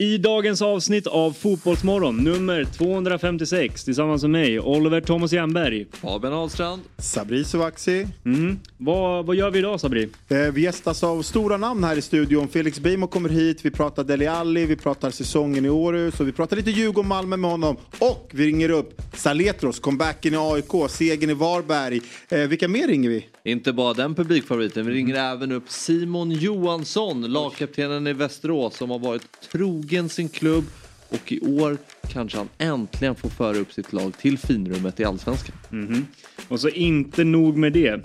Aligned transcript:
I 0.00 0.18
dagens 0.18 0.62
avsnitt 0.62 1.06
av 1.06 1.32
Fotbollsmorgon, 1.32 2.16
nummer 2.16 2.64
256, 2.64 3.84
tillsammans 3.84 4.22
med 4.22 4.30
mig, 4.30 4.60
Oliver 4.60 5.00
Thomas 5.00 5.32
Jernberg. 5.32 5.86
Fabian 5.92 6.32
Ahlstrand. 6.32 6.82
Sabri 6.98 7.44
Sovaksi. 7.44 8.06
Mm. 8.24 8.58
Vad, 8.76 9.26
vad 9.26 9.36
gör 9.36 9.50
vi 9.50 9.58
idag 9.58 9.80
Sabri? 9.80 10.08
Eh, 10.28 10.38
vi 10.38 10.60
gästas 10.60 11.04
av 11.04 11.22
stora 11.22 11.56
namn 11.56 11.84
här 11.84 11.96
i 11.96 12.02
studion. 12.02 12.48
Felix 12.48 12.80
Beijmo 12.80 13.06
kommer 13.06 13.28
hit, 13.28 13.64
vi 13.64 13.70
pratar 13.70 14.04
Deli 14.04 14.26
Alli, 14.26 14.66
vi 14.66 14.76
pratar 14.76 15.10
säsongen 15.10 15.64
i 15.64 15.68
Århus 15.68 16.20
och 16.20 16.28
vi 16.28 16.32
pratar 16.32 16.56
lite 16.56 16.70
Djurgården 16.70 17.08
Malmö 17.08 17.36
med 17.36 17.50
honom. 17.50 17.76
Och 17.98 18.30
vi 18.32 18.46
ringer 18.46 18.70
upp 18.70 19.02
Saletros, 19.14 19.80
comebacken 19.80 20.34
i 20.34 20.36
AIK, 20.36 20.90
segern 20.90 21.30
i 21.30 21.34
Varberg. 21.34 22.00
Eh, 22.28 22.38
vilka 22.38 22.68
mer 22.68 22.88
ringer 22.88 23.10
vi? 23.10 23.26
Inte 23.44 23.72
bara 23.72 23.94
den 23.94 24.14
publikfavoriten, 24.14 24.86
vi 24.86 24.92
ringer 24.92 25.14
även 25.14 25.52
upp 25.52 25.70
Simon 25.70 26.30
Johansson, 26.30 27.22
lagkaptenen 27.32 28.06
i 28.06 28.12
Västerås 28.12 28.76
som 28.76 28.90
har 28.90 28.98
varit 28.98 29.22
trogen 29.52 30.08
sin 30.08 30.28
klubb 30.28 30.64
och 31.08 31.32
i 31.32 31.40
år 31.40 31.78
kanske 32.08 32.38
han 32.38 32.48
äntligen 32.58 33.14
får 33.14 33.28
föra 33.28 33.56
upp 33.58 33.72
sitt 33.72 33.92
lag 33.92 34.18
till 34.18 34.38
finrummet 34.38 35.00
i 35.00 35.04
Allsvenskan. 35.04 35.56
Mhm. 35.70 36.06
Och 36.48 36.60
så 36.60 36.68
inte 36.68 37.24
nog 37.24 37.56
med 37.56 37.72
det. 37.72 38.04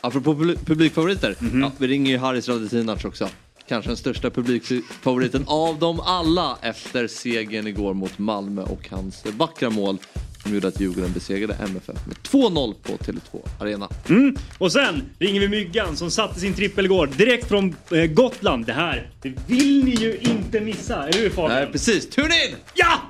Apropå 0.00 0.34
publi- 0.34 0.64
publikfavoriter, 0.64 1.36
ja, 1.60 1.72
vi 1.78 1.86
ringer 1.86 2.10
ju 2.12 2.18
Haris 2.18 2.48
Radetinac 2.48 3.04
också. 3.04 3.28
Kanske 3.68 3.90
den 3.90 3.96
största 3.96 4.30
publikfavoriten 4.30 5.44
av 5.46 5.78
dem 5.78 6.00
alla 6.00 6.58
efter 6.62 7.06
segern 7.06 7.66
igår 7.66 7.94
mot 7.94 8.18
Malmö 8.18 8.62
och 8.62 8.88
hans 8.90 9.24
vackra 9.36 9.70
mål 9.70 9.98
som 10.42 10.54
gjorde 10.54 10.68
att 10.68 10.80
Djurgården 10.80 11.12
besegrade 11.12 11.54
MFF 11.54 12.06
med 12.06 12.16
2-0 12.16 12.74
på 12.82 12.92
Tele2 12.92 13.48
Arena. 13.60 13.88
Mm. 14.08 14.36
Och 14.58 14.72
sen 14.72 15.02
ringer 15.18 15.40
vi 15.40 15.48
Myggan 15.48 15.96
som 15.96 16.10
satte 16.10 16.40
sin 16.40 16.54
trippel 16.54 16.84
igår 16.84 17.06
direkt 17.06 17.48
från 17.48 17.76
eh, 17.90 18.06
Gotland. 18.06 18.66
Det 18.66 18.72
här, 18.72 19.10
det 19.22 19.34
vill 19.46 19.84
ni 19.84 19.90
ju 19.90 20.16
inte 20.16 20.60
missa, 20.60 21.08
eller 21.08 21.20
hur 21.20 21.30
Fabian? 21.30 21.62
Nej, 21.62 21.72
precis. 21.72 22.10
Tune 22.10 22.26
in! 22.26 22.56
Ja! 22.74 23.00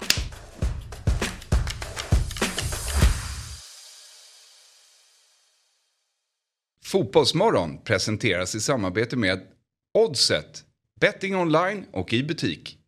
Fotbollsmorgon 6.84 7.78
presenteras 7.84 8.54
i 8.54 8.60
samarbete 8.60 9.16
med 9.16 9.40
Oddset, 9.98 10.64
betting 11.00 11.36
online 11.36 11.84
och 11.92 12.12
i 12.12 12.22
butik. 12.22 12.78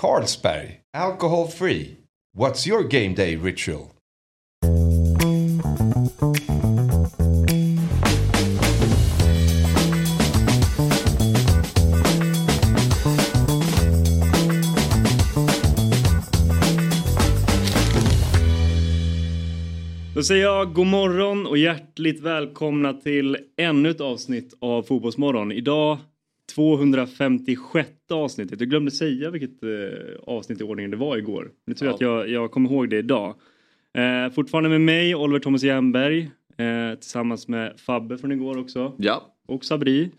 Carlsberg, 0.00 0.80
alcohol 0.96 1.48
free. 1.48 1.96
What's 2.36 2.66
your 2.66 2.82
game 2.82 3.14
day 3.14 3.36
ritual? 3.36 3.86
Då 20.14 20.22
säger 20.22 20.42
jag 20.42 20.74
god 20.74 20.86
morgon 20.86 21.46
och 21.46 21.58
hjärtligt 21.58 22.20
välkomna 22.20 22.92
till 22.92 23.36
ännu 23.56 23.90
ett 23.90 24.00
avsnitt 24.00 24.54
av 24.60 24.82
Fotbollsmorgon. 24.82 25.52
Idag 25.52 25.98
256 26.58 27.88
avsnittet. 28.10 28.60
Jag 28.60 28.70
glömde 28.70 28.90
säga 28.90 29.30
vilket 29.30 29.62
eh, 29.62 29.68
avsnitt 30.26 30.60
i 30.60 30.64
ordningen 30.64 30.90
det 30.90 30.96
var 30.96 31.16
igår. 31.16 31.50
Nu 31.66 31.74
tror 31.74 31.88
jag 31.88 31.94
att 31.94 32.00
jag, 32.00 32.28
jag 32.28 32.50
kommer 32.50 32.70
ihåg 32.70 32.90
det 32.90 32.98
idag. 32.98 33.34
Eh, 33.94 34.32
fortfarande 34.32 34.68
med 34.70 34.80
mig, 34.80 35.14
Oliver 35.14 35.40
Thomas 35.40 35.62
Jernberg. 35.62 36.30
Eh, 36.56 36.98
tillsammans 36.98 37.48
med 37.48 37.80
Fabbe 37.80 38.18
från 38.18 38.32
igår 38.32 38.58
också. 38.58 38.94
Ja, 38.98 39.34
Och 39.46 39.64
Sabri. 39.64 40.10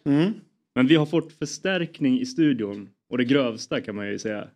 Men 0.75 0.87
vi 0.87 0.95
har 0.95 1.05
fått 1.05 1.33
förstärkning 1.33 2.19
i 2.19 2.25
studion. 2.25 2.89
Och 3.09 3.17
det 3.17 3.25
grövsta 3.25 3.81
kan 3.81 3.95
man 3.95 4.07
ju 4.07 4.19
säga. 4.19 4.47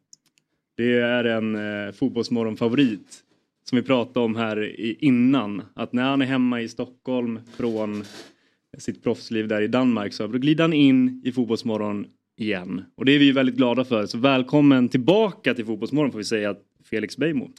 Det 0.78 0.94
är 0.94 1.24
en 1.24 1.56
eh, 1.56 1.92
fotbollsmorgon-favorit. 1.94 3.24
Som 3.70 3.76
vi 3.76 3.82
pratade 3.82 4.26
om 4.26 4.36
här 4.36 4.64
i, 4.64 4.98
innan. 5.00 5.62
Att 5.74 5.94
när 5.94 6.04
han 6.04 6.22
är 6.22 6.26
hemma 6.26 6.62
i 6.62 6.68
Stockholm 6.68 7.40
från 7.58 8.04
sitt 8.78 9.04
proffsliv 9.04 9.48
där 9.48 9.62
i 9.62 9.68
Danmark 9.68 10.14
så 10.14 10.28
glider 10.28 10.64
han 10.64 10.74
in 10.74 11.22
i 11.26 11.32
Fotbollsmorgon 11.32 12.06
igen. 12.38 12.82
Och 12.98 13.06
det 13.06 13.12
är 13.12 13.20
vi 13.20 13.32
väldigt 13.32 13.56
glada 13.56 13.86
för. 13.86 14.06
Så 14.06 14.18
välkommen 14.18 14.90
tillbaka 14.90 15.54
till 15.54 15.66
Fotbollsmorgon 15.66 16.12
får 16.12 16.18
vi 16.20 16.26
säga 16.26 16.56
Felix 16.90 17.18
Beijmo. 17.18 17.50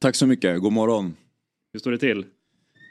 Tack 0.00 0.16
så 0.16 0.26
mycket, 0.26 0.60
god 0.60 0.72
morgon. 0.72 1.14
Hur 1.72 1.80
står 1.80 1.90
det 1.90 1.98
till? 1.98 2.24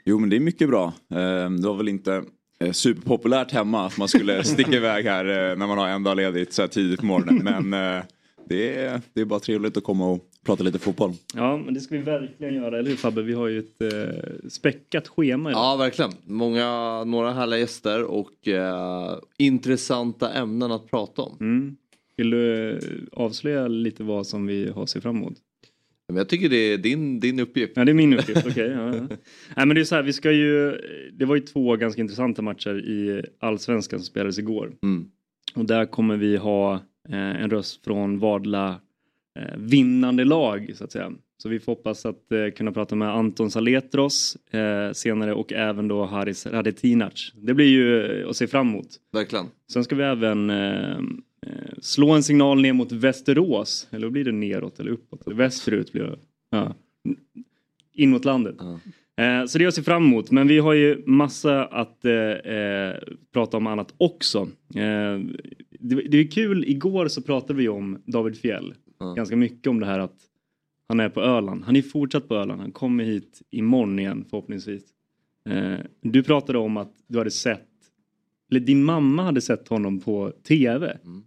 Jo 0.04 0.18
men 0.18 0.30
det 0.30 0.36
är 0.36 0.40
mycket 0.40 0.68
bra. 0.68 0.92
Eh, 1.10 1.50
Det 1.50 1.66
var 1.68 1.74
väl 1.76 1.88
inte 1.88 2.24
eh, 2.60 2.72
superpopulärt 2.72 3.52
hemma 3.52 3.86
att 3.86 3.98
man 3.98 4.08
skulle 4.08 4.44
sticka 4.44 4.76
iväg 4.76 5.04
här 5.04 5.24
eh, 5.24 5.56
när 5.58 5.66
man 5.66 5.78
har 5.78 5.88
en 5.88 6.02
dag 6.02 6.16
ledigt 6.16 6.52
så 6.52 6.62
här 6.62 6.68
tidigt 6.68 7.00
på 7.00 7.06
morgonen. 7.06 7.44
Men 7.44 7.96
eh, 7.98 8.04
det 8.48 8.76
är, 8.76 9.00
det 9.14 9.20
är 9.20 9.24
bara 9.24 9.40
trevligt 9.40 9.76
att 9.76 9.84
komma 9.84 10.06
och 10.10 10.24
prata 10.46 10.62
lite 10.64 10.78
fotboll. 10.78 11.12
Ja, 11.34 11.56
men 11.56 11.74
det 11.74 11.80
ska 11.80 11.94
vi 11.94 12.02
verkligen 12.02 12.54
göra, 12.54 12.78
eller 12.78 12.90
hur 12.90 12.96
Fabbe? 12.96 13.22
Vi 13.22 13.32
har 13.32 13.48
ju 13.48 13.58
ett 13.58 13.82
eh, 13.82 14.48
späckat 14.48 15.08
schema 15.08 15.50
idag. 15.50 15.62
ja 15.62 15.76
verkligen. 15.76 16.12
Många, 16.24 17.04
några 17.04 17.32
härliga 17.32 17.60
gäster 17.60 18.04
och 18.04 18.48
eh, 18.48 19.18
intressanta 19.38 20.32
ämnen 20.32 20.72
att 20.72 20.90
prata 20.90 21.22
om. 21.22 21.36
Mm. 21.40 21.76
Vill 22.16 22.30
du 22.30 22.70
eh, 22.70 22.78
avslöja 23.12 23.68
lite 23.68 24.02
vad 24.02 24.26
som 24.26 24.46
vi 24.46 24.70
har 24.70 24.82
att 24.82 24.90
se 24.90 25.00
fram 25.00 25.16
emot? 25.16 25.34
Men 26.08 26.16
jag 26.16 26.28
tycker 26.28 26.48
det 26.48 26.56
är 26.56 26.78
din, 26.78 27.20
din 27.20 27.40
uppgift. 27.40 27.72
Ja, 27.76 27.84
det 27.84 27.92
är 27.92 27.94
min 27.94 28.18
uppgift. 28.18 28.46
Okej. 28.46 28.68
ja, 28.68 28.86
ja. 28.86 29.00
Nej, 29.56 29.66
men 29.66 29.68
det 29.68 29.80
är 29.80 29.84
så 29.84 29.94
här, 29.94 30.02
vi 30.02 30.12
ska 30.12 30.32
ju... 30.32 30.76
Det 31.12 31.24
var 31.24 31.34
ju 31.34 31.40
två 31.40 31.76
ganska 31.76 32.00
intressanta 32.00 32.42
matcher 32.42 32.78
i 32.78 33.24
Allsvenskan 33.40 33.98
som 33.98 34.06
spelades 34.06 34.38
igår. 34.38 34.72
Mm. 34.82 35.08
Och 35.54 35.64
där 35.64 35.86
kommer 35.86 36.16
vi 36.16 36.36
ha 36.36 36.74
eh, 37.08 37.42
en 37.42 37.50
röst 37.50 37.84
från 37.84 38.18
Vadla 38.18 38.80
vinnande 39.56 40.24
lag, 40.24 40.72
så 40.74 40.84
att 40.84 40.92
säga. 40.92 41.12
Så 41.42 41.48
vi 41.48 41.60
får 41.60 41.72
hoppas 41.72 42.06
att 42.06 42.32
eh, 42.32 42.48
kunna 42.56 42.72
prata 42.72 42.94
med 42.94 43.08
Anton 43.08 43.50
Saletros 43.50 44.36
eh, 44.50 44.92
senare 44.92 45.34
och 45.34 45.52
även 45.52 45.88
då 45.88 46.04
Haris 46.04 46.46
Radetinac. 46.46 47.32
Det 47.34 47.54
blir 47.54 47.66
ju 47.66 48.20
eh, 48.20 48.28
att 48.28 48.36
se 48.36 48.46
fram 48.46 48.68
emot. 48.68 48.86
Verkligen. 49.12 49.46
Sen 49.72 49.84
ska 49.84 49.94
vi 49.94 50.02
även 50.02 50.50
eh, 50.50 50.98
eh, 51.46 51.72
slå 51.80 52.10
en 52.10 52.22
signal 52.22 52.60
ner 52.62 52.72
mot 52.72 52.92
Västerås. 52.92 53.88
Eller 53.90 54.10
blir 54.10 54.24
det 54.24 54.32
neråt 54.32 54.80
eller 54.80 54.90
uppåt? 54.90 55.26
Eller 55.26 55.36
västerut 55.36 55.92
blir 55.92 56.02
det. 56.02 56.18
Ja. 56.50 56.74
In 57.92 58.10
mot 58.10 58.24
landet. 58.24 58.56
Eh, 59.16 59.46
så 59.46 59.58
det 59.58 59.64
jag 59.64 59.74
ser 59.74 59.82
fram 59.82 60.04
emot. 60.04 60.30
Men 60.30 60.48
vi 60.48 60.58
har 60.58 60.72
ju 60.72 61.02
massa 61.06 61.64
att 61.64 62.04
eh, 62.04 62.14
eh, 62.14 62.94
prata 63.32 63.56
om 63.56 63.66
annat 63.66 63.94
också. 63.96 64.38
Eh, 64.74 65.20
det, 65.80 65.94
det 65.94 66.18
är 66.18 66.30
kul, 66.30 66.64
igår 66.64 67.08
så 67.08 67.22
pratade 67.22 67.54
vi 67.58 67.68
om 67.68 68.02
David 68.06 68.36
Fjell. 68.36 68.74
Ja. 69.02 69.14
Ganska 69.14 69.36
mycket 69.36 69.66
om 69.66 69.80
det 69.80 69.86
här 69.86 69.98
att 69.98 70.16
han 70.88 71.00
är 71.00 71.08
på 71.08 71.20
Öland. 71.22 71.64
Han 71.64 71.76
är 71.76 71.82
fortsatt 71.82 72.28
på 72.28 72.34
Öland. 72.34 72.60
Han 72.60 72.72
kommer 72.72 73.04
hit 73.04 73.42
imorgon 73.50 73.98
igen 73.98 74.24
förhoppningsvis. 74.30 74.82
Eh, 75.48 75.74
du 76.00 76.22
pratade 76.22 76.58
om 76.58 76.76
att 76.76 76.92
du 77.06 77.18
hade 77.18 77.30
sett, 77.30 77.68
eller 78.50 78.60
din 78.60 78.84
mamma 78.84 79.22
hade 79.22 79.40
sett 79.40 79.68
honom 79.68 80.00
på 80.00 80.32
TV. 80.48 80.98
Mm. 81.04 81.22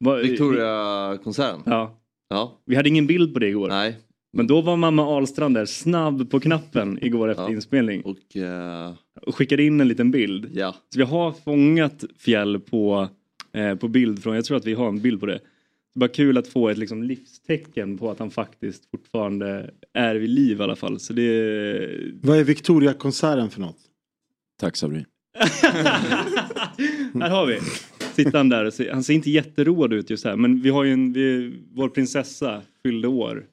Va- 0.00 0.16
Victoria-konserten. 0.16 1.62
Ja, 1.66 1.98
Ja. 2.28 2.58
vi 2.64 2.76
hade 2.76 2.88
ingen 2.88 3.06
bild 3.06 3.32
på 3.34 3.38
det 3.40 3.48
igår. 3.48 3.68
Nej. 3.68 3.96
Men 4.32 4.46
då 4.46 4.60
var 4.60 4.76
mamma 4.76 5.02
Ahlstrand 5.02 5.54
där 5.54 5.64
snabb 5.66 6.30
på 6.30 6.40
knappen 6.40 6.98
igår 7.02 7.28
efter 7.28 7.42
Ja. 7.42 7.50
inspelning. 7.50 8.02
Och 8.02 8.36
eh, 8.36 8.92
Och 9.22 9.34
skickade 9.34 9.62
in 9.64 9.80
en 9.80 9.88
liten 9.88 10.10
bild. 10.10 10.50
ja. 10.54 10.74
Så 10.88 10.98
vi 10.98 11.04
har 11.04 11.32
fångat 11.32 12.04
Fjäll 12.18 12.60
på, 12.60 13.08
eh, 13.52 13.74
på 13.74 13.88
bild 13.88 14.22
från, 14.22 14.34
jag 14.34 14.44
tror 14.44 14.56
att 14.56 14.66
vi 14.66 14.74
har 14.74 14.88
en 14.88 15.00
bild 15.00 15.20
på 15.20 15.26
det. 15.26 15.40
Det 15.96 16.00
var 16.00 16.08
kul 16.08 16.38
att 16.38 16.48
få 16.48 16.68
ett 16.68 16.78
liksom, 16.78 17.02
livstecken 17.02 17.98
på 17.98 18.10
att 18.10 18.18
han 18.18 18.30
faktiskt 18.30 18.90
fortfarande 18.90 19.70
är 19.92 20.14
vid 20.14 20.30
liv 20.30 20.60
i 20.60 20.62
alla 20.62 20.76
fall. 20.76 21.00
Så 21.00 21.12
det... 21.12 22.12
Vad 22.22 22.38
är 22.38 22.44
Victoria-konserten 22.44 23.50
för 23.50 23.60
något? 23.60 23.78
Tack 24.60 24.76
Sabri. 24.76 25.06
här 27.14 27.30
har 27.30 27.46
vi. 27.46 27.60
Sitter 28.14 28.38
han 28.38 28.48
där 28.48 28.70
ser, 28.70 28.92
han 28.92 29.04
ser 29.04 29.14
inte 29.14 29.30
jätteroad 29.30 29.92
ut 29.92 30.10
just 30.10 30.24
här. 30.24 30.36
Men 30.36 30.62
vi 30.62 30.70
har 30.70 30.84
ju 30.84 30.92
en, 30.92 31.12
vi, 31.12 31.54
vår 31.72 31.88
prinsessa 31.88 32.62
fyllde 32.82 33.08
år. 33.08 33.46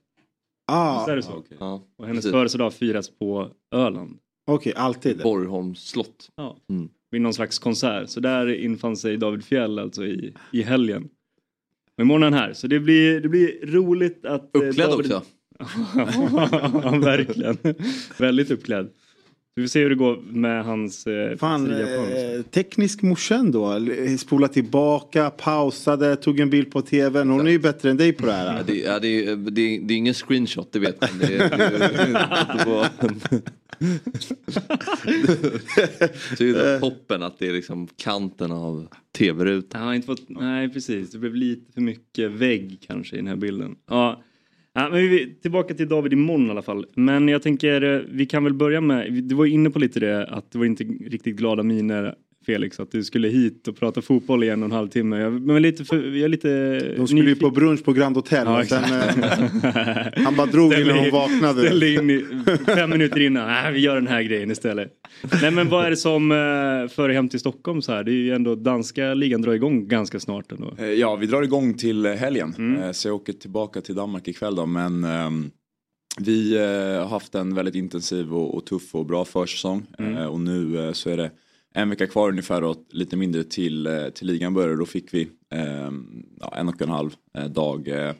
Ah, 0.67 0.97
Visst 0.97 1.09
är 1.09 1.15
det 1.15 1.37
okej, 1.37 1.57
så? 1.57 1.65
ja. 1.65 1.83
Och 1.97 2.07
hennes 2.07 2.31
födelsedag 2.31 2.73
firas 2.73 3.09
på 3.09 3.51
Öland. 3.75 4.17
alltid. 4.75 5.21
Borgholms 5.23 5.87
slott. 5.87 6.29
Ja. 6.35 6.57
Mm. 6.69 6.89
Vid 7.11 7.21
någon 7.21 7.33
slags 7.33 7.59
konsert. 7.59 8.09
Så 8.09 8.19
där 8.19 8.47
infann 8.47 8.97
sig 8.97 9.17
David 9.17 9.43
Fjell 9.43 9.79
alltså 9.79 10.05
i, 10.05 10.33
i 10.51 10.61
helgen. 10.61 11.09
Och 11.97 12.01
imorgon 12.01 12.23
är 12.23 12.31
han 12.31 12.39
här. 12.39 12.53
Så 12.53 12.67
det 12.67 12.79
blir, 12.79 13.21
det 13.21 13.29
blir 13.29 13.65
roligt 13.65 14.25
att... 14.25 14.55
eh, 14.55 14.61
Uppklädd 14.61 14.89
David- 14.89 14.99
också. 14.99 15.21
ja, 16.83 16.99
verkligen. 17.03 17.57
Väldigt 18.17 18.51
uppklädd. 18.51 18.89
Vi 19.55 19.61
får 19.63 19.67
se 19.67 19.79
hur 19.83 19.89
det 19.89 19.95
går 19.95 20.17
med 20.31 20.63
hans 20.65 21.07
eh, 21.07 21.37
Fan, 21.37 21.71
eh, 21.71 22.41
teknisk 22.51 23.01
morsan 23.01 23.51
då. 23.51 23.79
Spola 24.19 24.47
tillbaka, 24.47 25.29
pausade, 25.29 26.15
tog 26.15 26.39
en 26.39 26.49
bild 26.49 26.71
på 26.71 26.81
tvn. 26.81 27.29
Hon 27.29 27.47
är 27.47 27.51
ju 27.51 27.59
bättre 27.59 27.89
än 27.89 27.97
dig 27.97 28.13
på 28.13 28.25
det 28.25 28.31
här. 28.31 28.57
Ja, 28.57 28.63
det, 28.67 28.79
ja, 28.79 28.99
det, 28.99 29.25
är- 29.25 29.35
det, 29.35 29.61
är- 29.61 29.79
det 29.81 29.93
är 29.93 29.97
ingen 29.97 30.13
screenshot, 30.13 30.71
det 30.71 30.79
vet 30.79 31.01
man. 31.01 31.09
Det, 31.19 31.35
är- 31.37 31.49
det, 31.49 31.57
det, 31.77 33.41
det 36.37 36.43
ju 36.45 36.53
den 36.53 36.79
toppen 36.81 37.23
att 37.23 37.39
det 37.39 37.47
är 37.47 37.53
liksom 37.53 37.87
kanten 37.95 38.51
av 38.51 38.87
tv-rutan. 39.17 39.95
Inte 39.95 40.05
fått, 40.05 40.29
nej 40.29 40.69
precis, 40.69 41.11
det 41.11 41.17
blev 41.17 41.35
lite 41.35 41.73
för 41.73 41.81
mycket 41.81 42.31
vägg 42.31 42.83
kanske 42.87 43.15
i 43.15 43.19
den 43.19 43.27
här 43.27 43.35
bilden. 43.35 43.75
Ja. 43.89 44.23
Ja, 44.75 44.89
men 44.89 45.09
vi, 45.09 45.35
tillbaka 45.41 45.73
till 45.73 45.89
David 45.89 46.13
imorgon 46.13 46.47
i 46.47 46.51
alla 46.51 46.61
fall. 46.61 46.85
Men 46.95 47.27
jag 47.27 47.41
tänker, 47.41 47.81
eh, 47.81 48.01
vi 48.09 48.25
kan 48.25 48.43
väl 48.43 48.53
börja 48.53 48.81
med, 48.81 49.13
du 49.13 49.35
var 49.35 49.45
inne 49.45 49.69
på 49.69 49.79
lite 49.79 49.99
det 49.99 50.27
att 50.27 50.51
det 50.51 50.57
var 50.57 50.65
inte 50.65 50.83
riktigt 50.83 51.35
glada 51.35 51.63
miner 51.63 52.15
Felix 52.45 52.79
att 52.79 52.91
du 52.91 53.03
skulle 53.03 53.27
hit 53.27 53.67
och 53.67 53.77
prata 53.77 54.01
fotboll 54.01 54.43
i 54.43 54.49
en 54.49 54.63
och 54.63 54.65
en 54.65 54.71
halv 54.71 54.87
timme. 54.87 55.19
Jag, 55.19 55.41
men 55.41 55.61
lite 55.61 55.85
för, 55.85 55.95
jag 55.95 56.17
är 56.17 56.27
lite 56.27 56.79
De 56.97 57.07
skulle 57.07 57.29
ju 57.29 57.35
på 57.35 57.49
brunch 57.49 57.83
på 57.83 57.93
Grand 57.93 58.15
Hotel. 58.15 58.47
Ja, 58.47 58.65
sen, 58.65 58.83
eh, 58.83 60.23
han 60.23 60.35
bara 60.35 60.47
drog 60.47 60.73
innan 60.73 60.97
hon 60.97 61.11
vaknade. 61.11 61.61
Ställde 61.61 61.93
in 61.93 62.09
i, 62.09 62.25
fem 62.65 62.89
minuter 62.89 63.19
innan, 63.19 63.47
nej 63.47 63.73
vi 63.73 63.79
gör 63.79 63.95
den 63.95 64.07
här 64.07 64.21
grejen 64.21 64.51
istället. 64.51 64.93
Nej 65.41 65.51
men 65.51 65.69
vad 65.69 65.85
är 65.85 65.89
det 65.89 65.97
som 65.97 66.31
eh, 66.31 66.37
för 66.95 67.09
hem 67.09 67.29
till 67.29 67.39
Stockholm 67.39 67.81
så 67.81 67.91
här? 67.91 68.03
Det 68.03 68.11
är 68.11 68.13
ju 68.13 68.33
ändå 68.33 68.55
danska 68.55 69.13
ligan 69.13 69.41
drar 69.41 69.53
igång 69.53 69.87
ganska 69.87 70.19
snart 70.19 70.51
ändå. 70.51 70.73
Eh, 70.77 70.85
Ja, 70.85 71.15
vi 71.15 71.25
drar 71.25 71.43
igång 71.43 71.73
till 71.73 72.05
helgen. 72.05 72.55
Mm. 72.57 72.93
Så 72.93 73.07
jag 73.07 73.15
åker 73.15 73.33
tillbaka 73.33 73.81
till 73.81 73.95
Danmark 73.95 74.27
ikväll 74.27 74.55
då. 74.55 74.65
Men 74.65 75.03
ehm, 75.03 75.51
vi 76.19 76.57
har 76.97 77.05
haft 77.05 77.35
en 77.35 77.55
väldigt 77.55 77.75
intensiv 77.75 78.33
och, 78.33 78.55
och 78.55 78.65
tuff 78.65 78.95
och 78.95 79.05
bra 79.05 79.25
försäsong. 79.25 79.85
Mm. 79.99 80.29
Och 80.29 80.39
nu 80.39 80.91
så 80.93 81.09
är 81.09 81.17
det 81.17 81.31
en 81.73 81.89
vecka 81.89 82.07
kvar 82.07 82.29
ungefär 82.29 82.63
och 82.63 82.77
lite 82.89 83.15
mindre 83.15 83.43
till, 83.43 83.87
eh, 83.87 84.09
till 84.09 84.27
ligan 84.27 84.53
börjar. 84.53 84.75
Då 84.75 84.85
fick 84.85 85.13
vi 85.13 85.29
ehm, 85.49 86.25
ja, 86.39 86.53
en 86.55 86.69
och 86.69 86.81
en 86.81 86.89
halv 86.89 87.15
eh, 87.37 87.45
dag 87.45 87.87
eh, 87.87 88.13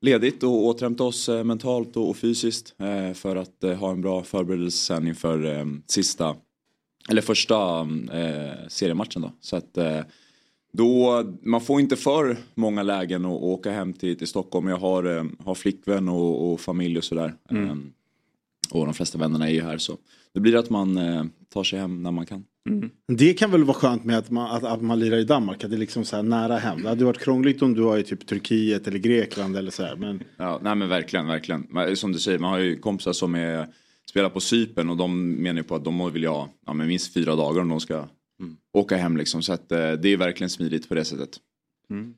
ledigt 0.00 0.42
och 0.42 0.64
återhämta 0.64 1.04
oss 1.04 1.28
eh, 1.28 1.44
mentalt 1.44 1.96
och, 1.96 2.08
och 2.08 2.16
fysiskt. 2.16 2.74
Eh, 2.78 3.12
för 3.12 3.36
att 3.36 3.64
eh, 3.64 3.74
ha 3.74 3.90
en 3.90 4.00
bra 4.00 4.22
förberedelse 4.22 4.78
sen 4.78 5.08
inför 5.08 5.58
eh, 5.58 5.64
sista, 5.86 6.36
eller 7.08 7.22
första 7.22 7.80
eh, 8.12 8.68
seriematchen 8.68 9.22
då. 9.22 9.32
Så 9.40 9.56
att 9.56 9.76
eh, 9.76 10.00
då, 10.72 11.24
man 11.42 11.60
får 11.60 11.80
inte 11.80 11.96
för 11.96 12.36
många 12.54 12.82
lägen 12.82 13.24
att 13.24 13.42
åka 13.42 13.70
hem 13.70 13.92
till, 13.92 14.18
till 14.18 14.26
Stockholm. 14.26 14.68
Jag 14.68 14.76
har, 14.76 15.16
eh, 15.16 15.24
har 15.44 15.54
flickvän 15.54 16.08
och, 16.08 16.52
och 16.52 16.60
familj 16.60 16.98
och 16.98 17.04
sådär. 17.04 17.34
Eh, 17.50 17.76
och 18.70 18.84
de 18.84 18.94
flesta 18.94 19.18
vännerna 19.18 19.48
är 19.48 19.52
ju 19.52 19.62
här 19.62 19.78
så. 19.78 19.98
Det 20.34 20.40
blir 20.40 20.56
att 20.56 20.70
man 20.70 20.96
eh, 20.96 21.24
tar 21.52 21.64
sig 21.64 21.78
hem 21.78 22.02
när 22.02 22.10
man 22.10 22.26
kan. 22.26 22.44
Det 23.08 23.34
kan 23.34 23.50
väl 23.50 23.64
vara 23.64 23.76
skönt 23.76 24.04
med 24.04 24.18
att 24.18 24.30
man, 24.30 24.50
att, 24.56 24.64
att 24.64 24.82
man 24.82 25.00
lirar 25.00 25.16
i 25.16 25.24
Danmark. 25.24 25.64
Att 25.64 25.70
det 25.70 25.76
är 25.76 25.78
liksom 25.78 26.04
så 26.04 26.16
här 26.16 26.22
nära 26.22 26.56
hem. 26.56 26.82
Det 26.82 26.88
hade 26.88 27.04
varit 27.04 27.18
krångligt 27.18 27.62
om 27.62 27.74
du 27.74 27.82
var 27.82 27.98
i 27.98 28.02
typ 28.02 28.26
Turkiet 28.26 28.88
eller 28.88 28.98
Grekland 28.98 29.56
eller 29.56 29.70
så 29.70 29.82
här. 29.82 29.96
Men 29.96 30.22
Ja, 30.36 30.60
nej 30.62 30.74
men 30.74 30.88
verkligen, 30.88 31.26
verkligen. 31.26 31.66
Men 31.70 31.96
Som 31.96 32.12
du 32.12 32.18
säger, 32.18 32.38
man 32.38 32.50
har 32.50 32.58
ju 32.58 32.78
kompisar 32.78 33.12
som 33.12 33.34
är, 33.34 33.66
spelar 34.10 34.30
på 34.30 34.40
Cypern 34.40 34.90
och 34.90 34.96
de 34.96 35.32
menar 35.32 35.60
ju 35.60 35.64
på 35.64 35.74
att 35.74 35.84
de 35.84 36.12
vill 36.12 36.26
ha 36.26 36.48
ja, 36.66 36.72
men 36.72 36.86
minst 36.86 37.14
fyra 37.14 37.36
dagar 37.36 37.60
om 37.60 37.68
de 37.68 37.80
ska 37.80 38.08
åka 38.72 38.96
hem 38.96 39.16
liksom. 39.16 39.42
Så 39.42 39.52
att 39.52 39.72
eh, 39.72 39.92
det 39.92 40.08
är 40.08 40.16
verkligen 40.16 40.50
smidigt 40.50 40.88
på 40.88 40.94
det 40.94 41.04
sättet. 41.04 41.30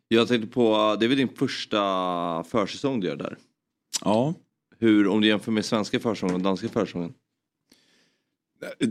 Jag 0.09 0.29
tänkte 0.29 0.49
på, 0.49 0.97
det 1.01 1.07
är 1.07 1.09
väl 1.09 1.19
din 1.19 1.29
första 1.29 2.45
försäsong 2.45 3.01
du 3.01 3.07
gör 3.07 3.17
där? 3.17 3.37
Ja, 4.05 4.35
Hur, 4.79 5.09
om 5.09 5.21
du 5.21 5.29
jämför 5.29 5.53
med 5.53 5.65
svenska 5.65 6.01
försäsongen 6.01 6.35
och 6.35 6.43
danska 6.43 6.69
försäsongen? 6.69 7.13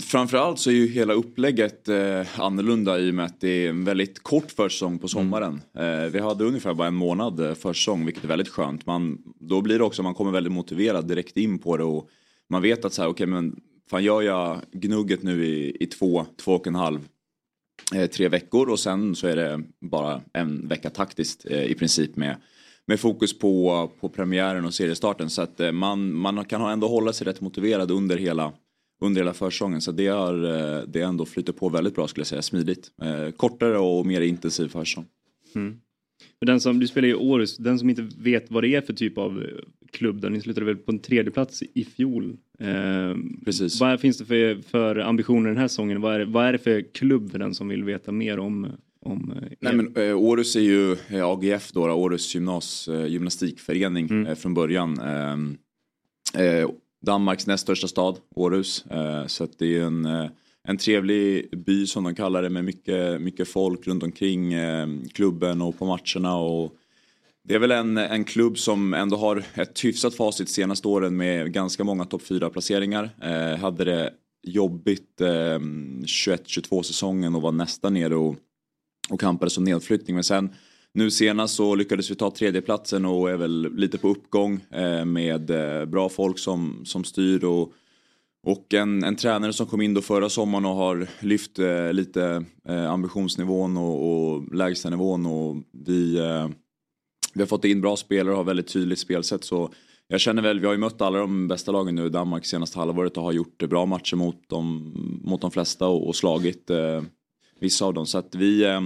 Framförallt 0.04 0.60
så 0.60 0.70
är 0.70 0.74
ju 0.74 0.88
hela 0.88 1.14
upplägget 1.14 1.90
eh, 1.90 2.40
annorlunda 2.40 3.00
i 3.00 3.12
och 3.12 3.14
med 3.14 3.26
att 3.26 3.42
det 3.42 3.66
är 3.66 3.70
en 3.70 3.84
väldigt 3.84 4.24
kort 4.24 4.52
försäsong 4.52 5.00
på 5.00 5.08
sommaren. 5.08 5.62
Eh, 5.78 6.12
vi 6.12 6.20
hade 6.20 6.44
ungefär 6.44 6.74
bara 6.74 6.88
en 6.88 6.96
månad 6.96 7.40
eh, 7.40 7.54
försäsong 7.54 8.06
vilket 8.06 8.24
är 8.24 8.28
väldigt 8.28 8.50
skönt. 8.50 8.86
Man, 8.86 9.22
då 9.40 9.62
blir 9.62 9.78
det 9.78 9.84
också, 9.84 10.04
man 10.04 10.14
kommer 10.14 10.32
väldigt 10.32 10.54
motiverad 10.54 11.08
direkt 11.08 11.38
in 11.38 11.60
på 11.60 11.78
det 11.78 11.84
och 11.84 12.10
man 12.50 12.62
vet 12.62 12.86
att 12.86 12.94
så 12.94 13.02
här, 13.02 13.10
okej 13.10 13.28
men 13.28 13.60
fan 13.90 14.04
gör 14.04 14.22
jag 14.22 14.62
gnugget 14.72 15.24
nu 15.24 15.46
i, 15.46 15.78
i 15.80 15.86
två, 15.86 16.26
två 16.38 16.52
och 16.52 16.68
en 16.68 16.76
halv, 16.76 17.08
eh, 17.96 18.06
tre 18.06 18.30
veckor 18.30 18.70
och 18.70 18.80
sen 18.80 19.16
så 19.16 19.28
är 19.28 19.36
det 19.36 19.64
bara 19.82 20.22
en 20.34 20.68
vecka 20.68 20.90
taktiskt 20.90 21.46
eh, 21.46 21.64
i 21.64 21.76
princip 21.76 22.16
med 22.16 22.36
med 22.88 23.00
fokus 23.00 23.40
på, 23.40 23.92
på 24.00 24.10
premiären 24.10 24.66
och 24.66 24.74
seriestarten 24.74 25.30
så 25.30 25.42
att 25.42 25.60
eh, 25.60 25.72
man, 25.72 26.14
man 26.14 26.46
kan 26.46 26.62
ändå 26.62 26.88
hålla 26.88 27.14
sig 27.14 27.28
rätt 27.28 27.42
motiverad 27.42 27.92
under 27.92 28.18
hela 28.18 28.54
under 29.02 29.22
hela 29.22 29.34
försäsongen. 29.34 29.82
Så 29.82 29.92
det 29.92 30.08
har 30.08 30.44
eh, 30.44 30.84
det 30.88 31.02
ändå 31.02 31.26
flyttat 31.26 31.58
på 31.58 31.70
väldigt 31.70 31.96
bra 31.96 32.08
skulle 32.08 32.22
jag 32.22 32.28
säga, 32.28 32.42
smidigt. 32.42 32.92
Eh, 33.02 33.32
kortare 33.32 33.78
och 33.78 34.06
mer 34.06 34.22
intensiv 34.22 34.68
försäsong. 34.68 35.06
För 36.40 36.46
den 36.46 36.60
som, 36.60 36.80
du 36.80 36.88
spelar 36.88 37.08
i 37.08 37.14
Århus, 37.14 37.58
den 37.58 37.80
som 37.80 37.90
inte 37.90 38.08
vet 38.18 38.52
vad 38.52 38.64
det 38.64 38.76
är 38.76 38.82
för 38.82 38.94
typ 38.94 39.18
av 39.18 39.42
eh, 39.44 39.48
klubb 39.92 40.22
där, 40.22 40.30
ni 40.30 40.42
slutade 40.42 40.66
väl 40.66 40.76
på 40.76 40.92
en 40.92 41.00
tredje 41.00 41.32
plats 41.32 41.64
i 41.74 41.86
fjol. 41.86 42.38
Eh, 42.60 43.16
Precis. 43.46 43.80
Vad 43.80 44.00
finns 44.00 44.18
det 44.18 44.26
för, 44.26 44.62
för 44.62 44.96
ambitioner 44.96 45.50
den 45.50 45.58
här 45.58 45.68
säsongen? 45.68 46.02
Vad 46.02 46.16
är, 46.22 46.26
vad 46.26 46.46
är 46.46 46.52
det 46.52 46.58
för 46.58 46.94
klubb 46.94 47.32
för 47.32 47.40
den 47.40 47.54
som 47.54 47.68
vill 47.68 47.84
veta 47.84 48.12
mer 48.12 48.40
om, 48.40 48.68
om 49.02 49.34
er? 49.36 49.56
Nej 49.60 49.76
men 49.76 49.96
eh, 49.96 50.18
Århus 50.18 50.56
är 50.56 50.60
ju 50.60 50.92
eh, 50.92 51.26
AGF 51.26 51.72
då, 51.72 51.92
Århus 51.92 52.36
gymnas, 52.36 52.88
eh, 52.88 53.08
gymnastikförening 53.08 54.26
eh, 54.26 54.36
från 54.36 54.54
början. 54.54 55.00
Danmarks 57.06 57.48
näst 57.48 57.64
största 57.64 57.88
stad, 57.88 58.18
Århus. 58.36 58.86
Eh, 58.86 59.26
så 59.28 59.44
att 59.44 59.60
det 59.60 59.78
är 59.78 59.82
en, 59.82 60.06
eh, 60.06 60.30
en 60.64 60.78
trevlig 60.78 61.50
by 61.66 61.88
som 61.88 62.04
de 62.04 62.16
kallar 62.16 62.42
det 62.42 62.50
med 62.50 62.66
mycket, 62.66 63.22
mycket 63.22 63.48
folk 63.48 63.88
runt 63.88 64.04
omkring 64.04 64.54
eh, 64.54 64.88
klubben 65.14 65.62
och 65.62 65.80
på 65.80 65.86
matcherna. 65.86 66.38
Och 66.38 66.76
det 67.44 67.56
är 67.56 67.60
väl 67.60 67.72
en, 67.72 67.98
en 67.98 68.24
klubb 68.24 68.58
som 68.58 68.94
ändå 68.94 69.18
har 69.18 69.44
ett 69.54 69.86
hyfsat 69.86 70.16
facit 70.16 70.50
senaste 70.50 70.88
åren 70.88 71.18
med 71.18 71.54
ganska 71.54 71.84
många 71.84 72.06
topp 72.06 72.22
4 72.22 72.50
placeringar. 72.50 73.10
Eh, 73.22 73.60
hade 73.60 73.86
det 73.86 74.14
jobbigt 74.44 75.22
eh, 75.22 75.28
21-22 75.28 76.82
säsongen 76.82 77.36
och 77.36 77.42
var 77.42 77.52
nästan 77.52 77.94
nere 77.94 78.16
och, 78.16 78.36
och 79.10 79.20
kampade 79.20 79.52
som 79.52 79.64
nedflyttning. 79.64 80.16
Men 80.16 80.24
sen 80.24 80.50
nu 80.96 81.12
senast 81.12 81.56
så 81.56 81.76
lyckades 81.76 82.12
vi 82.12 82.16
ta 82.16 82.32
tredjeplatsen 82.32 83.06
och 83.06 83.30
är 83.30 83.38
väl 83.38 83.76
lite 83.76 83.98
på 83.98 84.10
uppgång 84.10 84.66
eh, 84.72 85.06
med 85.06 85.50
eh, 85.50 85.86
bra 85.86 86.10
folk 86.10 86.40
som, 86.40 86.86
som 86.86 87.04
styr 87.04 87.44
och 87.44 87.74
och 88.46 88.74
en, 88.74 89.04
en 89.04 89.16
tränare 89.16 89.54
som 89.54 89.68
kom 89.68 89.82
in 89.82 89.94
då 89.94 90.02
förra 90.02 90.30
sommaren 90.30 90.66
och 90.66 90.76
har 90.76 91.08
lyft 91.20 91.60
eh, 91.60 91.94
lite 91.94 92.46
eh, 92.68 92.92
ambitionsnivån 92.92 93.78
och, 93.78 94.34
och 94.34 94.56
lägstanivån 94.56 95.26
och 95.26 95.56
vi, 95.72 96.18
eh, 96.18 96.48
vi 97.34 97.42
har 97.42 97.48
fått 97.48 97.66
in 97.66 97.82
bra 97.82 97.96
spelare 97.96 98.32
och 98.32 98.38
har 98.38 98.44
väldigt 98.44 98.68
tydligt 98.68 99.00
spelsätt. 99.00 99.44
Så 99.44 99.70
jag 100.08 100.20
känner 100.20 100.42
väl, 100.42 100.60
vi 100.60 100.66
har 100.66 100.74
ju 100.74 100.80
mött 100.80 101.02
alla 101.02 101.20
de 101.20 101.48
bästa 101.48 101.72
lagen 101.72 101.96
nu 101.96 102.06
i 102.06 102.10
Danmark 102.10 102.46
senaste 102.46 102.80
halvåret 102.80 103.18
och 103.18 103.24
har 103.24 103.32
gjort 103.32 103.64
eh, 103.64 103.70
bra 103.70 103.86
matcher 103.86 104.16
mot 104.16 104.50
de, 104.50 104.92
mot 105.24 105.42
de 105.42 105.52
flesta 105.52 105.88
och, 105.88 106.08
och 106.08 106.16
slagit 106.16 106.70
eh, 106.70 107.04
vissa 107.60 107.86
av 107.86 107.94
dem. 107.94 108.06
Så 108.06 108.18
att 108.18 108.36
vi, 108.36 108.64
eh, 108.64 108.82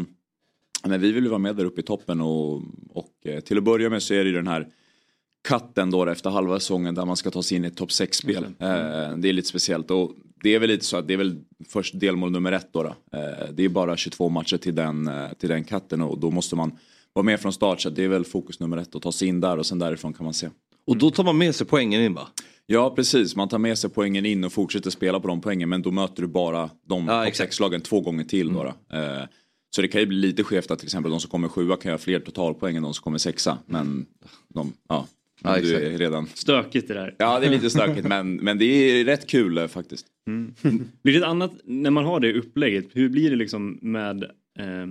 men 0.84 1.02
vi 1.02 1.12
vill 1.12 1.24
ju 1.24 1.30
vara 1.30 1.40
med 1.40 1.56
där 1.56 1.66
uppe 1.66 1.81
i 1.81 1.84
toppen 1.84 2.22
och, 2.22 2.62
och 2.90 3.12
eh, 3.26 3.40
till 3.40 3.58
att 3.58 3.64
börja 3.64 3.90
med 3.90 4.04
så 4.04 4.14
är 4.14 4.24
det 4.24 4.30
ju 4.30 4.36
den 4.36 4.48
här 4.48 4.68
katten 5.48 5.92
då 5.92 6.06
efter 6.06 6.30
halva 6.30 6.60
säsongen 6.60 6.96
där 6.96 7.06
man 7.06 7.15
ska 7.18 7.32
ta 7.32 7.44
sig 7.44 7.58
in 7.58 7.65
i 7.65 7.68
ett 7.68 7.77
topp 7.77 7.89
6-spel. 7.89 8.44
Eh, 8.44 9.18
det 9.18 9.30
är 9.30 9.34
lite 9.34 9.48
speciellt 9.48 9.92
och 9.92 10.12
det 10.44 10.56
är 10.56 10.60
väl 10.60 10.70
lite 10.70 10.86
så 10.86 10.98
att 10.98 11.08
det 11.08 11.13
är 11.13 11.18
väl 11.18 11.38
först 11.68 12.00
delmål 12.00 12.32
nummer 12.32 12.51
ett 12.51 12.74
då. 12.74 12.84
då. 12.84 13.18
Eh, 13.18 13.50
det 13.53 13.65
är 13.65 13.70
bara 13.70 13.98
22 13.98 14.30
matcher 14.30 14.58
till 14.58 14.75
den, 14.75 15.12
till 15.39 15.50
den 15.50 15.63
katten 15.63 16.01
och 16.01 16.20
då 16.20 16.32
måste 16.32 16.56
man 16.56 16.72
vara 17.13 17.24
med 17.24 17.39
från 17.39 17.53
start 17.53 17.82
så 17.82 17.89
det 17.89 18.03
är 18.03 18.08
väl 18.08 18.25
fokus 18.25 18.60
nummer 18.60 18.77
ett 18.77 18.96
att 18.96 19.01
ta 19.01 19.12
sig 19.12 19.27
in 19.27 19.42
där 19.42 19.58
och 19.58 19.65
sen 19.65 19.80
därifrån 19.80 20.13
kan 20.13 20.24
man 20.24 20.34
se. 20.34 20.50
Och 20.88 20.98
då 20.98 21.12
tar 21.12 21.24
man 21.24 21.38
med 21.38 21.56
sig 21.56 21.68
poängen 21.68 22.01
in 22.01 22.13
va? 22.13 22.27
Ja 22.65 22.94
precis, 22.96 23.36
man 23.36 23.50
tar 23.50 23.58
med 23.58 23.77
sig 23.77 23.89
poängen 23.89 24.25
in 24.25 24.44
och 24.44 24.53
fortsätter 24.53 24.89
spela 24.89 25.20
på 25.20 25.27
de 25.27 25.42
poängen 25.42 25.70
men 25.70 25.82
då 25.82 25.92
möter 25.92 26.22
du 26.22 26.27
bara 26.27 26.70
de 26.88 27.08
Ja, 27.08 27.20
topp 27.20 27.27
exakt. 27.27 27.53
6-lagen 27.53 27.82
två 27.82 28.01
gånger 28.01 28.24
till. 28.24 28.53
Då, 28.53 28.63
då. 28.63 28.98
Eh, 28.98 29.24
så 29.76 29.82
det 29.82 29.88
kan 29.88 30.02
ju 30.02 30.08
bli 30.08 30.18
lite 30.18 30.44
skevt 30.44 30.72
att 30.72 30.80
till 30.80 30.88
exempel 30.88 31.12
de 31.12 31.20
som 31.20 31.30
kommer 31.30 31.48
sjua 31.48 31.76
kan 31.78 31.90
göra 31.90 32.00
fler 32.00 32.20
totalpoäng 32.20 32.76
än 32.76 32.84
de 32.84 32.94
som 32.94 33.04
kommer 33.04 33.18
sexa. 33.18 33.58
Men 33.66 34.06
de, 34.48 34.74
ja, 34.90 35.08
Ja, 35.44 35.58
du 35.62 35.76
är 35.76 35.98
redan 35.98 36.28
Stökigt 36.28 36.88
det 36.88 36.94
där. 36.94 37.16
Ja, 37.18 37.40
det 37.40 37.46
är 37.46 37.52
lite 37.52 37.70
stökigt 37.70 38.08
men, 38.08 38.36
men 38.36 38.58
det 38.58 38.66
är 38.66 39.06
rätt 39.06 39.28
kul 39.28 39.58
eh, 39.58 39.68
faktiskt. 39.68 40.08
Blir 41.02 41.14
det 41.14 41.18
ett 41.18 41.24
annat, 41.24 41.52
när 41.64 41.92
man 41.92 42.06
har 42.06 42.20
det 42.20 42.34
upplägget, 42.34 42.86
hur 42.94 43.10
blir 43.10 43.30
det 43.30 43.36
liksom 43.36 43.80
med 43.82 44.24
eh, 44.60 44.88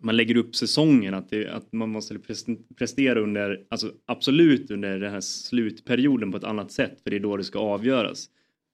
man 0.00 0.16
lägger 0.16 0.36
upp 0.36 0.56
säsongen, 0.56 1.14
att, 1.14 1.30
det, 1.30 1.48
att 1.48 1.72
man 1.72 1.90
måste 1.90 2.14
pres- 2.14 2.58
prestera 2.76 3.20
under, 3.20 3.60
alltså 3.70 3.92
absolut 4.06 4.70
under 4.70 4.98
den 4.98 5.12
här 5.12 5.20
slutperioden 5.20 6.30
på 6.30 6.36
ett 6.36 6.44
annat 6.44 6.72
sätt, 6.72 7.00
för 7.02 7.10
det 7.10 7.16
är 7.16 7.20
då 7.20 7.36
det 7.36 7.44
ska 7.44 7.58
avgöras. 7.58 8.28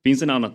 Finns 0.04 0.20
det 0.20 0.24
en 0.24 0.30
annan, 0.30 0.52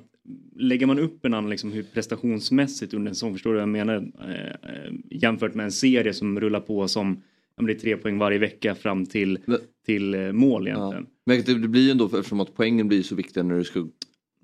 lägger 0.55 0.85
man 0.85 0.99
upp 0.99 1.25
en 1.25 1.33
annan 1.33 1.49
liksom 1.49 1.71
hur 1.71 1.83
prestationsmässigt 1.83 2.93
under 2.93 3.09
en 3.09 3.15
säsong, 3.15 3.33
förstår 3.33 3.49
du 3.49 3.55
vad 3.55 3.61
jag 3.61 3.69
menar? 3.69 4.11
Eh, 4.21 4.45
eh, 4.75 4.93
jämfört 5.09 5.53
med 5.55 5.63
en 5.63 5.71
serie 5.71 6.13
som 6.13 6.39
rullar 6.39 6.59
på 6.59 6.87
som, 6.87 7.21
om 7.57 7.65
det 7.67 7.73
är 7.73 7.79
tre 7.79 7.97
poäng 7.97 8.17
varje 8.17 8.37
vecka 8.39 8.75
fram 8.75 9.05
till, 9.05 9.39
Men- 9.45 9.59
till 9.85 10.13
eh, 10.13 10.31
mål 10.31 10.67
Ja. 10.67 10.75
egentligen. 10.77 11.05
Men 11.25 11.41
det 11.45 11.61
det 11.61 11.67
blir 11.67 11.81
ju 11.81 11.91
ändå, 11.91 12.05
eftersom 12.05 12.39
att 12.39 12.55
poängen 12.55 12.87
blir 12.87 13.03
så 13.03 13.15
viktiga 13.15 13.43
när 13.43 13.55
du 13.57 13.63
ska 13.63 13.87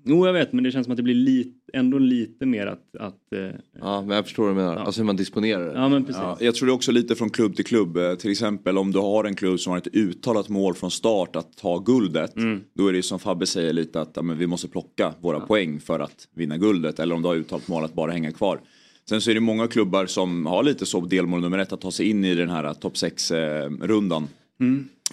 Jo 0.08 0.26
jag 0.26 0.32
vet 0.32 0.52
men 0.52 0.64
det 0.64 0.70
känns 0.72 0.84
som 0.84 0.92
att 0.92 0.96
det 0.96 1.02
blir 1.02 1.14
lite, 1.14 1.50
ändå 1.72 1.98
lite 1.98 2.46
mer 2.46 2.66
att... 2.66 2.96
att 2.98 3.32
eh, 3.32 3.40
Ja, 3.80 4.02
men 4.02 4.16
jag 4.16 4.24
förstår 4.24 4.42
vad 4.44 4.52
du 4.52 4.56
menar. 4.56 4.74
Ja. 4.74 4.80
Alltså 4.80 5.00
hur 5.00 5.06
man 5.06 5.16
disponerar 5.16 5.66
det. 5.66 5.72
ja 5.80 5.88
men 5.88 6.04
precis. 6.04 6.22
Ja, 6.22 6.36
jag 6.40 6.54
tror 6.54 6.66
det 6.66 6.72
är 6.72 6.74
också 6.74 6.92
lite 6.92 7.14
från 7.14 7.30
klubb 7.30 7.56
till 7.56 7.64
klubb. 7.64 7.96
Eh, 7.96 8.14
Till 8.14 8.30
exempel 8.30 8.78
om 8.78 8.92
du 8.92 8.98
har 8.98 9.24
en 9.24 9.34
klubb 9.34 9.60
som 9.60 9.70
har 9.70 9.78
ett 9.78 9.94
uttalat 9.94 10.48
mål 10.48 10.74
från 10.74 10.90
start 10.90 11.36
att 11.36 11.56
ta 11.56 11.78
guldet. 11.78 12.34
Då 12.74 12.88
är 12.88 12.92
det 12.92 13.02
som 13.02 13.18
Fabbe 13.18 13.46
säger 13.46 13.72
lite 13.72 14.00
att 14.00 14.12
ja, 14.14 14.22
men 14.22 14.38
vi 14.38 14.46
måste 14.46 14.68
plocka 14.68 15.14
våra 15.20 15.40
poäng 15.40 15.80
för 15.80 16.00
att 16.00 16.28
vinna 16.34 16.56
guldet. 16.58 16.98
Eller 16.98 17.14
om 17.14 17.22
du 17.22 17.28
har 17.28 17.36
uttalat 17.36 17.68
mål 17.68 17.84
att 17.84 17.94
bara 17.94 18.12
hänga 18.12 18.32
kvar. 18.32 18.60
Sen 19.08 19.20
så 19.20 19.30
är 19.30 19.34
det 19.34 19.40
många 19.40 19.66
klubbar 19.68 20.06
som 20.06 20.46
har 20.46 20.62
lite 20.62 20.86
så 20.86 21.00
delmål 21.00 21.40
nummer 21.40 21.58
ett 21.58 21.72
att 21.72 21.80
ta 21.80 21.90
sig 21.90 22.10
in 22.10 22.24
i 22.24 22.34
den 22.34 22.50
här 22.50 22.64
eh, 22.64 22.72
topp 22.72 22.94
6-rundan. 22.94 24.28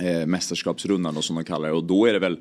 Eh, 0.02 0.26
mästerskapsrundan 0.28 1.16
då, 1.16 1.22
som 1.22 1.36
de 1.36 1.44
kallar 1.46 1.68
det. 1.68 1.74
Och 1.76 1.84
då 1.84 2.06
är 2.06 2.14
det 2.14 2.20
väl 2.20 2.38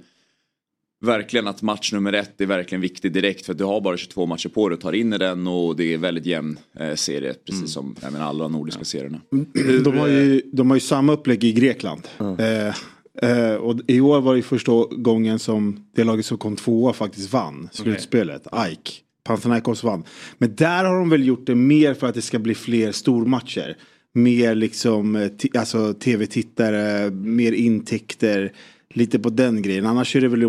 verkligen 1.03 1.47
att 1.47 1.63
match 1.63 1.93
nummer 1.93 2.13
ett 2.13 2.41
är 2.41 2.47
verkligen 2.47 2.83
viktig 2.83 3.13
direkt 3.13 3.47
för 3.47 3.53
att 3.53 3.59
du 3.59 3.65
har 3.65 3.81
bara 3.81 3.97
22 3.97 4.27
matcher 4.27 4.49
på 4.49 4.69
dig 4.69 4.77
och 4.77 4.81
tar 4.81 4.93
in 4.93 5.13
i 5.13 5.19
den 5.19 5.47
och 5.47 5.77
det 5.77 5.95
är 5.95 5.99
väldigt 5.99 6.27
jämn 6.27 6.59
eh, 6.79 6.95
serie 6.95 7.35
precis 7.47 7.73
som 7.73 7.97
jag 8.01 8.13
menar, 8.13 8.27
alla 8.27 8.49
nordiska 8.49 8.85
serierna. 8.85 9.21
De 9.85 9.99
har, 9.99 10.09
ju, 10.09 10.43
de 10.53 10.71
har 10.71 10.77
ju 10.77 10.81
samma 10.81 11.13
upplägg 11.13 11.45
i 11.45 11.53
Grekland. 11.53 12.09
Eh, 12.39 12.75
eh, 13.31 13.55
och 13.55 13.81
i 13.87 14.01
år 14.01 14.21
var 14.21 14.37
det 14.37 14.43
första 14.43 14.73
gången 14.91 15.39
som 15.39 15.87
det 15.97 16.05
laget 16.05 16.27
som 16.27 16.39
kom 16.39 16.57
tvåa 16.57 16.93
faktiskt 16.93 17.33
vann 17.33 17.69
slutspelet. 17.73 18.47
AIK. 18.53 19.03
Panathinaikos 19.25 19.85
vann. 19.85 20.05
Men 20.39 20.57
där 20.57 20.85
har 20.85 20.99
de 20.99 21.11
väl 21.11 21.27
gjort 21.27 21.47
det 21.47 21.55
mer 21.55 21.95
för 21.95 22.07
att 22.07 22.15
det 22.15 22.23
ska 22.23 22.39
bli 22.39 22.55
fler 22.55 22.93
stormatcher. 22.93 23.77
Mer 24.15 24.55
liksom 24.55 25.17
eh, 25.17 25.31
alltså, 25.55 25.95
tv-tittare, 25.95 27.11
mer 27.11 27.53
intäkter. 27.53 28.53
Lite 28.95 29.19
på 29.19 29.31
den 29.31 29.63
grejen. 29.63 29.87
Annars 29.87 30.17
är 30.17 30.21
det 30.21 30.29
väl 30.29 30.43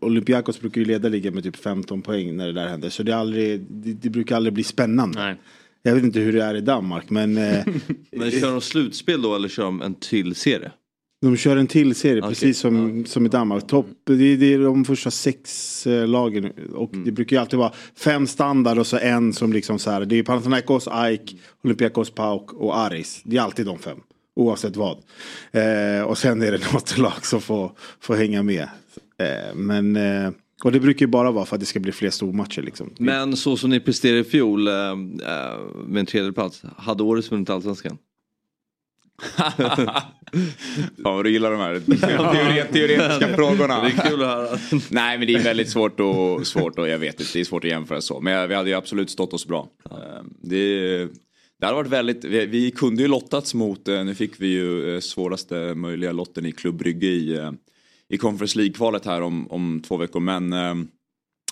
Olympiakos 0.00 0.60
brukar 0.60 0.80
ju 0.80 0.84
leda 0.86 1.08
ligan 1.08 1.34
med 1.34 1.42
typ 1.44 1.56
15 1.56 2.02
poäng 2.02 2.36
när 2.36 2.46
det 2.46 2.52
där 2.52 2.68
händer. 2.68 2.88
Så 2.90 3.02
det, 3.02 3.12
aldrig, 3.16 3.60
det, 3.70 3.92
det 3.92 4.10
brukar 4.10 4.36
aldrig 4.36 4.52
bli 4.52 4.64
spännande. 4.64 5.20
Nej. 5.24 5.36
Jag 5.82 5.94
vet 5.94 6.04
inte 6.04 6.20
hur 6.20 6.32
det 6.32 6.42
är 6.44 6.54
i 6.54 6.60
Danmark 6.60 7.10
men 7.10 7.36
eh, 7.36 7.64
Men 8.12 8.30
kör 8.30 8.50
de 8.50 8.60
slutspel 8.60 9.22
då 9.22 9.34
eller 9.34 9.48
kör 9.48 9.64
de 9.64 9.82
en 9.82 9.94
till 9.94 10.34
serie? 10.34 10.70
De 11.22 11.36
kör 11.36 11.56
en 11.56 11.66
till 11.66 11.94
serie 11.94 12.20
Okej, 12.20 12.28
precis 12.28 12.58
som, 12.58 13.04
som 13.06 13.26
i 13.26 13.28
Danmark. 13.28 13.66
Topp, 13.66 13.86
det, 14.06 14.12
är- 14.12 14.36
det 14.36 14.54
är 14.54 14.58
de 14.58 14.84
första 14.84 15.10
sex 15.10 15.86
eh, 15.86 16.06
lagen. 16.08 16.52
Och 16.74 16.92
Mm. 16.94 17.04
det 17.04 17.12
brukar 17.12 17.36
ju 17.36 17.40
alltid 17.40 17.58
vara 17.58 17.72
fem 17.98 18.26
standard 18.26 18.78
och 18.78 18.86
så 18.86 18.98
en 18.98 19.32
som 19.32 19.52
liksom 19.52 19.78
så 19.78 19.90
här. 19.90 20.04
Det 20.04 20.16
är 20.18 20.22
Panathinaikos, 20.22 20.88
AIK, 20.90 21.36
Olympiakos, 21.64 22.10
PAOK 22.10 22.52
och 22.52 22.78
Aris. 22.78 23.20
Det 23.24 23.36
är 23.36 23.40
alltid 23.40 23.66
de 23.66 23.78
fem. 23.78 23.98
Oavsett 24.36 24.76
vad. 24.76 24.96
Eh, 25.52 26.02
och 26.04 26.18
sen 26.18 26.42
är 26.42 26.52
det 26.52 26.58
något 26.72 26.98
lag 26.98 27.26
som 27.26 27.40
får, 27.40 27.72
får 28.00 28.14
hänga 28.14 28.42
med. 28.42 28.68
Men, 29.54 29.96
eh, 29.96 30.30
och 30.64 30.72
det 30.72 30.80
brukar 30.80 31.06
ju 31.06 31.10
bara 31.10 31.30
vara 31.30 31.44
för 31.46 31.56
att 31.56 31.60
det 31.60 31.66
ska 31.66 31.80
bli 31.80 31.92
fler 31.92 32.10
stormatcher 32.10 32.62
liksom. 32.62 32.94
Men 32.98 33.36
så 33.36 33.56
som 33.56 33.70
ni 33.70 33.80
presterade 33.80 34.18
i 34.20 34.24
fjol 34.24 34.68
eh, 34.68 34.74
eh, 34.74 34.94
med 35.86 36.00
en 36.00 36.06
tredje 36.06 36.32
plats 36.32 36.62
hade 36.76 37.02
årets 37.02 37.30
vunnit 37.32 37.50
allsvenskan? 37.50 37.98
Fan 41.02 41.14
vad 41.16 41.24
du 41.24 41.30
gillar 41.30 41.50
de 41.50 41.60
här 41.60 41.74
teore- 41.74 42.72
teoretiska 42.72 43.28
frågorna. 43.36 43.80
Det 43.82 43.86
är 43.88 44.10
kul 44.10 44.22
att 44.22 44.28
höra. 44.28 44.58
Nej 44.90 45.18
men 45.18 45.26
det 45.26 45.34
är 45.34 45.42
väldigt 45.44 45.68
svårt 45.70 46.00
och 46.00 46.46
svårt 46.46 46.78
och 46.78 46.88
jag 46.88 46.98
vet 46.98 47.20
inte, 47.20 47.32
det 47.32 47.40
är 47.40 47.44
svårt 47.44 47.64
att 47.64 47.70
jämföra 47.70 48.00
så. 48.00 48.20
Men 48.20 48.48
vi 48.48 48.54
hade 48.54 48.70
ju 48.70 48.76
absolut 48.76 49.10
stått 49.10 49.32
oss 49.32 49.46
bra. 49.46 49.68
Eh, 49.90 49.96
Det, 50.40 50.96
det 51.60 51.66
hade 51.66 51.74
varit 51.76 51.90
väldigt, 51.90 52.24
vi, 52.24 52.46
vi 52.46 52.70
kunde 52.70 53.02
ju 53.02 53.08
lottats 53.08 53.54
mot, 53.54 53.88
eh, 53.88 54.04
nu 54.04 54.14
fick 54.14 54.40
vi 54.40 54.46
ju 54.48 54.94
eh, 54.94 55.00
svåraste 55.00 55.74
möjliga 55.74 56.12
lotten 56.12 56.46
i 56.46 56.52
Klubb 56.52 56.76
Brygge 56.78 57.06
i, 57.06 57.36
eh, 57.38 57.50
i 58.12 58.18
Conference 58.18 58.58
League-kvalet 58.58 59.04
här 59.04 59.20
om, 59.22 59.46
om 59.50 59.80
två 59.88 59.96
veckor. 59.96 60.20
Men 60.20 60.52
eh, 60.52 60.74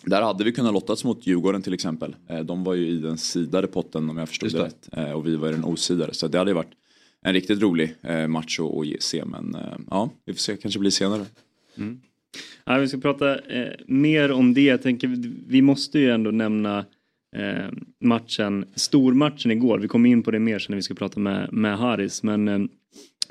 där 0.05 0.23
hade 0.23 0.45
vi 0.45 0.52
kunnat 0.52 0.73
lottats 0.73 1.05
mot 1.05 1.26
Djurgården 1.26 1.62
till 1.62 1.75
exempel. 1.75 2.17
Eh, 2.29 2.40
De 2.40 2.64
var 2.64 2.75
ju 2.75 2.87
i 2.88 2.97
den 2.99 3.19
sidade 3.19 3.67
potten 3.67 4.11
om 4.11 4.19
jag 4.19 4.29
förstod 4.29 4.52
det 4.52 4.59
det. 4.59 4.64
rätt. 4.64 4.88
Eh, 4.93 5.12
Och 5.12 5.26
vi 5.26 5.37
var 5.37 5.49
i 5.49 5.52
den 5.52 5.64
osidade. 5.64 6.14
Så 6.14 6.29
det 6.29 6.38
hade 6.38 6.50
ju 6.50 6.55
varit 6.55 6.73
en 7.23 7.33
riktigt 7.33 7.62
rolig 7.62 7.95
eh, 8.02 8.26
match 8.29 8.61
att, 8.61 8.67
att 8.97 9.02
se. 9.02 9.25
Men 9.25 9.55
eh, 9.55 9.61
ja, 9.90 10.11
vi 10.26 10.33
får 10.33 10.38
se, 10.38 10.57
kanske 10.57 10.81
blir 10.81 10.90
senare. 10.90 11.25
Ja, 12.64 12.79
vi 12.79 12.88
ska 12.88 12.99
prata 12.99 13.38
eh, 13.38 13.73
mer 13.87 14.33
om 14.33 14.55
det. 14.55 14.61
Jag 14.62 14.83
tänker, 14.83 15.09
vi- 15.49 15.62
måste 15.62 15.99
ju 15.99 16.11
ändå 16.11 16.31
nämna 16.31 16.85
matchen, 18.00 18.64
stormatchen 18.75 19.50
igår. 19.50 19.79
Vi 19.79 19.88
kommer 19.88 20.09
in 20.11 20.23
på 20.23 20.31
det 20.31 20.38
mer 20.38 20.59
sen 20.59 20.67
när 20.73 20.76
vi 20.76 20.83
ska 20.83 20.95
prata 20.95 21.21
med, 21.21 21.52
med 21.52 21.79
Haris. 21.79 22.23
Men 22.23 22.69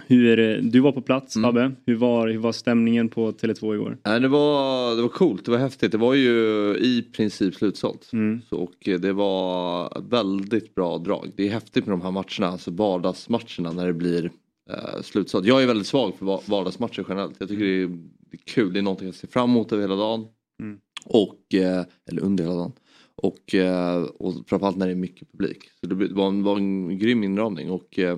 hur 0.08 0.38
det, 0.38 0.62
du 0.62 0.80
var 0.80 0.92
på 0.92 1.02
plats 1.02 1.34
Fabbe. 1.34 1.72
Hur 1.86 1.96
var, 1.96 2.28
hur 2.28 2.38
var 2.38 2.52
stämningen 2.52 3.10
på 3.10 3.32
Tele2 3.32 3.74
igår? 3.74 3.98
Det, 4.04 4.28
var, 4.28 4.96
det 4.96 5.02
var 5.02 5.10
coolt, 5.10 5.46
det 5.46 5.52
var 5.52 5.58
häftigt. 5.58 5.92
Det 5.92 5.98
var 5.98 6.14
ju 6.14 6.30
i 6.78 7.06
princip 7.14 7.56
slutsålt. 7.56 8.10
Mm. 8.14 8.42
Så, 8.50 8.58
och 8.58 8.76
det 9.00 9.12
var 9.14 10.02
väldigt 10.10 10.76
bra 10.76 10.98
drag. 10.98 11.32
Det 11.36 11.48
är 11.48 11.52
häftigt 11.52 11.86
med 11.86 11.94
de 11.94 12.02
här 12.02 12.12
matcherna, 12.12 12.52
alltså 12.52 12.72
vardagsmatcherna 12.72 13.72
när 13.72 13.88
det 13.88 13.94
blir 13.94 14.32
eh, 14.70 15.02
slutsålt. 15.02 15.46
Jag 15.46 15.64
är 15.64 15.68
väldigt 15.68 15.88
svag 15.88 16.16
för 16.16 16.26
va- 16.26 16.42
vardagsmatcher 16.46 17.06
generellt. 17.10 17.36
Jag 17.40 17.50
tycker 17.50 17.64
det 17.64 17.82
är, 17.82 17.88
det 18.32 18.38
är 18.38 18.54
kul, 18.54 18.74
det 18.74 18.80
är 18.80 18.84
någonting 18.84 19.10
att 19.10 19.16
se 19.16 19.28
fram 19.28 19.50
emot 19.50 19.72
över 19.72 19.84
hela 19.84 19.96
dagen. 19.96 20.26
Mm. 20.62 20.80
Och, 21.06 21.54
eh, 21.54 21.86
eller 22.10 22.22
under 22.22 22.44
hela 22.44 22.56
dagen. 22.56 22.72
Och, 23.16 23.56
eh, 23.56 24.04
och 24.04 24.34
framförallt 24.48 24.78
när 24.78 24.86
det 24.86 24.94
är 24.94 24.96
mycket 24.96 25.32
publik. 25.32 25.58
Så 25.80 25.88
det 25.88 26.14
var 26.14 26.28
en, 26.28 26.44
var 26.44 26.58
en 26.58 26.98
grym 27.00 27.24
inramning. 27.24 27.72
Och, 27.72 28.00
eh, 28.00 28.18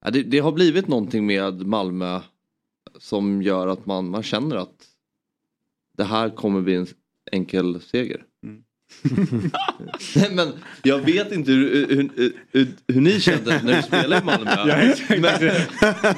det, 0.00 0.22
det 0.22 0.38
har 0.38 0.52
blivit 0.52 0.88
någonting 0.88 1.26
med 1.26 1.66
Malmö 1.66 2.20
som 2.98 3.42
gör 3.42 3.66
att 3.66 3.86
man, 3.86 4.10
man 4.10 4.22
känner 4.22 4.56
att 4.56 4.88
det 5.96 6.04
här 6.04 6.30
kommer 6.30 6.60
bli 6.60 6.74
en 6.74 6.86
enkel 7.32 7.80
seger. 7.80 8.24
Nej, 10.16 10.30
men 10.30 10.48
jag 10.82 10.98
vet 10.98 11.32
inte 11.32 11.50
hur, 11.50 11.86
hur, 11.86 12.10
hur, 12.52 12.68
hur, 12.88 13.00
ni 13.00 13.20
kände 13.20 13.60
när 13.64 13.76
du 13.76 13.82
spelade 13.82 14.22
i 14.22 14.24
Malmö. 14.24 14.50
men, 15.08 15.22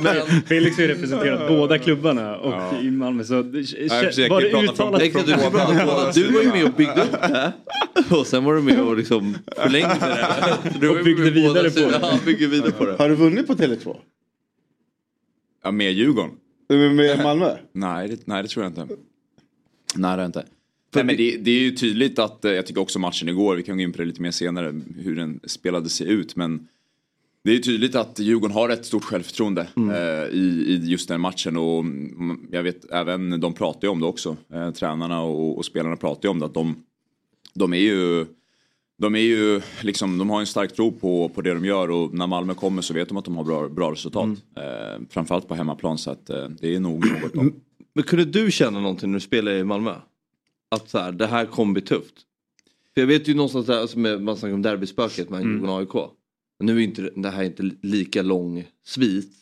men, 0.03 0.43
Felix 0.47 0.77
har 0.77 0.83
ju 0.83 0.89
representerat 0.89 1.49
båda 1.49 1.79
klubbarna 1.79 2.37
och 2.37 2.83
i 2.83 2.91
Malmö 2.91 3.25
så 3.25 3.43
försöker 3.43 4.29
var 4.29 4.41
det 4.41 4.51
från- 4.51 4.65
uttalat 4.65 5.03
om 5.03 5.53
båda. 5.53 6.13
du 6.13 6.33
var 6.33 6.43
ju 6.43 6.49
med 6.49 6.65
och 6.65 6.73
byggde 6.73 7.03
upp 7.03 7.13
det. 7.13 7.53
Och 8.11 8.27
sen 8.27 8.45
var 8.45 8.55
du 8.55 8.63
med 8.63 8.81
och 8.81 8.97
liksom 8.97 9.37
förlängde 9.57 9.97
det. 10.01 10.79
Du 10.81 10.87
ju 10.97 11.03
byggde 11.05 11.31
vidare 11.31 11.71
på 11.71 11.81
det. 11.81 11.99
Ja, 12.03 12.19
byggde 12.25 12.47
vidare 12.47 12.73
på 12.73 12.85
det. 12.87 12.97
Har 12.99 13.09
du 13.09 13.15
vunnit 13.15 13.47
på 13.47 13.55
Tele2? 13.55 13.97
Ja, 15.65 15.71
med 15.71 15.93
Djurgården? 15.93 16.31
Med 16.69 17.23
Malmö? 17.23 17.57
Nej 17.73 18.09
det, 18.09 18.27
nej, 18.27 18.43
det 18.43 18.49
tror 18.49 18.65
jag 18.65 18.71
inte. 18.71 18.85
Nej, 18.85 18.97
det 19.95 20.09
har 20.09 20.19
jag 20.19 20.29
inte. 20.29 20.45
Nej, 20.95 21.05
men 21.05 21.17
det, 21.17 21.37
det 21.37 21.51
är 21.51 21.61
ju 21.61 21.71
tydligt 21.71 22.19
att, 22.19 22.45
eh, 22.45 22.53
jag 22.53 22.67
tycker 22.67 22.81
också 22.81 22.99
matchen 22.99 23.29
igår, 23.29 23.57
vi 23.57 23.63
kan 23.63 23.77
gå 23.77 23.83
in 23.83 23.93
på 23.93 23.99
det 23.99 24.05
lite 24.05 24.23
mer 24.23 24.31
senare, 24.31 24.81
hur 24.97 25.17
den 25.17 25.41
spelade 25.45 25.89
sig 25.89 26.09
ut. 26.09 26.37
Men 26.37 26.69
det 27.45 27.51
är 27.51 27.55
ju 27.55 27.61
tydligt 27.61 27.95
att 27.95 28.19
Djurgården 28.19 28.55
har 28.55 28.69
ett 28.69 28.87
stort 28.87 29.05
självförtroende 29.05 29.67
eh, 29.77 30.35
i, 30.35 30.65
i 30.69 30.81
just 30.85 31.09
den 31.09 31.21
matchen. 31.21 31.57
Och 31.57 31.81
mm, 31.81 32.47
jag 32.51 32.63
vet 32.63 32.91
även, 32.91 33.41
de 33.41 33.53
pratar 33.53 33.89
ju 33.89 33.89
om 33.89 34.01
det 34.01 34.07
också, 34.07 34.37
eh, 34.53 34.71
tränarna 34.71 35.23
och, 35.23 35.59
och 35.59 35.65
spelarna 35.65 35.97
pratar 35.97 36.29
ju 36.29 36.31
om 36.31 36.39
det. 36.39 36.47
Att 36.47 36.55
de, 36.55 36.77
de 37.55 37.73
är 37.73 37.79
ju 37.79 38.27
de 38.99 39.15
är 39.15 39.21
ju 39.21 39.61
liksom, 39.81 40.19
de 40.19 40.31
har 40.31 40.41
en 40.41 40.47
stark 40.47 40.75
tro 40.75 40.93
på, 40.93 41.29
på 41.29 41.41
det 41.43 41.55
de 41.55 41.65
gör 41.65 41.91
och 41.91 42.15
när 42.15 42.27
Malmö 42.27 42.55
kommer 42.55 42.83
så 42.83 42.95
vet 42.95 43.09
de 43.09 43.17
att 43.17 43.25
de 43.25 43.37
har 43.37 43.45
bra, 43.45 43.69
bra 43.69 43.93
resultat. 43.93 44.29
Eh, 44.57 45.03
framförallt 45.11 45.49
på 45.49 45.55
hemmaplan 45.55 45.99
så 45.99 46.11
att 46.11 46.31
eh, 46.31 46.49
det 46.49 46.75
är 46.75 46.81
nog 46.81 47.07
något 47.35 47.55
Men 47.95 48.05
kunde 48.05 48.25
du 48.25 48.51
känna 48.51 48.81
någonting 48.81 49.11
när 49.11 49.17
du 49.17 49.21
spelade 49.21 49.59
i 49.59 49.65
Malmö? 49.65 49.95
Att 50.73 50.91
så 50.91 50.99
här, 50.99 51.13
det 51.13 51.27
här 51.27 51.47
kommer 51.47 51.73
bli 51.73 51.83
tufft. 51.83 52.15
För 52.95 53.01
jag 53.01 53.07
vet 53.09 53.29
ju 53.29 53.35
någonstans 53.35 53.67
där, 53.67 53.81
alltså 53.81 53.99
med, 53.99 54.23
man 54.23 54.37
snackar 54.37 54.55
om 54.55 54.63
derbyspöket 54.63 55.31
med 55.31 55.41
Mm. 55.41 55.53
Djurgården 55.53 55.77
AIK. 55.77 56.11
Men 56.59 56.67
nu 56.67 56.77
är 56.77 56.81
inte 56.85 57.11
det- 57.17 57.31
här 57.31 57.43
inte 57.45 57.71
lika 57.83 58.23
lång 58.23 58.65
svit. 58.87 59.33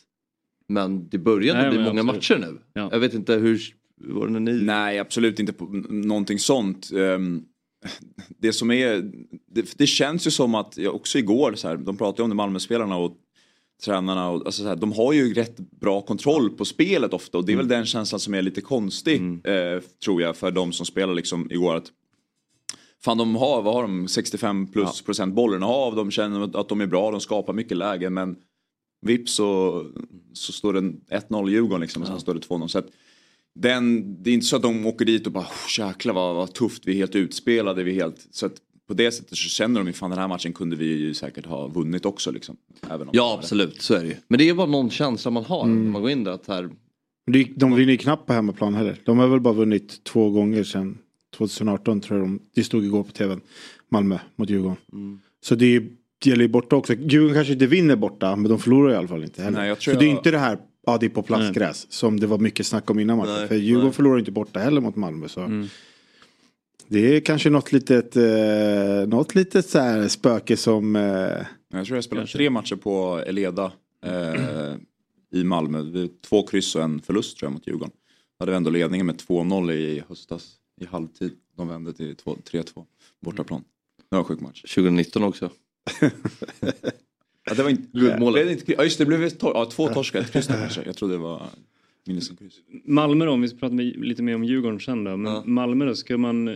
Men 0.67 1.09
det 1.09 1.17
börjar 1.17 1.55
Nej, 1.55 1.69
bli 1.69 1.77
många 1.79 2.01
absolut. 2.11 2.15
matcher 2.41 2.51
nu. 2.53 2.59
Ja. 2.73 2.89
Jag 2.91 2.99
vet 2.99 3.13
inte 3.13 3.33
hur 3.33 3.59
var 3.97 4.27
det 4.27 4.33
när 4.33 4.39
ni... 4.39 4.61
Nej, 4.63 4.99
absolut 4.99 5.39
inte 5.39 5.53
på 5.53 5.65
någonting 5.89 6.39
sånt. 6.39 6.91
Ehm, 6.91 7.43
Det 8.39 8.53
som 8.53 8.71
är, 8.71 9.11
det, 9.47 9.77
det 9.77 9.87
känns 9.87 10.27
ju 10.27 10.31
som 10.31 10.55
att, 10.55 10.77
också 10.87 11.17
igår, 11.17 11.53
så 11.55 11.67
här, 11.67 11.77
de 11.77 11.97
pratade 11.97 12.23
om 12.23 12.29
det 12.29 12.35
Malmöspelarna 12.35 12.95
och 12.97 13.17
tränarna, 13.85 14.29
och, 14.29 14.45
alltså 14.45 14.61
så 14.61 14.67
här, 14.67 14.75
de 14.75 14.91
har 14.91 15.13
ju 15.13 15.33
rätt 15.33 15.57
bra 15.57 16.01
kontroll 16.01 16.49
på 16.49 16.65
spelet 16.65 17.13
ofta 17.13 17.37
och 17.37 17.45
det 17.45 17.53
är 17.53 17.57
väl 17.57 17.67
den 17.67 17.85
känslan 17.85 18.19
som 18.19 18.33
är 18.33 18.41
lite 18.41 18.61
konstig, 18.61 19.21
eh, 19.21 19.81
tror 20.03 20.21
jag, 20.21 20.37
för 20.37 20.51
de 20.51 20.71
som 20.71 20.85
spelar 20.85 21.13
liksom 21.13 21.51
igår. 21.51 21.75
Att, 21.75 21.91
fan, 23.03 23.17
de 23.17 23.35
har, 23.35 23.61
vad 23.61 23.73
har 23.73 23.81
de, 23.81 24.07
65 24.07 24.71
plus 24.71 25.01
procent 25.01 25.35
bollinnehav, 25.35 25.95
de 25.95 26.11
känner 26.11 26.59
att 26.59 26.69
de 26.69 26.81
är 26.81 26.87
bra, 26.87 27.11
de 27.11 27.19
skapar 27.19 27.53
mycket 27.53 27.77
lägen, 27.77 28.13
men 28.13 28.35
vips 29.01 29.31
så, 29.33 29.85
så 30.33 30.53
står 30.53 30.73
det 30.73 30.79
1-0 30.79 31.49
Djurgården 31.49 31.81
liksom, 31.81 32.01
och 32.01 32.07
sen 32.07 32.19
står 32.19 32.33
det 32.33 32.39
2-0. 32.39 32.67
Så 32.67 32.79
att, 32.79 32.87
den, 33.55 34.15
det 34.23 34.29
är 34.29 34.33
inte 34.33 34.45
så 34.45 34.55
att 34.55 34.61
de 34.61 34.85
åker 34.85 35.05
dit 35.05 35.27
och 35.27 35.33
bara 35.33 35.43
oh, 35.43 35.79
jäklar 35.79 36.13
vad, 36.13 36.35
vad 36.35 36.53
tufft, 36.53 36.87
vi 36.87 36.91
är 36.91 36.95
helt 36.95 37.15
utspelade. 37.15 37.83
Vi 37.83 37.91
är 37.91 37.95
helt, 37.95 38.27
så 38.31 38.45
att 38.45 38.55
på 38.91 38.95
det 38.97 39.11
sättet 39.11 39.37
så 39.37 39.49
känner 39.49 39.79
de 39.79 39.87
ju 39.87 39.93
fan 39.93 40.09
den 40.09 40.19
här 40.19 40.27
matchen 40.27 40.53
kunde 40.53 40.75
vi 40.75 40.85
ju 40.85 41.13
säkert 41.13 41.45
ha 41.45 41.67
vunnit 41.67 42.05
också. 42.05 42.31
Liksom, 42.31 42.57
även 42.89 43.01
om 43.01 43.09
Ja 43.13 43.37
absolut, 43.39 43.81
så 43.81 43.93
är 43.93 44.01
det 44.01 44.07
ju. 44.07 44.15
Men 44.27 44.37
det 44.37 44.49
är 44.49 44.53
bara 44.53 44.67
någon 44.67 44.89
känsla 44.89 45.31
man 45.31 45.45
har 45.45 45.63
Mm. 45.63 45.83
när 45.83 45.91
man 45.91 46.01
går 46.01 46.11
in 46.11 46.23
där. 46.23 46.31
Att 46.31 46.47
här, 46.47 46.69
De, 47.31 47.53
de 47.55 47.75
vinner 47.75 47.91
ju 47.91 47.97
knappt 47.97 48.25
på 48.27 48.33
hemmaplan 48.33 48.73
heller. 48.73 48.97
De 49.05 49.17
har 49.19 49.27
väl 49.27 49.39
bara 49.39 49.53
vunnit 49.53 50.03
två 50.03 50.29
gånger 50.29 50.63
sedan 50.63 50.97
2018 51.37 52.01
tror 52.01 52.19
jag 52.19 52.27
de, 52.27 52.39
det 52.55 52.63
stod 52.63 52.85
igår 52.85 53.03
på 53.03 53.11
tvn. 53.11 53.41
Malmö 53.91 54.17
mot 54.35 54.49
Djurgården. 54.49 54.77
Så 55.45 55.55
det 55.55 55.75
är- 55.75 55.87
det 56.23 56.29
gäller 56.29 56.43
ju 56.43 56.47
borta 56.49 56.75
också. 56.75 56.93
Djurgården 56.93 57.35
kanske 57.35 57.53
inte 57.53 57.67
vinner 57.67 57.95
borta 57.95 58.35
men 58.35 58.49
de 58.49 58.59
förlorar 58.59 58.93
i 58.93 58.95
alla 58.95 59.07
fall 59.07 59.23
inte 59.23 59.41
heller. 59.43 59.57
Nej, 59.57 59.67
jag 59.67 59.79
tror 59.79 59.93
så 59.93 59.99
det 59.99 60.05
är 60.05 60.07
jag- 60.09 60.17
inte 60.17 60.31
det 60.31 60.37
här, 60.37 60.57
ja 60.87 60.97
det 60.97 61.05
är 61.05 61.09
på 61.09 61.21
plastgräs 61.23 61.91
som 61.91 62.19
det 62.19 62.27
var 62.27 62.37
mycket 62.37 62.65
snack 62.65 62.89
om 62.89 62.99
innan 62.99 63.17
matchen. 63.17 63.47
För 63.47 63.55
Djurgården 63.55 63.85
nej. 63.87 63.93
förlorar 63.93 64.19
inte 64.19 64.31
borta 64.31 64.59
heller 64.59 64.81
mot 64.81 64.95
Malmö. 64.95 65.27
Så. 65.27 65.41
Mm. 65.41 65.67
Det 66.91 67.15
är 67.15 67.19
kanske 67.19 67.49
något 67.49 67.71
litet, 67.71 68.15
eh, 68.15 69.07
något 69.07 69.35
litet 69.35 69.65
så 69.65 69.79
här 69.79 70.07
spöke 70.07 70.57
som... 70.57 70.95
Eh, 70.95 71.01
Jag 71.73 71.85
tror 71.85 71.97
jag 71.97 72.03
spelade 72.03 72.21
Kanske. 72.23 72.37
tre 72.37 72.49
matcher 72.49 72.75
på 72.75 73.23
Eleda 73.27 73.71
eh, 74.05 74.75
i 75.33 75.43
Malmö. 75.43 76.07
Två 76.29 76.47
kryss 76.47 76.75
och 76.75 76.83
en 76.83 77.01
förlust 77.01 77.37
tror 77.37 77.47
jag 77.47 77.53
mot 77.53 77.67
Djurgården. 77.67 77.91
Hade 78.39 78.51
vi 78.51 78.55
ändå 78.57 78.69
ledningen 78.69 79.05
med 79.05 79.15
2-0 79.15 79.71
i 79.71 80.03
höstas 80.09 80.53
i 80.81 80.85
halvtid. 80.85 81.31
De 81.57 81.67
vände 81.67 81.93
till 81.93 82.15
2 82.15 82.37
3-2 82.51 82.85
bortaplan. 83.21 83.63
Det 84.09 84.15
var 84.15 84.19
en 84.19 84.25
sjuk 84.25 84.39
match. 84.39 84.61
2019 84.75 85.23
också. 85.23 85.49
Ja, 87.45 87.53
det 87.53 87.63
var 87.63 87.69
inte, 87.69 87.97
Guldmålet. 87.99 88.63
Ja 88.69 88.83
just 88.83 88.97
det, 88.97 89.03
det 89.03 89.07
blev 89.17 89.31
ja, 89.41 89.65
två 89.65 89.87
torskar, 89.87 90.19
ett 90.19 90.31
kryss 90.31 90.47
där 90.47 90.59
kanske. 90.59 90.81
Jag 90.85 90.95
trodde 90.95 91.13
det 91.13 91.17
var. 91.17 91.47
Malmö 92.85 93.25
då, 93.25 93.31
om 93.31 93.41
vi 93.41 93.47
ska 93.47 93.57
prata 93.57 93.75
lite 93.75 94.23
mer 94.23 94.35
om 94.35 94.43
Djurgården 94.43 94.79
sen 94.79 95.03
då. 95.03 95.17
Men 95.17 95.33
Ja. 95.33 95.43
Malmö 95.45 95.85
då, 95.85 95.95
ska 95.95 96.17
man 96.17 96.47
eh, 96.47 96.55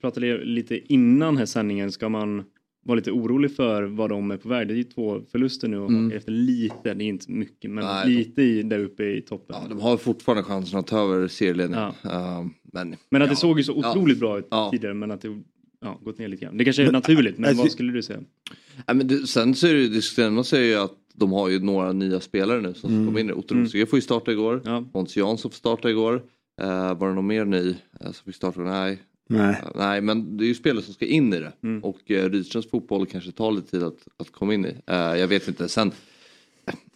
prata 0.00 0.20
li- 0.20 0.44
lite 0.44 0.92
innan 0.92 1.36
här 1.36 1.46
sändningen, 1.46 1.92
ska 1.92 2.08
man 2.08 2.44
vara 2.84 2.96
lite 2.96 3.10
orolig 3.10 3.56
för 3.56 3.82
vad 3.82 4.10
de 4.10 4.30
är 4.30 4.36
på 4.36 4.48
väg? 4.48 4.68
Det 4.68 4.74
är 4.74 4.76
ju 4.76 4.84
två 4.84 5.20
förluster 5.32 5.68
nu 5.68 5.78
och 5.78 5.90
Mm. 5.90 6.16
efter 6.16 6.32
lite, 6.32 6.94
det 6.94 7.04
är 7.04 7.08
inte 7.08 7.30
mycket, 7.30 7.70
men 7.70 7.84
Nej, 7.84 8.06
de- 8.06 8.12
lite 8.14 8.42
i, 8.42 8.62
där 8.62 8.78
uppe 8.78 9.04
i 9.04 9.20
toppen. 9.22 9.56
Ja, 9.62 9.68
de 9.68 9.80
har 9.80 9.96
fortfarande 9.96 10.42
chansen 10.44 10.78
att 10.78 10.86
ta 10.86 10.98
över 11.14 11.28
serieledningen. 11.28 11.92
Ja. 12.02 12.40
Uh, 12.42 12.48
men 12.72 12.96
Men 13.10 13.22
att 13.22 13.28
det 13.28 13.32
ja. 13.32 13.36
såg 13.36 13.58
ju 13.58 13.64
så 13.64 13.80
Ja. 13.82 13.90
otroligt 13.90 14.18
bra 14.18 14.38
ut 14.38 14.46
Ja. 14.50 14.70
tidigare, 14.72 14.94
men 14.94 15.10
att 15.10 15.20
det 15.20 15.42
ja, 15.80 16.00
gått 16.04 16.18
ner 16.18 16.28
lite 16.28 16.44
grann. 16.44 16.56
Det 16.56 16.64
kanske 16.64 16.82
är 16.86 16.92
naturligt, 16.92 17.38
men 17.38 17.44
alltså- 17.48 17.62
vad 17.62 17.72
skulle 17.72 17.92
du 17.92 18.02
säga? 18.02 18.20
Nej, 18.86 18.96
men 18.96 19.06
det, 19.08 19.26
sen 19.26 19.54
så 19.54 19.66
är 19.66 19.74
det, 19.74 19.88
det 19.88 20.02
senaste 20.02 20.58
är 20.58 20.62
ju 20.62 20.74
att 20.74 20.92
de 21.18 21.32
har 21.32 21.48
ju 21.48 21.60
några 21.60 21.92
nya 21.92 22.20
spelare 22.20 22.60
nu 22.60 22.74
som 22.74 22.90
mm. 22.90 23.06
kommer 23.06 23.20
in. 23.20 23.32
Otto 23.32 23.54
Mm. 23.54 23.64
Rosengren 23.64 23.86
får 23.86 23.96
ju 23.96 24.02
starta 24.02 24.32
igår. 24.32 24.62
Ja. 24.64 24.84
Måns 24.94 25.16
Jansson 25.16 25.50
får 25.50 25.56
starta 25.56 25.90
igår. 25.90 26.14
Uh, 26.62 26.94
var 26.94 27.08
det 27.08 27.14
någon 27.14 27.26
mer 27.26 27.44
ny 27.44 27.68
uh, 27.68 27.76
som 28.00 28.24
fick 28.24 28.34
starta? 28.34 28.60
Nej. 28.60 29.02
nej. 29.28 29.50
Uh, 29.50 29.70
nej 29.74 30.00
men 30.00 30.36
det 30.36 30.44
är 30.44 30.48
ju 30.48 30.54
spelare 30.54 30.84
som 30.84 30.94
ska 30.94 31.06
in 31.06 31.32
i 31.32 31.40
det. 31.40 31.52
Mm. 31.62 31.84
Och 31.84 32.10
uh, 32.10 32.30
Rydströms 32.30 32.70
fotboll 32.70 33.06
kanske 33.06 33.32
tar 33.32 33.52
lite 33.52 33.70
tid 33.70 33.82
att, 33.82 34.08
att 34.16 34.32
komma 34.32 34.54
in 34.54 34.66
i. 34.66 34.68
Uh, 34.68 35.18
jag 35.18 35.28
vet 35.28 35.48
inte. 35.48 35.68
Sen 35.68 35.88
eh, 35.88 35.94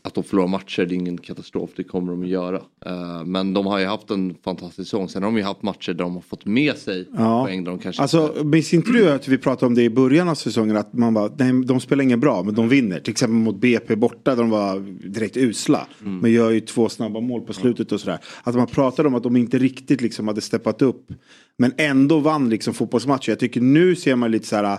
att 0.04 0.14
de 0.14 0.25
förlorar 0.25 0.49
matcher 0.49 0.87
det 0.87 0.94
är 0.94 0.97
ingen 0.97 1.18
katastrof. 1.18 1.71
Det 1.76 1.85
kommer 1.85 2.12
de 2.12 2.23
att 2.23 2.28
göra. 2.28 2.56
Uh, 2.56 3.25
men 3.25 3.52
de 3.54 3.66
har 3.66 3.78
ju 3.78 3.87
haft 3.87 4.11
en 4.11 4.35
fantastisk 4.44 4.88
säsong. 4.88 5.09
Sen 5.09 5.23
har 5.23 5.30
de 5.30 5.37
ju 5.37 5.42
haft 5.42 5.62
matcher 5.62 5.92
där 5.92 6.04
de 6.04 6.14
har 6.14 6.21
fått 6.21 6.47
med 6.47 6.76
sig 6.76 7.09
Ja. 7.16 7.44
poäng. 7.44 7.64
De 7.64 7.78
kanske 7.78 8.02
Alltså, 8.02 8.35
minns 8.44 8.75
inte 8.75 8.90
du 8.92 9.11
att 9.11 9.28
vi 9.28 9.38
pratade 9.38 9.66
om 9.66 9.75
det 9.75 9.82
i 9.82 9.90
början 9.90 10.28
av 10.28 10.35
säsongen? 10.35 10.76
Att 10.76 10.92
man 10.92 11.14
bara, 11.14 11.30
nej, 11.38 11.64
de 11.64 11.80
spelar 11.80 12.02
ingen 12.04 12.21
bra, 12.21 12.42
men 12.42 12.54
de 12.54 12.68
vinner. 12.68 13.00
Till 13.00 13.11
exempel 13.11 13.35
mot 13.37 13.56
BP 13.61 13.97
borta, 13.97 14.30
där 14.35 14.42
de 14.42 14.50
var 14.50 14.80
direkt 15.09 15.37
usla. 15.37 15.87
Men 15.99 16.32
gör 16.32 16.50
ju 16.50 16.61
två 16.61 16.88
snabba 16.88 17.21
mål 17.21 17.40
på 17.40 17.52
slutet 17.52 17.92
och 17.92 18.00
sådär. 18.00 18.18
Att 18.42 18.54
man 18.54 18.66
pratade 18.66 19.09
om 19.09 19.14
att 19.14 19.23
de 19.23 19.37
inte 19.37 19.59
riktigt 19.59 20.00
liksom 20.00 20.28
hade 20.28 20.40
steppat 20.40 20.82
upp. 20.82 21.12
Men 21.59 21.73
ändå 21.76 22.18
vann 22.21 22.49
liksom 22.50 22.75
fotbollsmatcher. 22.75 23.30
Jag 23.32 23.38
tycker 23.38 23.61
nu 23.61 23.97
ser 23.97 24.16
man 24.16 24.30
lite 24.30 24.47
så 24.47 24.56
här. 24.56 24.78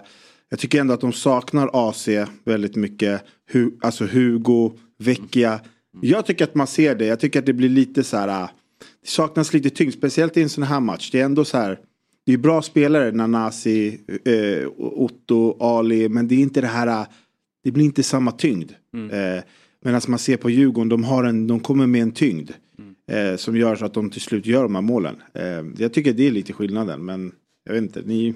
Jag 0.50 0.60
tycker 0.60 0.80
ändå 0.80 0.94
att 0.94 1.02
de 1.02 1.14
saknar 1.14 1.70
AC 1.90 2.08
väldigt 2.46 2.76
mycket. 2.76 3.22
Hu, 3.52 3.72
alltså 3.82 4.06
Hugo, 4.06 4.72
Vecchia. 5.04 5.60
Jag 6.02 6.26
tycker 6.26 6.44
att 6.44 6.56
man 6.56 6.68
ser 6.68 6.96
det. 6.96 7.06
Jag 7.06 7.20
tycker 7.20 7.40
att 7.40 7.46
det 7.46 7.54
blir 7.54 7.70
lite 7.70 8.04
så 8.04 8.18
här. 8.18 8.28
Det 8.28 9.08
saknas 9.08 9.54
lite 9.54 9.70
tyngd, 9.70 9.94
speciellt 9.94 10.38
i 10.38 10.42
en 10.42 10.50
sån 10.50 10.64
här 10.64 10.80
match. 10.80 11.10
Det 11.12 11.20
är 11.20 11.26
ändå 11.26 11.46
så 11.46 11.58
här. 11.58 11.80
Det 12.26 12.34
är 12.34 12.38
bra 12.38 12.62
spelare, 12.62 13.12
Nanasi, 13.12 14.00
eh, 14.26 14.68
Otto, 14.78 15.58
Ali, 15.60 16.10
men 16.10 16.28
det 16.28 16.36
är 16.36 16.40
inte 16.40 16.62
det 16.62 16.68
här, 16.68 17.06
det 17.64 17.72
blir 17.72 17.86
inte 17.86 18.04
samma 18.04 18.32
tyngd. 18.32 18.72
Eh, 19.12 19.44
Medan 19.86 20.02
man 20.08 20.20
ser 20.20 20.38
på 20.38 20.50
Djurgården, 20.50 20.90
de, 20.90 21.04
har 21.04 21.24
en, 21.24 21.48
de 21.48 21.60
kommer 21.60 21.88
med 21.88 22.02
en 22.02 22.12
tyngd. 22.12 22.52
Eh, 23.12 23.36
som 23.36 23.58
gör 23.58 23.76
så 23.76 23.86
att 23.86 23.94
de 23.94 24.10
till 24.10 24.22
slut 24.22 24.46
gör 24.46 24.64
de 24.64 24.76
här 24.76 24.82
målen. 24.82 25.16
Eh, 25.34 25.64
jag 25.78 25.94
tycker 25.94 26.14
det 26.14 26.28
är 26.28 26.32
lite 26.32 26.54
skillnaden, 26.54 27.06
men 27.06 27.32
jag 27.66 27.74
vet 27.74 27.82
inte. 27.84 28.02
Ni, 28.06 28.36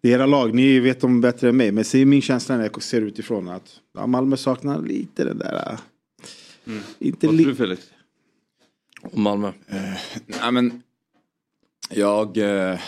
det 0.00 0.08
är 0.08 0.14
era 0.14 0.26
lag, 0.26 0.54
ni 0.54 0.80
vet 0.80 1.04
om 1.04 1.20
bättre 1.20 1.48
än 1.48 1.56
mig. 1.56 1.72
Men 1.72 1.84
det 1.92 1.98
är 1.98 2.06
min 2.06 2.22
känsla 2.22 2.56
när 2.56 2.62
jag 2.62 2.82
ser 2.82 3.02
utifrån 3.02 3.48
att 3.48 3.70
ja, 3.94 4.06
Malmö 4.06 4.36
saknar 4.36 4.82
lite 4.82 5.24
det 5.24 5.34
där. 5.34 5.78
Eh, 6.66 6.72
Inte 6.98 7.26
Vad 7.26 7.36
tror 7.36 7.46
du 7.46 7.54
Felix? 7.54 7.90
Om 9.02 9.22
Malmö? 9.22 9.52
Nej 10.26 10.52
men 10.52 10.82
jag, 11.90 12.36
ja, 12.36 12.78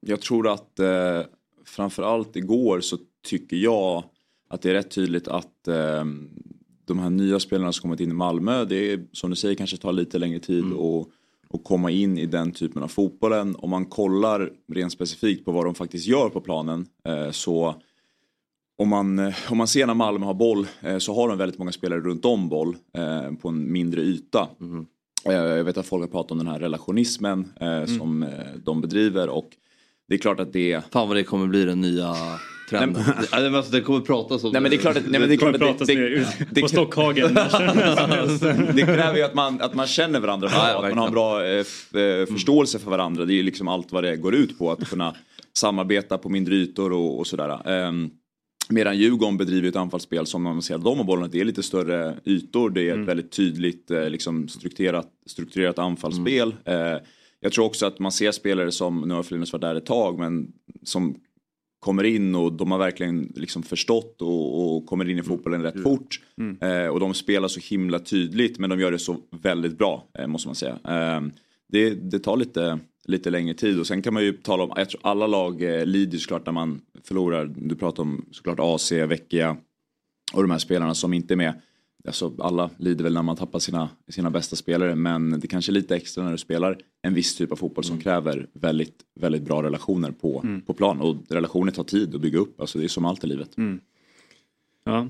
jag 0.00 0.20
tror 0.20 0.48
att 0.48 0.78
eh, 0.78 1.20
framförallt 1.64 2.36
igår 2.36 2.80
så 2.80 2.98
tycker 3.24 3.56
jag 3.56 4.04
att 4.48 4.62
det 4.62 4.70
är 4.70 4.74
rätt 4.74 4.90
tydligt 4.90 5.28
att 5.28 5.68
eh, 5.68 6.04
de 6.84 6.98
här 6.98 7.10
nya 7.10 7.40
spelarna 7.40 7.72
som 7.72 7.82
kommit 7.82 8.00
in 8.00 8.10
i 8.10 8.14
Malmö, 8.14 8.64
det 8.64 8.92
är 8.92 9.06
som 9.12 9.30
du 9.30 9.36
säger 9.36 9.54
kanske 9.54 9.76
tar 9.76 9.92
lite 9.92 10.18
längre 10.18 10.38
tid 10.38 10.64
att 10.64 11.08
att 11.50 11.64
komma 11.64 11.90
in 11.90 12.18
i 12.18 12.26
den 12.26 12.52
typen 12.52 12.82
av 12.82 12.88
fotbollen. 12.88 13.56
Om 13.58 13.70
man 13.70 13.86
kollar 13.86 14.50
rent 14.72 14.92
specifikt 14.92 15.44
på 15.44 15.52
vad 15.52 15.64
de 15.64 15.74
faktiskt 15.74 16.06
gör 16.06 16.28
på 16.28 16.40
planen 16.40 16.86
eh, 17.04 17.30
så 17.30 17.82
om 18.78 18.88
man, 18.88 19.18
eh, 19.18 19.34
om 19.48 19.58
man 19.58 19.68
ser 19.68 19.86
när 19.86 19.94
Malmö 19.94 20.26
har 20.26 20.34
boll 20.34 20.66
eh, 20.80 20.98
så 20.98 21.14
har 21.14 21.28
de 21.28 21.38
väldigt 21.38 21.58
många 21.58 21.72
spelare 21.72 22.00
runt 22.00 22.24
om 22.24 22.48
boll 22.48 22.76
eh, 22.98 23.32
på 23.32 23.48
en 23.48 23.72
mindre 23.72 24.00
yta. 24.00 24.48
Eh, 25.24 25.32
Jag 25.32 25.64
vet 25.64 25.76
att 25.76 25.86
folk 25.86 26.02
har 26.02 26.08
pratat 26.08 26.30
om 26.30 26.38
den 26.38 26.46
här 26.46 26.58
relationismen 26.58 27.52
eh, 27.60 27.84
som 27.84 28.26
de 28.64 28.80
bedriver 28.80 29.28
och 29.28 29.50
det 30.08 30.14
är 30.14 30.18
klart 30.18 30.40
att 30.40 30.52
det 30.52 30.80
Fan 30.92 31.08
vad 31.08 31.16
det 31.16 31.24
kommer 31.24 31.46
bli 31.46 31.64
den 31.64 31.80
nya 31.80 32.14
trenden. 32.70 33.02
Nej, 33.32 33.42
men 33.42 33.54
alltså, 33.54 33.72
det 33.72 33.80
kommer 33.80 34.00
pratas 34.00 34.44
om 34.44 34.50
Nej 34.52 34.62
men 34.62 34.70
det 34.70 34.76
är 34.76 34.78
klart 34.78 34.96
att, 34.96 35.02
nej, 35.10 35.20
men 35.20 35.28
det, 35.28 35.34
är 35.34 35.38
klart 35.38 35.58
kommer 35.58 35.70
att 35.70 35.78
pratas 35.78 35.88
det, 35.88 36.08
det, 36.08 36.26
det, 36.50 36.60
på 36.60 36.68
Stockhagen. 36.68 37.34
det 38.74 38.82
kräver 38.82 39.16
ju 39.16 39.22
att 39.22 39.34
man, 39.34 39.60
att 39.60 39.74
man 39.74 39.86
känner 39.86 40.20
varandra 40.20 40.48
bra, 40.48 40.58
Ja, 40.68 40.84
att 40.84 40.90
man 40.90 40.98
har 40.98 41.06
en 41.06 41.12
bra 41.12 41.44
eh, 41.44 41.58
eh, 42.02 42.26
förståelse 42.26 42.78
för 42.78 42.90
varandra. 42.90 43.24
Det 43.24 43.32
är 43.32 43.36
ju 43.36 43.42
liksom 43.42 43.68
allt 43.68 43.92
vad 43.92 44.04
det 44.04 44.16
går 44.16 44.34
ut 44.34 44.58
på, 44.58 44.70
att 44.70 44.88
kunna 44.88 45.14
samarbeta 45.56 46.18
på 46.18 46.28
mindre 46.28 46.54
ytor 46.54 46.92
och, 46.92 47.18
och 47.18 47.26
sådär. 47.26 47.86
Um, 47.88 48.10
Medan 48.68 48.98
Djurgården 48.98 49.36
bedriver 49.36 49.68
ett 49.68 49.76
anfallsspel 49.76 50.26
som 50.26 50.44
när 50.44 50.52
man 50.52 50.62
ser 50.62 50.78
de 50.78 51.06
bollen, 51.06 51.30
det 51.32 51.40
är 51.40 51.44
lite 51.44 51.62
större 51.62 52.14
ytor. 52.24 52.70
Det 52.70 52.88
är 52.88 53.02
ett 53.02 53.08
väldigt 53.08 53.30
tydligt 53.30 53.90
eh, 53.90 54.10
liksom, 54.10 54.48
strukturerat, 54.48 55.08
strukturerat 55.26 55.78
anfallsspel. 55.78 56.54
Eh, 56.64 56.96
jag 57.40 57.52
tror 57.52 57.64
också 57.64 57.86
att 57.86 57.98
man 57.98 58.12
ser 58.12 58.32
spelare 58.32 58.72
som, 58.72 59.00
nu 59.00 59.14
har 59.14 59.22
Flinus 59.22 59.52
varit 59.52 59.60
där 59.60 59.74
ett 59.74 59.86
tag, 59.86 60.18
men 60.18 60.52
som 60.82 61.16
kommer 61.78 62.04
in 62.04 62.34
och 62.34 62.52
de 62.52 62.70
har 62.70 62.78
verkligen 62.78 63.32
liksom 63.36 63.62
förstått 63.62 64.22
och, 64.22 64.76
och 64.76 64.86
kommer 64.86 65.08
in 65.08 65.18
i 65.18 65.22
fotbollen 65.22 65.62
rätt 65.62 65.82
fort. 65.82 66.20
Eh, 66.60 66.86
och 66.86 67.00
de 67.00 67.14
spelar 67.14 67.48
så 67.48 67.60
himla 67.60 67.98
tydligt 67.98 68.58
men 68.58 68.70
de 68.70 68.80
gör 68.80 68.92
det 68.92 68.98
så 68.98 69.16
väldigt 69.42 69.78
bra 69.78 70.04
eh, 70.18 70.26
måste 70.26 70.48
man 70.48 70.54
säga. 70.54 70.78
Eh, 70.88 71.20
det, 71.68 71.90
det 71.90 72.18
tar 72.18 72.36
lite, 72.36 72.78
lite 73.06 73.30
längre 73.30 73.54
tid 73.54 73.80
och 73.80 73.86
sen 73.86 74.02
kan 74.02 74.14
man 74.14 74.22
ju 74.22 74.32
tala 74.32 74.64
om, 74.64 74.72
jag 74.76 74.90
tror 74.90 75.00
alla 75.04 75.26
lag 75.26 75.62
eh, 75.62 75.86
lider 75.86 76.18
såklart 76.18 76.46
när 76.46 76.52
man 76.52 76.80
förlorar. 77.04 77.54
Du 77.56 77.74
pratar 77.74 78.02
om 78.02 78.24
såklart 78.30 78.58
AC, 78.60 78.92
Vecchia 78.92 79.56
och 80.32 80.42
de 80.42 80.50
här 80.50 80.58
spelarna 80.58 80.94
som 80.94 81.12
inte 81.12 81.34
är 81.34 81.36
med. 81.36 81.60
Alltså, 82.06 82.32
alla 82.38 82.70
lider 82.76 83.04
väl 83.04 83.14
när 83.14 83.22
man 83.22 83.36
tappar 83.36 83.58
sina, 83.58 83.88
sina 84.08 84.30
bästa 84.30 84.56
spelare 84.56 84.94
men 84.94 85.40
det 85.40 85.46
kanske 85.46 85.72
är 85.72 85.74
lite 85.74 85.96
extra 85.96 86.24
när 86.24 86.32
du 86.32 86.38
spelar 86.38 86.78
en 87.02 87.14
viss 87.14 87.36
typ 87.36 87.52
av 87.52 87.56
fotboll 87.56 87.84
som 87.84 88.00
kräver 88.00 88.46
väldigt, 88.52 89.02
väldigt 89.20 89.42
bra 89.42 89.62
relationer 89.62 90.10
på, 90.10 90.44
på 90.66 90.74
plan. 90.74 91.00
Och 91.00 91.16
relationer 91.28 91.72
tar 91.72 91.84
tid 91.84 92.14
att 92.14 92.20
bygga 92.20 92.38
upp, 92.38 92.60
alltså 92.60 92.78
det 92.78 92.84
är 92.84 92.88
som 92.88 93.04
allt 93.04 93.24
i 93.24 93.26
livet. 93.26 93.50
Ja. 94.84 95.08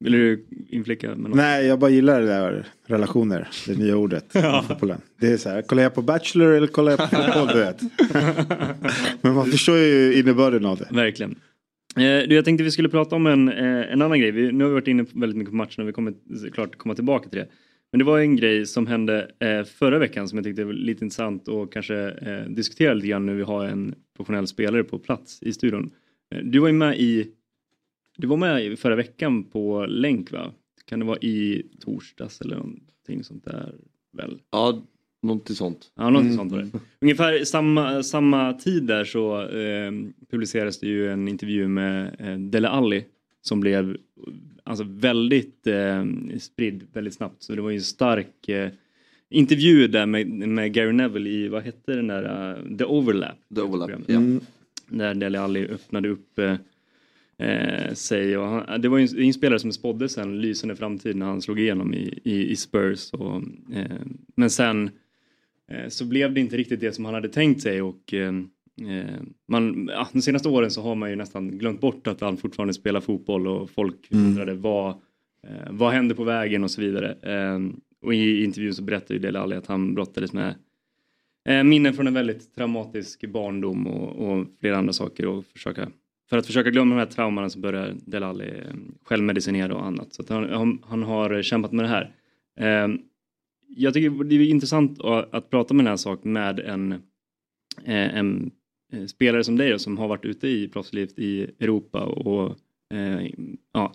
Vill 0.00 0.12
du 0.12 0.46
inflicka 0.68 1.08
med 1.08 1.18
något? 1.18 1.36
Nej, 1.36 1.66
jag 1.66 1.78
bara 1.78 1.90
gillar 1.90 2.20
det 2.20 2.26
där 2.26 2.66
relationer, 2.86 3.48
det 3.66 3.78
nya 3.78 3.96
ordet. 3.96 4.32
fotbollen. 4.68 5.00
Det 5.20 5.26
är 5.26 5.36
så 5.36 5.48
här, 5.48 5.62
kollar 5.62 5.82
jag 5.82 5.94
på 5.94 6.02
Bachelor 6.02 6.52
eller 6.52 6.66
kollar 6.66 6.92
jag 6.92 6.98
på 6.98 7.16
fotboll, 7.16 7.48
du 7.48 7.58
vet. 7.58 7.82
Men 9.22 9.34
man 9.34 9.46
förstår 9.46 9.78
ju 9.78 10.18
innebörden 10.20 10.66
av 10.66 10.78
det. 10.78 10.88
Verkligen. 10.90 11.30
Eh, 11.96 12.28
du, 12.28 12.34
jag 12.34 12.44
tänkte 12.44 12.64
vi 12.64 12.70
skulle 12.70 12.88
prata 12.88 13.16
om 13.16 13.26
en, 13.26 13.48
eh, 13.48 13.92
en 13.92 14.02
annan 14.02 14.20
grej. 14.20 14.30
Vi, 14.30 14.52
nu 14.52 14.64
har 14.64 14.68
vi 14.68 14.74
varit 14.74 14.88
inne 14.88 15.04
väldigt 15.14 15.36
mycket 15.36 15.52
på 15.52 15.56
matchen 15.56 15.82
och 15.82 15.88
vi 15.88 15.92
kommer 15.92 16.14
såklart 16.44 16.76
komma 16.76 16.94
tillbaka 16.94 17.28
till 17.28 17.38
det. 17.38 17.48
Men 17.92 17.98
det 17.98 18.04
var 18.04 18.18
en 18.18 18.36
grej 18.36 18.66
som 18.66 18.86
hände 18.86 19.30
eh, 19.40 19.64
förra 19.64 19.98
veckan 19.98 20.28
som 20.28 20.38
jag 20.38 20.44
tyckte 20.44 20.64
var 20.64 20.72
lite 20.72 21.04
intressant 21.04 21.48
och 21.48 21.72
kanske 21.72 21.96
eh, 22.10 22.50
diskutera 22.50 22.94
lite 22.94 23.06
grann 23.06 23.26
när 23.26 23.34
vi 23.34 23.42
har 23.42 23.64
en 23.66 23.94
professionell 24.16 24.46
spelare 24.46 24.84
på 24.84 24.98
plats 24.98 25.42
i 25.42 25.52
studion. 25.52 25.90
Eh, 26.34 26.40
du 26.44 26.58
var 26.58 26.68
ju 26.68 26.74
med 26.74 26.98
i 26.98 27.26
du 28.16 28.26
var 28.26 28.36
med 28.36 28.78
förra 28.78 28.96
veckan 28.96 29.44
på 29.44 29.86
länk 29.86 30.32
va? 30.32 30.52
Kan 30.84 30.98
det 30.98 31.04
vara 31.04 31.18
i 31.18 31.66
torsdags 31.80 32.40
eller 32.40 32.56
någonting 32.56 33.24
sånt 33.24 33.44
där 33.44 33.74
väl? 34.12 34.38
Ja, 34.50 34.82
någonting 35.22 35.56
sånt. 35.56 35.92
Ja, 35.94 36.10
något 36.10 36.34
sånt 36.34 36.52
var 36.52 36.58
det. 36.58 36.70
Ungefär 37.00 37.44
samma, 37.44 38.02
samma 38.02 38.52
tid 38.52 38.82
där 38.82 39.04
så 39.04 39.42
eh, 39.48 39.92
publicerades 40.30 40.80
det 40.80 40.86
ju 40.86 41.12
en 41.12 41.28
intervju 41.28 41.68
med 41.68 42.16
eh, 42.18 42.38
Dele 42.38 42.68
Alli 42.68 43.04
som 43.42 43.60
blev 43.60 43.96
alltså 44.64 44.84
väldigt 44.88 45.66
eh, 45.66 46.04
spridd 46.38 46.86
väldigt 46.92 47.14
snabbt. 47.14 47.42
Så 47.42 47.54
det 47.54 47.62
var 47.62 47.70
ju 47.70 47.76
en 47.76 47.82
stark, 47.82 48.48
eh, 48.48 48.70
intervju 49.28 49.88
där 49.88 50.06
med, 50.06 50.28
med 50.28 50.72
Gary 50.72 50.92
Neville 50.92 51.30
i, 51.30 51.48
vad 51.48 51.62
hette 51.62 51.92
den 51.92 52.06
där, 52.06 52.56
uh, 52.58 52.76
The 52.76 52.84
Overlap. 52.84 53.36
The 53.54 53.60
Overlap, 53.60 53.90
ja. 54.06 54.16
Mm. 54.16 54.40
Där 54.88 55.14
Dele 55.14 55.40
Alli 55.40 55.66
öppnade 55.66 56.08
upp 56.08 56.38
eh, 56.38 56.54
eh, 57.38 57.92
sig 57.94 58.36
och 58.36 58.46
han, 58.46 58.80
det 58.80 58.88
var 58.88 58.98
ju 58.98 59.26
en, 59.26 59.32
spelare 59.32 59.58
som 59.58 59.72
spådde 59.72 60.08
sen 60.08 60.40
lysande 60.40 60.76
framtid 60.76 61.16
när 61.16 61.26
han 61.26 61.42
slog 61.42 61.60
igenom 61.60 61.94
i, 61.94 62.20
i, 62.24 62.50
i 62.50 62.56
Spurs. 62.56 63.12
Och, 63.12 63.42
eh, 63.74 64.00
men 64.36 64.50
sen 64.50 64.90
eh, 65.70 65.88
så 65.88 66.04
blev 66.04 66.34
det 66.34 66.40
inte 66.40 66.56
riktigt 66.56 66.80
det 66.80 66.92
som 66.92 67.04
han 67.04 67.14
hade 67.14 67.28
tänkt 67.28 67.62
sig 67.62 67.82
och 67.82 68.14
eh, 68.14 68.34
eh, 68.88 69.20
man, 69.48 69.88
ja, 69.92 70.08
de 70.12 70.22
senaste 70.22 70.48
åren 70.48 70.70
så 70.70 70.82
har 70.82 70.94
man 70.94 71.10
ju 71.10 71.16
nästan 71.16 71.58
glömt 71.58 71.80
bort 71.80 72.06
att 72.06 72.20
han 72.20 72.36
fortfarande 72.36 72.74
spelar 72.74 73.00
fotboll 73.00 73.46
och 73.46 73.70
folk 73.70 74.12
Mm. 74.12 74.26
undrade 74.26 74.54
vad, 74.54 74.90
eh, 75.42 75.70
vad 75.70 75.92
hände 75.92 76.14
på 76.14 76.24
vägen 76.24 76.64
och 76.64 76.70
så 76.70 76.80
vidare. 76.80 77.16
Och 78.02 78.14
i 78.14 78.44
intervjun 78.44 78.74
så 78.74 78.82
berättar 78.82 79.14
ju 79.14 79.20
Dele 79.20 79.38
Alli 79.38 79.56
att 79.56 79.66
han 79.66 79.94
brottades 79.94 80.32
med 80.32 80.54
minnen 81.64 81.94
från 81.94 82.06
en 82.06 82.14
väldigt 82.14 82.54
traumatisk 82.54 83.28
barndom 83.28 83.86
och, 83.86 84.28
och 84.28 84.46
flera 84.60 84.78
andra 84.78 84.92
saker 84.92 85.26
och 85.26 85.46
försöka 85.46 85.88
för 86.28 86.38
att 86.38 86.46
försöka 86.46 86.70
glömma 86.70 86.94
de 86.94 86.98
här 86.98 87.06
trauman 87.06 87.50
så 87.50 87.58
börjar 87.58 87.94
Delali 88.04 88.52
självmedicinera 89.04 89.74
och 89.74 89.86
annat. 89.86 90.14
Så 90.14 90.22
att 90.22 90.28
han, 90.28 90.48
han, 90.50 90.82
han 90.86 91.02
har 91.02 91.42
kämpat 91.42 91.72
med 91.72 91.84
det 91.84 91.88
här. 91.88 92.12
Eh, 92.60 92.88
jag 93.68 93.94
tycker 93.94 94.24
det 94.24 94.34
är 94.34 94.50
intressant 94.50 95.00
att, 95.00 95.34
att 95.34 95.50
prata 95.50 95.74
med 95.74 95.84
den 95.84 95.90
här 95.90 95.96
saken 95.96 96.32
med 96.32 96.60
en, 96.60 96.92
eh, 97.84 98.16
en 98.16 98.50
eh, 98.92 99.04
spelare 99.06 99.44
som 99.44 99.56
dig 99.56 99.70
då, 99.70 99.78
som 99.78 99.98
har 99.98 100.08
varit 100.08 100.24
ute 100.24 100.48
i 100.48 100.68
proffslivet 100.68 101.18
i 101.18 101.42
Europa 101.60 102.04
och 102.04 102.56
eh, 102.94 103.30
ja, 103.72 103.92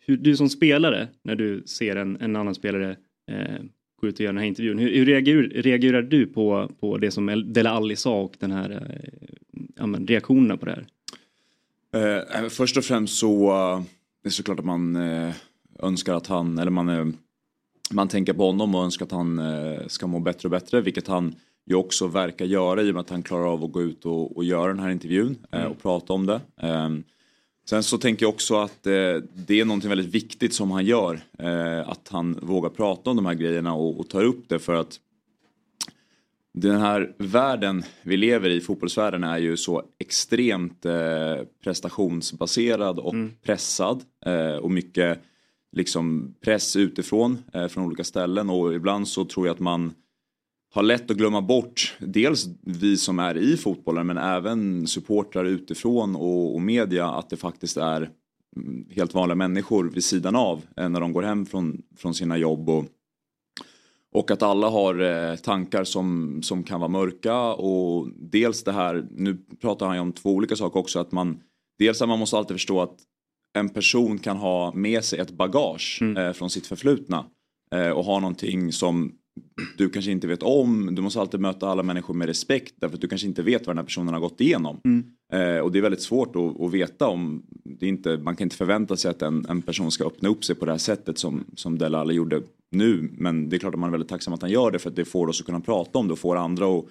hur 0.00 0.16
du 0.16 0.36
som 0.36 0.48
spelare 0.48 1.08
när 1.22 1.34
du 1.34 1.62
ser 1.66 1.96
en, 1.96 2.16
en 2.20 2.36
annan 2.36 2.54
spelare 2.54 2.96
eh, 3.30 3.62
gå 4.00 4.08
ut 4.08 4.14
och 4.14 4.20
göra 4.20 4.32
den 4.32 4.38
här 4.38 4.48
intervjun. 4.48 4.78
Hur, 4.78 4.94
hur 4.94 5.06
reagerar, 5.06 5.42
reagerar 5.42 6.02
du 6.02 6.26
på, 6.26 6.70
på 6.80 6.98
det 6.98 7.10
som 7.10 7.26
Delali 7.26 7.76
Alli 7.76 7.96
sa 7.96 8.20
och 8.20 8.36
den 8.38 8.50
här 8.50 8.70
eh, 8.70 9.58
ja, 9.76 9.86
men 9.86 10.06
reaktionerna 10.06 10.56
på 10.56 10.66
det 10.66 10.72
här? 10.72 10.86
Eh, 11.94 12.48
först 12.48 12.76
och 12.76 12.84
främst 12.84 13.18
så 13.18 13.50
eh, 13.50 13.82
det 14.22 14.28
är 14.28 14.30
såklart 14.30 14.58
att 14.58 14.64
man 14.64 14.96
eh, 14.96 15.34
önskar 15.78 16.14
att 16.14 16.26
han, 16.26 16.58
eller 16.58 16.70
man, 16.70 16.88
eh, 16.88 17.06
man 17.90 18.08
tänker 18.08 18.32
på 18.32 18.46
honom 18.46 18.74
och 18.74 18.84
önskar 18.84 19.06
att 19.06 19.12
han 19.12 19.38
eh, 19.38 19.86
ska 19.86 20.06
må 20.06 20.20
bättre 20.20 20.46
och 20.46 20.50
bättre, 20.50 20.80
vilket 20.80 21.08
han 21.08 21.34
ju 21.66 21.74
också 21.74 22.06
verkar 22.06 22.44
göra 22.44 22.82
i 22.82 22.90
och 22.90 22.94
med 22.94 23.00
att 23.00 23.10
han 23.10 23.22
klarar 23.22 23.52
av 23.52 23.64
att 23.64 23.72
gå 23.72 23.82
ut 23.82 24.06
och, 24.06 24.36
och 24.36 24.44
göra 24.44 24.68
den 24.68 24.78
här 24.78 24.90
intervjun 24.90 25.36
eh, 25.52 25.64
och 25.64 25.82
prata 25.82 26.12
om 26.12 26.26
det. 26.26 26.40
Eh, 26.62 26.90
sen 27.68 27.82
så 27.82 27.98
tänker 27.98 28.26
jag 28.26 28.30
också 28.34 28.56
att 28.56 28.86
eh, 28.86 29.16
det 29.46 29.60
är 29.60 29.64
någonting 29.64 29.90
väldigt 29.90 30.14
viktigt 30.14 30.54
som 30.54 30.70
han 30.70 30.84
gör, 30.84 31.20
eh, 31.38 31.88
att 31.88 32.08
han 32.08 32.38
vågar 32.42 32.70
prata 32.70 33.10
om 33.10 33.16
de 33.16 33.26
här 33.26 33.34
grejerna 33.34 33.74
och, 33.74 34.00
och 34.00 34.08
tar 34.08 34.24
upp 34.24 34.48
det 34.48 34.58
för 34.58 34.74
att 34.74 35.00
den 36.54 36.80
här 36.80 37.14
världen 37.18 37.82
vi 38.02 38.16
lever 38.16 38.50
i, 38.50 38.60
fotbollsvärlden, 38.60 39.24
är 39.24 39.38
ju 39.38 39.56
så 39.56 39.82
extremt 39.98 40.86
eh, 40.86 41.36
prestationsbaserad 41.64 42.98
och 42.98 43.14
pressad. 43.42 44.02
Eh, 44.26 44.56
och 44.56 44.70
mycket 44.70 45.22
liksom 45.72 46.34
press 46.44 46.76
utifrån 46.76 47.38
eh, 47.52 47.66
från 47.66 47.84
olika 47.84 48.04
ställen 48.04 48.50
och 48.50 48.74
ibland 48.74 49.08
så 49.08 49.24
tror 49.24 49.46
jag 49.46 49.54
att 49.54 49.60
man 49.60 49.94
har 50.74 50.82
lätt 50.82 51.10
att 51.10 51.16
glömma 51.16 51.42
bort 51.42 51.96
dels 51.98 52.46
vi 52.60 52.96
som 52.96 53.18
är 53.18 53.36
i 53.36 53.56
fotbollen 53.56 54.06
men 54.06 54.18
även 54.18 54.86
supportrar 54.86 55.44
utifrån 55.44 56.16
och, 56.16 56.54
och 56.54 56.60
media 56.60 57.06
att 57.08 57.30
det 57.30 57.36
faktiskt 57.36 57.76
är 57.76 58.10
mm, 58.56 58.86
helt 58.90 59.14
vanliga 59.14 59.36
människor 59.36 59.84
vid 59.84 60.04
sidan 60.04 60.36
av 60.36 60.62
eh, 60.76 60.88
när 60.88 61.00
de 61.00 61.12
går 61.12 61.22
hem 61.22 61.46
från, 61.46 61.82
från 61.96 62.14
sina 62.14 62.36
jobb 62.36 62.68
och 62.68 62.84
och 64.14 64.30
att 64.30 64.42
alla 64.42 64.68
har 64.68 65.00
eh, 65.00 65.36
tankar 65.36 65.84
som, 65.84 66.38
som 66.42 66.62
kan 66.62 66.80
vara 66.80 66.88
mörka 66.88 67.38
och 67.38 68.08
dels 68.16 68.64
det 68.64 68.72
här, 68.72 69.06
nu 69.10 69.36
pratar 69.60 69.86
han 69.86 69.96
ju 69.96 70.00
om 70.00 70.12
två 70.12 70.30
olika 70.30 70.56
saker 70.56 70.80
också, 70.80 70.98
att 70.98 71.12
man 71.12 71.40
dels 71.78 72.02
att 72.02 72.08
man 72.08 72.18
måste 72.18 72.36
alltid 72.36 72.54
förstå 72.54 72.80
att 72.80 72.96
en 73.58 73.68
person 73.68 74.18
kan 74.18 74.36
ha 74.36 74.72
med 74.74 75.04
sig 75.04 75.18
ett 75.18 75.30
bagage 75.30 76.02
eh, 76.16 76.32
från 76.32 76.50
sitt 76.50 76.66
förflutna 76.66 77.24
eh, 77.74 77.90
och 77.90 78.04
ha 78.04 78.20
någonting 78.20 78.72
som 78.72 79.12
du 79.78 79.90
kanske 79.90 80.10
inte 80.10 80.26
vet 80.26 80.42
om. 80.42 80.94
Du 80.94 81.02
måste 81.02 81.20
alltid 81.20 81.40
möta 81.40 81.68
alla 81.68 81.82
människor 81.82 82.14
med 82.14 82.28
respekt 82.28 82.74
därför 82.80 82.94
att 82.94 83.00
du 83.00 83.08
kanske 83.08 83.26
inte 83.26 83.42
vet 83.42 83.66
vad 83.66 83.76
den 83.76 83.78
här 83.78 83.84
personen 83.84 84.14
har 84.14 84.20
gått 84.20 84.40
igenom. 84.40 84.80
Eh, 85.34 85.58
och 85.58 85.72
det 85.72 85.78
är 85.78 85.82
väldigt 85.82 86.02
svårt 86.02 86.36
att, 86.36 86.60
att 86.60 86.70
veta 86.72 87.08
om, 87.08 87.42
det 87.48 87.86
är 87.86 87.88
inte, 87.88 88.16
man 88.16 88.36
kan 88.36 88.44
inte 88.44 88.56
förvänta 88.56 88.96
sig 88.96 89.10
att 89.10 89.22
en, 89.22 89.46
en 89.48 89.62
person 89.62 89.90
ska 89.90 90.06
öppna 90.06 90.28
upp 90.28 90.44
sig 90.44 90.56
på 90.56 90.64
det 90.64 90.70
här 90.70 90.78
sättet 90.78 91.18
som, 91.18 91.44
som 91.56 91.78
Delali 91.78 92.14
gjorde 92.14 92.42
nu. 92.70 93.10
Men 93.12 93.48
det 93.48 93.56
är 93.56 93.58
klart 93.58 93.74
att 93.74 93.80
man 93.80 93.88
är 93.88 93.92
väldigt 93.92 94.08
tacksam 94.08 94.34
att 94.34 94.42
han 94.42 94.50
gör 94.50 94.70
det 94.70 94.78
för 94.78 94.90
att 94.90 94.96
det 94.96 95.04
får 95.04 95.28
oss 95.28 95.40
att 95.40 95.46
kunna 95.46 95.60
prata 95.60 95.98
om 95.98 96.06
det 96.06 96.12
och 96.12 96.18
får 96.18 96.36
andra 96.36 96.78
att 96.78 96.84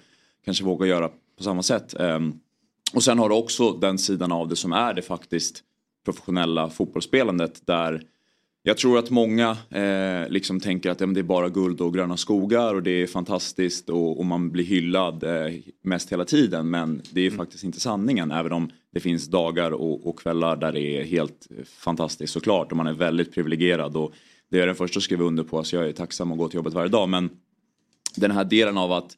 kanske 0.44 0.64
våga 0.64 0.86
göra 0.86 1.08
på 1.36 1.42
samma 1.42 1.62
sätt. 1.62 1.94
Ehm, 1.94 2.32
och 2.94 3.02
sen 3.02 3.18
har 3.18 3.28
du 3.28 3.34
också 3.34 3.72
den 3.72 3.98
sidan 3.98 4.32
av 4.32 4.48
det 4.48 4.56
som 4.56 4.72
är 4.72 4.94
det 4.94 5.02
faktiskt 5.02 5.62
professionella 6.04 6.70
fotbollsspelandet 6.70 7.66
där 7.66 8.02
jag 8.66 8.76
tror 8.76 8.98
att 8.98 9.10
många 9.10 9.56
eh, 9.70 10.28
liksom 10.28 10.60
tänker 10.60 10.90
att 10.90 11.00
men 11.00 11.14
det 11.14 11.20
är 11.20 11.22
bara 11.22 11.48
guld 11.48 11.80
och 11.80 11.94
gröna 11.94 12.16
skogar 12.16 12.74
och 12.74 12.82
det 12.82 13.02
är 13.02 13.06
fantastiskt 13.06 13.90
och, 13.90 14.18
och 14.18 14.24
man 14.24 14.50
blir 14.50 14.64
hyllad 14.64 15.24
eh, 15.24 15.54
mest 15.82 16.12
hela 16.12 16.24
tiden. 16.24 16.70
Men 16.70 17.02
det 17.10 17.20
är 17.20 17.30
faktiskt 17.30 17.64
inte 17.64 17.80
sanningen 17.80 18.30
även 18.30 18.52
om 18.52 18.70
det 18.92 19.00
finns 19.00 19.28
dagar 19.28 19.70
och, 19.70 20.06
och 20.06 20.18
kvällar 20.18 20.56
där 20.56 20.72
det 20.72 20.80
är 20.80 21.04
helt 21.04 21.46
eh, 21.50 21.64
fantastiskt 21.64 22.32
såklart 22.32 22.70
och 22.70 22.76
man 22.76 22.86
är 22.86 22.92
väldigt 22.92 23.34
privilegierad. 23.34 23.96
Och 23.96 24.12
det 24.50 24.56
är 24.56 24.60
jag 24.60 24.68
den 24.68 24.76
första 24.76 24.98
att 24.98 25.02
skriva 25.02 25.24
under 25.24 25.44
på, 25.44 25.64
så 25.64 25.76
jag 25.76 25.88
är 25.88 25.92
tacksam 25.92 26.32
att 26.32 26.38
gå 26.38 26.48
till 26.48 26.56
jobbet 26.56 26.74
varje 26.74 26.88
dag. 26.88 27.08
Men 27.08 27.30
den 28.16 28.30
här 28.30 28.44
delen 28.44 28.78
av 28.78 28.92
att 28.92 29.16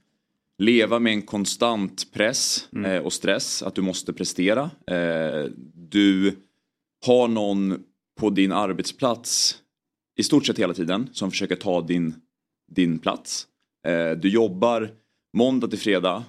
leva 0.59 0.99
med 0.99 1.13
en 1.13 1.23
konstant 1.23 2.13
press 2.13 2.69
eh, 2.87 2.99
och 2.99 3.13
stress, 3.13 3.63
att 3.63 3.75
du 3.75 3.83
måste 3.83 4.13
prestera. 4.13 4.71
Eh, 4.87 5.51
du 5.75 6.37
har 7.07 7.29
någon 7.29 7.83
på 8.21 8.31
din 8.31 8.53
arbetsplats 8.53 9.57
i 10.19 10.23
stort 10.23 10.47
sett 10.47 10.59
hela 10.59 10.75
tiden 10.75 11.09
som 11.13 11.31
försöker 11.31 11.57
ta 11.57 11.81
din, 11.81 12.15
din 12.73 12.99
plats. 12.99 13.47
Eh, 13.87 14.11
du 14.11 14.29
jobbar 14.29 14.91
måndag 15.37 15.69
till 15.69 15.79
fredag, 15.79 16.25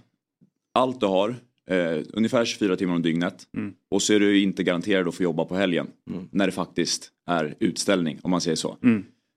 allt 0.73 1.00
du 1.00 1.06
har, 1.06 1.36
eh, 1.69 1.97
ungefär 2.13 2.45
24 2.45 2.76
timmar 2.76 2.95
om 2.95 3.02
dygnet. 3.02 3.47
Och 3.91 4.02
så 4.02 4.13
är 4.13 4.19
du 4.19 4.39
inte 4.41 4.63
garanterad 4.63 5.08
att 5.08 5.15
få 5.15 5.23
jobba 5.23 5.45
på 5.45 5.56
helgen 5.56 5.88
när 6.32 6.45
det 6.45 6.52
faktiskt 6.52 7.12
är 7.26 7.56
utställning 7.60 8.19
om 8.23 8.32
man 8.32 8.41
säger 8.41 8.56
så. 8.56 8.78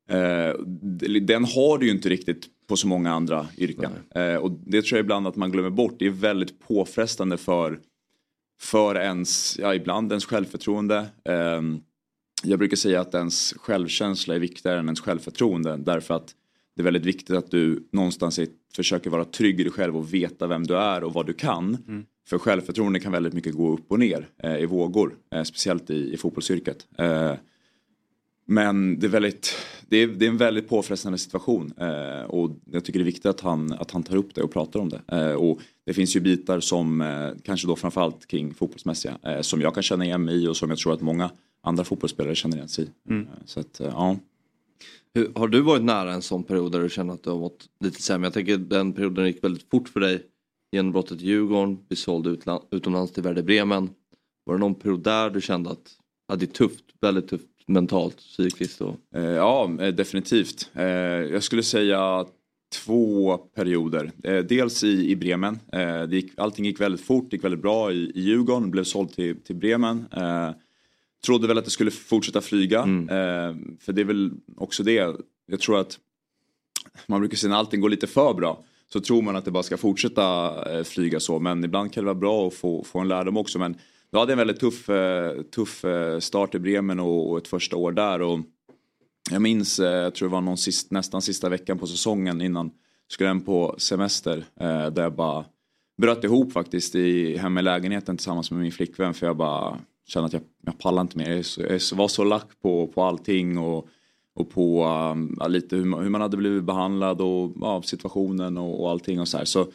Eh, 0.08 0.54
d- 0.64 1.20
den 1.20 1.44
har 1.44 1.78
du 1.78 1.86
ju 1.86 1.92
inte 1.92 2.08
riktigt 2.08 2.46
på 2.68 2.76
så 2.76 2.88
många 2.88 3.12
andra 3.12 3.46
yrken. 3.58 3.90
Eh, 4.14 4.36
och 4.36 4.50
det 4.50 4.82
tror 4.82 4.98
jag 4.98 5.04
ibland 5.04 5.26
att 5.26 5.36
man 5.36 5.50
glömmer 5.52 5.70
bort. 5.70 5.96
Det 5.98 6.06
är 6.06 6.10
väldigt 6.10 6.60
påfrestande 6.60 7.36
för, 7.36 7.80
för 8.60 8.94
ens, 8.94 9.58
ja 9.58 9.74
ibland 9.74 10.12
ens 10.12 10.24
självförtroende. 10.24 11.06
Ehm, 11.24 11.80
jag 12.42 12.59
brukar 12.59 12.76
säga 12.76 13.00
att 13.00 13.14
ens 13.14 13.55
självkänsla 13.57 14.35
är 14.35 14.38
viktigare 14.38 14.79
än 14.79 14.85
ens 14.85 15.00
självförtroende 15.00 15.76
därför 15.76 16.14
att 16.14 16.35
det 16.76 16.83
är 16.83 16.85
väldigt 16.85 17.07
viktigt 17.07 17.37
att 17.37 17.50
du 17.50 17.88
någonstans 17.92 18.38
är, 18.38 18.48
försöker 18.76 19.11
vara 19.11 19.24
trygg 19.24 19.61
i 19.61 19.62
dig 19.62 19.72
själv 19.72 19.96
och 19.96 20.14
veta 20.14 20.46
vem 20.46 20.66
du 20.66 20.76
är 20.76 21.05
och 21.05 21.12
vad 21.12 21.26
du 21.26 21.33
kan. 21.33 21.79
För 22.29 22.38
självförtroende 22.38 23.00
kan 23.00 23.12
väldigt 23.12 23.33
mycket 23.33 23.55
gå 23.55 23.72
upp 23.72 23.92
och 23.92 23.98
ner 23.98 24.29
eh, 24.42 24.57
i 24.57 24.66
vågor, 24.66 25.16
eh, 25.35 25.42
speciellt 25.42 25.90
i, 25.90 26.12
i 26.12 26.16
fotbollsyrket. 26.16 26.87
Eh, 26.98 27.35
men 28.50 28.98
det 28.98 29.06
är, 29.06 29.10
väldigt, 29.10 29.54
det, 29.88 29.96
är, 29.96 30.06
det 30.06 30.24
är 30.24 30.28
en 30.30 30.36
väldigt 30.36 30.68
påfrestande 30.68 31.18
situation 31.18 31.72
eh, 31.76 32.22
och 32.22 32.50
jag 32.70 32.84
tycker 32.84 32.98
det 32.98 33.02
är 33.02 33.04
viktigt 33.04 33.26
att 33.26 33.40
han, 33.40 33.72
att 33.72 33.90
han 33.90 34.02
tar 34.02 34.16
upp 34.16 34.34
det 34.34 34.42
och 34.42 34.52
pratar 34.52 34.80
om 34.80 34.88
det. 34.88 35.00
Eh, 35.06 35.32
och 35.34 35.60
det 35.86 35.94
finns 35.94 36.16
ju 36.16 36.20
bitar 36.20 36.60
som 36.60 37.00
eh, 37.00 37.30
kanske 37.44 37.66
då 37.66 37.76
framförallt 37.76 38.26
kring 38.26 38.54
fotbollsmässiga 38.54 39.18
eh, 39.22 39.40
som 39.40 39.60
jag 39.60 39.74
kan 39.74 39.82
känna 39.82 40.04
igen 40.04 40.24
mig 40.24 40.44
i 40.44 40.48
och 40.48 40.56
som 40.56 40.70
jag 40.70 40.78
tror 40.78 40.92
att 40.92 41.00
många 41.00 41.30
andra 41.62 41.84
fotbollsspelare 41.84 42.34
känner 42.34 42.56
igen 42.56 42.68
sig 42.68 42.84
i. 42.84 43.12
Eh, 43.14 43.20
Så 43.44 43.60
att, 43.60 43.80
eh, 43.80 43.86
ja. 43.86 44.16
Hur, 45.14 45.30
har 45.34 45.48
du 45.48 45.60
varit 45.60 45.82
nära 45.82 46.12
en 46.12 46.22
sån 46.22 46.44
period 46.44 46.72
där 46.72 46.80
du 46.80 46.88
känner 46.88 47.14
att 47.14 47.22
du 47.22 47.30
har 47.30 47.38
mått 47.38 47.68
lite 47.84 48.02
sämre? 48.02 48.26
Jag 48.26 48.32
tänker 48.34 48.56
den 48.58 48.92
perioden 48.92 49.26
gick 49.26 49.44
väldigt 49.44 49.70
fort 49.70 49.88
för 49.88 50.00
dig. 50.00 50.22
Genombrottet 50.72 51.22
i 51.22 51.26
Djurgården, 51.26 51.78
bli 51.88 51.96
såld 51.96 52.26
utla- 52.26 52.62
utomlands 52.70 53.12
till 53.12 53.22
Werder 53.22 53.42
Bremen. 53.42 53.90
Var 54.44 54.54
det 54.54 54.60
någon 54.60 54.74
period 54.74 55.02
där 55.02 55.30
du 55.30 55.40
kände 55.40 55.70
att 55.70 55.90
ja, 56.28 56.36
det 56.36 56.44
är 56.44 56.46
tufft, 56.46 56.84
väldigt 57.00 57.28
tufft 57.28 57.46
mentalt, 57.70 58.16
psykiskt? 58.16 58.80
Och... 58.80 58.96
Eh, 59.14 59.22
Ja, 59.24 59.70
eh, 59.80 59.88
definitivt. 59.94 60.70
Eh, 60.74 60.85
Jag 60.85 61.42
skulle 61.42 61.62
säga 61.62 62.24
två 62.85 63.37
perioder. 63.38 64.12
Dels 64.42 64.85
i, 64.85 65.11
i 65.11 65.16
Bremen. 65.16 65.59
Det 66.09 66.16
gick, 66.16 66.33
allting 66.37 66.64
gick 66.64 66.80
väldigt 66.80 67.00
fort, 67.00 67.33
gick 67.33 67.44
väldigt 67.44 67.62
bra 67.62 67.92
i, 67.92 68.12
i 68.14 68.20
Djurgården, 68.20 68.70
blev 68.70 68.85
såld 68.85 69.12
till, 69.12 69.37
till 69.40 69.56
Bremen. 69.56 70.04
Trodde 71.26 71.48
väl 71.48 71.59
att 71.59 71.64
det 71.64 71.70
skulle 71.70 71.90
fortsätta 71.90 72.40
flyga. 72.40 72.78
Eh, 72.78 73.54
För 73.80 73.92
det 73.92 74.00
är 74.00 74.04
väl 74.04 74.30
också 74.56 74.83
det. 74.83 75.16
Jag 75.46 75.61
tror 75.61 75.78
att 75.80 75.98
man 77.06 77.20
brukar 77.20 77.37
säga 77.37 77.50
när 77.50 77.56
allting 77.56 77.80
går 77.80 77.88
lite 77.90 78.06
för 78.06 78.35
bra 78.35 78.62
så 78.92 79.00
tror 79.00 79.22
man 79.22 79.37
att 79.37 79.44
det 79.44 79.50
bara 79.50 79.62
ska 79.62 79.76
fortsätta 79.76 80.54
flyga 80.85 81.20
så. 81.20 81.38
Men 81.38 81.64
ibland 81.64 81.92
kan 81.92 82.04
det 82.04 82.06
vara 82.06 82.14
bra 82.14 82.46
att 82.46 82.54
få, 82.54 82.85
få 82.85 82.98
en 82.98 83.09
lärdom 83.09 83.37
också. 83.37 83.59
Men 83.59 83.74
då 84.12 84.18
hade 84.18 84.33
en 84.33 84.38
väldigt 84.38 84.61
tuff, 84.61 84.88
eh, 84.88 85.42
tuff 85.42 85.85
eh, 85.85 86.18
start 86.18 86.55
i 86.55 86.59
Bremen 86.59 87.01
och, 87.01 87.31
och 87.31 87.38
ett 87.38 87.49
första 87.49 87.77
år 87.77 87.92
där. 87.92 88.23
Och 88.23 88.40
Jag 89.31 89.42
minns, 89.42 89.79
eh, 89.79 89.92
jag 89.92 90.14
tror 90.14 90.29
det 90.29 90.33
var 90.33 90.40
någon 90.40 90.59
sist, 90.59 90.90
nästan 90.90 91.23
sista 91.23 91.49
veckan 91.49 91.79
på 91.79 91.87
säsongen 91.87 92.40
innan 92.40 92.70
skulle 93.09 93.29
hem 93.29 93.40
på 93.40 93.75
semester. 93.79 94.44
Där 94.90 95.03
jag 95.03 95.14
bara 95.14 95.44
bröt 96.01 96.25
ihop 96.25 96.53
faktiskt 96.53 96.94
i, 96.94 97.37
hemma 97.37 97.61
i 97.61 97.62
lägenheten 97.62 98.16
tillsammans 98.16 98.51
med 98.51 98.61
min 98.61 98.73
flickvän 98.73 99.14
för 99.14 99.27
jag 99.27 99.37
bara 99.37 99.79
kände 100.07 100.27
att 100.27 100.33
jag, 100.33 100.42
jag 100.66 100.79
pallar 100.79 101.03
inte 101.03 101.18
mer. 101.18 101.31
Jag, 101.31 101.44
så, 101.44 101.61
jag 101.61 101.96
var 101.96 102.09
så 102.09 102.25
lack 102.25 102.49
på, 102.62 102.87
på 102.87 103.03
allting 103.03 103.59
och, 103.59 103.88
och 104.35 104.51
på 104.51 104.87
um, 104.87 105.38
lite 105.49 105.77
hur 105.77 105.85
man, 105.85 106.03
hur 106.03 106.11
man 106.11 106.20
hade 106.20 106.37
blivit 106.37 106.64
behandlad 106.64 107.20
och 107.20 107.53
ja, 107.61 107.83
situationen 107.83 108.59
och, 108.59 108.83
och 108.83 108.90
allting 108.90 109.20
och 109.20 109.29
så 109.29 109.38
här. 109.38 109.44
Så, 109.44 109.66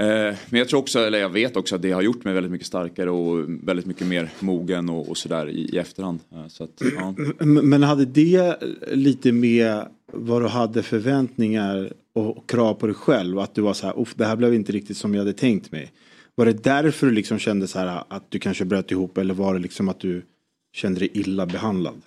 Eh, 0.00 0.36
men 0.50 0.58
jag 0.58 0.68
tror 0.68 0.80
också, 0.80 0.98
eller 0.98 1.18
jag 1.18 1.30
vet 1.30 1.56
också 1.56 1.74
att 1.74 1.82
det 1.82 1.92
har 1.92 2.02
gjort 2.02 2.24
mig 2.24 2.34
väldigt 2.34 2.52
mycket 2.52 2.66
starkare 2.66 3.10
och 3.10 3.44
väldigt 3.48 3.86
mycket 3.86 4.06
mer 4.06 4.30
mogen 4.40 4.88
och, 4.88 5.08
och 5.08 5.16
sådär 5.16 5.48
i, 5.48 5.70
i 5.72 5.78
efterhand. 5.78 6.20
Eh, 6.32 6.46
så 6.48 6.64
att, 6.64 6.82
ja. 6.96 7.14
Men 7.44 7.82
hade 7.82 8.04
det 8.04 8.56
lite 8.92 9.32
med 9.32 9.88
vad 10.12 10.42
du 10.42 10.48
hade 10.48 10.82
förväntningar 10.82 11.92
och 12.14 12.50
krav 12.50 12.74
på 12.74 12.86
dig 12.86 12.94
själv? 12.94 13.38
Att 13.38 13.54
du 13.54 13.60
var 13.60 13.72
så 13.72 13.86
här, 13.86 14.06
det 14.14 14.24
här 14.24 14.36
blev 14.36 14.54
inte 14.54 14.72
riktigt 14.72 14.96
som 14.96 15.14
jag 15.14 15.20
hade 15.20 15.32
tänkt 15.32 15.72
mig. 15.72 15.92
Var 16.34 16.46
det 16.46 16.64
därför 16.64 17.06
du 17.06 17.12
liksom 17.12 17.38
kände 17.38 17.66
så 17.66 17.78
här 17.78 18.02
att 18.08 18.30
du 18.30 18.38
kanske 18.38 18.64
bröt 18.64 18.90
ihop 18.90 19.18
eller 19.18 19.34
var 19.34 19.54
det 19.54 19.60
liksom 19.60 19.88
att 19.88 20.00
du 20.00 20.22
kände 20.72 21.00
dig 21.00 21.10
illa 21.12 21.46
behandlad? 21.46 22.02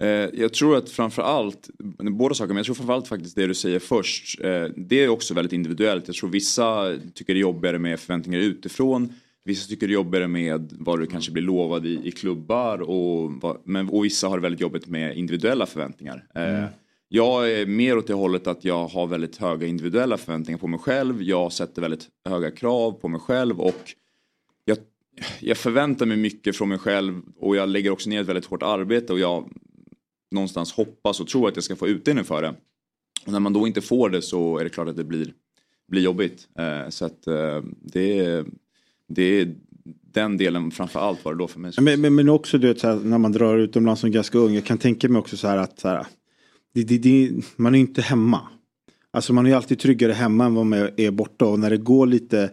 Eh, 0.00 0.08
jag 0.32 0.52
tror 0.52 0.76
att 0.76 0.90
framförallt, 0.90 1.70
båda 1.98 2.34
saker, 2.34 2.48
men 2.48 2.56
jag 2.56 2.66
tror 2.66 2.74
framförallt 2.74 3.08
faktiskt 3.08 3.36
det 3.36 3.46
du 3.46 3.54
säger 3.54 3.78
först. 3.78 4.40
Eh, 4.40 4.64
det 4.76 5.04
är 5.04 5.08
också 5.08 5.34
väldigt 5.34 5.52
individuellt. 5.52 6.06
Jag 6.06 6.16
tror 6.16 6.30
vissa 6.30 6.96
tycker 7.14 7.34
det 7.34 7.38
är 7.38 7.42
jobbigare 7.42 7.78
med 7.78 8.00
förväntningar 8.00 8.40
utifrån. 8.40 9.12
Vissa 9.44 9.68
tycker 9.68 9.86
det 9.86 9.92
är 9.92 9.94
jobbigare 9.94 10.28
med 10.28 10.76
vad 10.78 11.00
du 11.00 11.06
kanske 11.06 11.32
blir 11.32 11.42
lovad 11.42 11.86
i, 11.86 12.00
i 12.04 12.10
klubbar 12.10 12.78
och, 12.78 13.32
men, 13.64 13.88
och 13.88 14.04
vissa 14.04 14.28
har 14.28 14.36
det 14.36 14.42
väldigt 14.42 14.60
jobbigt 14.60 14.86
med 14.86 15.16
individuella 15.16 15.66
förväntningar. 15.66 16.24
Eh, 16.34 16.58
mm. 16.58 16.68
Jag 17.08 17.52
är 17.52 17.66
mer 17.66 17.98
åt 17.98 18.06
det 18.06 18.14
hållet 18.14 18.46
att 18.46 18.64
jag 18.64 18.88
har 18.88 19.06
väldigt 19.06 19.36
höga 19.36 19.66
individuella 19.66 20.16
förväntningar 20.16 20.58
på 20.58 20.66
mig 20.66 20.80
själv. 20.80 21.22
Jag 21.22 21.52
sätter 21.52 21.82
väldigt 21.82 22.08
höga 22.28 22.50
krav 22.50 22.92
på 22.92 23.08
mig 23.08 23.20
själv 23.20 23.60
och 23.60 23.94
jag, 24.64 24.78
jag 25.40 25.56
förväntar 25.56 26.06
mig 26.06 26.16
mycket 26.16 26.56
från 26.56 26.68
mig 26.68 26.78
själv 26.78 27.22
och 27.38 27.56
jag 27.56 27.68
lägger 27.68 27.90
också 27.90 28.10
ner 28.10 28.20
ett 28.20 28.28
väldigt 28.28 28.44
hårt 28.44 28.62
arbete 28.62 29.12
och 29.12 29.18
jag 29.18 29.50
någonstans 30.30 30.72
hoppas 30.72 31.20
och 31.20 31.28
tror 31.28 31.48
att 31.48 31.56
jag 31.56 31.64
ska 31.64 31.76
få 31.76 31.88
utdelning 31.88 32.24
för 32.24 32.42
det. 32.42 32.54
Och 33.26 33.32
när 33.32 33.40
man 33.40 33.52
då 33.52 33.66
inte 33.66 33.80
får 33.80 34.10
det 34.10 34.22
så 34.22 34.58
är 34.58 34.64
det 34.64 34.70
klart 34.70 34.88
att 34.88 34.96
det 34.96 35.04
blir, 35.04 35.32
blir 35.88 36.02
jobbigt. 36.02 36.48
Eh, 36.58 36.88
så 36.88 37.04
att 37.04 37.26
eh, 37.26 37.62
det, 37.82 38.44
det 39.08 39.40
är 39.40 39.54
den 40.12 40.36
delen 40.36 40.70
framför 40.70 41.00
allt 41.00 41.24
var 41.24 41.32
det 41.32 41.38
då 41.38 41.48
för 41.48 41.60
mig. 41.60 41.72
Men, 41.80 42.00
men, 42.00 42.14
men 42.14 42.28
också 42.28 42.58
du 42.58 42.68
vet, 42.68 42.82
här, 42.82 42.94
när 42.94 43.18
man 43.18 43.32
drar 43.32 43.58
utomlands 43.58 44.00
som 44.00 44.10
ganska 44.10 44.38
ung. 44.38 44.54
Jag 44.54 44.64
kan 44.64 44.78
tänka 44.78 45.08
mig 45.08 45.18
också 45.18 45.36
så 45.36 45.48
här 45.48 45.56
att 45.56 45.80
så 45.80 45.88
här, 45.88 46.06
det, 46.74 46.82
det, 46.82 46.98
det, 46.98 47.30
man 47.56 47.74
är 47.74 47.78
inte 47.78 48.02
hemma. 48.02 48.48
Alltså 49.12 49.32
man 49.32 49.46
är 49.46 49.56
alltid 49.56 49.78
tryggare 49.78 50.12
hemma 50.12 50.44
än 50.44 50.54
vad 50.54 50.66
man 50.66 50.90
är 50.96 51.10
borta. 51.10 51.44
Och 51.44 51.58
när 51.58 51.70
det 51.70 51.76
går 51.76 52.06
lite 52.06 52.50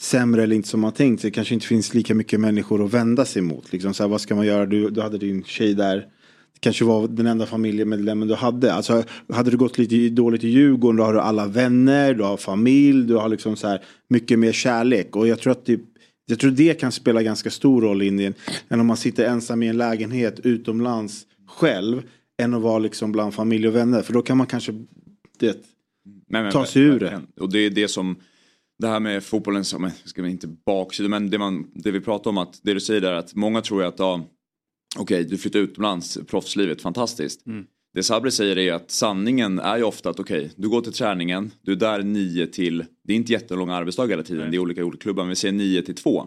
sämre 0.00 0.42
eller 0.42 0.56
inte 0.56 0.68
som 0.68 0.80
man 0.80 0.92
tänkt 0.92 1.20
sig. 1.20 1.30
kanske 1.30 1.54
inte 1.54 1.66
finns 1.66 1.94
lika 1.94 2.14
mycket 2.14 2.40
människor 2.40 2.84
att 2.84 2.94
vända 2.94 3.24
sig 3.24 3.42
mot. 3.42 3.72
Liksom 3.72 3.94
så 3.94 4.02
här, 4.02 4.10
vad 4.10 4.20
ska 4.20 4.34
man 4.34 4.46
göra? 4.46 4.66
Du, 4.66 4.90
du 4.90 5.00
hade 5.00 5.18
din 5.18 5.44
tjej 5.44 5.74
där. 5.74 6.06
Kanske 6.64 6.84
var 6.84 7.08
den 7.08 7.26
enda 7.26 7.46
familjemedlemmen 7.46 8.28
du 8.28 8.34
hade. 8.34 8.72
Alltså, 8.72 9.04
hade 9.28 9.50
du 9.50 9.56
gått 9.56 9.78
lite 9.78 10.08
dåligt 10.08 10.44
i 10.44 10.48
Djurgården 10.48 10.96
då 10.96 11.04
har 11.04 11.14
du 11.14 11.20
alla 11.20 11.46
vänner, 11.46 12.14
du 12.14 12.22
har 12.22 12.36
familj, 12.36 13.06
du 13.06 13.14
har 13.14 13.28
liksom 13.28 13.56
så 13.56 13.68
här 13.68 13.82
mycket 14.08 14.38
mer 14.38 14.52
kärlek. 14.52 15.16
Och 15.16 15.28
jag 15.28 15.40
tror 15.40 15.50
att 15.52 15.66
det, 15.66 15.80
jag 16.26 16.38
tror 16.38 16.50
det 16.50 16.80
kan 16.80 16.92
spela 16.92 17.22
ganska 17.22 17.50
stor 17.50 17.82
roll 17.82 18.02
i 18.02 18.06
Indien. 18.06 18.34
Än 18.68 18.80
om 18.80 18.86
man 18.86 18.96
sitter 18.96 19.24
ensam 19.24 19.62
i 19.62 19.68
en 19.68 19.76
lägenhet 19.76 20.40
utomlands 20.40 21.26
själv 21.48 22.02
än 22.42 22.54
att 22.54 22.62
vara 22.62 22.78
liksom 22.78 23.12
bland 23.12 23.34
familj 23.34 23.68
och 23.68 23.74
vänner. 23.74 24.02
För 24.02 24.12
då 24.12 24.22
kan 24.22 24.36
man 24.36 24.46
kanske 24.46 24.72
det, 25.38 25.56
men, 26.28 26.42
men, 26.42 26.52
ta 26.52 26.66
sig 26.66 26.82
ur 26.82 27.00
det. 27.00 27.20
Och 27.40 27.52
det 27.52 27.58
är 27.58 27.70
det 27.70 27.88
som 27.88 28.16
det 28.78 28.88
här 28.88 29.00
med 29.00 29.24
fotbollen, 29.24 29.64
som, 29.64 29.90
ska 30.04 30.22
vi 30.22 30.30
inte 30.30 30.46
baksida, 30.66 31.08
men 31.08 31.30
det, 31.30 31.38
man, 31.38 31.66
det 31.74 31.90
vi 31.90 32.00
pratar 32.00 32.30
om 32.30 32.38
att 32.38 32.60
det 32.62 32.74
du 32.74 32.80
säger 32.80 33.00
där 33.00 33.12
att 33.12 33.34
många 33.34 33.60
tror 33.60 33.84
att 33.84 33.98
ja, 33.98 34.24
okej 34.94 35.02
okay, 35.02 35.24
du 35.24 35.38
flyttar 35.38 35.58
utomlands, 35.58 36.18
proffslivet, 36.26 36.82
fantastiskt. 36.82 37.46
Mm. 37.46 37.64
Det 37.94 38.02
Sabri 38.02 38.30
säger 38.30 38.58
är 38.58 38.72
att 38.72 38.90
sanningen 38.90 39.58
är 39.58 39.76
ju 39.76 39.82
ofta 39.82 40.10
att 40.10 40.20
okej, 40.20 40.38
okay, 40.38 40.50
du 40.56 40.68
går 40.68 40.80
till 40.80 40.92
träningen, 40.92 41.50
du 41.62 41.72
är 41.72 41.76
där 41.76 42.02
9 42.02 42.46
till, 42.46 42.84
det 43.04 43.12
är 43.12 43.16
inte 43.16 43.32
jättelånga 43.32 43.74
arbetsdagar 43.74 44.10
hela 44.10 44.22
tiden, 44.22 44.42
Nej. 44.42 44.50
det 44.50 44.56
är 44.56 44.58
olika 44.58 44.84
olika 44.84 45.02
klubbar, 45.02 45.22
men 45.22 45.28
vi 45.28 45.36
säger 45.36 45.54
9 45.54 45.82
till 45.82 45.94
2. 45.94 46.26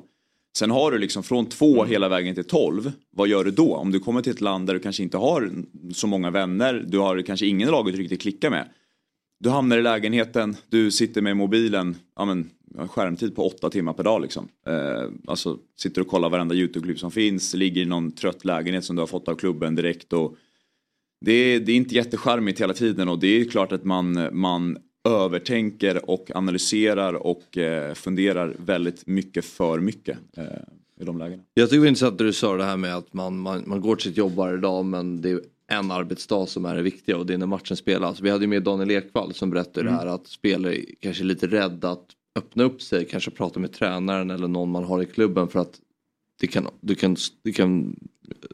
Sen 0.57 0.71
har 0.71 0.91
du 0.91 0.97
liksom 0.97 1.23
från 1.23 1.45
två 1.45 1.75
mm. 1.75 1.89
hela 1.89 2.09
vägen 2.09 2.35
till 2.35 2.43
tolv. 2.43 2.91
Vad 3.11 3.27
gör 3.27 3.43
du 3.43 3.51
då? 3.51 3.75
Om 3.75 3.91
du 3.91 3.99
kommer 3.99 4.21
till 4.21 4.31
ett 4.31 4.41
land 4.41 4.67
där 4.67 4.73
du 4.73 4.79
kanske 4.79 5.03
inte 5.03 5.17
har 5.17 5.51
så 5.93 6.07
många 6.07 6.31
vänner. 6.31 6.85
Du 6.87 6.99
har 6.99 7.21
kanske 7.21 7.45
ingen 7.45 7.69
laget 7.69 7.95
riktigt 7.95 8.21
klickar 8.21 8.49
med. 8.49 8.69
Du 9.39 9.49
hamnar 9.49 9.77
i 9.77 9.81
lägenheten, 9.81 10.55
du 10.69 10.91
sitter 10.91 11.21
med 11.21 11.37
mobilen, 11.37 11.95
ja 12.15 12.25
men 12.25 12.49
skärmtid 12.87 13.35
på 13.35 13.47
åtta 13.47 13.69
timmar 13.69 13.93
per 13.93 14.03
dag 14.03 14.21
liksom. 14.21 14.47
Eh, 14.67 15.09
alltså 15.27 15.57
sitter 15.75 16.01
och 16.01 16.07
kollar 16.07 16.29
varenda 16.29 16.55
YouTube-klipp 16.55 16.99
som 16.99 17.11
finns, 17.11 17.53
ligger 17.53 17.81
i 17.81 17.85
någon 17.85 18.11
trött 18.11 18.45
lägenhet 18.45 18.85
som 18.85 18.95
du 18.95 19.01
har 19.01 19.07
fått 19.07 19.27
av 19.27 19.35
klubben 19.35 19.75
direkt 19.75 20.13
och 20.13 20.35
det 21.25 21.31
är, 21.31 21.59
det 21.59 21.71
är 21.71 21.75
inte 21.75 21.95
jättecharmigt 21.95 22.61
hela 22.61 22.73
tiden 22.73 23.09
och 23.09 23.19
det 23.19 23.27
är 23.27 23.45
klart 23.45 23.71
att 23.71 23.83
man, 23.83 24.29
man 24.31 24.77
övertänker 25.09 26.09
och 26.09 26.31
analyserar 26.35 27.13
och 27.13 27.57
eh, 27.57 27.93
funderar 27.93 28.55
väldigt 28.65 29.07
mycket 29.07 29.45
för 29.45 29.79
mycket. 29.79 30.17
Eh, 30.37 30.43
i 30.99 31.03
de 31.03 31.17
lägena. 31.17 31.43
Jag 31.53 31.69
tycker 31.69 31.77
det 31.77 31.79
var 31.79 31.87
intressant 31.87 32.11
att 32.11 32.17
du 32.17 32.33
sa 32.33 32.57
det 32.57 32.63
här 32.63 32.77
med 32.77 32.95
att 32.95 33.13
man, 33.13 33.39
man, 33.39 33.63
man 33.65 33.81
går 33.81 33.95
till 33.95 34.03
sitt 34.03 34.17
jobb 34.17 34.35
varje 34.35 34.57
dag 34.57 34.85
men 34.85 35.21
det 35.21 35.29
är 35.29 35.41
en 35.67 35.91
arbetsdag 35.91 36.45
som 36.45 36.65
är 36.65 36.75
det 36.75 36.81
viktiga 36.81 37.17
och 37.17 37.25
det 37.25 37.33
är 37.33 37.37
när 37.37 37.45
matchen 37.45 37.77
spelas. 37.77 38.19
Vi 38.19 38.29
hade 38.29 38.43
ju 38.43 38.47
med 38.47 38.63
Daniel 38.63 38.91
Ekvall 38.91 39.33
som 39.33 39.49
berättade 39.49 39.81
mm. 39.81 39.93
det 39.93 39.99
här 39.99 40.15
att 40.15 40.27
spelare 40.27 40.77
kanske 40.99 41.23
är 41.23 41.25
lite 41.25 41.47
rädda 41.47 41.89
att 41.89 42.05
öppna 42.37 42.63
upp 42.63 42.81
sig, 42.81 43.05
kanske 43.05 43.31
prata 43.31 43.59
med 43.59 43.73
tränaren 43.73 44.31
eller 44.31 44.47
någon 44.47 44.71
man 44.71 44.83
har 44.83 45.01
i 45.01 45.05
klubben 45.05 45.47
för 45.47 45.59
att 45.59 45.81
det 46.39 46.47
kan, 46.47 46.67
du, 46.81 46.95
kan, 46.95 47.15
du, 47.41 47.53
kan, 47.53 47.95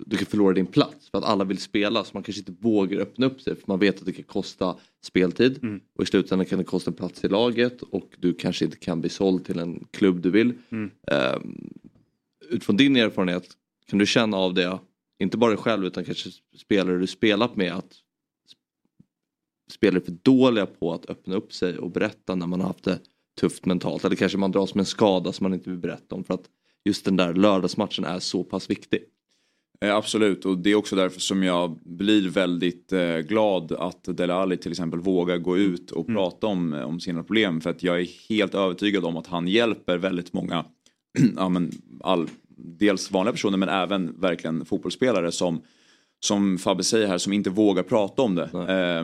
du 0.05 0.17
kan 0.17 0.25
förlora 0.25 0.53
din 0.53 0.65
plats 0.65 1.09
för 1.09 1.17
att 1.17 1.23
alla 1.23 1.43
vill 1.43 1.57
spela 1.57 2.03
så 2.03 2.11
man 2.13 2.23
kanske 2.23 2.39
inte 2.39 2.55
vågar 2.59 2.99
öppna 2.99 3.25
upp 3.25 3.41
sig 3.41 3.55
för 3.55 3.63
man 3.67 3.79
vet 3.79 3.99
att 3.99 4.05
det 4.05 4.13
kan 4.13 4.23
kosta 4.23 4.75
speltid 5.01 5.63
mm. 5.63 5.81
och 5.95 6.03
i 6.03 6.05
slutändan 6.05 6.45
kan 6.45 6.57
det 6.57 6.63
kosta 6.63 6.91
en 6.91 6.95
plats 6.95 7.23
i 7.23 7.27
laget 7.27 7.81
och 7.81 8.15
du 8.17 8.33
kanske 8.33 8.65
inte 8.65 8.77
kan 8.77 9.01
bli 9.01 9.09
såld 9.09 9.45
till 9.45 9.59
en 9.59 9.87
klubb 9.91 10.21
du 10.21 10.31
vill. 10.31 10.53
Mm. 10.69 10.91
Um, 11.35 11.69
utifrån 12.49 12.77
din 12.77 12.95
erfarenhet 12.95 13.49
kan 13.87 13.99
du 13.99 14.05
känna 14.05 14.37
av 14.37 14.53
det, 14.53 14.79
inte 15.19 15.37
bara 15.37 15.49
dig 15.49 15.59
själv 15.59 15.85
utan 15.85 16.05
kanske 16.05 16.29
spelare 16.57 16.97
du 16.97 17.07
spelat 17.07 17.55
med 17.55 17.73
att 17.73 17.93
spelare 19.71 19.99
är 19.99 20.05
för 20.05 20.17
dåliga 20.21 20.65
på 20.65 20.93
att 20.93 21.09
öppna 21.09 21.35
upp 21.35 21.53
sig 21.53 21.77
och 21.77 21.91
berätta 21.91 22.35
när 22.35 22.47
man 22.47 22.59
har 22.61 22.67
haft 22.67 22.83
det 22.83 22.99
tufft 23.39 23.65
mentalt 23.65 24.05
eller 24.05 24.15
kanske 24.15 24.37
man 24.37 24.51
dras 24.51 24.75
med 24.75 24.81
en 24.81 24.85
skada 24.85 25.33
som 25.33 25.43
man 25.43 25.53
inte 25.53 25.69
vill 25.69 25.79
berätta 25.79 26.15
om 26.15 26.23
för 26.23 26.33
att 26.33 26.45
just 26.85 27.05
den 27.05 27.15
där 27.15 27.33
lördagsmatchen 27.33 28.05
är 28.05 28.19
så 28.19 28.43
pass 28.43 28.69
viktig. 28.69 29.03
Eh, 29.81 29.95
absolut 29.95 30.45
och 30.45 30.57
det 30.57 30.71
är 30.71 30.75
också 30.75 30.95
därför 30.95 31.19
som 31.19 31.43
jag 31.43 31.79
blir 31.83 32.29
väldigt 32.29 32.93
eh, 32.93 33.17
glad 33.17 33.71
att 33.71 34.03
Dele 34.03 34.33
Alli 34.33 34.57
till 34.57 34.71
exempel 34.71 34.99
vågar 34.99 35.37
gå 35.37 35.57
ut 35.57 35.91
och 35.91 36.09
mm. 36.09 36.15
prata 36.17 36.47
om, 36.47 36.73
om 36.73 36.99
sina 36.99 37.23
problem 37.23 37.61
för 37.61 37.69
att 37.69 37.83
jag 37.83 38.01
är 38.01 38.07
helt 38.29 38.55
övertygad 38.55 39.05
om 39.05 39.17
att 39.17 39.27
han 39.27 39.47
hjälper 39.47 39.97
väldigt 39.97 40.33
många, 40.33 40.65
ja, 41.35 41.49
men 41.49 41.71
all, 42.01 42.27
dels 42.57 43.11
vanliga 43.11 43.33
personer 43.33 43.57
men 43.57 43.69
även 43.69 44.19
verkligen 44.19 44.65
fotbollsspelare 44.65 45.31
som 45.31 45.61
som 46.23 46.57
Fabbe 46.57 46.83
säger 46.83 47.07
här, 47.07 47.17
som 47.17 47.33
inte 47.33 47.49
vågar 47.49 47.83
prata 47.83 48.21
om 48.21 48.35
det. 48.35 48.49
Eh, 48.53 49.03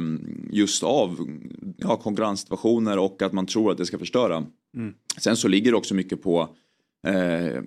just 0.51 0.84
av 0.84 1.17
ja, 1.77 1.95
konkurrenssituationer 1.95 2.99
och 2.99 3.21
att 3.21 3.34
man 3.34 3.45
tror 3.45 3.71
att 3.71 3.77
det 3.77 3.86
ska 3.86 3.97
förstöra. 3.97 4.45
Mm. 4.75 4.93
Sen 5.17 5.38
så 5.38 5.47
ligger 5.47 5.71
det 5.71 5.77
också 5.77 5.95
mycket 5.95 6.23
på 6.23 6.49
eh, 7.08 7.62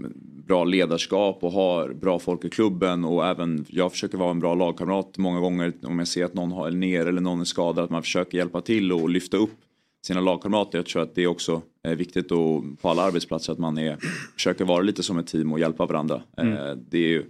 bra 0.47 0.65
ledarskap 0.65 1.45
och 1.45 1.53
har 1.53 1.93
bra 1.93 2.19
folk 2.19 2.45
i 2.45 2.51
klubben 2.51 3.05
och 3.05 3.27
även 3.27 3.65
jag 3.69 3.93
försöker 3.93 4.19
vara 4.19 4.31
en 4.31 4.41
bra 4.41 4.55
lagkamrat 4.55 5.19
många 5.19 5.41
gånger 5.41 5.73
om 5.83 5.99
jag 5.99 6.09
ser 6.09 6.25
att 6.25 6.35
någon 6.35 6.53
har 6.53 6.71
ner 6.71 7.07
eller 7.07 7.21
någon 7.21 7.41
är 7.41 7.45
skadad 7.45 7.85
att 7.85 7.91
man 7.91 8.03
försöker 8.03 8.39
hjälpa 8.39 8.61
till 8.61 8.93
och 8.93 9.11
lyfta 9.11 9.37
upp 9.37 9.55
sina 10.07 10.21
lagkamrater. 10.21 10.79
Jag 10.79 10.87
tror 10.87 11.03
att 11.03 11.15
det 11.15 11.23
är 11.23 11.27
också 11.27 11.63
är 11.83 11.97
viktigt 11.97 12.33
och 12.33 12.63
på 12.83 12.89
alla 12.89 13.03
arbetsplatser 13.03 13.53
att 13.53 13.59
man 13.59 13.79
är, 13.79 13.97
försöker 14.35 14.65
vara 14.65 14.83
lite 14.83 15.03
som 15.03 15.19
ett 15.19 15.27
team 15.27 15.53
och 15.53 15.61
hjälpa 15.61 15.87
varandra. 15.87 16.23
Mm. 16.37 16.53
Eh, 16.53 16.75
det 16.91 16.99
är 16.99 17.09
ju 17.09 17.25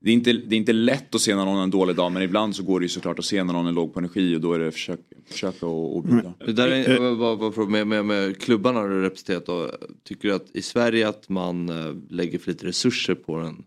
det 0.00 0.10
är, 0.10 0.14
inte, 0.14 0.32
det 0.32 0.54
är 0.54 0.58
inte 0.58 0.72
lätt 0.72 1.14
att 1.14 1.20
se 1.20 1.34
när 1.34 1.44
någon 1.44 1.56
har 1.56 1.62
en 1.62 1.70
dålig 1.70 1.96
dag 1.96 2.12
men 2.12 2.22
ibland 2.22 2.56
så 2.56 2.62
går 2.62 2.80
det 2.80 2.84
ju 2.84 2.88
såklart 2.88 3.18
att 3.18 3.24
se 3.24 3.44
när 3.44 3.52
någon 3.52 3.66
är 3.66 3.72
låg 3.72 3.94
på 3.94 3.98
energi 3.98 4.36
och 4.36 4.40
då 4.40 4.52
är 4.52 4.58
det 4.58 4.72
försök, 4.72 5.00
försöka 5.28 5.66
att 5.66 6.04
bjuda. 6.04 6.34
Det 6.46 6.52
där 6.52 6.68
är, 6.68 7.66
med, 7.66 7.86
med, 7.86 8.04
med 8.04 8.40
klubbarna 8.40 8.82
du 8.82 9.02
representerat 9.02 9.46
då, 9.46 9.70
tycker 10.04 10.28
du 10.28 10.34
att 10.34 10.50
i 10.52 10.62
Sverige 10.62 11.08
att 11.08 11.28
man 11.28 11.68
eh, 11.68 11.94
lägger 12.10 12.38
för 12.38 12.50
lite 12.50 12.66
resurser 12.66 13.14
på 13.14 13.38
den 13.38 13.64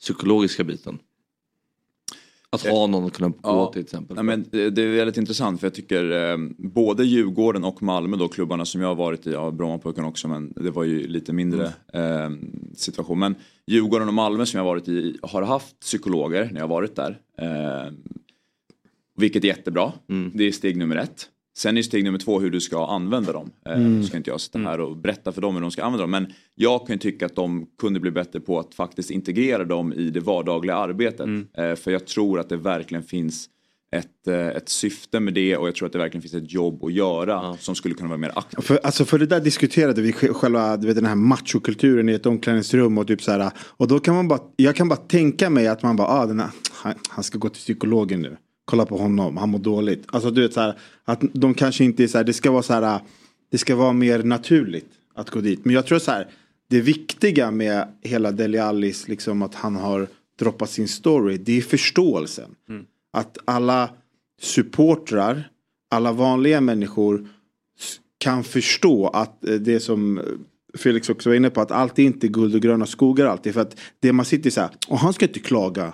psykologiska 0.00 0.64
biten? 0.64 0.98
Att 2.52 2.66
ha 2.66 2.86
någon 2.86 3.06
att 3.06 3.12
kunna 3.12 3.28
gå 3.28 3.36
ja, 3.42 3.70
till 3.72 3.82
exempel. 3.82 4.16
Ja, 4.16 4.22
men 4.22 4.46
det 4.50 4.78
är 4.78 4.96
väldigt 4.96 5.16
intressant 5.16 5.60
för 5.60 5.66
jag 5.66 5.74
tycker 5.74 6.30
eh, 6.30 6.36
både 6.58 7.04
Djurgården 7.04 7.64
och 7.64 7.82
Malmö 7.82 8.16
då 8.16 8.28
klubbarna 8.28 8.64
som 8.64 8.80
jag 8.80 8.88
har 8.88 8.94
varit 8.94 9.26
i, 9.26 9.32
ja 9.32 9.50
Brommapojkarna 9.50 10.08
också 10.08 10.28
men 10.28 10.52
det 10.56 10.70
var 10.70 10.84
ju 10.84 11.06
lite 11.08 11.32
mindre 11.32 11.72
mm. 11.92 12.32
eh, 12.32 12.38
situation. 12.74 13.18
Men 13.18 13.34
Djurgården 13.66 14.08
och 14.08 14.14
Malmö 14.14 14.46
som 14.46 14.58
jag 14.58 14.64
har 14.64 14.70
varit 14.70 14.88
i 14.88 15.18
har 15.22 15.42
haft 15.42 15.80
psykologer 15.80 16.44
när 16.44 16.60
jag 16.60 16.68
har 16.68 16.74
varit 16.74 16.96
där. 16.96 17.20
Eh, 17.38 17.92
Vilket 19.16 19.44
är 19.44 19.48
jättebra. 19.48 19.92
Mm. 20.08 20.30
Det 20.34 20.44
är 20.44 20.52
steg 20.52 20.76
nummer 20.76 20.96
ett. 20.96 21.28
Sen 21.58 21.76
är 21.76 21.82
steg 21.82 22.04
nummer 22.04 22.18
två 22.18 22.40
hur 22.40 22.50
du 22.50 22.60
ska 22.60 22.86
använda 22.86 23.32
dem. 23.32 23.50
Eh, 23.68 23.78
Nu 23.78 24.04
ska 24.04 24.16
inte 24.16 24.30
jag 24.30 24.40
sitta 24.40 24.58
här 24.58 24.80
och 24.80 24.96
berätta 24.96 25.32
för 25.32 25.40
dem 25.40 25.54
hur 25.54 25.60
de 25.62 25.70
ska 25.70 25.82
använda 25.84 26.02
dem. 26.02 26.10
Men 26.10 26.26
jag 26.54 26.86
kan 26.86 26.94
ju 26.96 27.00
tycka 27.00 27.26
att 27.26 27.36
de 27.36 27.66
kunde 27.80 28.00
bli 28.00 28.10
bättre 28.10 28.40
på 28.40 28.58
att 28.58 28.74
faktiskt 28.74 29.10
integrera 29.10 29.64
dem 29.64 29.92
i 29.92 30.10
det 30.10 30.20
vardagliga 30.20 30.76
arbetet. 30.76 31.26
Eh, 31.58 31.74
För 31.74 31.90
jag 31.90 32.06
tror 32.06 32.40
att 32.40 32.48
det 32.48 32.56
verkligen 32.56 33.04
finns 33.04 33.46
ett, 33.96 34.26
eh, 34.28 34.48
ett 34.48 34.68
syfte 34.68 35.20
med 35.20 35.34
det 35.34 35.56
och 35.56 35.68
jag 35.68 35.74
tror 35.74 35.86
att 35.86 35.92
det 35.92 35.98
verkligen 35.98 36.22
finns 36.22 36.34
ett 36.34 36.52
jobb 36.52 36.84
att 36.84 36.92
göra 36.92 37.56
som 37.56 37.74
skulle 37.74 37.94
kunna 37.94 38.08
vara 38.08 38.18
mer 38.18 38.32
aktivt. 38.34 38.64
För, 38.64 38.80
alltså 38.82 39.04
för 39.04 39.18
det 39.18 39.26
där 39.26 39.40
diskuterade 39.40 40.02
vi 40.02 40.12
sj- 40.12 40.32
själva 40.32 40.76
du 40.76 40.86
vet, 40.86 40.96
den 40.96 41.06
här 41.06 41.14
machokulturen 41.14 42.08
i 42.08 42.12
ett 42.12 42.26
omklädningsrum 42.26 42.98
och 42.98 43.06
typ 43.06 43.22
så 43.22 43.32
här. 43.32 43.50
Och 43.58 43.88
då 43.88 43.98
kan 43.98 44.14
man 44.14 44.28
bara, 44.28 44.40
jag 44.56 44.76
kan 44.76 44.88
bara 44.88 44.96
tänka 44.96 45.50
mig 45.50 45.66
att 45.68 45.82
man 45.82 45.96
bara, 45.96 46.08
ah, 46.08 46.26
den 46.26 46.40
här, 46.40 46.50
han 47.08 47.24
ska 47.24 47.38
gå 47.38 47.48
till 47.48 47.60
psykologen 47.60 48.20
nu. 48.22 48.36
Kolla 48.70 48.86
på 48.86 48.96
honom, 48.96 49.36
han 49.36 49.48
mår 49.48 49.58
dåligt. 49.58 50.04
Alltså 50.06 50.30
du 50.30 50.42
vet 50.42 50.52
så 50.52 50.60
här, 50.60 50.78
att 51.04 51.20
de 51.32 51.54
kanske 51.54 51.84
inte 51.84 52.02
är 52.02 52.06
så 52.06 52.18
här, 52.18 52.24
det 52.24 52.32
ska 52.32 52.50
vara 52.50 52.62
så 52.62 52.72
här, 52.72 53.00
det 53.50 53.58
ska 53.58 53.76
vara 53.76 53.92
mer 53.92 54.22
naturligt 54.22 54.90
att 55.14 55.30
gå 55.30 55.40
dit. 55.40 55.64
Men 55.64 55.74
jag 55.74 55.86
tror 55.86 55.98
så 55.98 56.10
här, 56.10 56.28
det 56.68 56.80
viktiga 56.80 57.50
med 57.50 57.88
hela 58.02 58.32
Deli 58.32 58.58
Allis, 58.58 59.08
liksom 59.08 59.42
att 59.42 59.54
han 59.54 59.76
har 59.76 60.08
droppat 60.38 60.70
sin 60.70 60.88
story, 60.88 61.36
det 61.36 61.58
är 61.58 61.62
förståelsen. 61.62 62.50
Att 63.12 63.38
alla 63.44 63.90
supportrar, 64.40 65.50
alla 65.90 66.12
vanliga 66.12 66.60
människor 66.60 67.28
kan 68.18 68.44
förstå 68.44 69.08
att 69.08 69.48
eh, 69.48 69.54
det 69.54 69.80
som 69.80 70.18
eh, 70.18 70.24
Felix 70.78 71.10
också 71.10 71.28
var 71.28 71.36
inne 71.36 71.50
på, 71.50 71.60
att 71.60 71.70
allt 71.70 71.98
är 71.98 72.02
inte 72.02 72.28
guld 72.28 72.54
och 72.54 72.60
gröna 72.60 72.86
skogar 72.86 73.26
alltid. 73.26 73.54
För 73.54 73.60
att 73.60 73.80
det 74.00 74.12
man 74.12 74.24
sitter 74.24 74.50
så 74.50 74.60
här, 74.60 74.70
och 74.88 74.98
han 74.98 75.12
ska 75.12 75.26
inte 75.26 75.40
klaga. 75.40 75.92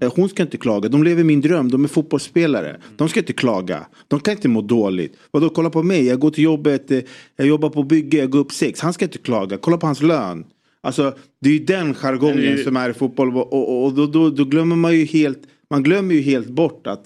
Eh, 0.00 0.12
Hon 0.16 0.28
ska 0.28 0.42
inte 0.42 0.56
klaga, 0.56 0.88
de 0.88 1.02
lever 1.02 1.24
min 1.24 1.40
dröm, 1.40 1.70
de 1.70 1.84
är 1.84 1.88
fotbollsspelare. 1.88 2.76
De 2.96 3.08
ska 3.08 3.20
inte 3.20 3.32
klaga, 3.32 3.86
de 4.08 4.20
kan 4.20 4.34
inte 4.34 4.48
må 4.48 4.60
dåligt. 4.62 5.16
Vadå, 5.30 5.48
kolla 5.48 5.70
på 5.70 5.82
mig, 5.82 6.06
jag 6.06 6.18
går 6.20 6.30
till 6.30 6.44
jobbet, 6.44 6.90
eh, 6.90 7.00
jag 7.36 7.48
jobbar 7.48 7.68
på 7.70 7.82
bygge, 7.82 8.18
jag 8.18 8.30
går 8.30 8.38
upp 8.38 8.52
sex. 8.52 8.80
Han 8.80 8.92
ska 8.92 9.04
inte 9.04 9.18
klaga, 9.18 9.56
kolla 9.56 9.76
på 9.76 9.86
hans 9.86 10.02
lön. 10.02 10.44
Alltså 10.80 11.14
det 11.40 11.48
är 11.48 11.52
ju 11.52 11.64
den 11.64 11.94
jargongen 11.94 12.56
det- 12.56 12.64
som 12.64 12.76
är 12.76 12.90
i 12.90 12.94
fotboll 12.94 13.36
och, 13.36 13.52
och, 13.52 13.84
och 13.84 13.92
då, 13.94 14.06
då, 14.06 14.30
då 14.30 14.44
glömmer 14.44 14.76
man 14.76 14.96
ju 14.96 15.04
helt, 15.04 15.42
man 15.70 15.82
glömmer 15.82 16.14
ju 16.14 16.20
helt 16.20 16.48
bort 16.48 16.86
att 16.86 17.04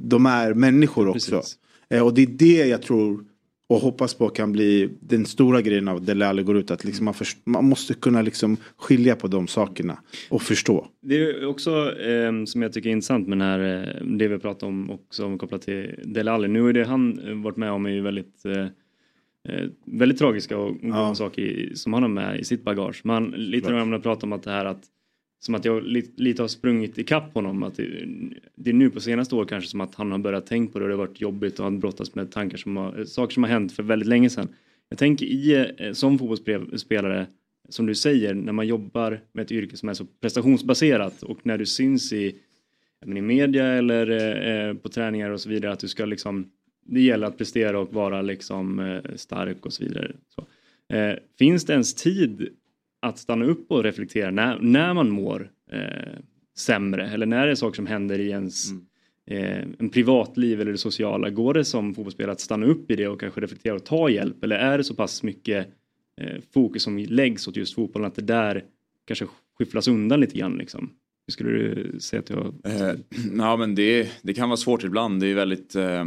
de 0.00 0.26
är 0.26 0.54
människor 0.54 1.08
också. 1.08 1.30
Precis. 1.30 1.56
Eh, 1.90 2.02
och 2.02 2.14
det 2.14 2.22
är 2.22 2.26
det 2.26 2.66
jag 2.66 2.82
tror 2.82 3.24
och 3.68 3.76
hoppas 3.76 4.14
på 4.14 4.28
kan 4.28 4.52
bli 4.52 4.90
den 5.00 5.26
stora 5.26 5.60
grejen 5.62 5.88
av 5.88 6.04
Dele 6.04 6.26
Alli 6.26 6.42
går 6.42 6.56
ut. 6.56 6.70
Att 6.70 6.84
liksom 6.84 7.04
man, 7.04 7.14
först, 7.14 7.38
man 7.44 7.64
måste 7.64 7.94
kunna 7.94 8.22
liksom 8.22 8.56
skilja 8.76 9.16
på 9.16 9.26
de 9.28 9.48
sakerna 9.48 9.98
och 10.30 10.42
förstå. 10.42 10.86
Det 11.02 11.14
är 11.16 11.46
också 11.46 12.00
eh, 12.00 12.44
som 12.44 12.62
jag 12.62 12.72
tycker 12.72 12.88
är 12.88 12.92
intressant 12.92 13.28
med 13.28 13.38
den 13.38 13.48
här, 13.48 13.88
eh, 14.00 14.06
det 14.06 14.28
vi 14.28 14.38
pratar 14.38 14.66
om 14.66 14.90
också 14.90 15.38
kopplat 15.38 15.62
till 15.62 15.94
Dele 16.04 16.30
Alli. 16.32 16.48
Nu 16.48 16.68
är 16.68 16.72
det 16.72 16.84
han 16.84 17.18
eh, 17.28 17.34
varit 17.34 17.56
med 17.56 17.70
om 17.72 17.86
är 17.86 17.90
ju 17.90 18.00
väldigt 18.00 18.44
eh, 18.44 18.66
eh, 19.48 19.66
väldigt 19.84 20.18
tragiska 20.18 20.58
och 20.58 20.76
Ja. 20.82 21.14
saker 21.14 21.70
som 21.74 21.92
han 21.92 22.02
har 22.02 22.10
med 22.10 22.40
i 22.40 22.44
sitt 22.44 22.64
bagage. 22.64 23.00
Men 23.04 23.24
lite 23.24 23.70
när 23.70 23.84
man 23.84 24.02
pratar 24.02 24.26
om 24.26 24.32
att 24.32 24.42
det 24.42 24.50
här 24.50 24.64
att 24.64 24.82
som 25.38 25.54
att 25.54 25.64
jag 25.64 25.82
lite, 25.82 26.22
lite 26.22 26.42
har 26.42 26.48
sprungit 26.48 26.98
ikapp 26.98 27.34
honom. 27.34 27.62
Att 27.62 27.74
det, 27.74 28.08
det 28.54 28.70
är 28.70 28.74
nu 28.74 28.90
på 28.90 29.00
senaste 29.00 29.34
år 29.34 29.44
kanske 29.44 29.70
som 29.70 29.80
att 29.80 29.94
han 29.94 30.12
har 30.12 30.18
börjat 30.18 30.46
tänka 30.46 30.72
på 30.72 30.78
det 30.78 30.84
och 30.84 30.88
det 30.88 30.94
har 30.94 31.06
varit 31.06 31.20
jobbigt 31.20 31.58
och 31.58 31.64
han 31.64 31.80
brottas 31.80 32.14
med 32.14 32.32
tankar 32.32 32.58
som 32.58 32.76
har, 32.76 33.04
saker 33.04 33.34
som 33.34 33.42
har 33.42 33.50
hänt 33.50 33.72
för 33.72 33.82
väldigt 33.82 34.08
länge 34.08 34.30
sedan. 34.30 34.48
Jag 34.88 34.98
tänker 34.98 35.26
i, 35.26 35.74
eh, 35.78 35.92
som 35.92 36.18
fotbollsspelare, 36.18 37.26
som 37.68 37.86
du 37.86 37.94
säger, 37.94 38.34
när 38.34 38.52
man 38.52 38.66
jobbar 38.66 39.20
med 39.32 39.44
ett 39.44 39.52
yrke 39.52 39.76
som 39.76 39.88
är 39.88 39.94
så 39.94 40.04
prestationsbaserat 40.20 41.22
och 41.22 41.38
när 41.42 41.58
du 41.58 41.66
syns 41.66 42.12
i, 42.12 42.34
i 43.06 43.20
media 43.20 43.66
eller 43.66 44.10
eh, 44.10 44.74
på 44.74 44.88
träningar 44.88 45.30
och 45.30 45.40
så 45.40 45.48
vidare, 45.48 45.72
att 45.72 45.80
du 45.80 45.88
ska 45.88 46.04
liksom, 46.04 46.50
det 46.86 47.00
gäller 47.00 47.26
att 47.26 47.38
prestera 47.38 47.78
och 47.78 47.92
vara 47.92 48.22
liksom 48.22 48.80
eh, 48.80 49.14
stark 49.14 49.66
och 49.66 49.72
så 49.72 49.84
vidare. 49.84 50.12
Så. 50.34 50.46
Eh, 50.96 51.16
finns 51.38 51.64
det 51.64 51.72
ens 51.72 51.94
tid 51.94 52.48
att 53.08 53.18
stanna 53.18 53.44
upp 53.44 53.70
och 53.70 53.82
reflektera 53.82 54.30
när, 54.30 54.58
när 54.58 54.94
man 54.94 55.10
mår 55.10 55.50
eh, 55.72 56.18
sämre 56.56 57.08
eller 57.10 57.26
när 57.26 57.46
det 57.46 57.52
är 57.52 57.54
saker 57.54 57.76
som 57.76 57.86
händer 57.86 58.18
i 58.18 58.28
ens 58.28 58.70
eh, 59.26 59.62
en 59.78 59.88
privatliv 59.88 60.60
eller 60.60 60.72
det 60.72 60.78
sociala. 60.78 61.30
Går 61.30 61.54
det 61.54 61.64
som 61.64 61.94
fotbollsspelare 61.94 62.32
att 62.32 62.40
stanna 62.40 62.66
upp 62.66 62.90
i 62.90 62.96
det 62.96 63.08
och 63.08 63.20
kanske 63.20 63.40
reflektera 63.40 63.74
och 63.74 63.84
ta 63.84 64.08
hjälp 64.08 64.44
eller 64.44 64.56
är 64.56 64.78
det 64.78 64.84
så 64.84 64.94
pass 64.94 65.22
mycket 65.22 65.68
eh, 66.20 66.42
fokus 66.54 66.82
som 66.82 66.98
läggs 66.98 67.48
åt 67.48 67.56
just 67.56 67.74
fotbollen 67.74 68.06
att 68.06 68.14
det 68.14 68.22
där 68.22 68.64
kanske 69.04 69.26
skyfflas 69.58 69.88
undan 69.88 70.20
lite 70.20 70.38
grann 70.38 70.56
liksom? 70.56 70.90
Hur 71.26 71.32
skulle 71.32 71.50
du 71.50 72.00
säga 72.00 72.20
att 72.20 72.30
jag... 72.30 72.54
Eh, 72.64 72.94
ja 73.36 73.56
men 73.56 73.74
det, 73.74 74.10
det 74.22 74.34
kan 74.34 74.48
vara 74.48 74.56
svårt 74.56 74.84
ibland. 74.84 75.20
Det 75.20 75.26
är 75.26 75.34
väldigt 75.34 75.74
eh, 75.74 76.04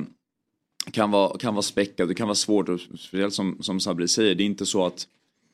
kan 0.92 1.12
vara, 1.12 1.38
kan 1.38 1.54
vara 1.54 1.62
späckat, 1.62 2.08
det 2.08 2.16
kan 2.16 2.28
vara 2.28 2.36
svårt 2.36 2.70
och 2.70 2.80
speciellt 2.80 3.34
som, 3.34 3.58
som 3.60 3.80
Sabri 3.80 4.08
säger, 4.08 4.36
det 4.36 4.44
är 4.44 4.46
inte 4.46 4.66
så 4.66 4.86
att 4.86 5.08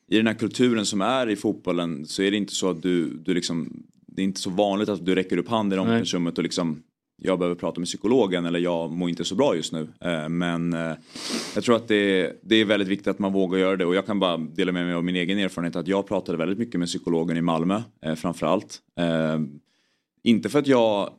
i 0.07 0.17
den 0.17 0.27
här 0.27 0.33
kulturen 0.33 0.85
som 0.85 1.01
är 1.01 1.29
i 1.29 1.35
fotbollen 1.35 2.05
så 2.05 2.21
är 2.21 2.31
det 2.31 2.37
inte 2.37 2.55
så 2.55 2.69
att 2.69 2.81
du, 2.81 3.09
du 3.09 3.33
liksom 3.33 3.83
det 4.07 4.21
är 4.21 4.23
inte 4.23 4.39
så 4.39 4.49
vanligt 4.49 4.89
att 4.89 5.05
du 5.05 5.15
räcker 5.15 5.37
upp 5.37 5.47
handen 5.47 5.79
i 5.79 5.81
omklädningsrummet 5.81 6.37
och 6.37 6.43
liksom 6.43 6.83
jag 7.21 7.39
behöver 7.39 7.55
prata 7.55 7.79
med 7.79 7.87
psykologen 7.87 8.45
eller 8.45 8.59
jag 8.59 8.91
mår 8.91 9.09
inte 9.09 9.25
så 9.25 9.35
bra 9.35 9.55
just 9.55 9.71
nu. 9.73 9.87
Eh, 10.01 10.29
Men 10.29 10.73
eh, 10.73 10.93
jag 11.55 11.63
tror 11.63 11.75
att 11.75 11.87
det, 11.87 12.33
det 12.43 12.55
är 12.55 12.65
väldigt 12.65 12.87
viktigt 12.87 13.07
att 13.07 13.19
man 13.19 13.33
vågar 13.33 13.59
göra 13.59 13.75
det 13.77 13.85
och 13.85 13.95
jag 13.95 14.05
kan 14.05 14.19
bara 14.19 14.37
dela 14.37 14.71
med 14.71 14.85
mig 14.85 14.93
av 14.93 15.03
min 15.03 15.15
egen 15.15 15.39
erfarenhet 15.39 15.75
att 15.75 15.87
jag 15.87 16.07
pratade 16.07 16.37
väldigt 16.37 16.57
mycket 16.57 16.79
med 16.79 16.87
psykologen 16.87 17.37
i 17.37 17.41
Malmö 17.41 17.81
eh, 18.05 18.15
framförallt. 18.15 18.79
Inte 20.23 20.49
för 20.49 20.59
att 20.59 20.67
jag 20.67 21.09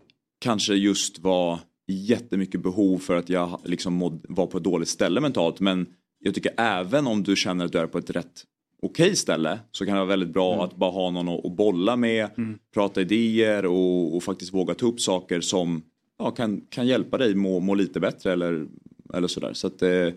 kanske 0.40 0.74
just 0.74 1.18
var 1.18 1.58
jättemycket 1.88 2.60
behov 2.62 2.98
för 2.98 3.16
att 3.16 3.28
jag 3.28 3.60
liksom 3.64 4.20
var 4.28 4.46
på 4.46 4.58
ett 4.58 4.64
dåligt 4.64 4.88
ställe 4.88 5.20
mentalt 5.20 5.60
men 5.60 5.86
jag 6.18 6.34
tycker 6.34 6.52
även 6.56 7.06
om 7.06 7.22
du 7.22 7.36
känner 7.36 7.64
att 7.64 7.72
du 7.72 7.78
är 7.78 7.86
på 7.86 7.98
ett 7.98 8.10
rätt 8.10 8.44
okej 8.82 9.16
ställe 9.16 9.58
så 9.72 9.84
kan 9.84 9.94
det 9.94 10.00
vara 10.00 10.08
väldigt 10.08 10.28
bra 10.32 10.64
att 10.64 10.76
bara 10.76 10.90
ha 10.90 11.10
någon 11.10 11.28
att, 11.46 11.56
bolla 11.56 11.96
med, 11.96 12.28
prata 12.74 13.00
idéer 13.00 13.66
och, 13.66 14.16
och 14.16 14.22
faktiskt 14.22 14.54
våga 14.54 14.74
ta 14.74 14.86
upp 14.86 15.00
saker 15.00 15.40
som 15.40 15.82
ja, 16.18 16.30
kan, 16.30 16.60
kan 16.68 16.86
hjälpa 16.86 17.18
dig 17.18 17.34
må, 17.34 17.60
må 17.60 17.74
lite 17.74 18.00
bättre 18.00 18.32
eller, 18.32 18.66
eller 19.14 19.28
sådär. 19.28 19.52
Så 19.52 19.66
att, 19.66 19.82
eh, 19.82 20.08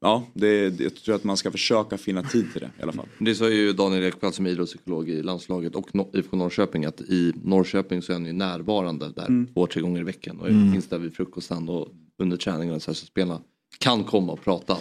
ja, 0.00 0.26
det, 0.34 0.70
det, 0.70 0.84
jag 0.84 0.94
tror 0.94 1.14
att 1.14 1.24
man 1.24 1.36
ska 1.36 1.50
försöka 1.50 1.98
finna 1.98 2.22
tid 2.22 2.52
till 2.52 2.60
det 2.60 2.70
i 2.78 2.82
alla 2.82 2.92
fall. 2.92 3.06
Det 3.18 3.34
sa 3.34 3.48
ju 3.48 3.72
Daniel 3.72 4.04
Ekvall 4.04 4.32
som 4.32 4.46
är 4.46 4.50
idrottspsykolog 4.50 5.08
i 5.08 5.22
landslaget 5.22 5.74
och 5.74 5.90
No- 5.90 6.16
IFK 6.18 6.36
Norrköping 6.36 6.84
att 6.84 7.00
i 7.00 7.32
Norrköping 7.44 8.02
så 8.02 8.12
är 8.12 8.14
han 8.14 8.26
ju 8.26 8.32
närvarande 8.32 9.08
där 9.08 9.46
två, 9.54 9.66
tre 9.66 9.82
gånger 9.82 10.00
i 10.00 10.04
veckan 10.04 10.40
och 10.40 10.46
finns 10.46 10.88
där 10.88 10.98
vid 10.98 11.14
frukosten 11.16 11.68
och 11.68 11.88
under 12.18 12.36
träningen 12.36 12.74
och 12.74 12.82
så, 12.82 12.90
här, 12.90 12.94
så 12.94 13.06
spelarna 13.06 13.40
kan 13.78 14.04
komma 14.04 14.32
och 14.32 14.44
prata. 14.44 14.78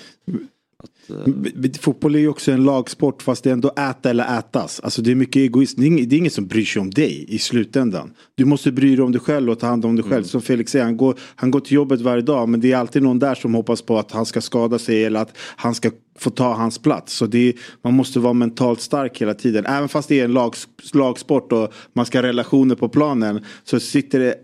Att, 0.84 1.26
b- 1.56 1.70
Fotboll 1.82 2.16
är 2.16 2.20
ju 2.20 2.28
också 2.28 2.52
en 2.52 2.64
lagsport 2.64 3.22
fast 3.22 3.44
det 3.44 3.50
är 3.50 3.54
ändå 3.54 3.70
äta 3.70 4.10
eller 4.10 4.40
ätas. 4.40 4.80
Alltså 4.80 5.02
det 5.02 5.12
är 5.12 5.16
mycket 5.16 5.36
egoism. 5.36 5.82
Det 5.82 5.88
är 5.88 5.90
ing- 5.90 6.06
det 6.06 6.16
är 6.16 6.18
ingen 6.18 6.32
som 6.32 6.48
bryr 6.48 6.66
sig 6.66 6.80
om 6.80 6.90
dig 6.90 7.26
i 7.28 7.40
slutändan. 7.40 8.14
Du 8.36 8.46
måste 8.46 8.72
bry 8.72 8.96
dig 8.96 9.06
om 9.06 9.12
dig 9.12 9.22
själv 9.22 9.50
och 9.50 9.60
ta 9.60 9.68
hand 9.68 9.86
om 9.86 9.96
dig 9.96 10.06
själv. 10.06 10.24
Som 10.24 10.42
Felix 10.42 10.72
säger, 10.72 10.86
han 10.86 10.98
går, 10.98 11.16
han 11.36 11.52
går 11.52 11.60
till 11.60 11.74
jobbet 11.76 12.02
varje 12.02 12.22
dag 12.22 12.50
men 12.50 12.60
det 12.60 12.72
är 12.72 12.78
alltid 12.78 13.04
någon 13.04 13.20
där 13.20 13.36
som 13.36 13.54
hoppas 13.54 13.82
på 13.82 13.98
att 13.98 14.12
han 14.12 14.26
ska 14.26 14.42
skada 14.42 14.80
sig 14.80 15.06
eller 15.06 15.20
att 15.20 15.38
han 15.56 15.76
ska 15.76 15.92
få 16.20 16.30
ta 16.30 16.54
hans 16.54 16.78
plats. 16.80 17.14
Så 17.14 17.26
det 17.26 17.50
är, 17.50 17.54
man 17.84 17.94
måste 17.94 18.20
vara 18.20 18.34
mentalt 18.34 18.82
stark 18.82 19.22
hela 19.22 19.34
tiden. 19.34 19.66
Även 19.66 19.90
fast 19.90 20.10
det 20.10 20.20
är 20.20 20.26
en 20.26 20.34
lags, 20.34 20.68
lagsport 20.94 21.52
och 21.52 21.74
man 21.94 22.06
ska 22.06 22.18
ha 22.18 22.24
relationer 22.24 22.76
på 22.76 22.90
planen 22.90 23.46
så 23.64 23.80
sitter 23.80 24.20
det 24.20 24.36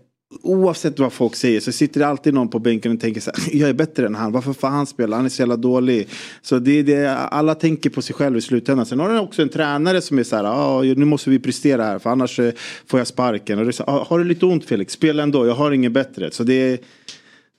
Oavsett 0.42 0.98
vad 0.98 1.12
folk 1.12 1.34
säger 1.36 1.60
så 1.60 1.72
sitter 1.72 2.00
det 2.00 2.06
alltid 2.06 2.34
någon 2.34 2.48
på 2.48 2.58
bänken 2.58 2.92
och 2.92 3.00
tänker 3.00 3.20
så 3.20 3.30
här, 3.36 3.56
jag 3.56 3.68
är 3.68 3.72
bättre 3.74 4.06
än 4.06 4.14
han, 4.14 4.32
varför 4.32 4.52
får 4.52 4.68
han 4.68 4.86
spela, 4.86 5.16
han 5.16 5.24
är 5.24 5.28
så 5.28 5.42
jävla 5.42 5.56
dålig. 5.56 6.08
Så 6.42 6.58
det 6.58 6.72
är 6.72 6.82
det, 6.82 7.16
alla 7.18 7.54
tänker 7.54 7.90
på 7.90 8.02
sig 8.02 8.14
själv 8.14 8.36
i 8.36 8.40
slutändan. 8.40 8.86
Sen 8.86 9.00
har 9.00 9.08
du 9.12 9.18
också 9.18 9.42
en 9.42 9.48
tränare 9.48 10.00
som 10.00 10.18
är 10.18 10.22
så 10.22 10.36
här, 10.36 10.44
ah, 10.44 10.82
nu 10.82 11.04
måste 11.04 11.30
vi 11.30 11.38
prestera 11.38 11.84
här 11.84 11.98
för 11.98 12.10
annars 12.10 12.38
eh, 12.40 12.52
får 12.86 13.00
jag 13.00 13.06
sparken. 13.06 13.58
Och 13.58 13.64
det 13.64 13.70
är 13.70 13.72
så, 13.72 13.84
ah, 13.84 14.04
har 14.08 14.18
du 14.18 14.24
lite 14.24 14.46
ont 14.46 14.64
Felix, 14.64 14.92
spela 14.92 15.22
ändå, 15.22 15.46
jag 15.46 15.54
har 15.54 15.72
ingen 15.72 15.92
bättre. 15.92 16.30
Så 16.30 16.42
det 16.44 16.84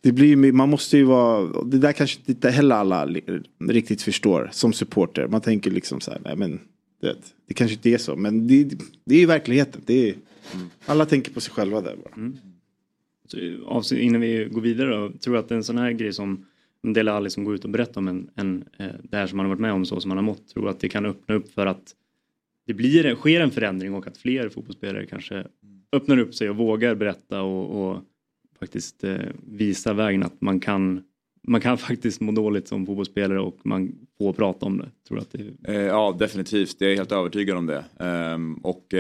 det 0.02 0.12
blir, 0.12 0.28
ju- 0.28 0.52
man 0.52 0.70
måste 0.70 0.98
ju 0.98 1.04
vara, 1.04 1.64
det 1.64 1.78
där 1.78 1.92
kanske 1.92 2.20
inte 2.26 2.50
heller 2.50 2.76
alla 2.76 3.08
riktigt 3.70 4.02
förstår 4.02 4.50
som 4.54 4.74
supporter. 4.74 5.28
Man 5.28 5.42
tänker 5.42 5.72
liksom 5.72 6.02
så 6.02 6.12
här, 6.12 6.22
nej 6.26 6.36
men 6.36 6.60
det, 7.02 7.16
det 7.48 7.54
kanske 7.54 7.76
inte 7.76 7.90
är 7.90 7.98
så. 7.98 8.16
Men 8.16 8.48
det, 8.48 8.64
det 9.06 9.16
är 9.16 9.20
ju 9.20 9.26
verkligheten. 9.26 9.82
Det 9.86 10.10
är, 10.10 10.16
alla 10.86 11.06
tänker 11.06 11.32
på 11.32 11.42
sig 11.42 11.54
själva 11.54 11.82
där 11.82 11.96
bara. 12.04 12.14
Mm 12.16 12.38
innan 13.92 14.22
vi 14.22 14.48
går 14.52 14.62
vidare 14.62 14.90
då, 14.90 15.12
tror 15.12 15.34
du 15.34 15.40
att 15.40 15.52
en 15.52 15.64
sån 15.64 15.78
här 15.78 15.92
grej 15.92 16.14
som 16.14 16.46
Dela 16.82 17.14
Alli 17.14 17.30
som 17.30 17.44
går 17.44 17.56
ut 17.56 17.64
och 17.64 17.70
berättar 17.70 18.02
om 18.02 18.08
en, 18.08 18.30
en, 18.36 18.64
eh, 18.78 18.88
det 19.04 19.18
här 19.18 19.28
som 19.28 19.38
man 19.38 19.46
har 19.46 19.50
varit 19.50 19.62
med 19.62 19.74
om 19.74 19.86
så 19.86 20.00
som 20.00 20.10
man 20.10 20.18
har 20.18 20.26
mått, 20.26 20.48
tror 20.48 20.70
att 20.70 20.80
det 20.80 20.90
kan 20.90 21.06
öppna 21.06 21.36
upp 21.36 21.54
för 21.54 21.66
att 21.66 21.96
det 22.68 22.74
blir, 22.74 23.16
sker 23.16 23.42
en 23.42 23.52
förändring 23.52 23.94
och 23.94 24.08
att 24.08 24.18
fler 24.18 24.50
fotbollsspelare 24.50 25.06
kanske 25.06 25.48
öppnar 25.92 26.18
upp 26.18 26.36
sig 26.36 26.50
och 26.50 26.56
vågar 26.56 26.96
berätta 26.96 27.42
och, 27.42 27.90
och 27.90 28.02
faktiskt 28.60 29.04
eh, 29.04 29.18
visa 29.48 29.94
vägen 29.94 30.24
att 30.24 30.42
man 30.42 30.60
kan 30.60 31.04
man 31.44 31.62
kan 31.62 31.78
faktiskt 31.88 32.22
må 32.22 32.32
dåligt 32.32 32.68
som 32.68 32.86
fotbollsspelare 32.86 33.40
och 33.40 33.58
man 33.64 33.96
får 34.18 34.34
prata 34.34 34.66
om 34.66 34.78
det. 34.78 34.92
Tror 35.08 35.20
att 35.20 35.32
det 35.32 35.74
eh, 35.74 35.82
ja, 35.82 36.16
definitivt. 36.20 36.76
Jag 36.80 36.92
är 36.92 36.96
helt 36.96 37.12
övertygad 37.12 37.58
om 37.58 37.66
det. 37.66 37.86
Ehm, 38.00 38.54
och 38.54 38.94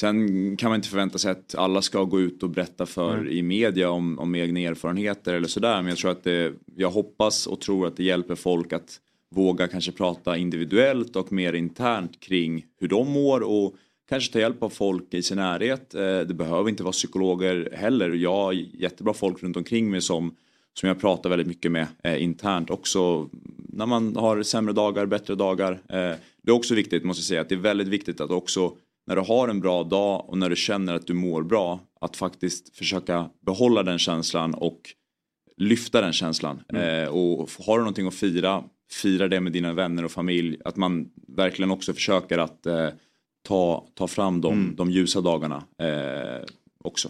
Sen 0.00 0.56
kan 0.56 0.70
man 0.70 0.76
inte 0.76 0.88
förvänta 0.88 1.18
sig 1.18 1.30
att 1.30 1.54
alla 1.54 1.82
ska 1.82 2.04
gå 2.04 2.20
ut 2.20 2.42
och 2.42 2.50
berätta 2.50 2.86
för 2.86 3.14
Mm. 3.14 3.28
i 3.32 3.42
media 3.42 3.90
om, 3.90 4.18
om 4.18 4.34
egna 4.34 4.60
erfarenheter 4.60 5.34
eller 5.34 5.48
sådär. 5.48 5.76
Men 5.82 5.88
jag 5.88 5.98
tror 5.98 6.10
att 6.10 6.24
det, 6.24 6.52
jag 6.76 6.90
hoppas 6.90 7.46
och 7.46 7.60
tror 7.60 7.86
att 7.86 7.96
det 7.96 8.04
hjälper 8.04 8.34
folk 8.34 8.72
att 8.72 9.00
våga 9.34 9.68
kanske 9.68 9.92
prata 9.92 10.36
individuellt 10.36 11.16
och 11.16 11.32
mer 11.32 11.52
internt 11.52 12.20
kring 12.20 12.64
hur 12.80 12.88
de 12.88 13.10
mår 13.12 13.40
och 13.40 13.74
kanske 14.08 14.32
ta 14.32 14.38
hjälp 14.40 14.62
av 14.62 14.68
folk 14.70 15.14
i 15.14 15.22
sin 15.22 15.36
närhet. 15.36 15.94
Eh, 15.94 16.00
Det 16.20 16.34
behöver 16.34 16.68
inte 16.70 16.82
vara 16.82 16.92
psykologer 16.92 17.68
heller. 17.72 18.10
Jag 18.10 18.32
har 18.34 18.52
jättebra 18.52 19.14
folk 19.14 19.42
runt 19.42 19.56
omkring 19.56 19.90
mig 19.90 20.00
som, 20.00 20.34
som 20.80 20.88
jag 20.88 21.00
pratar 21.00 21.30
väldigt 21.30 21.48
mycket 21.48 21.72
med 21.72 21.86
eh, 22.04 22.22
internt 22.22 22.70
också 22.70 23.28
när 23.68 23.86
man 23.86 24.16
har 24.16 24.42
sämre 24.42 24.72
dagar, 24.72 25.06
bättre 25.06 25.34
dagar. 25.34 25.72
Eh, 25.72 26.12
det 26.42 26.50
är 26.50 26.54
också 26.54 26.74
viktigt 26.74 27.04
måste 27.04 27.20
jag 27.20 27.24
säga 27.26 27.40
att 27.40 27.48
det 27.48 27.54
är 27.54 27.70
väldigt 27.70 27.88
viktigt 27.88 28.20
att 28.20 28.30
också 28.30 28.72
när 29.08 29.16
du 29.16 29.22
har 29.22 29.48
en 29.48 29.60
bra 29.60 29.84
dag 29.84 30.28
och 30.28 30.38
när 30.38 30.50
du 30.50 30.56
känner 30.56 30.94
att 30.94 31.06
du 31.06 31.14
mår 31.14 31.42
bra 31.42 31.80
att 32.00 32.16
faktiskt 32.16 32.76
försöka 32.76 33.30
behålla 33.46 33.82
den 33.82 33.98
känslan 33.98 34.54
och 34.54 34.80
lyfta 35.56 36.00
den 36.00 36.12
känslan. 36.12 36.60
Eh, 36.74 37.08
och 37.08 37.50
har 37.66 37.78
du 37.78 37.78
någonting 37.78 38.06
att 38.06 38.14
fira, 38.14 38.64
fira 39.02 39.28
det 39.28 39.40
med 39.40 39.52
dina 39.52 39.72
vänner 39.72 40.04
och 40.04 40.10
familj. 40.10 40.56
Att 40.64 40.76
man 40.76 41.08
verkligen 41.36 41.70
också 41.70 41.92
försöker 41.92 42.38
att 42.38 42.66
eh, 42.66 42.88
ta, 43.48 43.86
ta 43.94 44.08
fram 44.08 44.40
de, 44.40 44.74
de 44.76 44.90
ljusa 44.90 45.20
dagarna 45.20 45.64
eh, 45.78 46.44
också. 46.84 47.08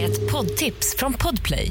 Ett 0.00 0.32
poddtips 0.32 0.96
från 0.98 1.12
Podplay. 1.12 1.70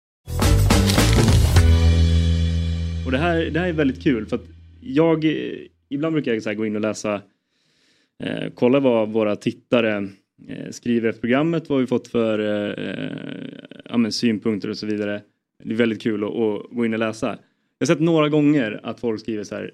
Och 3.05 3.11
det 3.11 3.17
här, 3.17 3.45
det 3.45 3.59
här 3.59 3.67
är 3.67 3.73
väldigt 3.73 4.03
kul 4.03 4.25
för 4.25 4.35
att 4.35 4.45
jag, 4.81 5.25
eh, 5.25 5.57
ibland 5.89 6.13
brukar 6.13 6.33
jag 6.33 6.43
så 6.43 6.53
gå 6.53 6.65
in 6.65 6.75
och 6.75 6.81
läsa, 6.81 7.21
eh, 8.23 8.49
kolla 8.55 8.79
vad 8.79 9.09
våra 9.09 9.35
tittare 9.35 10.09
eh, 10.47 10.69
skriver 10.71 11.09
efter 11.09 11.21
programmet, 11.21 11.69
vad 11.69 11.79
vi 11.79 11.87
fått 11.87 12.07
för 12.07 12.39
eh, 12.39 13.55
ja, 13.85 13.97
men 13.97 14.11
synpunkter 14.11 14.69
och 14.69 14.77
så 14.77 14.85
vidare. 14.85 15.21
Det 15.63 15.71
är 15.73 15.77
väldigt 15.77 16.01
kul 16.01 16.23
att, 16.23 16.29
att 16.29 16.71
gå 16.71 16.85
in 16.85 16.93
och 16.93 16.99
läsa. 16.99 17.27
Jag 17.27 17.87
har 17.87 17.93
sett 17.95 17.99
några 17.99 18.29
gånger 18.29 18.79
att 18.83 18.99
folk 18.99 19.21
skriver 19.21 19.43
så 19.43 19.55
här, 19.55 19.73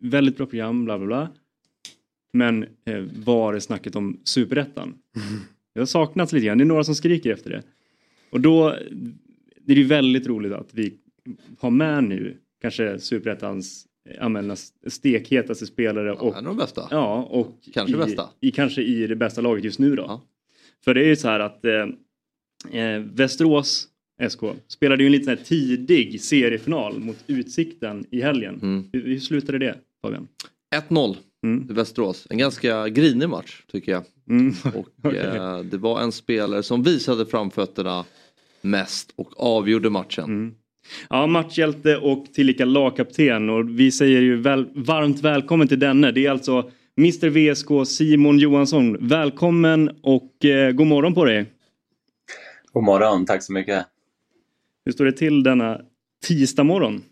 väldigt 0.00 0.36
bra 0.36 0.46
program, 0.46 0.84
bla 0.84 0.98
bla 0.98 1.06
bla. 1.06 1.28
Men 2.32 2.62
eh, 2.84 3.04
var 3.24 3.54
är 3.54 3.60
snacket 3.60 3.96
om 3.96 4.20
superettan? 4.24 4.94
Det 5.74 5.80
har 5.80 5.86
saknats 5.86 6.32
lite 6.32 6.46
grann, 6.46 6.58
det 6.58 6.64
är 6.64 6.66
några 6.66 6.84
som 6.84 6.94
skriker 6.94 7.32
efter 7.32 7.50
det. 7.50 7.62
Och 8.30 8.40
då 8.40 8.76
det 9.60 9.72
är 9.72 9.76
ju 9.76 9.84
väldigt 9.84 10.26
roligt 10.26 10.52
att 10.52 10.74
vi 10.74 10.94
har 11.58 11.70
med 11.70 12.04
nu 12.04 12.36
kanske 12.62 12.98
superettans 12.98 13.86
ja, 14.18 14.28
men, 14.28 14.56
stekhetaste 14.86 15.66
spelare 15.66 16.12
och, 16.12 16.28
En 16.38 16.46
av 16.46 16.56
de 16.56 16.56
bästa. 16.56 16.88
ja, 16.90 17.22
och 17.30 17.58
Kanske 17.74 17.94
i, 17.94 17.98
bästa. 17.98 18.30
I, 18.40 18.50
kanske 18.50 18.82
i 18.82 19.06
det 19.06 19.16
bästa 19.16 19.40
laget 19.40 19.64
just 19.64 19.78
nu 19.78 19.96
då. 19.96 20.02
Ja. 20.02 20.22
För 20.84 20.94
det 20.94 21.00
är 21.00 21.06
ju 21.08 21.16
så 21.16 21.28
här 21.28 21.40
att 21.40 21.64
eh, 21.64 22.80
eh, 22.82 23.00
Västerås 23.00 23.88
SK 24.30 24.40
spelade 24.68 25.02
ju 25.02 25.06
en 25.06 25.12
liten 25.12 25.36
tidig 25.44 26.20
seriefinal 26.20 26.98
mot 27.00 27.16
Utsikten 27.26 28.04
i 28.10 28.22
helgen. 28.22 28.54
Mm. 28.62 28.84
Hur, 28.92 29.02
hur 29.02 29.18
slutade 29.20 29.58
det 29.58 29.74
Fabian? 30.02 30.28
1-0 30.88 31.16
Mm. 31.42 31.66
till 31.66 31.76
Västerås. 31.76 32.26
En 32.30 32.38
ganska 32.38 32.88
grinig 32.88 33.28
match 33.28 33.62
tycker 33.72 33.92
jag. 33.92 34.04
Mm. 34.30 34.54
Och 34.74 34.88
Okej. 35.02 35.18
eh, 35.20 35.58
det 35.60 35.78
var 35.78 36.00
en 36.00 36.12
spelare 36.12 36.62
som 36.62 36.82
visade 36.82 37.26
framfötterna 37.26 38.04
mest 38.60 39.12
och 39.16 39.32
avgjorde 39.36 39.90
matchen. 39.90 40.24
Mm. 40.24 40.54
Ja, 41.10 41.26
matchhjälte 41.26 41.96
och 41.96 42.24
tillika 42.34 42.64
lagkapten 42.64 43.50
och 43.50 43.78
vi 43.80 43.92
säger 43.92 44.20
ju 44.20 44.36
väl, 44.36 44.68
varmt 44.74 45.20
välkommen 45.20 45.68
till 45.68 45.78
denne. 45.78 46.10
Det 46.12 46.26
är 46.26 46.30
alltså 46.30 46.70
Mr 46.98 47.28
VSK 47.28 47.90
Simon 47.90 48.38
Johansson. 48.38 49.08
Välkommen 49.08 49.98
och 50.02 50.44
eh, 50.44 50.72
god 50.72 50.86
morgon 50.86 51.14
på 51.14 51.24
dig. 51.24 51.46
God 52.72 52.84
morgon, 52.84 53.26
tack 53.26 53.42
så 53.42 53.52
mycket. 53.52 53.86
Hur 54.84 54.92
står 54.92 55.04
det 55.04 55.12
till 55.12 55.42
denna 55.42 55.80
tisdag 56.26 56.64
morgon? 56.64 57.02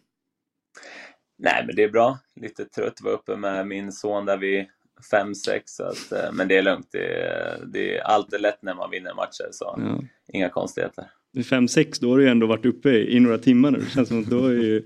Nej, 1.39 1.64
men 1.66 1.77
det 1.77 1.83
är 1.83 1.89
bra. 1.91 2.18
Lite 2.41 2.64
trött, 2.64 3.01
var 3.03 3.11
uppe 3.12 3.37
med 3.37 3.66
min 3.66 3.93
son 3.93 4.24
där 4.27 4.37
vid 4.37 4.66
5-6, 5.12 5.61
så 5.64 5.85
att, 5.85 6.12
eh, 6.12 6.33
men 6.33 6.49
det 6.49 6.57
är 6.57 6.62
lugnt. 6.62 6.89
Det 6.93 7.22
är, 7.22 7.59
det 7.66 7.97
är 7.99 8.03
alltid 8.03 8.41
lätt 8.41 8.62
när 8.62 8.74
man 8.74 8.91
vinner 8.91 9.14
matcher, 9.14 9.49
så 9.53 9.74
Ja. 9.79 10.01
inga 10.33 10.49
konstigheter. 10.49 11.11
Är 11.37 11.43
5-6, 11.43 11.99
då 12.01 12.11
har 12.11 12.18
du 12.18 12.24
ju 12.24 12.30
ändå 12.30 12.47
varit 12.47 12.66
uppe 12.66 12.91
i, 12.91 13.20
några 13.20 13.39
timmar 13.39 13.70
nu. 13.70 13.78
Det 13.78 13.91
känns 13.95 14.09
som 14.09 14.20
att 14.20 14.30
då 14.30 14.47
är 14.47 14.53
ju 14.53 14.82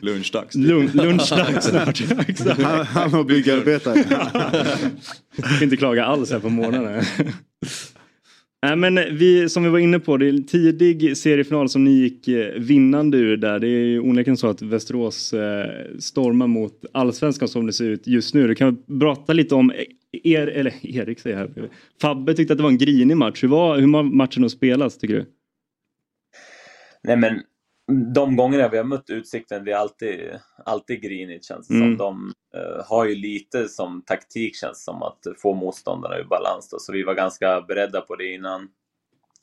Lunchdags. 0.00 0.54
lun- 0.56 0.94
lunchdags 0.94 1.64
snart. 1.70 2.58
Han, 2.58 2.86
han 2.86 3.10
var 3.10 3.24
byggarbetare. 3.24 4.04
Jag 5.36 5.44
kan 5.44 5.62
inte 5.62 5.76
klaga 5.76 6.04
alls 6.04 6.30
här 6.30 6.38
på 6.38 6.48
morgonen. 6.48 7.02
Nej 8.66 8.76
men 8.76 9.16
vi, 9.16 9.48
som 9.48 9.64
vi 9.64 9.68
var 9.70 9.78
inne 9.78 9.98
på, 9.98 10.16
det 10.16 10.26
är 10.26 10.30
en 10.30 10.44
tidig 10.46 11.16
seriefinal 11.16 11.68
som 11.68 11.84
ni 11.84 11.90
gick 11.90 12.28
eh, 12.28 12.52
vinnande 12.58 13.18
ur 13.18 13.36
där. 13.36 13.58
Det 13.58 13.66
är 13.66 13.84
ju 13.84 14.00
onekligen 14.00 14.36
så 14.36 14.48
att 14.48 14.62
Västerås 14.62 15.32
eh, 15.32 15.70
stormar 15.98 16.46
mot 16.46 16.84
allsvenskan 16.92 17.48
som 17.48 17.66
det 17.66 17.72
ser 17.72 17.84
ut 17.84 18.06
just 18.06 18.34
nu. 18.34 18.46
Du 18.48 18.54
kan 18.54 18.78
prata 19.00 19.32
lite 19.32 19.54
om 19.54 19.72
er, 20.22 20.46
eller 20.46 20.74
Erik 20.82 21.20
säger 21.20 21.36
jag 21.38 21.48
här. 21.56 21.68
Fabbe 22.00 22.34
tyckte 22.34 22.52
att 22.52 22.58
det 22.58 22.62
var 22.62 22.70
en 22.70 22.78
grinig 22.78 23.16
match. 23.16 23.42
Hur 23.42 23.48
var, 23.48 23.78
hur 23.78 24.02
matchen 24.02 24.44
att 24.44 24.52
spelas 24.52 24.98
tycker 24.98 25.14
du? 25.14 25.24
Nej, 27.06 27.16
men 27.16 27.42
de 28.14 28.36
gångerna 28.36 28.68
vi 28.68 28.76
har 28.76 28.84
mött 28.84 29.10
Utsikten, 29.10 29.64
det 29.64 29.72
är 29.72 29.76
alltid, 29.76 30.38
alltid 30.64 31.02
grinigt 31.02 31.44
känns 31.44 31.68
det 31.68 31.74
Mm. 31.74 31.98
som. 31.98 31.98
De 31.98 32.32
eh, 32.60 32.86
har 32.86 33.04
ju 33.04 33.14
lite 33.14 33.68
som 33.68 34.02
taktik 34.02 34.56
känns 34.56 34.84
som 34.84 35.02
att 35.02 35.18
få 35.42 35.54
motståndarna 35.54 36.18
ur 36.18 36.24
balans 36.24 36.68
då, 36.70 36.78
så 36.78 36.92
vi 36.92 37.02
var 37.02 37.14
ganska 37.14 37.60
beredda 37.60 38.00
på 38.00 38.16
det 38.16 38.32
innan. 38.32 38.68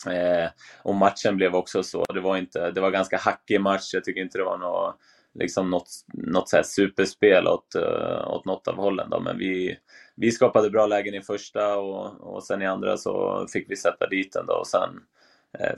Eh, 0.07 0.49
och 0.83 0.95
matchen 0.95 1.35
blev 1.37 1.55
också 1.55 1.83
så. 1.83 2.05
Det 2.13 2.19
var, 2.19 2.37
inte, 2.37 2.71
det 2.71 2.81
var 2.81 2.91
ganska 2.91 3.17
hackig 3.17 3.61
match. 3.61 3.93
Jag 3.93 4.03
tycker 4.03 4.21
inte 4.21 4.37
det 4.37 4.43
var 4.43 4.57
något, 4.57 4.95
liksom 5.33 5.69
något, 5.69 5.89
något 6.13 6.49
så 6.49 6.55
här 6.55 6.63
superspel 6.63 7.47
åt, 7.47 7.75
uh, 7.75 8.27
åt 8.27 8.45
något 8.45 8.67
av 8.67 8.75
hållen. 8.75 9.09
Då. 9.09 9.19
Men 9.19 9.37
vi, 9.37 9.77
vi 10.15 10.31
skapade 10.31 10.69
bra 10.69 10.85
lägen 10.85 11.13
i 11.13 11.21
första 11.21 11.77
och, 11.77 12.35
och 12.35 12.43
sen 12.43 12.61
i 12.61 12.65
andra 12.65 12.97
så 12.97 13.45
fick 13.53 13.71
vi 13.71 13.75
sätta 13.75 14.07
dit 14.07 14.33
den. 14.33 14.45
Då. 14.45 14.53
Och 14.53 14.67
sen 14.67 14.89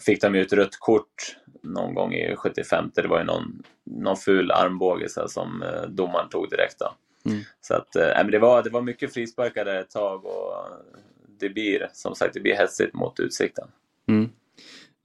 fick 0.06 0.22
de 0.22 0.36
ju 0.36 0.42
ett 0.42 0.54
rött 0.54 0.78
kort 0.80 1.36
någon 1.66 1.94
gång 1.94 2.14
i 2.14 2.36
75. 2.36 2.92
Det 2.96 3.08
var 3.08 3.20
ju 3.20 3.26
någon, 3.26 3.64
någon 3.84 4.18
ful 4.18 4.52
armbåge 4.52 5.10
så 5.10 5.20
här, 5.20 5.28
som 5.28 5.64
eh, 5.64 5.90
domaren 5.90 6.30
tog 6.30 6.50
direkt. 6.50 6.82
Mm. 7.26 7.40
Så 7.62 7.74
att, 7.74 7.96
eh, 7.96 8.08
men 8.16 8.32
det, 8.32 8.40
var, 8.40 8.64
det 8.64 8.70
var 8.70 8.82
mycket 8.82 9.14
frisparkar 9.14 9.66
där 9.66 9.80
ett 9.80 9.90
tag 9.90 10.26
och 10.26 10.54
det 11.40 11.50
blir 11.50 11.90
som 11.94 12.16
sagt 12.16 12.34
det 12.34 12.40
blir 12.40 12.56
hetsigt 12.56 12.94
mot 12.94 13.20
Utsikten. 13.20 13.68
Mm. 14.08 14.30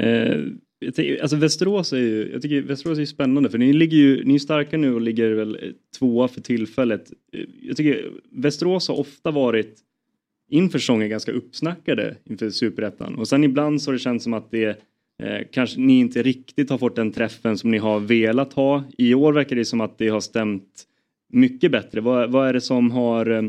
Eh, 0.03 0.93
tänker, 0.93 1.23
alltså 1.23 1.37
Västerås 1.37 1.93
är 1.93 1.97
ju, 1.97 2.33
jag 2.33 2.43
tycker 2.43 2.63
Västerås 2.63 2.99
är 2.99 3.05
spännande 3.05 3.51
för 3.51 3.59
ni 3.59 3.73
ligger 3.73 3.97
ju, 3.97 4.25
ni 4.25 4.35
är 4.35 4.39
starka 4.39 4.77
nu 4.77 4.95
och 4.95 5.01
ligger 5.01 5.31
väl 5.31 5.59
eh, 5.63 5.71
tvåa 5.99 6.29
för 6.29 6.41
tillfället. 6.41 7.13
Eh, 7.33 7.45
Jag 7.63 7.77
tycker 7.77 8.13
Västerås 8.31 8.89
har 8.89 8.99
ofta 8.99 9.31
varit 9.31 9.79
inför 10.51 10.79
säsongen 10.79 11.09
ganska 11.09 11.33
uppsnackade 11.33 12.17
inför 12.25 12.51
superettan 12.51 13.15
och 13.15 13.29
sen 13.29 13.45
ibland 13.45 13.83
så 13.83 13.91
har 13.91 13.93
det 13.93 13.99
känts 13.99 14.25
som 14.25 14.35
att 14.35 14.51
det 14.51 14.69
eh, 15.23 15.47
kanske 15.53 15.81
ni 15.81 15.99
inte 15.99 16.23
riktigt 16.23 16.71
har 16.71 16.79
fått 16.79 16.97
den 16.97 17.13
träffen 17.13 17.59
som 17.59 17.71
ni 17.71 17.79
har 17.79 18.01
velat 18.01 18.53
ha. 18.53 18.85
I 18.99 19.15
år 19.15 19.33
verkar 19.33 19.57
det 19.57 19.65
som 19.65 19.81
att 19.81 19.99
det 19.99 20.09
har 20.09 20.21
stämt 20.21 20.87
mycket 21.33 21.73
bättre. 21.73 22.01
Vad, 22.01 22.31
vad 22.31 22.49
är 22.49 22.53
det 22.53 22.61
som 22.61 22.91
har 22.91 23.31
eh, 23.31 23.43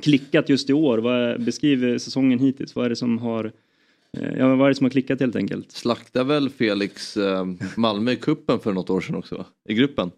klickat 0.00 0.48
just 0.48 0.70
i 0.70 0.72
år? 0.72 0.98
Vad 0.98 1.14
är, 1.14 1.38
beskriv 1.38 1.98
säsongen 1.98 2.38
hittills. 2.38 2.76
Vad 2.76 2.84
är 2.84 2.88
det 2.88 2.96
som 2.96 3.18
har 3.18 3.52
eh, 4.18 4.38
Ja, 4.38 4.54
vad 4.54 4.66
är 4.66 4.68
det 4.68 4.74
som 4.74 4.84
har 4.84 4.90
klickat 4.90 5.20
helt 5.20 5.36
enkelt? 5.36 5.72
Slaktar 5.72 6.24
väl 6.24 6.50
Felix 6.50 7.16
eh, 7.16 7.46
Malmö 7.76 8.12
i 8.12 8.16
kuppen 8.16 8.60
för 8.60 8.72
något 8.72 8.90
år 8.90 9.00
sedan 9.00 9.14
också? 9.14 9.44
I 9.68 9.74
gruppen? 9.74 10.10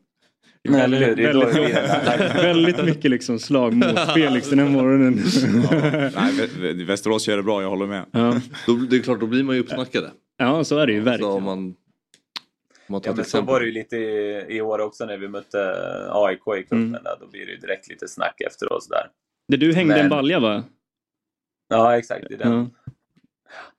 Det 0.65 0.69
då 0.71 0.77
väldigt, 0.77 1.17
det 1.17 1.23
den 1.33 1.43
här- 1.43 2.43
väldigt 2.43 2.85
mycket 2.85 3.11
liksom 3.11 3.39
slag 3.39 3.75
mot 3.75 3.99
Felix 4.15 4.49
den 4.51 4.59
här 4.59 4.69
morgonen. 4.69 5.13
Nej, 5.15 6.33
Vä- 6.33 6.59
Vä- 6.61 6.85
Västerås 6.87 7.29
gör 7.29 7.37
det 7.37 7.43
bra, 7.43 7.63
jag 7.63 7.69
håller 7.71 7.87
med. 7.87 8.05
ja. 8.13 8.41
Då, 8.67 8.73
det 8.75 8.97
är 8.97 9.01
klart, 9.01 9.21
då 9.21 9.27
blir 9.27 9.43
man 9.43 9.55
ju 9.57 9.61
uppsnackade. 9.63 10.11
ja, 10.37 10.65
så 10.65 10.79
är 10.79 10.87
det 10.87 10.93
ju 10.93 11.01
Så 11.01 11.05
verkligen. 11.05 11.43
man, 11.43 11.59
Om 11.59 11.75
man 12.89 13.01
tar 13.01 13.11
Ja, 13.11 13.15
men 13.17 13.25
så 13.25 13.41
var 13.41 13.61
det 13.61 13.67
ju 13.67 13.73
lite 13.73 13.97
i, 13.97 14.47
i 14.49 14.61
år 14.61 14.79
också 14.79 15.05
när 15.07 15.19
vi 15.19 15.29
mötte 15.29 15.75
AIK 16.11 16.41
i 16.59 16.63
cupen. 16.63 16.79
Mm. 16.89 17.03
Då 17.21 17.27
blir 17.27 17.47
det 17.47 17.53
ju 17.53 17.59
direkt 17.59 17.89
lite 17.89 18.09
snack 18.09 18.41
efteråt. 18.41 18.87
Där. 18.91 19.07
Där 19.49 19.57
du 19.59 19.73
hängde 19.75 19.95
Men- 19.95 20.03
en 20.05 20.11
balja 20.11 20.41
va? 20.41 20.65
Ja, 21.69 21.97
exakt. 21.99 22.25
Det 22.29 22.35
är 22.35 22.39
den. 22.39 22.53
Ja. 22.53 22.93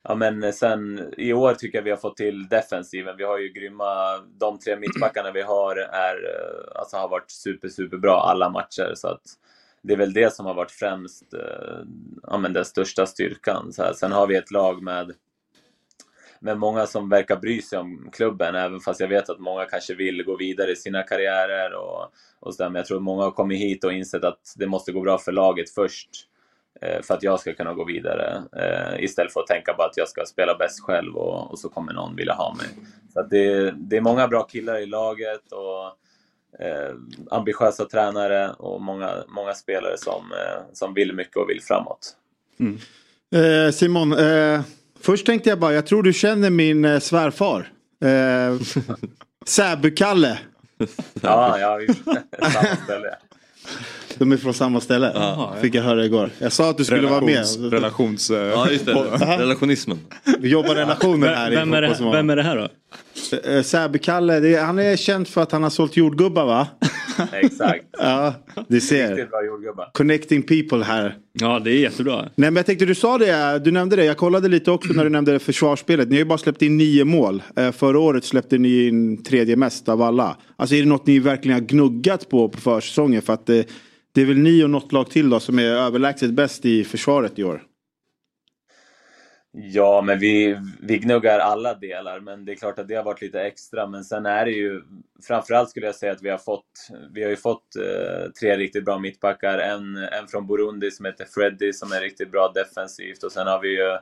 Ja, 0.04 0.16
men 0.16 0.44
eh, 0.44 0.52
sen 0.52 1.14
i 1.18 1.34
år 1.34 1.54
tycker 1.54 1.78
jag 1.78 1.84
vi 1.84 1.90
har 1.90 1.98
fått 1.98 2.18
till 2.18 2.48
defensiven. 2.48 3.18
Vi 3.18 3.24
har 3.24 3.38
ju 3.38 3.50
grymma... 3.50 4.18
De 4.40 4.60
tre 4.60 4.76
mittbackarna 4.76 5.32
vi 5.32 5.42
har 5.42 5.76
är, 5.76 6.16
eh, 6.16 6.80
alltså, 6.80 6.98
har 6.98 7.10
varit 7.10 7.32
super, 7.32 7.70
super 7.70 7.98
bra 7.98 8.22
alla 8.22 8.50
matcher. 8.50 8.92
Så 8.96 9.08
att 9.08 9.22
det 9.82 9.94
är 9.94 9.98
väl 9.98 10.14
det 10.14 10.34
som 10.34 10.46
har 10.46 10.54
varit 10.54 10.72
främst 10.72 11.34
eh, 11.34 11.86
ja, 12.24 12.38
men 12.38 12.54
den 12.54 12.66
största 12.66 13.06
styrkan. 13.06 13.74
Så 13.74 13.84
här. 13.84 13.94
Sen 13.94 14.12
har 14.12 14.28
vi 14.28 14.36
ett 14.36 14.52
lag 14.52 14.84
med, 14.84 15.12
med 16.40 16.58
många 16.58 16.86
som 16.86 17.10
verkar 17.10 17.36
bry 17.36 17.62
sig 17.62 17.80
om 17.80 18.10
klubben, 18.14 18.56
även 18.56 18.80
fast 18.80 19.00
jag 19.00 19.08
vet 19.08 19.30
att 19.30 19.40
många 19.40 19.66
kanske 19.66 19.94
vill 19.96 20.24
gå 20.24 20.38
vidare 20.38 20.72
i 20.72 20.76
sina 20.76 21.04
karriärer. 21.04 21.74
Och, 21.74 22.14
och 22.40 22.56
så 22.56 22.64
där. 22.64 22.70
Men 22.70 22.80
jag 22.80 22.86
tror 22.86 22.98
att 22.98 23.04
många 23.04 23.24
har 23.24 23.32
kommit 23.32 23.60
hit 23.60 23.84
och 23.84 23.94
insett 23.94 24.24
att 24.24 24.54
det 24.58 24.68
måste 24.68 24.92
gå 24.92 25.02
bra 25.02 25.18
för 25.18 25.32
laget 25.32 25.70
först 25.70 26.10
för 27.04 27.14
att 27.14 27.24
jag 27.24 27.40
ska 27.40 27.54
kunna 27.54 27.74
gå 27.74 27.84
vidare. 27.84 28.44
Eh, 28.58 29.04
istället 29.04 29.34
för 29.34 29.40
att 29.40 29.48
tänka 29.48 29.74
på 29.74 29.84
att 29.84 29.98
jag 29.98 30.08
ska 30.08 30.26
spela 30.26 30.56
bäst 30.58 30.80
själv 30.82 31.18
och, 31.18 31.52
och 31.52 31.60
så 31.60 31.70
kommer 31.70 31.94
någon 31.94 32.16
vilja 32.16 32.34
ha 32.34 32.56
mig. 32.56 32.68
Så 33.14 33.22
det, 33.22 33.72
det 33.72 33.98
är 33.98 34.02
många 34.02 34.28
bra 34.28 34.44
killar 34.44 34.78
i 34.78 34.86
laget 34.86 35.52
och 35.52 35.86
eh, 36.66 36.96
ambitiösa 37.32 37.86
tränare 37.86 38.50
och 38.52 38.82
många, 38.82 39.24
många 39.28 39.54
spelare 39.54 39.98
som, 39.98 40.32
eh, 40.32 40.64
som 40.74 40.94
vill 40.94 41.14
mycket 41.14 41.38
och 41.38 41.50
vill 41.50 41.62
framåt. 41.62 42.16
Eh, 43.36 43.72
Simon, 43.72 44.14
eh, 44.14 44.62
först 45.02 45.26
tänkte 45.26 45.50
jag 45.50 45.60
bara, 45.60 45.74
jag 45.74 45.86
tror 45.86 46.04
du 46.04 46.14
känner 46.14 46.50
min 46.50 46.86
eh, 46.86 47.00
svärfar. 47.00 47.72
Eh, 48.04 48.62
Säby-Kalle. 49.46 50.40
Ja, 51.22 51.60
ja, 51.60 51.76
vi 51.76 51.94
samma 52.54 52.76
ställe. 52.84 53.16
De 54.18 54.32
är 54.32 54.38
från 54.38 54.54
samma 54.54 54.82
ställe. 54.82 55.14
Fick 55.62 55.76
jag 55.76 55.84
höra 55.84 56.06
igår. 56.06 56.30
Jag 56.40 56.52
sa 56.52 56.70
att 56.70 56.78
du 56.78 56.86
skulle 56.86 57.08
vara 57.08 57.22
med. 57.22 57.36
Relations, 57.36 57.72
relations, 57.72 58.30
eh, 58.30 58.38
Ja, 58.38 58.70
just 58.72 58.86
det. 58.86 58.94
Relationismen. 59.38 60.00
Vi 60.40 60.50
jobbar 60.50 60.76
relationer 60.76 61.28
här 61.36 61.52
i 61.52 61.56
Vem 61.56 61.74
är, 61.74 61.82
det, 61.82 61.88
Fotbollsmorgon. 61.88 62.16
vem 62.18 62.30
är 62.30 62.36
det 62.36 62.44
här 62.44 62.56
då? 62.58 62.68
Eh, 63.52 63.62
Säby-Kalle, 63.64 64.40
det 64.40 64.56
är- 64.56 64.64
han 64.64 64.80
är 64.80 64.96
känd 64.96 65.28
för 65.28 65.42
att 65.42 65.52
han 65.52 65.64
har 65.64 65.70
sålt 65.70 65.98
jordgubbar 65.98 66.46
va? 66.46 66.68
Exakt. 67.32 67.86
Ja, 67.98 68.34
du 68.68 68.82
ser. 68.82 69.30
Connecting 69.92 70.42
people 70.44 70.84
här. 70.84 71.16
Ja, 71.34 71.60
det 71.60 71.72
är 71.72 71.78
jättebra. 71.78 72.16
Nej 72.22 72.30
men 72.36 72.56
jag 72.56 72.66
tänkte 72.66 72.86
du 72.86 72.96
sa 72.96 73.18
det, 73.18 73.60
du 73.66 73.72
nämnde 73.72 73.96
det. 73.96 74.06
Jag 74.06 74.18
kollade 74.18 74.48
lite 74.48 74.72
också 74.72 74.94
när 74.94 75.04
du 75.04 75.10
nämnde 75.10 75.40
försvarsspelet. 75.40 76.10
Ni 76.10 76.16
har 76.16 76.20
ju 76.20 76.26
bara 76.26 76.38
släppt 76.38 76.62
in 76.62 76.78
nio 76.78 77.06
mål. 77.06 77.44
Eh, 77.56 77.72
förra 77.72 78.00
året 78.00 78.26
släppte 78.26 78.58
ni 78.58 78.88
in 78.88 79.24
tredje 79.24 79.56
mest 79.56 79.90
av 79.90 80.02
alla. 80.02 80.38
Alltså 80.56 80.76
är 80.76 80.80
det 80.80 80.88
något 80.90 81.08
ni 81.08 81.20
verkligen 81.20 81.54
har 81.60 81.68
gnuggat 81.68 82.30
på 82.30 82.50
på 82.50 82.58
försäsongen? 82.62 83.22
För 83.22 83.34
att 83.34 83.50
det, 84.14 84.22
är 84.22 84.26
väl 84.26 84.38
ni 84.38 84.64
och 84.64 84.70
något 84.70 84.92
lag 84.92 85.10
till 85.10 85.30
då 85.30 85.40
som 85.40 85.60
är 85.60 85.64
överlägset 85.64 86.32
bäst 86.32 86.66
i 86.66 86.84
försvaret 86.84 87.40
i 87.40 87.44
år. 87.44 87.64
Ja, 89.56 90.02
men 90.02 90.20
vi, 90.20 90.60
vi 90.82 90.98
gnuggar 90.98 91.40
alla 91.40 91.74
delar, 91.74 92.20
men 92.20 92.46
det 92.46 92.52
är 92.52 92.56
klart 92.56 92.80
att 92.80 92.88
det 92.88 92.96
har 92.96 93.04
varit 93.04 93.22
lite 93.22 93.42
extra. 93.42 93.88
Men 93.88 94.04
sen 94.04 94.26
är 94.26 94.46
det 94.46 94.52
ju, 94.52 94.82
framförallt 95.28 95.70
skulle 95.70 95.86
jag 95.86 95.96
säga 95.96 96.12
att 96.12 96.22
vi 96.22 96.30
har 96.30 96.38
fått, 96.38 96.90
vi 97.14 97.24
har 97.24 97.30
ju 97.30 97.36
fått 97.36 97.76
eh, 97.76 98.32
tre 98.40 98.58
riktigt 98.58 98.86
bra 98.86 99.00
mittbackar. 99.00 99.58
En, 99.58 99.98
en 99.98 100.28
från 100.28 100.48
Burundi 100.48 100.92
som 100.92 101.06
heter 101.06 101.26
Freddy 101.26 101.74
som 101.74 101.92
är 101.92 102.02
riktigt 102.02 102.32
bra 102.32 102.52
defensivt 102.56 103.24
och 103.24 103.32
sen 103.32 103.48
har 103.48 103.62
vi 103.62 103.70
ju 103.70 103.98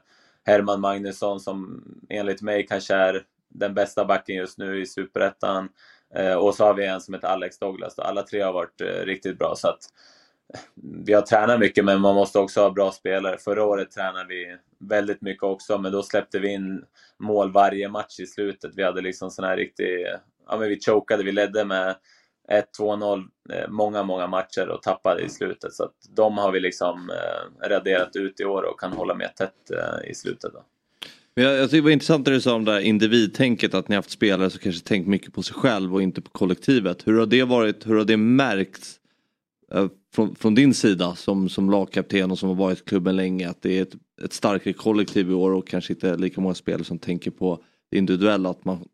Herman 0.45 0.81
Magnusson 0.81 1.39
som 1.39 1.83
enligt 2.09 2.41
mig 2.41 2.65
kanske 2.67 2.95
är 2.95 3.23
den 3.49 3.73
bästa 3.73 4.05
backen 4.05 4.35
just 4.35 4.57
nu 4.57 4.81
i 4.81 4.85
Superettan. 4.85 5.69
Eh, 6.15 6.33
och 6.33 6.55
så 6.55 6.65
har 6.65 6.73
vi 6.73 6.85
en 6.85 7.01
som 7.01 7.13
heter 7.13 7.27
Alex 7.27 7.59
Douglas. 7.59 7.95
Då. 7.95 8.03
Alla 8.03 8.23
tre 8.23 8.41
har 8.41 8.53
varit 8.53 8.81
eh, 8.81 9.05
riktigt 9.05 9.37
bra. 9.37 9.55
Så 9.55 9.67
att, 9.67 9.79
eh, 10.53 10.59
vi 11.05 11.13
har 11.13 11.21
tränat 11.21 11.59
mycket 11.59 11.85
men 11.85 12.01
man 12.01 12.15
måste 12.15 12.39
också 12.39 12.61
ha 12.61 12.69
bra 12.69 12.91
spelare. 12.91 13.37
Förra 13.37 13.65
året 13.65 13.91
tränade 13.91 14.25
vi 14.27 14.57
väldigt 14.79 15.21
mycket 15.21 15.43
också 15.43 15.77
men 15.77 15.91
då 15.91 16.03
släppte 16.03 16.39
vi 16.39 16.53
in 16.53 16.85
mål 17.17 17.51
varje 17.51 17.89
match 17.89 18.19
i 18.19 18.27
slutet. 18.27 18.71
Vi 18.75 18.83
hade 18.83 19.01
liksom 19.01 19.31
sån 19.31 19.45
här 19.45 19.57
riktig, 19.57 20.05
ja 20.47 20.57
men 20.57 20.69
vi 20.69 20.79
chokade, 20.79 21.23
vi 21.23 21.31
ledde 21.31 21.65
med 21.65 21.95
1-2-0 22.51 23.27
eh, 23.53 23.69
många, 23.69 24.03
många 24.03 24.27
matcher 24.27 24.69
och 24.69 24.81
tappade 24.81 25.21
i 25.21 25.29
slutet. 25.29 25.73
Så 25.73 25.83
att 25.83 25.95
de 26.09 26.37
har 26.37 26.51
vi 26.51 26.59
liksom 26.59 27.09
eh, 27.09 27.69
raderat 27.69 28.15
ut 28.15 28.39
i 28.39 28.45
år 28.45 28.63
och 28.63 28.79
kan 28.79 28.93
hålla 28.93 29.15
med 29.15 29.35
tätt 29.35 29.71
eh, 29.71 30.09
i 30.09 30.15
slutet. 30.15 30.53
Då. 30.53 30.63
Men 31.35 31.45
jag, 31.45 31.57
jag 31.57 31.69
tycker 31.69 31.77
det 31.77 31.83
var 31.83 31.91
intressant 31.91 32.25
det 32.25 32.31
du 32.31 32.41
sa 32.41 32.55
om 32.55 32.65
det 32.65 32.71
här 32.71 32.79
individtänket 32.79 33.73
att 33.73 33.89
ni 33.89 33.95
har 33.95 33.97
haft 33.97 34.11
spelare 34.11 34.49
som 34.49 34.59
kanske 34.59 34.87
tänkt 34.87 35.07
mycket 35.07 35.33
på 35.33 35.43
sig 35.43 35.53
själv 35.53 35.93
och 35.93 36.01
inte 36.01 36.21
på 36.21 36.29
kollektivet. 36.29 37.07
Hur 37.07 37.19
har 37.19 37.25
det 37.25 37.43
varit, 37.43 37.87
hur 37.87 37.95
har 37.95 38.05
det 38.05 38.17
märkts 38.17 38.99
eh, 39.71 39.87
från, 40.13 40.35
från 40.35 40.55
din 40.55 40.73
sida 40.73 41.15
som, 41.15 41.49
som 41.49 41.69
lagkapten 41.69 42.31
och 42.31 42.39
som 42.39 42.49
har 42.49 42.55
varit 42.55 42.79
i 42.79 42.83
klubben 42.83 43.15
länge 43.15 43.49
att 43.49 43.61
det 43.61 43.77
är 43.77 43.81
ett, 43.81 43.95
ett 44.23 44.33
starkare 44.33 44.73
kollektiv 44.73 45.29
i 45.29 45.33
år 45.33 45.51
och 45.51 45.67
kanske 45.67 45.93
inte 45.93 46.17
lika 46.17 46.41
många 46.41 46.55
spelare 46.55 46.83
som 46.83 46.99
tänker 46.99 47.31
på 47.31 47.63
det 47.91 47.97
individuella 47.97 48.49
att 48.49 48.65
man 48.65 48.85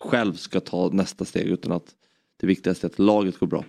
själv 0.00 0.34
ska 0.34 0.60
ta 0.60 0.90
nästa 0.92 1.24
steg 1.24 1.46
utan 1.46 1.72
att 1.72 1.94
det 2.40 2.46
viktigaste 2.46 2.86
är 2.86 2.88
att 2.88 2.98
laget 2.98 3.38
går 3.38 3.46
bra. 3.46 3.64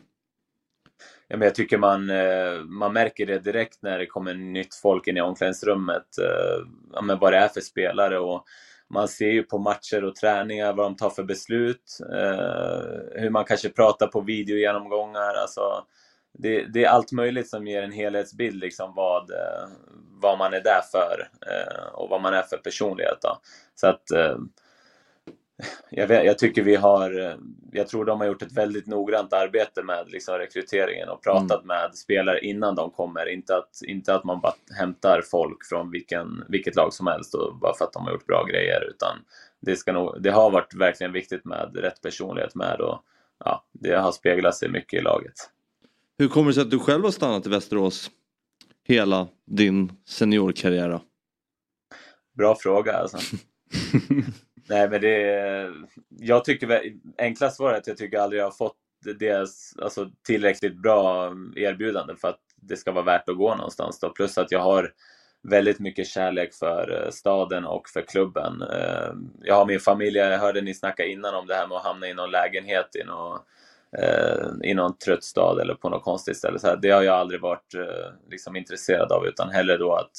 Ja, 1.31 1.37
men 1.37 1.45
jag 1.45 1.55
tycker 1.55 1.77
man, 1.77 2.09
eh, 2.09 2.59
man 2.65 2.93
märker 2.93 3.25
det 3.25 3.39
direkt 3.39 3.81
när 3.81 3.99
det 3.99 4.05
kommer 4.05 4.33
nytt 4.33 4.75
folk 4.75 5.07
in 5.07 5.17
i 5.17 5.21
omklädningsrummet. 5.21 6.17
Eh, 6.17 6.65
ja, 6.93 7.01
men 7.01 7.19
vad 7.19 7.33
det 7.33 7.37
är 7.37 7.47
för 7.47 7.61
spelare. 7.61 8.19
Och 8.19 8.43
man 8.89 9.07
ser 9.07 9.29
ju 9.29 9.43
på 9.43 9.57
matcher 9.57 10.03
och 10.03 10.15
träningar 10.15 10.73
vad 10.73 10.85
de 10.85 10.95
tar 10.95 11.09
för 11.09 11.23
beslut. 11.23 11.97
Eh, 12.13 13.21
hur 13.21 13.29
man 13.29 13.45
kanske 13.45 13.69
pratar 13.69 14.07
på 14.07 14.21
videogenomgångar. 14.21 15.33
Alltså, 15.41 15.61
det, 16.37 16.63
det 16.63 16.85
är 16.85 16.89
allt 16.89 17.11
möjligt 17.11 17.49
som 17.49 17.67
ger 17.67 17.83
en 17.83 17.91
helhetsbild 17.91 18.59
liksom 18.59 18.93
vad, 18.95 19.31
vad 20.21 20.37
man 20.37 20.53
är 20.53 20.61
där 20.63 20.81
för 20.91 21.29
och 21.93 22.09
vad 22.09 22.21
man 22.21 22.33
är 22.33 22.41
för 22.41 22.57
personlighet. 22.57 23.17
Då. 23.21 23.39
Så 23.75 23.87
att 23.87 24.03
jag, 25.89 26.07
vet, 26.07 26.25
jag 26.25 26.37
tycker 26.37 26.63
vi 26.63 26.75
har, 26.75 27.19
eh, 27.19 27.35
jag 27.71 27.87
tror 27.87 28.05
de 28.05 28.19
har 28.19 28.27
gjort 28.27 28.41
ett 28.41 28.51
väldigt 28.51 28.87
noggrant 28.87 29.33
arbete 29.33 29.83
med 29.83 30.09
liksom 30.09 30.35
rekryteringen 30.37 31.09
och 31.09 31.23
pratat 31.23 31.65
med 31.65 31.95
spelare 31.95 32.39
innan 32.39 32.75
de 32.75 32.91
kommer. 32.91 33.29
Inte 33.29 33.57
att, 33.57 33.81
inte 33.85 34.15
att 34.15 34.23
man 34.23 34.41
bara 34.41 34.53
hämtar 34.79 35.21
folk 35.31 35.65
från 35.65 35.91
vilken, 35.91 36.43
vilket 36.47 36.75
lag 36.75 36.93
som 36.93 37.07
helst 37.07 37.33
och 37.35 37.55
bara 37.55 37.73
för 37.73 37.85
att 37.85 37.93
de 37.93 38.03
har 38.03 38.11
gjort 38.11 38.25
bra 38.25 38.43
grejer. 38.43 38.89
Utan 38.89 39.17
det, 39.59 39.75
ska 39.75 39.91
nog, 39.91 40.21
det 40.21 40.31
har 40.31 40.51
varit 40.51 40.73
verkligen 40.73 41.13
viktigt 41.13 41.45
med 41.45 41.75
rätt 41.75 42.01
personlighet 42.01 42.55
med 42.55 42.81
och 42.81 43.03
ja, 43.45 43.65
det 43.71 43.95
har 43.95 44.11
speglat 44.11 44.55
sig 44.55 44.69
mycket 44.69 44.99
i 44.99 45.03
laget. 45.03 45.35
Hur 46.17 46.27
kommer 46.27 46.47
det 46.47 46.53
sig 46.53 46.63
att 46.63 46.71
du 46.71 46.79
själv 46.79 47.03
har 47.03 47.11
stannat 47.11 47.45
i 47.45 47.49
Västerås 47.49 48.11
hela 48.83 49.27
din 49.45 49.91
seniorkarriär? 50.05 50.99
Bra 52.37 52.55
fråga 52.55 52.93
alltså. 52.93 53.17
Nej 54.69 54.89
men 54.89 55.01
det, 55.01 55.73
jag 56.09 56.45
tycker, 56.45 56.81
enkla 57.17 57.49
svaret 57.49 57.75
är 57.75 57.81
att 57.81 57.87
jag 57.87 57.97
tycker 57.97 58.19
aldrig 58.19 58.41
jag 58.41 58.45
har 58.45 58.51
fått 58.51 58.77
deras 59.19 59.73
alltså, 59.81 60.09
tillräckligt 60.25 60.81
bra 60.81 61.33
erbjudande 61.55 62.15
för 62.15 62.27
att 62.27 62.39
det 62.55 62.77
ska 62.77 62.91
vara 62.91 63.05
värt 63.05 63.29
att 63.29 63.37
gå 63.37 63.55
någonstans. 63.55 63.99
Då. 63.99 64.09
Plus 64.09 64.37
att 64.37 64.51
jag 64.51 64.59
har 64.59 64.93
väldigt 65.43 65.79
mycket 65.79 66.07
kärlek 66.07 66.53
för 66.53 67.03
eh, 67.03 67.11
staden 67.11 67.65
och 67.65 67.89
för 67.89 68.01
klubben. 68.01 68.61
Eh, 68.61 69.13
jag 69.41 69.55
har 69.55 69.65
min 69.65 69.79
familj, 69.79 70.17
jag 70.17 70.39
hörde 70.39 70.61
ni 70.61 70.73
snacka 70.73 71.05
innan 71.05 71.35
om 71.35 71.47
det 71.47 71.55
här 71.55 71.67
med 71.67 71.77
att 71.77 71.83
hamna 71.83 72.07
i 72.07 72.13
någon 72.13 72.31
lägenhet 72.31 72.95
i 72.95 73.03
någon, 73.03 73.39
eh, 73.97 74.69
i 74.69 74.73
någon 74.73 74.97
trött 74.97 75.23
stad 75.23 75.59
eller 75.59 75.73
på 75.73 75.89
något 75.89 76.03
konstigt 76.03 76.37
ställe. 76.37 76.59
Så 76.59 76.67
här, 76.67 76.77
det 76.81 76.89
har 76.89 77.01
jag 77.01 77.15
aldrig 77.15 77.41
varit 77.41 77.75
liksom, 78.29 78.55
intresserad 78.55 79.11
av 79.11 79.25
utan 79.27 79.49
hellre 79.49 79.77
då 79.77 79.93
att 79.93 80.11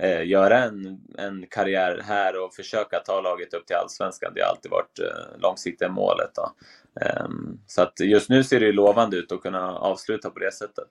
eh, 0.00 0.26
göra 0.26 0.64
en, 0.64 1.00
en 1.18 1.46
karriär 1.50 2.02
här 2.04 2.44
och 2.44 2.54
försöka 2.54 2.98
ta 2.98 3.20
laget 3.20 3.54
upp 3.54 3.66
till 3.66 3.76
allsvenskan. 3.76 4.32
Det 4.34 4.40
har 4.40 4.48
alltid 4.48 4.70
varit 4.70 4.98
eh, 4.98 5.40
långsiktiga 5.40 5.88
målet. 5.88 6.30
Då. 6.34 6.52
Eh, 7.00 7.28
så 7.66 7.82
att 7.82 8.00
just 8.00 8.28
nu 8.28 8.44
ser 8.44 8.60
det 8.60 8.66
ju 8.66 8.72
lovande 8.72 9.16
ut 9.16 9.32
att 9.32 9.42
kunna 9.42 9.78
avsluta 9.78 10.30
på 10.30 10.38
det 10.38 10.52
sättet. 10.52 10.88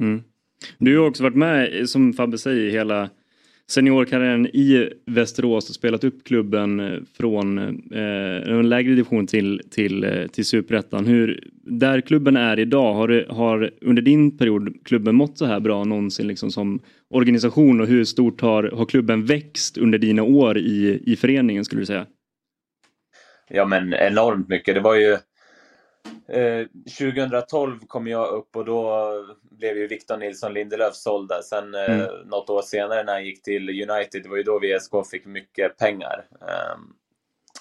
Mm. 0.00 0.22
Du 0.78 0.98
har 0.98 1.08
också 1.08 1.22
varit 1.22 1.36
med, 1.36 1.88
som 1.88 2.12
Fabbe 2.12 2.38
säger, 2.38 2.70
hela 2.70 3.10
seniorkarriären 3.70 4.46
i 4.46 4.92
Västerås 5.06 5.68
och 5.68 5.74
spelat 5.74 6.04
upp 6.04 6.24
klubben 6.24 7.06
från 7.16 7.58
eh, 7.92 8.58
en 8.58 8.68
lägre 8.68 8.90
division 8.90 9.26
till, 9.26 9.62
till, 9.70 10.04
eh, 10.04 10.26
till 10.26 10.44
superettan. 10.44 11.06
Hur, 11.06 11.48
där 11.52 12.00
klubben 12.00 12.36
är 12.36 12.58
idag, 12.58 12.94
har, 12.94 13.26
har 13.28 13.70
under 13.80 14.02
din 14.02 14.38
period 14.38 14.84
klubben 14.84 15.14
mått 15.14 15.38
så 15.38 15.46
här 15.46 15.60
bra 15.60 15.84
någonsin 15.84 16.26
liksom 16.26 16.50
som 16.50 16.80
organisation 17.12 17.80
och 17.80 17.86
hur 17.86 18.04
stort 18.04 18.40
har, 18.40 18.62
har 18.62 18.86
klubben 18.86 19.26
växt 19.26 19.78
under 19.78 19.98
dina 19.98 20.22
år 20.22 20.58
i, 20.58 21.02
i 21.06 21.16
föreningen 21.16 21.64
skulle 21.64 21.82
du 21.82 21.86
säga? 21.86 22.06
Ja 23.48 23.64
men 23.64 23.94
enormt 23.94 24.48
mycket. 24.48 24.74
Det 24.74 24.80
var 24.80 24.94
ju 24.94 25.12
eh, 26.28 26.66
2012 26.98 27.78
kom 27.86 28.06
jag 28.06 28.28
upp 28.28 28.56
och 28.56 28.64
då 28.64 29.10
blev 29.50 29.76
ju 29.78 29.86
Victor 29.86 30.16
Nilsson 30.16 30.54
Lindelöf 30.54 30.94
såld 30.94 31.28
där. 31.28 31.42
Sen 31.42 31.74
eh, 31.74 31.82
Mm. 32.00 32.28
något 32.28 32.50
år 32.50 32.62
senare 32.62 33.02
när 33.04 33.12
han 33.12 33.24
gick 33.24 33.42
till 33.42 33.68
United, 33.90 34.22
det 34.22 34.28
var 34.28 34.36
ju 34.36 34.42
då 34.42 34.58
VSK 34.58 35.10
fick 35.10 35.26
mycket 35.26 35.78
pengar. 35.78 36.24
Ehm, 36.40 36.80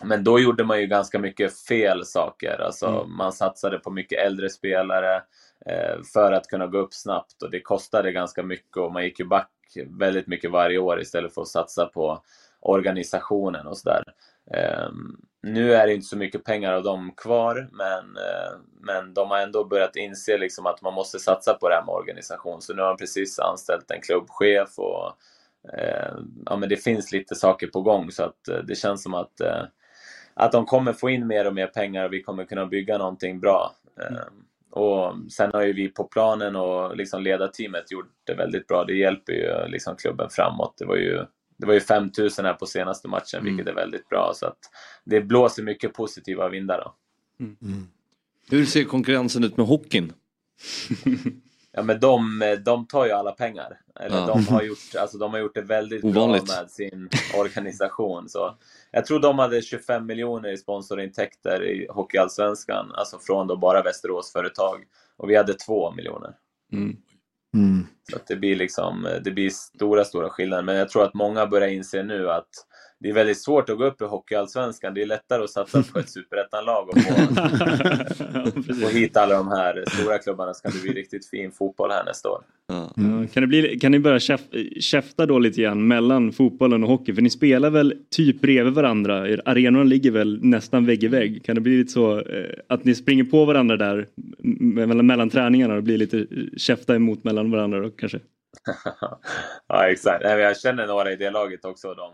men 0.04 0.24
då 0.24 0.40
gjorde 0.40 0.64
man 0.64 0.82
ju 0.82 0.88
ganska 0.88 1.20
mycket 1.20 1.60
fel 1.60 2.06
saker. 2.06 2.62
Alltså, 2.62 2.86
Mm. 2.88 3.18
Man 3.18 3.34
satsade 3.34 3.80
på 3.80 3.92
mycket 3.92 4.20
äldre 4.26 4.50
spelare 4.50 5.16
eh, 5.16 5.22
Eh, 5.66 6.04
för 6.14 6.32
att 6.32 6.48
kunna 6.48 6.68
gå 6.68 6.78
upp 6.78 6.94
snabbt 6.94 7.44
och 7.44 7.52
det 7.52 7.62
kostade 7.62 8.12
ganska 8.12 8.44
mycket 8.44 8.78
och 8.78 8.94
man 8.94 9.04
gick 9.04 9.20
ju 9.20 9.26
back 9.26 9.50
väldigt 9.88 10.28
mycket 10.28 10.52
varje 10.52 10.78
år 10.78 11.02
istället 11.02 11.34
för 11.34 11.42
att 11.42 11.48
satsa 11.48 11.86
på 11.86 12.24
organisationen 12.60 13.68
och 13.68 13.78
sådär. 13.78 14.04
Ehm, 14.54 15.18
nu 15.44 15.74
är 15.74 15.88
det 15.88 15.94
inte 15.94 16.08
så 16.08 16.18
mycket 16.18 16.44
pengar 16.44 16.74
av 16.74 16.84
dem 16.84 17.14
kvar, 17.18 17.70
men, 17.72 18.18
eh, 18.18 18.60
men 18.82 19.14
de 19.14 19.30
har 19.30 19.38
ändå 19.38 19.64
börjat 19.64 19.96
inse 19.96 20.38
liksom 20.38 20.66
att 20.66 20.82
man 20.82 20.94
måste 20.94 21.20
satsa 21.20 21.54
på 21.54 21.70
det 21.70 21.76
här 21.76 21.86
med 21.86 21.96
organisation. 21.96 22.62
Så 22.62 22.74
nu 22.74 22.82
har 22.82 22.90
de 22.90 22.98
precis 22.98 23.40
anställt 23.40 23.92
en 23.92 24.02
klubbchef 24.02 24.80
och 24.80 25.12
eh, 25.74 26.16
ja, 26.46 26.56
men 26.58 26.70
det 26.70 26.78
finns 26.78 27.12
lite 27.12 27.36
saker 27.36 27.68
på 27.68 27.82
gång 27.82 28.12
så 28.12 28.24
att 28.24 28.68
det 28.68 28.76
känns 28.76 29.04
som 29.04 29.14
att, 29.14 29.42
att 30.34 30.52
de 30.52 30.66
kommer 30.66 30.94
få 30.94 31.10
in 31.10 31.28
mer 31.28 31.48
och 31.48 31.54
mer 31.54 31.68
pengar 31.68 32.06
och 32.06 32.14
vi 32.14 32.24
kommer 32.24 32.46
kunna 32.46 32.66
bygga 32.66 32.98
någonting 32.98 33.40
bra. 33.40 33.76
Mm 34.10 34.24
och 34.72 35.32
sen 35.32 35.52
har 35.54 35.64
ju 35.64 35.74
vi 35.74 35.88
på 35.88 36.04
planen 36.04 36.56
och 36.56 36.98
liksom 36.98 37.24
ledarteamet 37.24 37.92
gjort 37.92 38.12
det 38.24 38.34
väldigt 38.34 38.68
bra. 38.68 38.84
Det 38.86 38.94
hjälper 38.94 39.34
ju 39.34 39.68
liksom 39.68 39.96
klubben 39.96 40.30
framåt. 40.30 40.76
Det 40.78 40.86
var 40.86 40.96
ju, 40.96 41.26
det 41.58 41.66
var 41.66 41.74
ju 41.74 41.80
5000 41.80 42.46
här 42.46 42.54
på 42.54 42.66
senaste 42.66 43.08
matchen, 43.08 43.44
vilket 43.44 43.68
är 43.68 43.74
väldigt 43.74 44.10
bra. 44.10 44.32
Så 44.36 44.46
att 44.46 44.60
det 45.06 45.22
blåser 45.22 45.64
mycket 45.64 45.94
positiva 45.94 46.50
vindar. 46.50 46.78
Då. 46.78 46.96
Hur 48.50 48.66
ser 48.66 48.84
konkurrensen 48.84 49.44
ut 49.44 49.58
med 49.58 49.66
hockeyn? 49.66 50.14
Ja, 51.74 51.82
men 51.84 52.00
de, 52.00 52.40
de 52.66 52.88
tar 52.88 53.06
ju 53.06 53.12
alla 53.12 53.32
pengar. 53.32 53.80
Eller 54.00 54.18
Ja. 54.18 54.26
de, 54.26 54.48
har 54.48 54.62
gjort, 54.62 54.96
alltså, 55.00 55.18
de 55.18 55.32
har 55.32 55.40
gjort 55.40 55.56
det 55.56 55.62
väldigt 55.62 56.04
Ovanligt. 56.04 56.46
bra 56.46 56.56
med 56.62 56.72
sin 56.72 57.10
organisation. 57.38 58.30
Så 58.30 58.56
jag 58.92 59.06
tror 59.06 59.20
de 59.20 59.40
hade 59.40 59.62
25 59.62 60.06
miljoner 60.06 60.50
i 60.52 60.58
sponsorintäkter 60.58 61.64
i 61.64 61.88
Hockeyallsvenskan, 61.90 62.92
alltså 62.96 63.20
från 63.20 63.48
då 63.48 63.58
bara 63.58 63.82
Västerås 63.84 64.32
företag. 64.32 64.84
Och 65.18 65.30
vi 65.30 65.36
hade 65.36 65.54
2 65.54 65.92
miljoner. 65.92 66.34
Mm. 66.74 66.98
Så 68.10 68.16
att 68.16 68.28
det 68.28 68.36
blir 68.36 68.56
liksom, 68.56 69.08
det 69.24 69.32
blir 69.32 69.50
stora, 69.50 70.04
stora 70.06 70.30
skillnader. 70.30 70.64
Men 70.64 70.76
jag 70.76 70.90
tror 70.90 71.04
att 71.04 71.14
många 71.14 71.46
börjar 71.48 71.68
inse 71.68 72.04
nu 72.04 72.30
att 72.32 72.50
det 73.02 73.10
är 73.10 73.14
väldigt 73.14 73.42
svårt 73.42 73.70
att 73.70 73.78
gå 73.78 73.86
upp 73.86 74.02
i 74.02 74.06
Hockeyallsvenskan. 74.06 74.94
Det 74.94 75.02
är 75.02 75.06
lättare 75.06 75.44
att 75.44 75.50
satsa 75.50 75.84
på 75.84 76.00
ett 76.00 76.10
superettanlag 76.18 76.90
och 76.90 76.98
få, 77.02 78.74
få 78.74 78.88
hit 78.88 79.18
alla 79.18 79.36
de 79.36 79.48
här 79.48 79.84
stora 79.88 80.18
klubbarna 80.18 80.54
så 80.54 80.62
kan 80.62 80.72
det 80.72 80.82
bli 80.82 81.02
riktigt 81.02 81.30
fin 81.30 81.52
fotboll 81.52 81.92
här 81.92 82.04
nästa 82.04 82.30
år. 82.30 82.44
Ja, 82.68 82.94
kan, 83.34 83.44
det 83.44 83.48
bli, 83.48 83.80
kan 83.80 83.92
ni 83.92 84.00
börja 84.00 84.18
käf- 84.18 84.80
käfta 84.80 85.26
då 85.26 85.40
lite 85.40 85.62
grann 85.62 85.88
mellan 85.88 86.32
fotbollen 86.32 86.84
och 86.84 86.90
hockey? 86.90 87.14
För 87.14 87.22
ni 87.22 87.30
spelar 87.30 87.70
väl 87.70 87.94
typ 88.10 88.42
bredvid 88.42 88.74
varandra? 88.74 89.30
Er- 89.30 89.42
Arenorna 89.46 89.84
ligger 89.84 90.12
väl 90.12 90.40
nästan 90.44 90.86
vägg 90.86 91.04
i 91.04 91.08
vägg? 91.08 91.46
Kan 91.46 91.56
det 91.56 91.62
bli 91.62 91.78
lite 91.78 91.92
så 91.92 92.20
eh, 92.20 92.52
att 92.68 92.84
ni 92.86 92.96
springer 92.96 93.24
på 93.24 93.46
varandra 93.46 93.78
där 93.78 94.08
mellan, 94.60 95.06
mellan 95.06 95.30
träningarna 95.30 95.76
och 95.76 95.84
blir 95.84 95.98
lite 95.98 96.18
eh, 96.20 96.26
käfta 96.58 96.96
emot 96.96 97.24
mellan 97.24 97.52
varandra 97.52 97.80
då 97.80 97.90
kanske? 97.90 98.20
ja, 99.68 99.88
exakt. 99.88 100.24
Jag 100.24 100.60
känner 100.60 100.88
några 100.88 101.12
i 101.12 101.16
det 101.16 101.30
laget 101.30 101.66
också. 101.66 101.94
De, 101.94 102.12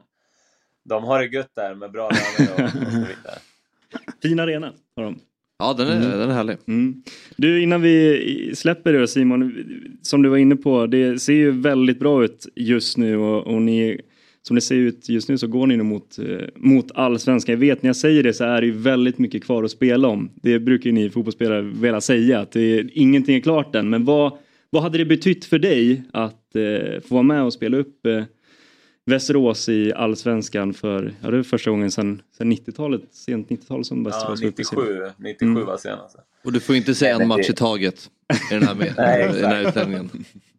de 0.88 1.04
har 1.04 1.20
det 1.20 1.36
gött 1.36 1.56
där 1.56 1.76
med 1.76 1.92
bra 1.92 2.10
löner 2.10 2.54
och, 2.54 2.66
och 2.66 2.92
så 2.92 3.00
vidare. 3.00 3.40
Fin 4.22 4.40
arena 4.40 4.74
har 4.96 5.04
de. 5.04 5.20
Ja, 5.60 5.74
den 5.74 5.88
är, 5.88 6.18
den 6.18 6.30
är 6.30 6.34
härlig. 6.34 6.58
Mm. 6.68 7.04
Du, 7.36 7.64
innan 7.64 7.82
vi 7.82 8.52
släpper 8.56 8.94
det 8.94 9.08
Simon, 9.08 9.54
som 10.02 10.22
du 10.22 10.30
var 10.30 10.38
inne 10.38 10.56
på, 10.56 10.88
det 10.88 11.20
ser 11.20 11.34
ju 11.34 11.52
väldigt 11.52 12.00
bra 12.00 12.24
ut 12.24 12.48
just 12.56 12.98
nu 12.98 13.18
och, 13.18 13.48
och 13.48 13.62
ni, 13.62 14.02
som 14.42 14.56
det 14.56 14.62
ser 14.62 14.76
ut 14.76 15.10
just 15.10 15.30
nu 15.30 15.38
så 15.38 15.48
går 15.48 15.68
ni 15.68 15.78
nu 15.78 15.84
mot, 15.84 16.20
eh, 16.20 16.48
mot 16.56 16.92
allsvenskan. 16.96 17.54
Jag 17.54 17.60
vet 17.60 17.84
när 17.84 17.90
jag 17.90 17.96
säger 17.96 18.24
det 18.24 18.34
så 18.34 18.44
är 18.44 18.62
det 18.62 18.68
ju 18.68 18.74
väldigt 18.74 19.18
mycket 19.18 19.44
kvar 19.44 19.64
att 19.64 19.72
spela 19.72 20.08
om. 20.08 20.30
Det 20.36 20.60
brukar 20.60 20.86
ju 20.86 20.92
ni 20.92 21.10
fotbollsspelare 21.10 21.62
vilja 21.62 22.02
säga, 22.02 22.40
att 22.40 22.52
det 22.52 22.80
är, 22.80 22.90
ingenting 22.94 23.36
är 23.36 23.40
klart 23.40 23.76
än. 23.76 23.90
Men 23.90 24.06
vad, 24.06 24.38
vad 24.70 24.84
hade 24.84 24.98
det 24.98 25.06
betytt 25.06 25.46
för 25.46 25.60
dig 25.60 26.04
att 26.14 26.56
eh, 26.56 27.02
få 27.02 27.16
vara 27.16 27.24
med 27.24 27.44
och 27.44 27.54
spela 27.54 27.78
upp 27.78 28.06
eh, 28.06 28.24
Västerås 29.08 29.70
i 29.70 29.94
allsvenskan 29.94 30.74
för, 30.74 31.14
ja 31.22 31.32
det 31.32 31.38
är 31.38 31.44
första 31.44 31.70
gången 31.72 31.92
sedan, 31.92 32.22
sedan 32.38 32.52
90-talet, 32.52 33.02
sent 33.12 33.50
90-tal 33.50 33.86
som 33.86 33.98
Ja, 33.98 34.04
Västerås 34.10 34.30
var 34.30 34.36
sin- 34.36 34.48
97, 34.48 35.12
97 35.18 35.46
Mm. 35.52 35.66
var 35.66 35.78
senast. 35.78 36.16
Och 36.44 36.54
du 36.54 36.60
får 36.60 36.76
ju 36.76 36.80
inte 36.80 36.96
säga 36.96 37.14
Nej, 37.18 37.22
en 37.24 37.28
match 37.28 37.50
i 37.50 37.54
taget 37.54 38.10
i 38.52 38.54
den 38.54 38.64
här, 38.64 38.76
med, 38.80 38.94
Nej, 38.98 39.30
i 39.38 39.42
den 39.42 39.52
här 39.52 39.62
utställningen. 39.68 40.10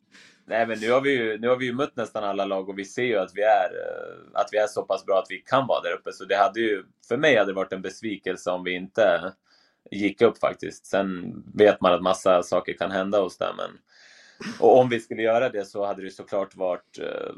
Nej, 0.47 0.67
men 0.67 0.79
nu 0.81 0.91
har, 0.91 1.01
vi 1.01 1.11
ju, 1.11 1.39
nu 1.39 1.49
har 1.49 1.57
vi 1.57 1.67
ju 1.67 1.73
mött 1.73 1.97
nästan 1.97 2.25
alla 2.25 2.45
lag 2.45 2.69
och 2.69 2.79
vi 2.79 2.85
ser 2.85 3.03
ju 3.03 3.17
att 3.17 3.31
vi, 3.35 3.43
är, 3.43 3.71
eh, 3.71 4.41
att 4.41 4.49
vi 4.53 4.59
är 4.59 4.67
så 4.67 4.83
pass 4.83 5.07
bra 5.07 5.19
att 5.19 5.27
vi 5.31 5.39
kan 5.39 5.67
vara 5.67 5.81
där 5.83 5.93
uppe. 5.93 6.13
Så 6.13 6.25
det 6.25 6.37
hade 6.37 6.61
ju, 6.61 6.85
för 7.09 7.17
mig 7.17 7.37
hade 7.37 7.51
det 7.51 7.57
varit 7.57 7.73
en 7.73 7.83
besvikelse 7.83 8.51
om 8.51 8.65
vi 8.65 8.75
inte 8.75 9.33
gick 9.91 10.23
upp 10.23 10.39
faktiskt. 10.39 10.87
Sen 10.87 11.35
vet 11.55 11.81
man 11.81 11.93
att 11.95 12.03
massa 12.03 12.43
saker 12.43 12.73
kan 12.73 12.91
hända 12.91 13.21
hos 13.21 13.39
dem. 13.39 13.55
Men, 13.57 13.71
och 14.61 14.79
om 14.79 14.89
vi 14.89 15.01
skulle 15.01 15.23
göra 15.23 15.49
det 15.49 15.65
så 15.65 15.87
hade 15.87 16.03
det 16.03 16.11
såklart 16.11 16.57
varit 16.57 16.99
eh, 16.99 17.33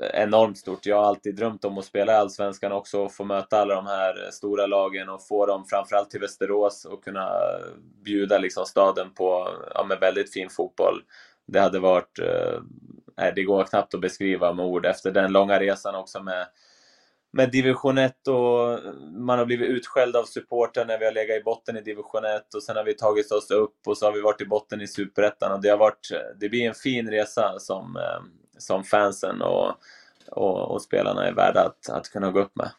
enormt 0.00 0.58
stort. 0.58 0.86
Jag 0.86 0.96
har 0.96 1.04
alltid 1.04 1.36
drömt 1.36 1.64
om 1.64 1.78
att 1.78 1.84
spela 1.84 2.12
i 2.12 2.16
Allsvenskan 2.16 2.72
också 2.72 3.00
och 3.00 3.12
få 3.12 3.24
möta 3.24 3.60
alla 3.60 3.74
de 3.74 3.86
här 3.86 4.24
eh, 4.24 4.30
stora 4.30 4.66
lagen 4.66 5.08
och 5.08 5.26
få 5.26 5.46
dem 5.46 5.64
framförallt 5.66 6.10
till 6.10 6.20
Västerås 6.20 6.84
och 6.84 7.04
kunna 7.04 7.26
eh, 7.26 7.66
bjuda 8.04 8.38
liksom 8.38 8.66
staden 8.66 9.14
på 9.14 9.48
ja, 9.74 9.84
med 9.84 10.00
väldigt 10.00 10.32
fin 10.32 10.50
fotboll. 10.50 11.02
Det 11.46 11.60
hade 11.60 11.78
varit, 11.78 12.18
eh, 12.18 13.32
det 13.34 13.42
går 13.42 13.64
knappt 13.64 13.94
att 13.94 14.00
beskriva 14.00 14.52
med 14.52 14.64
ord 14.64 14.86
efter 14.86 15.10
den 15.10 15.32
långa 15.32 15.60
resan 15.60 15.94
också 15.94 16.22
med 16.22 16.46
med 17.32 17.50
division 17.50 17.98
1 17.98 18.28
och 18.28 18.72
eh, 18.72 18.92
man 19.12 19.38
har 19.38 19.46
blivit 19.46 19.70
utskälld 19.70 20.16
av 20.16 20.24
supporten 20.24 20.86
när 20.86 20.98
vi 20.98 21.04
har 21.04 21.12
legat 21.12 21.40
i 21.40 21.42
botten 21.42 21.76
i 21.76 21.80
division 21.80 22.24
1 22.24 22.54
och 22.54 22.62
sen 22.62 22.76
har 22.76 22.84
vi 22.84 22.94
tagit 22.94 23.32
oss 23.32 23.50
upp 23.50 23.76
och 23.86 23.98
så 23.98 24.06
har 24.06 24.12
vi 24.12 24.20
varit 24.20 24.40
i 24.40 24.46
botten 24.46 24.80
i 24.80 24.86
superettan 24.86 25.52
och 25.52 25.60
det 25.62 25.68
har 25.68 25.76
varit, 25.76 26.08
det 26.40 26.48
blir 26.48 26.68
en 26.68 26.74
fin 26.74 27.10
resa 27.10 27.58
som, 27.58 27.98
som 28.60 28.84
fansen 28.84 29.42
och, 29.42 29.72
och, 30.30 30.70
och 30.70 30.82
spelarna 30.82 31.26
är 31.26 31.32
värda 31.32 31.60
att, 31.60 31.90
att 31.90 32.08
kunna 32.08 32.30
gå 32.30 32.40
upp 32.40 32.56
med. 32.56 32.70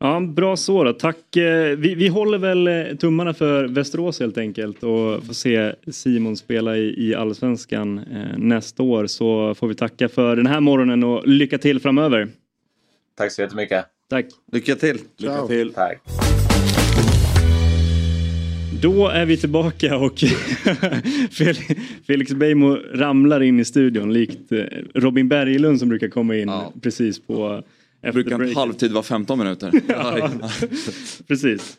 Ja, 0.00 0.20
bra 0.20 0.56
så 0.56 0.84
då. 0.84 0.92
Tack. 0.92 1.36
Eh, 1.36 1.76
Vi, 1.76 1.94
vi 1.94 2.08
håller 2.08 2.38
väl 2.38 2.68
eh, 2.68 2.96
tummarna 2.96 3.34
för 3.34 3.64
Västerås 3.64 4.20
helt 4.20 4.38
enkelt 4.38 4.76
och 4.82 5.24
får 5.26 5.32
se 5.32 5.74
Simon 5.90 6.36
spela 6.36 6.76
i, 6.76 7.08
i 7.08 7.14
Allsvenskan 7.14 7.98
eh, 7.98 8.38
nästa 8.38 8.82
år 8.82 9.06
så 9.06 9.54
får 9.54 9.68
vi 9.68 9.74
tacka 9.74 10.08
för 10.08 10.36
den 10.36 10.46
här 10.46 10.60
morgonen 10.60 11.04
och 11.04 11.28
lycka 11.28 11.58
till 11.58 11.80
framöver. 11.80 12.28
Tack 13.14 13.32
så 13.32 13.42
jättemycket. 13.42 13.84
Tack. 14.08 14.26
Lycka 14.52 14.74
till. 14.74 14.98
Lycka 15.16 15.46
till. 15.46 15.74
Tack. 15.74 16.02
Då 18.82 19.08
är 19.08 19.26
vi 19.26 19.36
tillbaka 19.36 19.96
och 19.96 20.14
Fel- 21.30 21.76
Felix 22.06 22.32
Beijmo 22.34 22.74
ramlar 22.94 23.40
in 23.42 23.60
i 23.60 23.64
studion 23.64 24.12
likt 24.12 24.52
eh, 24.52 24.58
Robin 24.94 25.28
Berglund 25.28 25.78
som 25.78 25.88
brukar 25.88 26.08
komma 26.08 26.36
in 26.36 26.48
Ja. 26.48 26.72
precis 26.82 27.18
på 27.20 27.62
efter 28.02 28.12
Brukar 28.22 28.54
halvtid 28.54 28.92
vara 28.92 29.02
15 29.02 29.38
minuter. 29.38 29.72
Ja, 29.88 30.30
precis. 31.28 31.78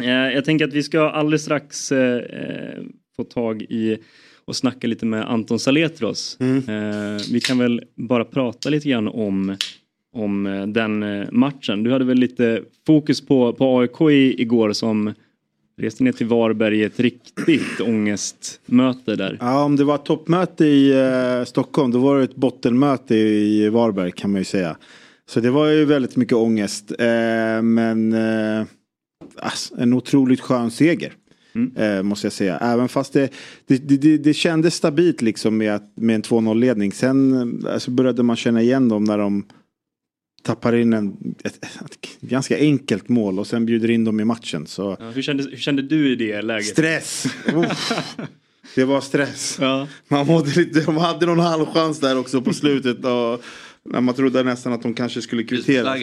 Eh, 0.00 0.08
jag 0.08 0.44
tänker 0.44 0.64
att 0.64 0.72
vi 0.72 0.82
ska 0.82 1.10
alldeles 1.10 1.42
strax 1.42 1.92
eh, 1.92 2.22
få 3.16 3.24
tag 3.24 3.62
i 3.62 3.96
och 4.44 4.56
snacka 4.56 4.86
lite 4.86 5.06
med 5.06 5.30
Anton 5.30 5.58
Saletros. 5.58 6.38
Eh, 6.40 7.32
vi 7.32 7.40
kan 7.40 7.58
väl 7.58 7.82
bara 7.94 8.24
prata 8.24 8.70
lite 8.70 8.88
grann 8.88 9.08
om, 9.08 9.56
om 10.12 10.64
den 10.74 11.04
matchen. 11.32 11.82
Du 11.82 11.90
hade 11.92 12.04
väl 12.04 12.18
lite 12.18 12.62
fokus 12.86 13.26
på, 13.26 13.52
på 13.52 13.78
AIK 13.80 14.00
i, 14.00 14.42
igår 14.42 14.72
som 14.72 15.14
reste 15.82 16.04
ner 16.04 16.12
till 16.12 16.26
Varberg 16.26 16.80
i 16.80 16.84
ett 16.84 17.00
riktigt 17.00 17.80
ångestmöte 17.84 19.16
där. 19.16 19.38
Ja, 19.40 19.64
om 19.64 19.76
det 19.76 19.84
var 19.84 19.94
ett 19.94 20.04
toppmöte 20.04 20.66
i 20.66 20.90
eh, 20.90 21.44
Stockholm 21.44 21.92
då 21.92 21.98
var 21.98 22.18
det 22.18 22.24
ett 22.24 22.36
bottenmöte 22.36 23.14
i 23.14 23.68
Varberg 23.68 24.12
kan 24.12 24.32
man 24.32 24.40
ju 24.40 24.44
säga. 24.44 24.76
Så 25.28 25.40
det 25.40 25.50
var 25.50 25.66
ju 25.66 25.84
väldigt 25.84 26.16
mycket 26.16 26.36
ångest. 26.36 26.92
Eh, 26.98 27.62
men 27.62 28.12
eh, 28.12 28.66
ass, 29.36 29.72
en 29.78 29.92
otroligt 29.92 30.40
skön 30.40 30.70
seger. 30.70 31.12
Eh, 31.76 32.02
måste 32.02 32.26
jag 32.26 32.32
säga. 32.32 32.58
Även 32.58 32.88
fast 32.88 33.12
det, 33.12 33.30
det, 33.66 33.78
det, 33.78 34.18
det, 34.18 34.34
kändes 34.34 34.74
stabilt 34.74 35.22
liksom 35.22 35.56
med, 35.56 35.74
att, 35.74 35.92
med 35.96 36.14
en 36.14 36.22
2-0 36.22 36.54
ledning. 36.54 36.92
Sen 36.92 37.34
eh, 37.64 37.72
alltså 37.72 37.90
började 37.90 38.22
man 38.22 38.36
känna 38.36 38.62
igen 38.62 38.88
dem 38.88 39.04
när 39.04 39.18
de 39.18 39.44
tappar 40.46 40.74
in 40.76 40.92
en, 40.92 41.16
ett, 41.44 41.64
ett 41.64 42.20
ganska 42.20 42.58
enkelt 42.58 43.08
mål 43.08 43.38
och 43.38 43.46
sen 43.46 43.66
bjuder 43.66 43.90
in 43.90 44.04
dem 44.04 44.20
i 44.20 44.24
matchen. 44.24 44.66
Så 44.66 44.96
Ja, 45.00 45.08
hur, 45.10 45.22
kände, 45.22 45.42
hur 45.42 45.56
kände 45.56 45.82
du 45.82 46.12
i 46.12 46.16
det 46.16 46.42
läget? 46.42 46.66
stress! 46.66 47.26
Det 48.74 48.84
var 48.84 49.00
stress. 49.00 49.58
Ja. 49.60 49.88
Man 50.08 50.26
mådde 50.26 50.50
lite, 50.50 50.80
de 50.80 50.96
hade 50.96 51.26
någon 51.26 51.38
halvchans 51.40 52.00
där 52.00 52.18
också 52.18 52.42
på 52.42 52.52
slutet. 52.54 52.98
Och 53.04 53.42
när 53.92 54.00
man 54.00 54.14
trodde 54.14 54.42
nästan 54.42 54.72
att 54.72 54.82
de 54.82 54.94
kanske 54.94 55.22
skulle 55.22 55.42
kvittera. 55.42 55.96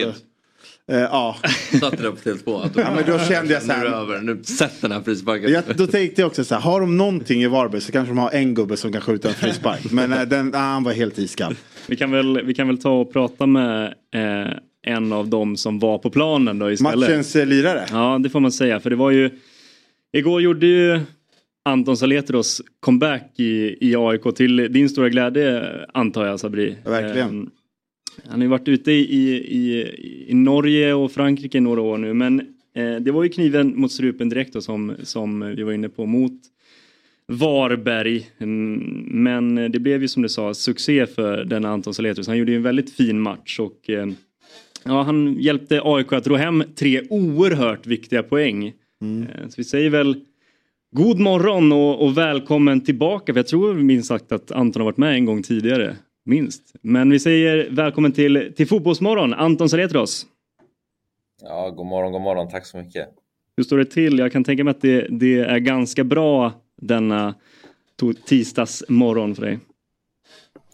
Eh, 0.92 0.98
ja. 1.00 1.38
Satte 1.80 2.04
det 2.04 2.12
på 2.12 2.18
Tele2. 2.18 2.64
att- 2.66 2.76
ja, 2.76 2.96
men 2.96 3.06
då 3.06 3.20
kände 3.20 3.54
jag 3.54 3.62
så 3.62 3.68
Nu 3.68 3.74
här. 3.74 3.86
över. 3.86 4.22
Nu 4.22 4.44
sätt 4.44 4.74
den 4.82 4.92
här 4.92 5.02
frisparken. 5.02 5.52
Jag, 5.52 5.64
då 5.78 5.88
tänkte 5.88 6.22
jag 6.22 6.28
också 6.28 6.44
så 6.44 6.56
här, 6.56 6.62
har 6.62 6.80
de 6.82 6.98
någonting 6.98 7.44
i 7.44 7.48
Varberg 7.48 7.82
så 7.82 7.92
kanske 7.92 8.12
de 8.12 8.18
har 8.18 8.32
en 8.32 8.54
gubbe 8.54 8.78
som 8.78 8.92
kan 8.92 9.02
skjuta 9.02 9.28
en 9.30 9.34
frispark. 9.36 9.92
Men 9.92 10.14
eh, 10.14 10.22
den, 10.22 10.56
ah, 10.56 10.58
han 10.58 10.84
var 10.84 10.92
helt 10.94 11.18
iskall. 11.20 11.56
Vi 11.88 11.96
kan, 11.96 12.12
väl, 12.12 12.46
vi 12.46 12.54
kan 12.54 12.68
väl 12.68 12.78
ta 12.78 13.00
och 13.00 13.14
prata 13.14 13.46
med 13.46 13.94
eh, 14.14 14.54
en 14.86 15.14
av 15.14 15.28
dem 15.28 15.58
som 15.58 15.80
var 15.80 15.98
på 15.98 16.10
planen 16.10 16.60
då 16.60 16.72
istället. 16.72 17.00
Matchens 17.00 17.36
eh, 17.36 17.46
lirare. 17.46 17.86
Ja, 17.92 18.20
det 18.24 18.30
får 18.30 18.40
man 18.40 18.52
säga. 18.52 18.80
För 18.80 18.90
det 18.90 18.96
var 18.96 19.12
ju... 19.12 19.30
Igår 20.12 20.42
gjorde 20.42 20.68
ju 20.68 21.00
Anton 21.66 21.98
Saletros 21.98 22.62
comeback 22.80 23.40
i, 23.40 23.78
i 23.82 23.96
AIK 23.96 24.36
till 24.36 24.74
din 24.74 24.90
stora 24.90 25.10
glädje 25.10 25.64
antar 25.94 26.26
jag 26.26 26.40
Sabri. 26.40 26.76
Verkligen. 26.86 27.30
Ehm, 27.30 27.50
han 28.28 28.40
har 28.40 28.44
ju 28.44 28.48
varit 28.48 28.68
ute 28.68 28.92
i, 28.92 29.00
i, 29.34 29.88
i 30.28 30.34
Norge 30.34 30.94
och 30.94 31.12
Frankrike 31.12 31.58
i 31.58 31.62
några 31.62 31.82
år 31.82 31.98
nu 31.98 32.14
men 32.14 32.40
eh, 32.76 32.96
det 32.96 33.12
var 33.12 33.24
ju 33.24 33.30
kniven 33.30 33.80
mot 33.80 33.92
strupen 33.92 34.30
direkt 34.30 34.54
då, 34.54 34.62
som, 34.62 34.96
som 35.04 35.54
vi 35.56 35.64
var 35.64 35.74
inne 35.74 35.90
på 35.90 36.06
mot 36.06 36.42
Varberg. 37.28 38.28
Mm, 38.40 38.80
Men 39.24 39.72
det 39.72 39.80
blev 39.80 40.02
ju 40.02 40.08
som 40.08 40.24
du 40.24 40.30
sa 40.30 40.54
succé 40.54 41.06
för 41.06 41.46
den 41.46 41.66
Anton 41.66 41.94
Saletros. 41.94 42.28
Han 42.28 42.38
gjorde 42.38 42.52
ju 42.52 42.58
en 42.58 42.64
väldigt 42.64 42.94
fin 42.96 43.20
match 43.20 43.60
och 43.60 43.90
eh, 43.90 44.08
ja, 44.86 45.02
han 45.02 45.36
hjälpte 45.40 45.82
AIK 45.84 46.14
att 46.14 46.28
ro 46.28 46.36
hem 46.36 46.64
tre 46.76 47.02
oerhört 47.10 47.88
viktiga 47.88 48.24
poäng. 48.24 48.68
Eh, 48.68 49.48
Så 49.48 49.54
vi 49.58 49.64
säger 49.64 49.90
väl 49.90 50.16
god 50.96 51.20
morgon 51.20 51.72
och, 51.72 52.02
och 52.06 52.18
välkommen 52.18 52.82
tillbaka. 52.82 53.34
För 53.34 53.40
jag 53.40 53.48
tror 53.48 53.74
minst 53.74 54.08
sagt 54.08 54.32
att 54.32 54.52
Anton 54.52 54.80
har 54.82 54.86
varit 54.86 54.98
med 54.98 55.14
en 55.16 55.26
gång 55.26 55.44
tidigare. 55.44 55.96
Minst. 56.26 56.76
Men 56.82 57.10
vi 57.10 57.20
säger 57.20 57.68
välkommen 57.70 58.12
till, 58.12 58.54
till 58.56 58.68
Fotbollsmorgon, 58.68 59.34
Anton 59.34 59.70
Saletros. 59.70 60.26
Ja, 61.42 61.70
god 61.70 61.86
morgon, 61.86 62.12
god 62.12 62.22
morgon. 62.22 62.50
Tack 62.50 62.66
så 62.66 62.78
mycket. 62.78 63.08
Hur 63.58 63.64
står 63.64 63.78
det 63.78 63.86
till? 63.86 64.20
Jag 64.20 64.32
kan 64.32 64.44
tänka 64.44 64.64
mig 64.64 64.72
att 64.72 64.82
det, 64.82 65.08
det 65.10 65.40
är 65.40 65.60
ganska 65.60 66.04
bra 66.04 66.52
denna 66.88 67.36
to- 68.02 68.14
tisdagsmorgon 68.26 69.36
för 69.36 69.42
dig. 69.42 69.60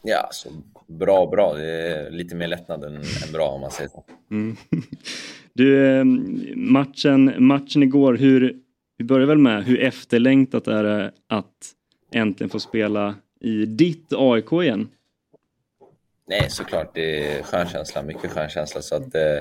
Ja, 0.04 0.30
så 0.32 0.50
bra, 0.88 1.28
bra. 1.28 1.54
Det 1.54 1.68
är 1.68 2.12
lite 2.12 2.36
mer 2.36 2.48
lättnad 2.48 2.84
än, 2.84 2.96
än 2.96 3.32
bra 3.34 3.50
om 3.50 3.62
man 3.62 3.72
säger 3.72 3.90
så. 3.90 4.04
Mm. 4.32 4.56
Du, 5.54 5.98
eh, 6.00 6.06
matchen, 6.56 7.34
matchen 7.38 7.84
igår, 7.84 8.18
hur, 8.18 8.56
vi 8.98 9.06
börjar 9.06 9.28
väl 9.28 9.38
med 9.38 9.64
hur 9.64 9.82
efterlängtat 9.82 10.68
är 10.68 10.84
det 10.84 11.12
att 11.28 11.72
äntligen 12.14 12.50
få 12.50 12.60
spela 12.60 13.16
i 13.40 13.66
ditt 13.66 14.14
AIK 14.14 14.52
igen? 14.52 14.90
Nej, 16.28 16.50
såklart. 16.50 16.92
Det 16.94 17.38
är 17.38 17.44
skön 17.44 17.68
känsla, 17.68 18.02
mycket 18.02 18.32
skön 18.32 18.50
känsla. 18.50 18.82
Så 18.82 18.96
att, 18.96 19.16
eh, 19.16 19.38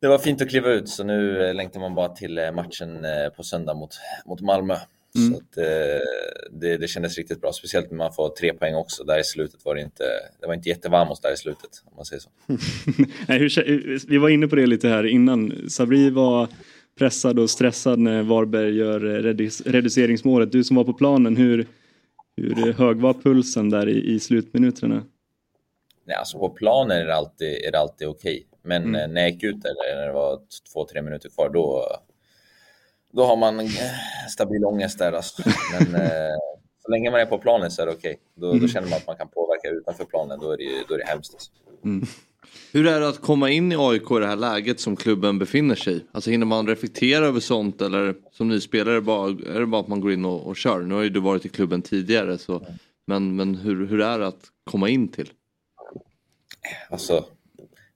det 0.00 0.08
var 0.08 0.18
fint 0.18 0.42
att 0.42 0.50
kliva 0.50 0.68
ut, 0.68 0.88
så 0.88 1.04
nu 1.04 1.48
eh, 1.48 1.54
längtar 1.54 1.80
man 1.80 1.94
bara 1.94 2.08
till 2.08 2.38
eh, 2.38 2.52
matchen 2.52 3.06
på 3.36 3.42
söndag 3.42 3.74
mot, 3.74 3.90
mot 4.26 4.40
Malmö. 4.40 4.76
Mm. 5.18 5.30
Så 5.32 5.36
att, 5.36 5.56
eh, 5.58 6.02
det, 6.60 6.76
det 6.76 6.88
kändes 6.88 7.18
riktigt 7.18 7.40
bra, 7.40 7.52
speciellt 7.52 7.90
när 7.90 7.98
man 7.98 8.12
får 8.12 8.28
tre 8.28 8.52
poäng 8.54 8.74
också. 8.74 9.04
Där 9.04 9.18
i 9.18 9.24
slutet 9.24 9.64
var 9.64 9.74
det 9.74 9.80
inte, 9.80 10.04
det 10.40 10.46
var 10.46 10.54
inte 10.54 10.68
jättevarmt 10.68 11.22
där 11.22 11.32
i 11.32 11.36
slutet, 11.36 11.70
om 11.84 11.92
man 11.96 12.04
säger 12.04 12.20
så. 12.20 12.30
Nej, 13.28 13.38
hur, 13.38 14.08
vi 14.10 14.18
var 14.18 14.28
inne 14.28 14.48
på 14.48 14.56
det 14.56 14.66
lite 14.66 14.88
här 14.88 15.06
innan. 15.06 15.70
Sabri 15.70 16.10
var 16.10 16.48
pressad 16.98 17.38
och 17.38 17.50
stressad 17.50 17.98
när 17.98 18.22
Varberg 18.22 18.76
gör 18.76 19.04
eh, 19.04 19.22
redus, 19.22 19.60
reduceringsmålet. 19.60 20.52
Du 20.52 20.64
som 20.64 20.76
var 20.76 20.84
på 20.84 20.92
planen, 20.92 21.36
hur, 21.36 21.66
hur 22.36 22.72
hög 22.72 22.96
var 22.96 23.14
pulsen 23.14 23.70
där 23.70 23.88
i, 23.88 24.14
i 24.14 24.20
slutminuterna? 24.20 25.04
Nej, 26.06 26.16
alltså 26.16 26.38
på 26.38 26.48
planen 26.48 26.96
är 26.98 27.06
det 27.06 27.14
alltid, 27.14 27.48
är 27.48 27.72
det 27.72 27.78
alltid 27.78 28.08
okej. 28.08 28.46
Men 28.62 28.82
Mm. 28.82 28.94
eh, 29.00 29.08
när 29.08 29.20
jag 29.20 29.30
gick 29.30 29.42
ut 29.42 29.62
där, 29.62 29.96
när 29.96 30.06
det 30.06 30.12
var 30.12 30.40
två, 30.72 30.86
tre 30.86 31.02
minuter 31.02 31.28
kvar, 31.28 31.50
då, 31.50 31.84
då 33.12 33.24
har 33.24 33.36
man 33.36 33.60
eh, 33.60 33.66
stabil 34.28 34.64
ångest 34.64 34.98
där. 34.98 35.12
Alltså. 35.12 35.42
Men 35.72 35.94
eh, 36.02 36.10
så 36.82 36.90
länge 36.90 37.10
man 37.10 37.20
är 37.20 37.26
på 37.26 37.38
planen 37.38 37.70
så 37.70 37.82
är 37.82 37.86
det 37.86 37.92
okej. 37.92 38.18
Då, 38.34 38.46
då 38.46 38.52
Mm. 38.52 38.68
känner 38.68 38.88
man 38.88 38.96
att 38.96 39.06
man 39.06 39.16
kan 39.16 39.28
påverka 39.28 39.68
utanför 39.68 40.04
planen. 40.04 40.38
Då 40.40 40.50
är 40.52 40.56
det, 40.56 40.84
då 40.88 40.94
är 40.94 40.98
det 40.98 41.04
hemskt. 41.06 41.34
Alltså. 41.34 41.50
Hur 42.72 42.86
är 42.86 43.00
det 43.00 43.08
att 43.08 43.20
komma 43.20 43.50
in 43.50 43.72
i 43.72 43.76
AIK 43.78 44.10
i 44.10 44.14
det 44.20 44.26
här 44.26 44.36
läget 44.36 44.80
som 44.80 44.96
klubben 44.96 45.38
befinner 45.38 45.74
sig 45.74 45.96
i? 45.96 46.04
Alltså 46.12 46.30
hinner 46.30 46.46
man 46.46 46.66
reflektera 46.66 47.26
över 47.26 47.40
sånt 47.40 47.82
eller 47.82 48.14
som 48.32 48.48
ny 48.48 48.60
spelare 48.60 48.90
är 48.90 48.94
det 48.94 49.00
bara, 49.00 49.28
är 49.30 49.60
det 49.60 49.66
bara 49.66 49.80
att 49.80 49.88
man 49.88 50.00
går 50.00 50.12
in 50.12 50.24
och, 50.24 50.46
och 50.46 50.56
kör? 50.56 50.80
Nu 50.80 50.94
har 50.94 51.02
ju 51.02 51.08
du 51.08 51.20
varit 51.20 51.44
i 51.46 51.48
klubben 51.48 51.82
tidigare 51.82 52.38
så 52.38 52.66
men, 53.06 53.36
men 53.36 53.54
hur, 53.54 53.86
hur 53.86 54.00
är 54.00 54.18
det 54.18 54.26
att 54.26 54.44
komma 54.70 54.88
in 54.88 55.08
till? 55.08 55.30
Alltså, 56.90 57.24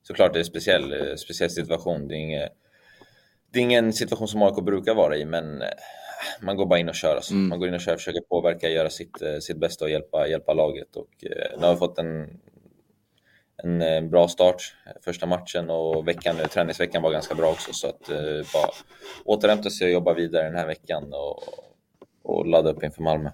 såklart 0.03 0.33
det 0.33 0.37
är 0.37 0.41
en 0.41 0.45
speciell, 0.45 0.93
eh, 0.93 1.15
speciell 1.17 1.51
situation. 1.51 2.09
Det 2.09 2.15
är, 2.15 2.19
inget, 2.19 2.49
det 3.55 3.61
är 3.61 3.63
ingen 3.63 3.93
situation 3.93 4.29
som 4.29 4.43
AIK 4.43 4.65
brukar 4.65 4.95
vara 4.95 5.17
i, 5.17 5.25
men 5.25 5.63
eh, 5.63 5.69
man 6.43 6.57
går 6.57 6.67
bara 6.67 6.79
in 6.79 6.89
och 6.89 6.95
kör. 6.95 7.17
Alltså. 7.17 7.35
Man 7.35 7.59
går 7.59 7.69
in 7.69 7.75
och 7.75 7.81
kör, 7.81 7.97
försöker 7.97 8.21
påverka, 8.21 8.69
göra 8.69 8.91
sitt, 8.91 9.23
eh, 9.23 9.39
sitt 9.41 9.57
bästa 9.57 9.85
och 9.85 9.91
hjälpa, 9.91 10.29
hjälpa 10.29 10.55
laget. 10.55 10.97
Och, 10.97 11.25
eh, 11.25 11.59
nu 11.61 11.67
har 11.67 11.73
vi 11.73 11.79
fått 11.79 11.99
en, 11.99 12.29
en 13.63 13.83
eh, 13.83 14.01
bra 14.01 14.29
start 14.29 14.75
första 15.05 15.27
matchen 15.27 15.71
och 15.71 16.09
veckan, 16.09 16.37
träningsveckan 16.51 17.03
var 17.03 17.11
ganska 17.11 17.35
bra 17.35 17.51
också. 17.51 17.73
Så 17.73 17.89
att 17.89 18.11
eh, 18.11 18.17
bara 18.53 18.71
återhämta 19.25 19.71
sig 19.71 19.87
och 19.87 19.93
jobba 19.93 20.15
vidare 20.15 20.45
den 20.45 20.57
här 20.57 20.67
veckan 20.67 21.13
och, 21.13 21.43
och 22.23 22.47
ladda 22.47 22.71
upp 22.71 22.85
inför 22.85 23.03
Malmö. 23.03 23.31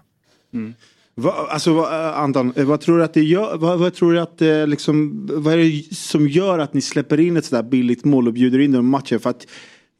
Va, 1.14 1.32
alltså, 1.50 1.72
va, 1.72 2.12
Anton, 2.14 2.52
vad 2.56 2.80
tror 2.80 2.98
du 2.98 3.04
att 3.04 3.14
det 3.14 3.22
gör? 3.22 3.56
Vad, 3.56 3.78
vad 3.78 3.94
tror 3.94 4.12
du 4.12 4.20
att 4.20 4.42
eh, 4.42 4.66
liksom, 4.66 5.26
vad 5.32 5.54
är 5.54 5.58
det 5.58 5.94
som 5.94 6.28
gör 6.28 6.58
att 6.58 6.74
ni 6.74 6.80
släpper 6.80 7.20
in 7.20 7.36
ett 7.36 7.44
sådär 7.44 7.62
billigt 7.62 8.04
mål 8.04 8.26
och 8.26 8.32
bjuder 8.32 8.58
in 8.58 8.72
dem 8.72 8.86
i 8.86 8.88
matchen? 8.88 9.20
För 9.20 9.30
att 9.30 9.46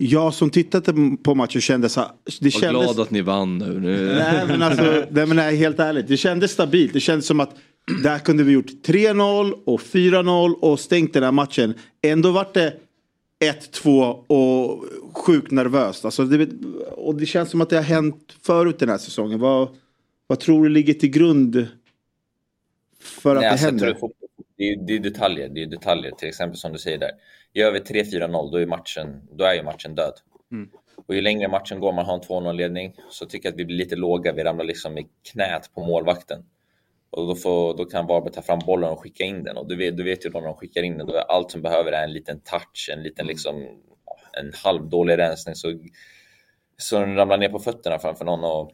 jag 0.03 0.34
som 0.34 0.51
tittade 0.51 1.16
på 1.22 1.34
matchen 1.34 1.61
kände 1.61 1.88
så 1.88 2.01
det 2.40 2.44
Var 2.46 2.51
kändes... 2.51 2.82
glad 2.84 3.01
att 3.01 3.11
ni 3.11 3.20
vann 3.20 3.59
nu. 3.59 3.80
nu. 3.80 4.14
Nej 4.14 4.46
men 4.46 4.62
alltså, 4.62 5.05
nej, 5.11 5.26
men 5.26 5.36
nej, 5.36 5.57
helt 5.57 5.80
ärligt. 5.80 6.09
Det 6.09 6.16
kändes 6.16 6.51
stabilt. 6.51 6.92
Det 6.92 7.01
kändes 7.01 7.26
som 7.26 7.40
att 7.40 7.57
där 8.03 8.18
kunde 8.18 8.42
vi 8.42 8.53
gjort 8.53 8.70
3-0 8.86 9.53
och 9.64 9.80
4-0 9.80 10.53
och 10.53 10.80
stängt 10.80 11.12
den 11.12 11.22
här 11.22 11.32
matchen. 11.32 11.74
Ändå 12.03 12.30
vart 12.30 12.55
det 12.55 12.74
1-2 13.44 14.12
och 14.26 14.84
sjukt 15.12 15.51
nervöst. 15.51 16.05
Alltså, 16.05 16.24
det, 16.24 16.48
och 16.92 17.14
det 17.14 17.26
känns 17.26 17.51
som 17.51 17.61
att 17.61 17.70
det 17.70 17.76
har 17.76 17.82
hänt 17.82 18.36
förut 18.42 18.78
den 18.78 18.88
här 18.88 18.98
säsongen. 18.98 19.40
Vad, 19.40 19.68
vad 20.26 20.40
tror 20.40 20.64
du 20.64 20.68
ligger 20.70 20.94
till 20.94 21.11
grund 21.11 21.66
för 23.01 23.36
att 23.36 23.42
Nej, 23.42 23.48
det 23.48 23.51
alltså, 23.51 23.66
jag 23.66 23.72
händer? 23.72 23.96
Det 24.61 24.64
är, 24.64 24.76
det 24.76 24.92
är 24.94 24.98
detaljer, 24.98 25.48
det 25.48 25.62
är 25.62 25.66
detaljer. 25.66 26.11
Till 26.11 26.28
exempel 26.28 26.58
som 26.58 26.72
du 26.72 26.78
säger 26.78 26.98
där. 26.98 27.11
Gör 27.52 27.72
vi 27.72 27.78
3-4-0 27.78 28.52
då 28.52 28.58
är, 28.58 28.66
matchen, 28.66 29.22
då 29.32 29.44
är 29.44 29.54
ju 29.54 29.62
matchen 29.62 29.94
död. 29.94 30.12
Mm. 30.52 30.70
Och 31.06 31.14
ju 31.14 31.20
längre 31.20 31.48
matchen 31.48 31.80
går, 31.80 31.92
man 31.92 32.04
har 32.04 32.14
en 32.14 32.20
2-0 32.20 32.52
ledning, 32.52 32.94
så 33.11 33.26
tycker 33.26 33.48
jag 33.48 33.52
att 33.52 33.61
vi 33.61 33.64
blir 33.64 33.76
lite 33.76 33.96
låga. 33.96 34.32
Vi 34.32 34.44
ramlar 34.44 34.64
liksom 34.64 34.98
i 34.98 35.06
knät 35.32 35.74
på 35.74 35.80
målvakten. 35.80 36.44
Och 37.11 37.26
då, 37.26 37.34
får, 37.34 37.76
då 37.76 37.84
kan 37.84 38.06
Varberg 38.06 38.32
ta 38.32 38.42
fram 38.42 38.58
bollen 38.66 38.90
och 38.90 39.00
skicka 39.00 39.24
in 39.24 39.44
den. 39.44 39.56
Och 39.56 39.68
du 39.68 39.76
vet, 39.76 39.96
du 39.96 40.02
vet 40.02 40.26
ju 40.26 40.30
då 40.30 40.40
när 40.40 40.46
de 40.46 40.56
skickar 40.56 40.82
in 40.82 40.98
den, 40.98 41.06
då 41.06 41.14
är 41.14 41.30
allt 41.30 41.50
som 41.50 41.62
behöver 41.62 41.92
är 41.92 42.04
en 42.04 42.12
liten 42.12 42.40
touch, 42.40 42.90
en 42.92 43.02
liten 43.02 43.26
liksom, 43.26 43.62
ja, 44.06 44.40
en 44.40 44.52
halvdålig 44.64 45.18
rensning. 45.18 45.54
Så, 45.54 45.78
så 46.76 46.98
den 47.00 47.16
ramlar 47.16 47.38
ner 47.38 47.48
på 47.48 47.58
fötterna 47.58 47.98
framför 47.98 48.24
någon 48.24 48.44
och 48.44 48.72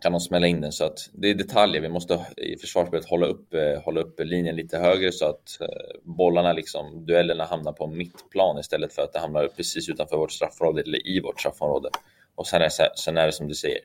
kan 0.00 0.12
de 0.12 0.20
smälla 0.20 0.46
in 0.46 0.60
den. 0.60 0.72
Så 0.72 0.84
att 0.84 1.10
det 1.12 1.30
är 1.30 1.34
detaljer. 1.34 1.80
Vi 1.80 1.88
måste 1.88 2.26
i 2.36 2.56
försvarsspelet 2.56 3.08
hålla 3.08 3.26
upp, 3.26 3.54
eh, 3.54 3.82
hålla 3.82 4.00
upp 4.00 4.20
linjen 4.20 4.56
lite 4.56 4.78
högre 4.78 5.12
så 5.12 5.26
att 5.26 5.60
eh, 5.60 6.00
bollarna, 6.02 6.52
liksom, 6.52 7.06
duellerna 7.06 7.44
hamnar 7.44 7.72
på 7.72 7.86
mittplan 7.86 8.58
istället 8.58 8.92
för 8.92 9.02
att 9.02 9.12
det 9.12 9.18
hamnar 9.18 9.48
precis 9.48 9.88
utanför 9.88 10.16
vårt 10.16 10.32
straffområde 10.32 10.82
eller 10.82 11.08
i 11.08 11.20
vårt 11.20 11.40
straffområde. 11.40 11.90
Och 12.34 12.46
sen 12.46 12.62
är, 12.62 12.68
sen 12.96 13.16
är 13.16 13.26
det 13.26 13.32
som 13.32 13.48
du 13.48 13.54
säger. 13.54 13.80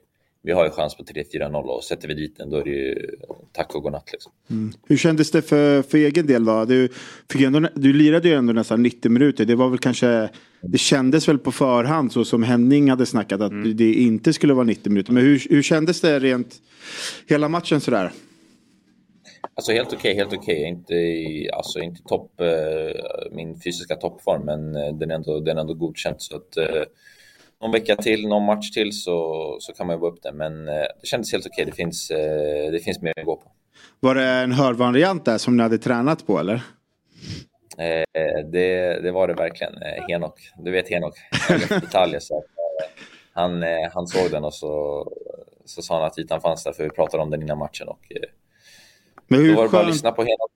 Vi 0.45 0.51
har 0.51 0.65
ju 0.65 0.71
chans 0.71 0.95
på 0.97 1.03
3-4-0 1.03 1.55
och 1.63 1.83
sätter 1.83 2.07
vi 2.07 2.13
dit 2.13 2.37
den 2.37 2.49
då 2.49 2.57
är 2.57 2.63
det 2.63 2.69
ju 2.69 3.09
tack 3.51 3.75
och 3.75 3.83
godnatt. 3.83 4.09
Liksom. 4.11 4.31
Hur 4.87 4.97
kändes 4.97 5.31
det 5.31 5.41
för, 5.41 5.81
för 5.81 5.97
egen 5.97 6.27
del 6.27 6.45
då? 6.45 6.65
Du, 6.65 6.89
fick 7.31 7.41
ändå, 7.41 7.67
du 7.75 7.93
lirade 7.93 8.27
ju 8.27 8.33
ändå 8.33 8.53
nästan 8.53 8.83
90 8.83 9.11
minuter. 9.11 9.45
Det 9.45 9.55
var 9.55 9.69
väl 9.69 9.79
kanske, 9.79 10.29
det 10.61 10.77
kändes 10.77 11.27
väl 11.27 11.37
på 11.37 11.51
förhand 11.51 12.11
så 12.11 12.25
som 12.25 12.43
Henning 12.43 12.89
hade 12.89 13.05
snackat 13.05 13.41
att 13.41 13.51
det 13.75 13.93
inte 13.93 14.33
skulle 14.33 14.53
vara 14.53 14.65
90 14.65 14.89
minuter. 14.91 15.13
Men 15.13 15.23
hur, 15.23 15.43
hur 15.49 15.61
kändes 15.61 16.01
det 16.01 16.19
rent 16.19 16.55
hela 17.27 17.49
matchen 17.49 17.81
sådär? 17.81 18.11
Alltså 19.53 19.71
helt 19.71 19.93
okej, 19.93 20.15
helt 20.15 20.33
okej. 20.33 20.63
Inte, 20.63 20.93
i- 20.93 21.49
alltså, 21.53 21.79
inte 21.79 22.01
topp, 22.03 22.41
eh, 22.41 23.35
min 23.35 23.59
fysiska 23.61 23.95
toppform, 23.95 24.45
men 24.45 24.75
eh, 24.75 24.95
den 24.97 25.11
är 25.11 25.15
ändå, 25.15 25.39
den 25.39 25.57
är 25.57 25.61
ändå 25.61 25.73
godkänt. 25.73 26.21
Så 26.21 26.35
att, 26.35 26.57
eh, 26.57 26.83
någon 27.65 27.71
vecka 27.71 27.95
till, 27.95 28.27
någon 28.27 28.45
match 28.45 28.71
till 28.71 28.91
så, 28.91 29.57
så 29.59 29.73
kan 29.73 29.87
man 29.87 29.93
jobba 29.93 30.07
upp 30.07 30.21
det. 30.23 30.31
Men 30.33 30.67
eh, 30.67 30.73
det 31.01 31.07
kändes 31.07 31.31
helt 31.31 31.45
okej. 31.45 31.65
Det, 31.65 31.71
finns, 31.71 32.11
eh, 32.11 32.71
det 32.71 32.79
finns 32.83 33.01
mer 33.01 33.13
att 33.19 33.25
gå 33.25 33.35
på. 33.35 33.51
Var 33.99 34.15
det 34.15 34.25
en 34.25 34.51
hörvariant 34.51 35.25
där 35.25 35.37
som 35.37 35.57
ni 35.57 35.63
hade 35.63 35.77
tränat 35.77 36.27
på 36.27 36.39
eller? 36.39 36.55
Eh, 37.77 38.45
det, 38.51 38.99
det 39.03 39.11
var 39.11 39.27
det 39.27 39.33
verkligen. 39.33 39.73
Eh, 39.73 40.03
Henok, 40.07 40.33
du 40.57 40.71
vet 40.71 40.89
Henok, 40.89 41.13
detaljer. 41.69 42.19
Så 42.19 42.37
att, 42.37 42.45
han, 43.33 43.63
han 43.93 44.07
såg 44.07 44.31
den 44.31 44.43
och 44.43 44.53
så, 44.53 45.03
så 45.65 45.81
sa 45.81 45.95
han 45.95 46.03
att 46.03 46.19
ytan 46.19 46.41
fanns 46.41 46.63
där 46.63 46.73
för 46.73 46.83
vi 46.83 46.89
pratade 46.89 47.23
om 47.23 47.29
den 47.29 47.41
innan 47.41 47.57
matchen. 47.57 47.87
Och, 47.87 47.99
Men 49.27 49.39
då 49.39 49.45
hur 49.45 49.55
var 49.55 49.63
det 49.63 49.69
bara 49.69 49.81
att 49.81 49.87
lyssna 49.87 50.11
på 50.11 50.21
Henok. 50.21 50.51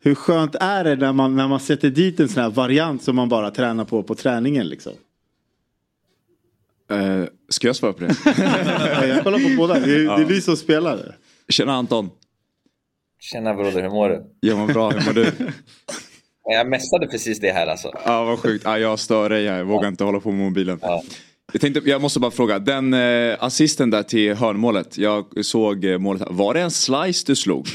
hur 0.00 0.14
skönt 0.14 0.54
är 0.54 0.84
det 0.84 0.96
när 0.96 1.12
man, 1.12 1.36
när 1.36 1.48
man 1.48 1.60
sätter 1.60 1.90
dit 1.90 2.20
en 2.20 2.28
sån 2.28 2.42
här 2.42 2.50
variant 2.50 3.02
som 3.02 3.16
man 3.16 3.28
bara 3.28 3.50
tränar 3.50 3.84
på 3.84 4.02
på 4.02 4.14
träningen 4.14 4.68
liksom? 4.68 4.92
Eh, 6.92 7.24
ska 7.48 7.66
jag 7.66 7.76
svara 7.76 7.92
på 7.92 8.04
det? 8.04 8.14
Ja, 8.24 9.06
Jag 9.06 9.22
kollar 9.24 9.38
på 9.38 9.56
båda, 9.56 9.74
det 9.74 9.94
är, 9.94 10.16
det 10.16 10.22
är 10.22 10.24
vi 10.24 10.40
som 10.40 10.56
spelar. 10.56 11.16
Tjena 11.48 11.72
Anton. 11.72 12.10
Tjena 13.20 13.54
broder, 13.54 13.82
hur 13.82 13.90
mår 13.90 14.08
du? 14.08 14.22
Jag 14.40 14.58
mår 14.58 14.66
bra, 14.66 14.90
hur 14.90 15.06
mår 15.06 15.12
du? 15.12 15.32
Jag 16.44 16.68
messade 16.68 17.06
precis 17.06 17.40
det 17.40 17.50
här 17.52 17.66
alltså. 17.66 17.90
Ja 18.04 18.24
vad 18.24 18.38
sjukt. 18.38 18.64
Ja, 18.64 18.78
jag 18.78 18.98
stör 18.98 19.30
dig 19.30 19.48
här. 19.48 19.58
Jag 19.58 19.64
vågar 19.64 19.88
inte 19.88 20.04
hålla 20.04 20.20
på 20.20 20.30
med 20.30 20.44
mobilen. 20.44 20.78
Jag, 21.52 21.60
tänkte, 21.60 21.80
jag 21.84 22.02
måste 22.02 22.20
bara 22.20 22.30
fråga. 22.30 22.58
Den 22.58 22.94
eh, 22.94 23.36
assisten 23.40 23.90
där 23.90 24.02
till 24.02 24.34
hörnmålet. 24.34 24.98
Jag 24.98 25.44
såg 25.44 25.84
eh, 25.84 25.98
målet. 25.98 26.22
här. 26.22 26.28
Var 26.30 26.54
det 26.54 26.60
en 26.60 26.70
slice 26.70 27.24
du 27.26 27.36
slog? 27.36 27.68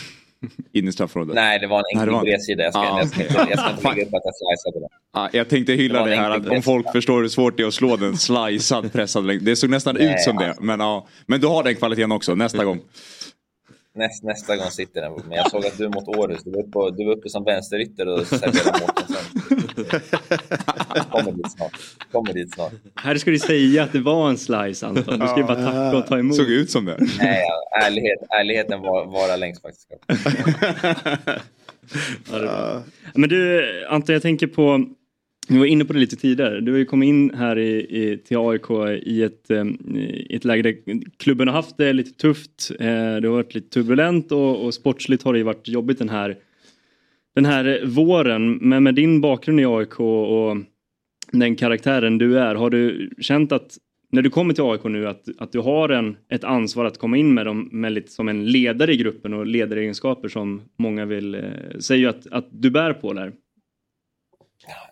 In 0.73 0.87
i 0.87 0.91
straffområdet? 0.91 1.35
Nej, 1.35 1.59
det 1.59 1.67
var 1.67 1.77
en 1.77 1.83
det 1.93 1.99
enkel 1.99 2.13
var 2.13 2.21
bredsida. 2.21 2.63
Jag 2.63 2.73
ska, 2.73 2.81
Ah, 2.81 2.99
jag 2.99 3.07
ska, 3.09 3.21
inte- 3.21 3.33
jag 3.49 3.59
ska 3.59 3.69
inte 3.71 3.83
lägga 3.89 4.05
upp 4.07 4.13
att 4.13 4.21
jag 4.25 4.33
sliceade 4.35 4.79
den. 4.79 4.89
Ja, 5.13 5.29
jag 5.33 5.49
tänkte 5.49 5.73
hylla 5.73 6.03
Det 6.03 6.09
det 6.09 6.15
här 6.15 6.31
att 6.31 6.47
om 6.47 6.61
folk 6.61 6.91
förstår 6.91 7.21
hur 7.21 7.29
svårt 7.29 7.57
det 7.57 7.63
är 7.63 7.67
att 7.67 7.73
slå 7.73 7.95
den 7.97 8.17
slicead 8.17 8.91
pressad 8.93 9.25
länk. 9.25 9.41
Det 9.41 9.55
såg 9.55 9.69
nästan 9.69 9.95
Nej, 9.95 10.13
ut 10.13 10.19
som 10.21 10.37
det. 10.37 10.47
alltså. 10.47 10.63
Men, 10.63 10.79
ja. 10.79 11.07
men 11.25 11.39
du 11.41 11.47
har 11.47 11.63
den 11.63 11.75
kvaliteten 11.75 12.11
också 12.11 12.35
nästa 12.35 12.65
gång. 12.65 12.79
Näst, 13.97 14.23
nästa 14.23 14.55
gång 14.57 14.71
sitter 14.71 15.01
den. 15.01 15.13
Men 15.13 15.37
jag 15.37 15.51
såg 15.51 15.65
att 15.65 15.77
du 15.77 15.89
mot 15.89 16.07
Århus, 16.07 16.43
du 16.43 16.51
var 16.51 16.59
uppe, 16.59 16.97
du 16.97 17.05
var 17.05 17.17
uppe 17.17 17.29
som 17.29 17.43
vänsterytter 17.43 18.07
och 18.07 18.27
serverade 18.27 18.79
målen 18.79 19.07
sen. 19.07 19.25
Kommer 21.11 21.31
dit 21.31 21.51
snart. 21.51 21.71
Kommer 22.11 22.33
dit 22.33 22.53
snart. 22.53 22.73
Här 22.95 23.15
ska 23.15 23.31
du 23.31 23.39
säga 23.39 23.83
att 23.83 23.91
det 23.91 23.99
var 23.99 24.29
en 24.29 24.37
slice 24.37 24.87
Anton. 24.87 25.19
Du 25.19 25.27
ska 25.27 25.37
ju 25.37 25.43
bara 25.43 25.65
tacka 25.65 25.97
och 25.97 26.07
ta 26.07 26.19
emot. 26.19 26.35
Såg 26.35 26.49
ut 26.49 26.71
som 26.71 26.85
det. 26.85 26.97
Nej, 27.19 27.43
ja, 27.47 27.85
ärlighet, 27.85 28.19
ärligheten 28.39 28.81
var, 28.81 29.05
vara 29.05 29.35
längst 29.35 29.61
faktiskt. 29.61 29.87
Ja. 32.31 32.83
Men 33.13 33.29
du 33.29 33.63
Anton, 33.89 34.13
jag 34.13 34.21
tänker 34.21 34.47
på 34.47 34.85
vi 35.47 35.57
var 35.57 35.65
inne 35.65 35.85
på 35.85 35.93
det 35.93 35.99
lite 35.99 36.15
tidigare. 36.15 36.61
Du 36.61 36.71
har 36.71 36.79
ju 36.79 36.85
kommit 36.85 37.07
in 37.07 37.31
här 37.33 37.59
i, 37.59 37.79
i, 37.79 38.17
till 38.17 38.37
AIK 38.37 38.69
i 39.03 39.23
ett, 39.23 39.51
eh, 39.51 39.65
i 39.95 40.35
ett 40.35 40.45
läge 40.45 40.61
där 40.61 41.01
klubben 41.17 41.47
har 41.47 41.55
haft 41.55 41.77
det 41.77 41.93
lite 41.93 42.11
tufft. 42.11 42.71
Eh, 42.79 42.85
det 42.85 43.27
har 43.27 43.35
varit 43.35 43.55
lite 43.55 43.69
turbulent 43.69 44.31
och, 44.31 44.65
och 44.65 44.73
sportsligt 44.73 45.23
har 45.23 45.33
det 45.33 45.39
ju 45.39 45.45
varit 45.45 45.67
jobbigt 45.67 45.99
den 45.99 46.09
här, 46.09 46.37
den 47.35 47.45
här 47.45 47.81
våren. 47.85 48.51
Men 48.51 48.83
med 48.83 48.95
din 48.95 49.21
bakgrund 49.21 49.59
i 49.59 49.65
AIK 49.65 49.99
och 49.99 50.57
den 51.31 51.55
karaktären 51.55 52.17
du 52.17 52.39
är, 52.39 52.55
har 52.55 52.69
du 52.69 53.09
känt 53.19 53.51
att 53.51 53.77
när 54.11 54.21
du 54.21 54.29
kommer 54.29 54.53
till 54.53 54.63
AIK 54.63 54.83
nu 54.83 55.07
att, 55.07 55.25
att 55.37 55.51
du 55.51 55.59
har 55.59 55.89
en, 55.89 56.17
ett 56.29 56.43
ansvar 56.43 56.85
att 56.85 56.97
komma 56.97 57.17
in 57.17 57.33
med 57.33 57.45
dem 57.45 57.69
med 57.71 57.91
lite 57.91 58.11
som 58.11 58.27
en 58.27 58.45
ledare 58.45 58.93
i 58.93 58.97
gruppen 58.97 59.33
och 59.33 59.47
ledaregenskaper 59.47 60.27
som 60.27 60.61
många 60.77 61.05
vill 61.05 61.35
eh, 61.35 61.41
säger 61.79 62.07
att, 62.07 62.27
att 62.31 62.47
du 62.51 62.69
bär 62.69 62.93
på 62.93 63.13
där. 63.13 63.31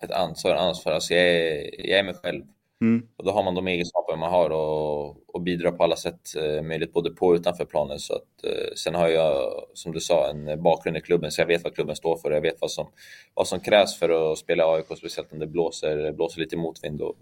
Ett 0.02 0.10
ansvar, 0.10 0.54
ansvar. 0.54 0.92
Alltså 0.92 1.14
jag, 1.14 1.24
är, 1.24 1.88
jag 1.90 1.98
är 1.98 2.02
mig 2.02 2.14
själv. 2.14 2.42
Mm. 2.80 3.08
Och 3.16 3.24
då 3.24 3.30
har 3.30 3.42
man 3.42 3.54
de 3.54 3.68
egenskaper 3.68 4.16
man 4.16 4.30
har 4.30 4.50
och, 4.50 5.34
och 5.34 5.42
bidrar 5.42 5.72
på 5.72 5.84
alla 5.84 5.96
sätt 5.96 6.36
eh, 6.36 6.62
möjligt, 6.62 6.92
både 6.92 7.10
på 7.10 7.26
och 7.26 7.34
utanför 7.34 7.64
planen. 7.64 7.98
Så 7.98 8.14
att, 8.14 8.44
eh, 8.44 8.74
sen 8.76 8.94
har 8.94 9.08
jag, 9.08 9.52
som 9.74 9.92
du 9.92 10.00
sa, 10.00 10.30
en 10.30 10.62
bakgrund 10.62 10.96
i 10.96 11.00
klubben, 11.00 11.30
så 11.30 11.40
jag 11.40 11.46
vet 11.46 11.64
vad 11.64 11.74
klubben 11.74 11.96
står 11.96 12.16
för. 12.16 12.30
Jag 12.30 12.40
vet 12.40 12.60
vad 12.60 12.70
som, 12.70 12.86
vad 13.34 13.48
som 13.48 13.60
krävs 13.60 13.98
för 13.98 14.32
att 14.32 14.38
spela 14.38 14.64
AIK, 14.64 14.86
speciellt 14.98 15.32
om 15.32 15.38
det 15.38 15.46
blåser, 15.46 16.12
blåser 16.12 16.40
lite 16.40 16.56
motvind. 16.56 17.02
Och 17.02 17.16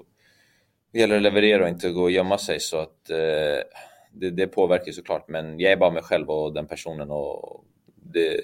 det 0.93 0.99
gäller 0.99 1.17
att 1.17 1.23
leverera 1.23 1.63
och 1.63 1.69
inte 1.69 1.91
gå 1.91 2.03
och 2.03 2.11
gömma 2.11 2.39
sig. 2.39 2.61
Så 2.61 2.79
att, 2.79 3.11
eh, 3.11 3.63
det, 4.13 4.31
det 4.31 4.47
påverkar 4.47 4.93
såklart, 4.93 5.29
men 5.29 5.61
jag 5.61 5.73
är 5.73 5.77
bara 5.77 5.91
mig 5.91 6.03
själv 6.03 6.31
och 6.31 6.53
den 6.55 6.67
personen. 6.67 7.11
Och 7.11 7.65
det, 7.97 8.41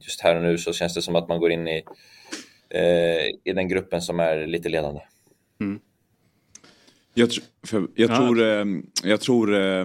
just 0.00 0.20
här 0.20 0.36
och 0.36 0.42
nu 0.42 0.58
så 0.58 0.72
känns 0.72 0.94
det 0.94 1.02
som 1.02 1.16
att 1.16 1.28
man 1.28 1.40
går 1.40 1.52
in 1.52 1.68
i, 1.68 1.84
eh, 2.74 3.26
i 3.44 3.52
den 3.54 3.68
gruppen 3.68 4.02
som 4.02 4.20
är 4.20 4.46
lite 4.46 4.68
ledande. 4.68 5.00
Jag, 7.16 7.28
tr- 7.28 7.42
för, 7.66 7.86
jag 7.94 8.10
Ja. 8.10 8.16
tror, 8.16 8.42
eh, 8.42 8.64
jag 9.02 9.20
tror 9.20 9.54
eh, 9.54 9.84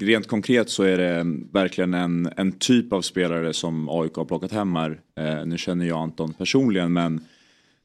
rent 0.00 0.26
konkret 0.28 0.70
så 0.70 0.82
är 0.82 0.98
det 0.98 1.24
verkligen 1.52 1.94
en, 1.94 2.28
en 2.36 2.52
typ 2.52 2.92
av 2.92 3.02
spelare 3.02 3.52
som 3.52 3.88
AIK 3.88 4.14
har 4.14 4.24
plockat 4.24 4.52
hem 4.52 4.76
här. 4.76 5.00
Eh, 5.20 5.46
nu 5.46 5.58
känner 5.58 5.86
jag 5.86 5.98
Anton 5.98 6.32
personligen 6.34 6.92
men 6.92 7.24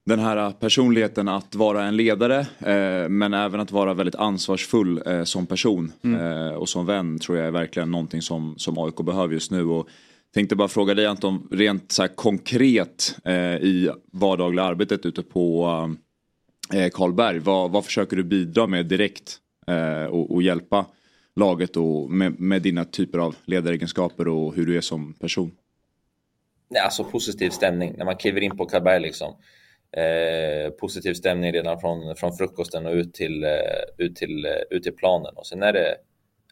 den 0.05 0.19
här 0.19 0.51
personligheten 0.51 1.27
att 1.27 1.55
vara 1.55 1.83
en 1.83 1.95
ledare 1.97 2.39
eh, 2.59 3.09
men 3.09 3.33
även 3.33 3.59
att 3.59 3.71
vara 3.71 3.93
väldigt 3.93 4.15
ansvarsfull 4.15 5.01
eh, 5.05 5.23
som 5.23 5.45
person 5.45 5.91
eh, 6.03 6.53
och 6.53 6.69
som 6.69 6.85
vän 6.85 7.19
tror 7.19 7.37
jag 7.37 7.47
är 7.47 7.51
verkligen 7.51 7.91
någonting 7.91 8.21
som, 8.21 8.53
som 8.57 8.77
AIK 8.77 8.95
behöver 8.95 9.33
just 9.33 9.51
nu. 9.51 9.63
Och 9.63 9.87
tänkte 10.33 10.55
bara 10.55 10.67
fråga 10.67 10.93
dig 10.93 11.05
Anton, 11.05 11.47
rent 11.51 11.91
så 11.91 12.01
här 12.01 12.09
konkret 12.15 13.15
eh, 13.25 13.55
i 13.55 13.91
vardagliga 14.11 14.65
arbetet 14.65 15.05
ute 15.05 15.23
på 15.23 15.67
eh, 16.73 16.89
Karlberg, 16.89 17.39
vad, 17.39 17.71
vad 17.71 17.85
försöker 17.85 18.15
du 18.17 18.23
bidra 18.23 18.67
med 18.67 18.85
direkt 18.85 19.37
eh, 19.67 20.05
och, 20.05 20.31
och 20.31 20.43
hjälpa 20.43 20.85
laget 21.35 21.77
och 21.77 22.11
med, 22.11 22.39
med 22.39 22.61
dina 22.61 22.85
typer 22.85 23.19
av 23.19 23.35
ledaregenskaper 23.45 24.27
och 24.27 24.55
hur 24.55 24.65
du 24.65 24.77
är 24.77 24.81
som 24.81 25.13
person? 25.13 25.51
Nej, 26.69 26.81
alltså 26.81 27.03
positiv 27.03 27.49
stämning 27.49 27.93
när 27.97 28.05
man 28.05 28.17
kliver 28.17 28.41
in 28.41 28.57
på 28.57 28.65
Karlberg 28.65 28.99
liksom. 29.01 29.35
Eh, 29.91 30.71
positiv 30.71 31.13
stämning 31.13 31.53
redan 31.53 31.79
från, 31.79 32.15
från 32.15 32.37
frukosten 32.37 32.85
och 32.85 32.93
ut 32.93 33.13
till, 33.13 33.43
eh, 33.43 33.49
ut, 33.97 34.15
till, 34.15 34.45
eh, 34.45 34.51
ut 34.69 34.83
till 34.83 34.95
planen. 34.95 35.33
Och 35.35 35.47
sen 35.47 35.63
är 35.63 35.73
det 35.73 35.95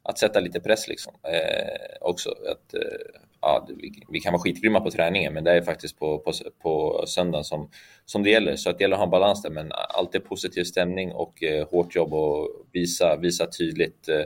att 0.03 0.19
sätta 0.19 0.39
lite 0.39 0.59
press 0.59 0.87
liksom. 0.87 1.13
Eh, 1.23 1.97
också 2.01 2.29
att, 2.29 2.73
eh, 2.73 3.21
ja, 3.41 3.67
vi, 4.09 4.19
kan 4.19 4.33
vara 4.33 4.41
skitgrymma 4.41 4.79
på 4.79 4.91
träningen 4.91 5.33
men 5.33 5.43
det 5.43 5.51
är 5.51 5.61
faktiskt 5.61 5.99
på, 5.99 6.19
på, 6.19 6.31
på 6.61 7.03
söndagen 7.07 7.43
som, 7.43 7.69
som 8.05 8.23
det 8.23 8.29
gäller. 8.29 8.55
Så 8.55 8.69
att 8.69 8.77
det 8.77 8.83
gäller 8.83 8.95
att 8.95 8.99
ha 8.99 9.05
en 9.05 9.11
balans 9.11 9.41
där 9.41 9.49
men 9.49 9.71
alltid 9.71 10.23
positiv 10.23 10.63
stämning 10.63 11.11
och 11.11 11.43
eh, 11.43 11.67
hårt 11.69 11.95
jobb 11.95 12.13
och 12.13 12.49
visa, 12.71 13.15
visa 13.15 13.47
tydligt 13.47 14.09
eh, 14.09 14.21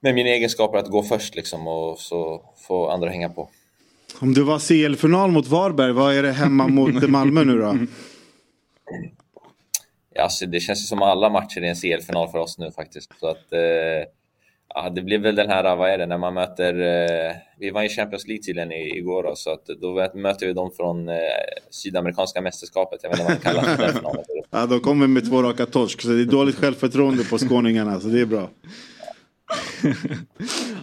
med 0.00 0.14
mina 0.14 0.28
egenskaper 0.28 0.78
att 0.78 0.90
gå 0.90 1.02
först 1.02 1.34
liksom 1.34 1.68
och 1.68 1.98
så 1.98 2.44
får 2.68 2.92
andra 2.92 3.08
hänga 3.08 3.28
på. 3.28 3.48
Om 4.20 4.34
du 4.34 4.42
var 4.42 4.58
CL-final 4.58 5.30
mot 5.30 5.46
Varberg, 5.46 5.92
vad 5.92 6.14
är 6.14 6.22
det 6.22 6.32
hemma 6.32 6.68
mot 6.68 7.02
Malmö 7.08 7.44
nu 7.44 7.58
då? 7.58 7.78
Ja, 10.14 10.22
Alltså, 10.22 10.46
det 10.46 10.60
känns 10.60 10.88
som 10.88 11.02
alla 11.02 11.30
matcher 11.30 11.62
är 11.62 11.68
en 11.68 11.74
CL-final 11.74 12.28
för 12.28 12.38
oss 12.38 12.58
nu 12.58 12.70
faktiskt. 12.70 13.12
Så 13.20 13.26
att, 13.26 13.52
eh, 13.52 14.08
ja, 14.74 14.90
det 14.90 15.02
blir 15.02 15.18
väl 15.18 15.34
den 15.34 15.48
här, 15.50 15.76
vad 15.76 15.90
är 15.90 15.98
det, 15.98 16.06
när 16.06 16.18
man 16.18 16.34
möter... 16.34 16.74
Eh, 16.80 17.32
vi 17.58 17.70
var 17.70 17.82
i 17.82 17.88
Champions 17.88 18.26
League 18.28 18.42
tydligen 18.42 18.72
i- 18.72 18.96
igår 18.98 19.22
då, 19.22 19.32
så 19.36 19.50
att 19.52 19.66
då 19.66 20.08
möter 20.14 20.46
vi 20.46 20.52
dem 20.52 20.70
från 20.76 21.08
eh, 21.08 21.16
Sydamerikanska 21.70 22.40
mästerskapet. 22.40 23.00
Jag 23.02 23.10
vet 23.10 23.18
inte 23.20 23.32
vad 23.32 23.54
man 23.56 23.64
kallar 23.64 23.92
finalen. 23.92 24.24
Ja, 24.50 24.66
de 24.66 24.80
kommer 24.80 25.06
med 25.06 25.28
två 25.30 25.42
raka 25.42 25.66
torsk, 25.66 26.00
så 26.00 26.08
det 26.08 26.20
är 26.20 26.24
dåligt 26.24 26.56
självförtroende 26.56 27.24
på 27.24 27.38
skåningarna, 27.38 28.00
så 28.00 28.08
det 28.08 28.20
är 28.20 28.26
bra. 28.26 28.48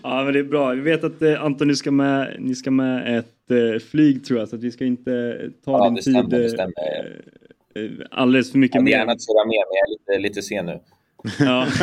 Ja 0.03 0.23
men 0.23 0.33
det 0.33 0.39
är 0.39 0.43
bra. 0.43 0.69
Vi 0.69 0.81
vet 0.81 1.03
att 1.03 1.21
eh, 1.21 1.43
Anton 1.43 1.67
ni 1.67 1.75
ska 1.75 1.91
med, 1.91 2.35
ni 2.39 2.55
ska 2.55 2.71
med 2.71 3.17
ett 3.19 3.51
eh, 3.51 3.79
flyg 3.79 4.25
tror 4.25 4.39
jag 4.39 4.49
så 4.49 4.55
att 4.55 4.63
vi 4.63 4.71
ska 4.71 4.85
inte 4.85 5.37
ta 5.65 5.71
Ja, 5.71 5.83
din 5.85 5.95
det 5.95 6.01
stämmer, 6.01 6.21
tid 6.21 6.29
det 6.29 6.43
eh, 6.45 6.49
stämmer. 6.49 7.21
eh, 7.75 7.91
alldeles 8.11 8.51
för 8.51 8.57
mycket 8.57 8.75
Jag 8.75 8.81
hade 8.81 8.91
gärna 8.91 9.19
surrat 9.19 9.47
med, 9.47 9.63
men 9.69 9.75
jag 9.77 9.87
är 9.87 9.91
lite, 10.21 10.27
lite 10.29 10.41
sen 10.41 10.65
nu. 10.65 10.79
Ja. 11.39 11.67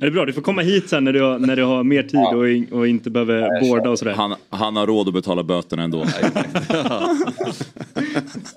det 0.00 0.06
är 0.06 0.10
bra, 0.10 0.24
du 0.24 0.32
får 0.32 0.42
komma 0.42 0.62
hit 0.62 0.88
sen 0.90 1.04
när 1.04 1.12
du 1.12 1.22
har, 1.22 1.38
när 1.38 1.56
du 1.56 1.64
har 1.64 1.84
mer 1.84 2.02
tid 2.02 2.20
och, 2.38 2.48
in- 2.50 2.68
och 2.72 2.88
inte 2.88 3.10
behöver 3.10 3.60
båda 3.70 3.90
och 3.90 3.98
sådär. 3.98 4.12
Han, 4.12 4.34
han 4.50 4.76
har 4.76 4.86
råd 4.86 5.08
att 5.08 5.14
betala 5.14 5.42
böterna 5.42 5.82
ändå. 5.82 6.04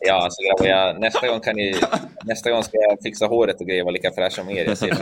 Ja, 0.02 0.24
alltså 0.24 0.42
grabbar, 0.44 0.66
jag, 0.78 1.00
nästa, 1.00 1.28
gång 1.28 1.40
kan 1.40 1.56
ni, 1.56 1.76
nästa 2.24 2.52
gång 2.52 2.64
ska 2.64 2.78
jag 2.78 2.98
fixa 3.04 3.26
håret 3.26 3.62
och 3.62 3.68
grejer, 3.68 3.84
vara 3.84 3.92
lika 3.92 4.12
fräsch 4.12 4.34
som 4.34 4.50
er. 4.50 4.66
Jag 4.66 4.78
ser 4.78 4.88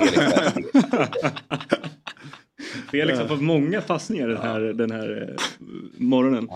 Felix 2.91 3.19
har 3.19 3.27
fått 3.27 3.41
många 3.41 3.81
passningar 3.81 4.27
den 4.27 4.37
här, 4.37 4.59
den 4.59 4.91
här 4.91 5.29
eh, 5.29 5.43
morgonen. 5.97 6.49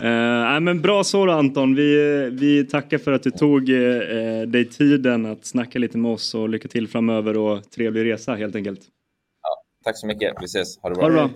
Eh, 0.00 0.48
nej, 0.50 0.60
men 0.60 0.80
bra 0.82 1.04
så 1.04 1.26
då 1.26 1.32
Anton. 1.32 1.74
Vi, 1.74 2.16
eh, 2.24 2.32
vi 2.32 2.64
tackar 2.64 2.98
för 2.98 3.12
att 3.12 3.22
du 3.22 3.30
tog 3.30 3.70
eh, 3.70 4.42
dig 4.46 4.64
tiden 4.64 5.26
att 5.26 5.46
snacka 5.46 5.78
lite 5.78 5.98
med 5.98 6.10
oss 6.10 6.34
och 6.34 6.48
lycka 6.48 6.68
till 6.68 6.88
framöver 6.88 7.36
och 7.36 7.70
trevlig 7.70 8.04
resa 8.04 8.34
helt 8.34 8.56
enkelt. 8.56 8.80
Tack 9.84 9.98
så 9.98 10.06
mycket. 10.06 10.32
Vi 10.40 10.44
ses. 10.44 10.78
Ha 10.78 10.88
det 10.88 10.94
bra. 10.94 11.02
Ha 11.02 11.10
det 11.10 11.14
bra. 11.14 11.30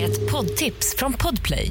Ett 0.00 0.30
poddtips 0.30 0.96
från 0.98 1.12
Podplay. 1.12 1.70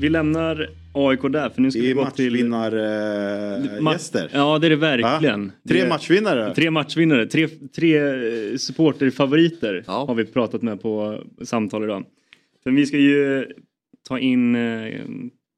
Vi 0.00 0.08
lämnar 0.08 0.70
AIK 0.92 1.20
där? 1.22 1.48
För 1.50 1.62
nu 1.62 1.70
ska 1.70 1.80
vi 1.80 1.92
gå 1.92 2.10
till... 2.10 2.30
matchvinnargäster. 2.32 3.80
Ma- 3.80 3.92
gäster. 3.92 4.30
Ja 4.32 4.58
det 4.58 4.66
är 4.66 4.70
det 4.70 4.76
verkligen. 4.76 5.46
Va? 5.46 5.52
Tre 5.68 5.82
Det- 5.82 5.88
matchvinnare. 5.88 6.54
Tre 6.54 6.70
matchvinnare. 6.70 7.26
Tre, 7.26 7.48
tre 7.48 7.96
eh, 7.98 8.56
supporterfavoriter 8.56 9.84
har 9.86 10.14
vi 10.14 10.24
pratat 10.24 10.62
med 10.62 10.82
på 10.82 11.22
samtal 11.44 11.84
idag. 11.84 12.04
För 12.62 12.70
vi 12.70 12.86
ska 12.86 12.98
ju 12.98 13.46
ta 14.08 14.18
in 14.18 14.54
eh, 14.56 15.00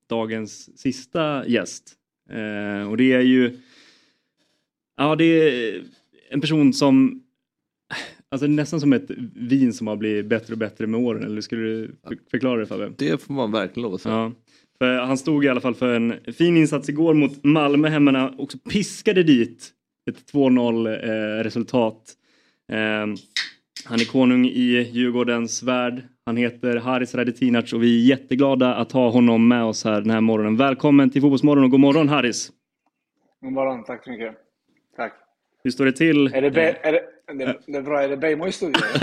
dagens 0.09 0.79
sista 0.81 1.47
gäst. 1.47 1.93
Eh, 2.31 2.91
och 2.91 2.97
det 2.97 3.13
är 3.13 3.21
ju... 3.21 3.57
Ja 4.97 5.17
det 5.17 5.25
är 5.25 5.83
en 6.31 6.41
person 6.41 6.73
som... 6.73 7.23
Alltså 8.31 8.47
nästan 8.47 8.81
som 8.81 8.93
ett 8.93 9.11
vin 9.35 9.73
som 9.73 9.87
har 9.87 9.97
blivit 9.97 10.27
bättre 10.27 10.53
och 10.53 10.59
bättre 10.59 10.87
med 10.87 11.01
åren. 11.01 11.23
Eller 11.23 11.41
skulle 11.41 11.63
du 11.63 11.97
för- 12.09 12.19
förklara 12.31 12.61
det 12.61 12.67
Fabbe? 12.67 12.93
Det 12.99 13.23
får 13.23 13.35
man 13.35 13.53
verkligen 13.53 13.83
lov 13.83 13.95
att 13.95 14.01
säga. 14.01 14.15
Ja. 14.15 14.33
För 14.79 14.95
han 14.95 15.19
stod 15.19 15.45
i 15.45 15.49
alla 15.49 15.61
fall 15.61 15.75
för 15.75 15.95
en 15.97 16.15
fin 16.33 16.57
insats 16.57 16.89
igår 16.89 17.15
mot 17.15 17.45
Malmö 17.45 17.89
hemma 17.89 18.11
när 18.11 18.21
han 18.21 18.39
också 18.39 18.59
piskade 18.59 19.23
dit 19.23 19.71
ett 20.11 20.33
2-0 20.33 20.87
eh, 20.87 21.43
resultat. 21.45 22.15
Eh, 22.73 22.79
han 23.85 24.01
är 24.01 24.13
konung 24.13 24.47
i 24.47 24.91
Djurgårdens 24.93 25.63
värld. 25.63 26.03
Han 26.27 26.37
heter 26.37 26.77
Haris 26.77 27.15
Radetinac 27.15 27.73
och 27.73 27.83
vi 27.83 28.03
är 28.03 28.09
jätteglada 28.09 28.75
att 28.75 28.93
ha 28.93 29.11
honom 29.11 29.49
med 29.49 29.65
oss 29.65 29.85
här 29.85 30.01
den 30.01 30.11
här 30.11 30.21
morgonen. 30.21 30.57
Välkommen 30.57 31.11
till 31.11 31.21
Fotbollsmorgon 31.21 31.65
och 31.65 31.71
god 31.71 31.81
morgon 31.81 32.09
Haris! 32.09 32.51
God 33.41 33.53
morgon, 33.53 33.85
tack 33.85 34.05
så 34.05 34.11
mycket. 34.11 34.35
Tack. 34.97 35.13
Hur 35.65 35.71
står 35.71 35.85
det 35.85 35.93
till? 35.93 36.35
Är 36.35 36.43
det, 36.43 36.51
Be- 36.51 36.79
är 36.83 36.93
det, 36.93 37.01
det, 37.39 37.59
det 37.67 37.79
är 37.79 37.83
bra, 37.83 38.03
är 38.03 38.09
det 38.09 38.17
Bejmo 38.17 38.47
i 38.47 38.53
studion? 38.53 38.83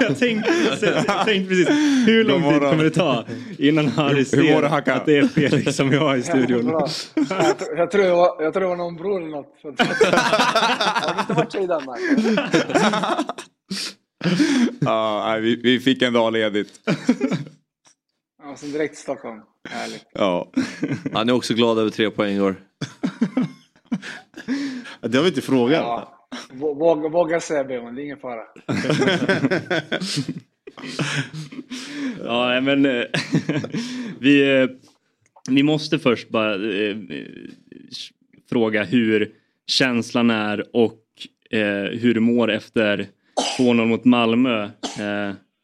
jag, 0.00 0.18
tänkte, 0.18 0.52
jag 0.80 1.26
tänkte 1.26 1.48
precis, 1.48 1.68
hur 2.06 2.24
lång 2.24 2.42
tid 2.42 2.60
kommer 2.60 2.84
det 2.84 2.90
ta 2.90 3.24
innan 3.58 3.84
mår 3.84 4.24
ser 4.24 4.90
att 4.92 5.06
det 5.06 5.16
är 5.18 5.28
Felix 5.28 5.76
som 5.76 5.90
vi 5.90 5.96
har 5.96 6.16
i 6.16 6.22
studion? 6.22 6.66
Bra. 6.66 6.88
Jag, 7.14 7.24
tr- 7.26 7.76
jag, 7.76 7.90
tror 7.90 8.02
det 8.02 8.10
var, 8.10 8.42
jag 8.42 8.52
tror 8.52 8.60
det 8.60 8.68
var 8.68 8.76
någon 8.76 8.96
bror 8.96 9.20
eller 9.20 9.30
något. 9.30 9.54
Har 9.62 11.14
du 11.14 11.20
inte 11.20 11.32
varit 11.32 11.54
i 11.54 11.66
Danmark? 11.66 12.00
Ja, 14.80 15.24
nej, 15.26 15.40
vi, 15.40 15.56
vi 15.56 15.80
fick 15.80 16.02
en 16.02 16.12
dag 16.12 16.32
ledigt. 16.32 16.72
Ja, 18.42 18.56
sen 18.56 18.72
direkt 18.72 18.94
till 18.94 19.02
Stockholm. 19.02 19.40
Härligt. 19.68 20.04
Ja. 20.12 20.52
Han 21.12 21.28
är 21.28 21.32
också 21.32 21.54
glad 21.54 21.78
över 21.78 21.90
tre 21.90 22.10
poäng 22.10 22.34
igår. 22.36 22.56
Det 25.00 25.16
har 25.16 25.22
vi 25.22 25.28
inte 25.28 25.40
frågat. 25.42 25.78
Ja. 25.80 26.12
Vå- 26.52 26.78
Våga, 26.78 27.08
våga 27.08 27.40
säga 27.40 27.64
Bejmo, 27.64 27.90
det 27.90 28.02
är 28.02 28.04
ingen 28.04 28.18
fara. 28.18 28.42
Ja, 32.24 32.60
men 32.60 32.86
eh, 32.86 33.02
vi, 34.20 34.58
eh, 34.60 34.68
vi 35.50 35.62
måste 35.62 35.98
först 35.98 36.28
bara 36.28 36.54
eh, 36.54 36.96
fråga 38.50 38.84
hur 38.84 39.30
känslan 39.66 40.30
är 40.30 40.76
och 40.76 41.02
hur 41.92 42.14
du 42.14 42.20
mår 42.20 42.50
efter 42.50 43.06
2-0 43.58 43.84
mot 43.86 44.04
Malmö. 44.04 44.68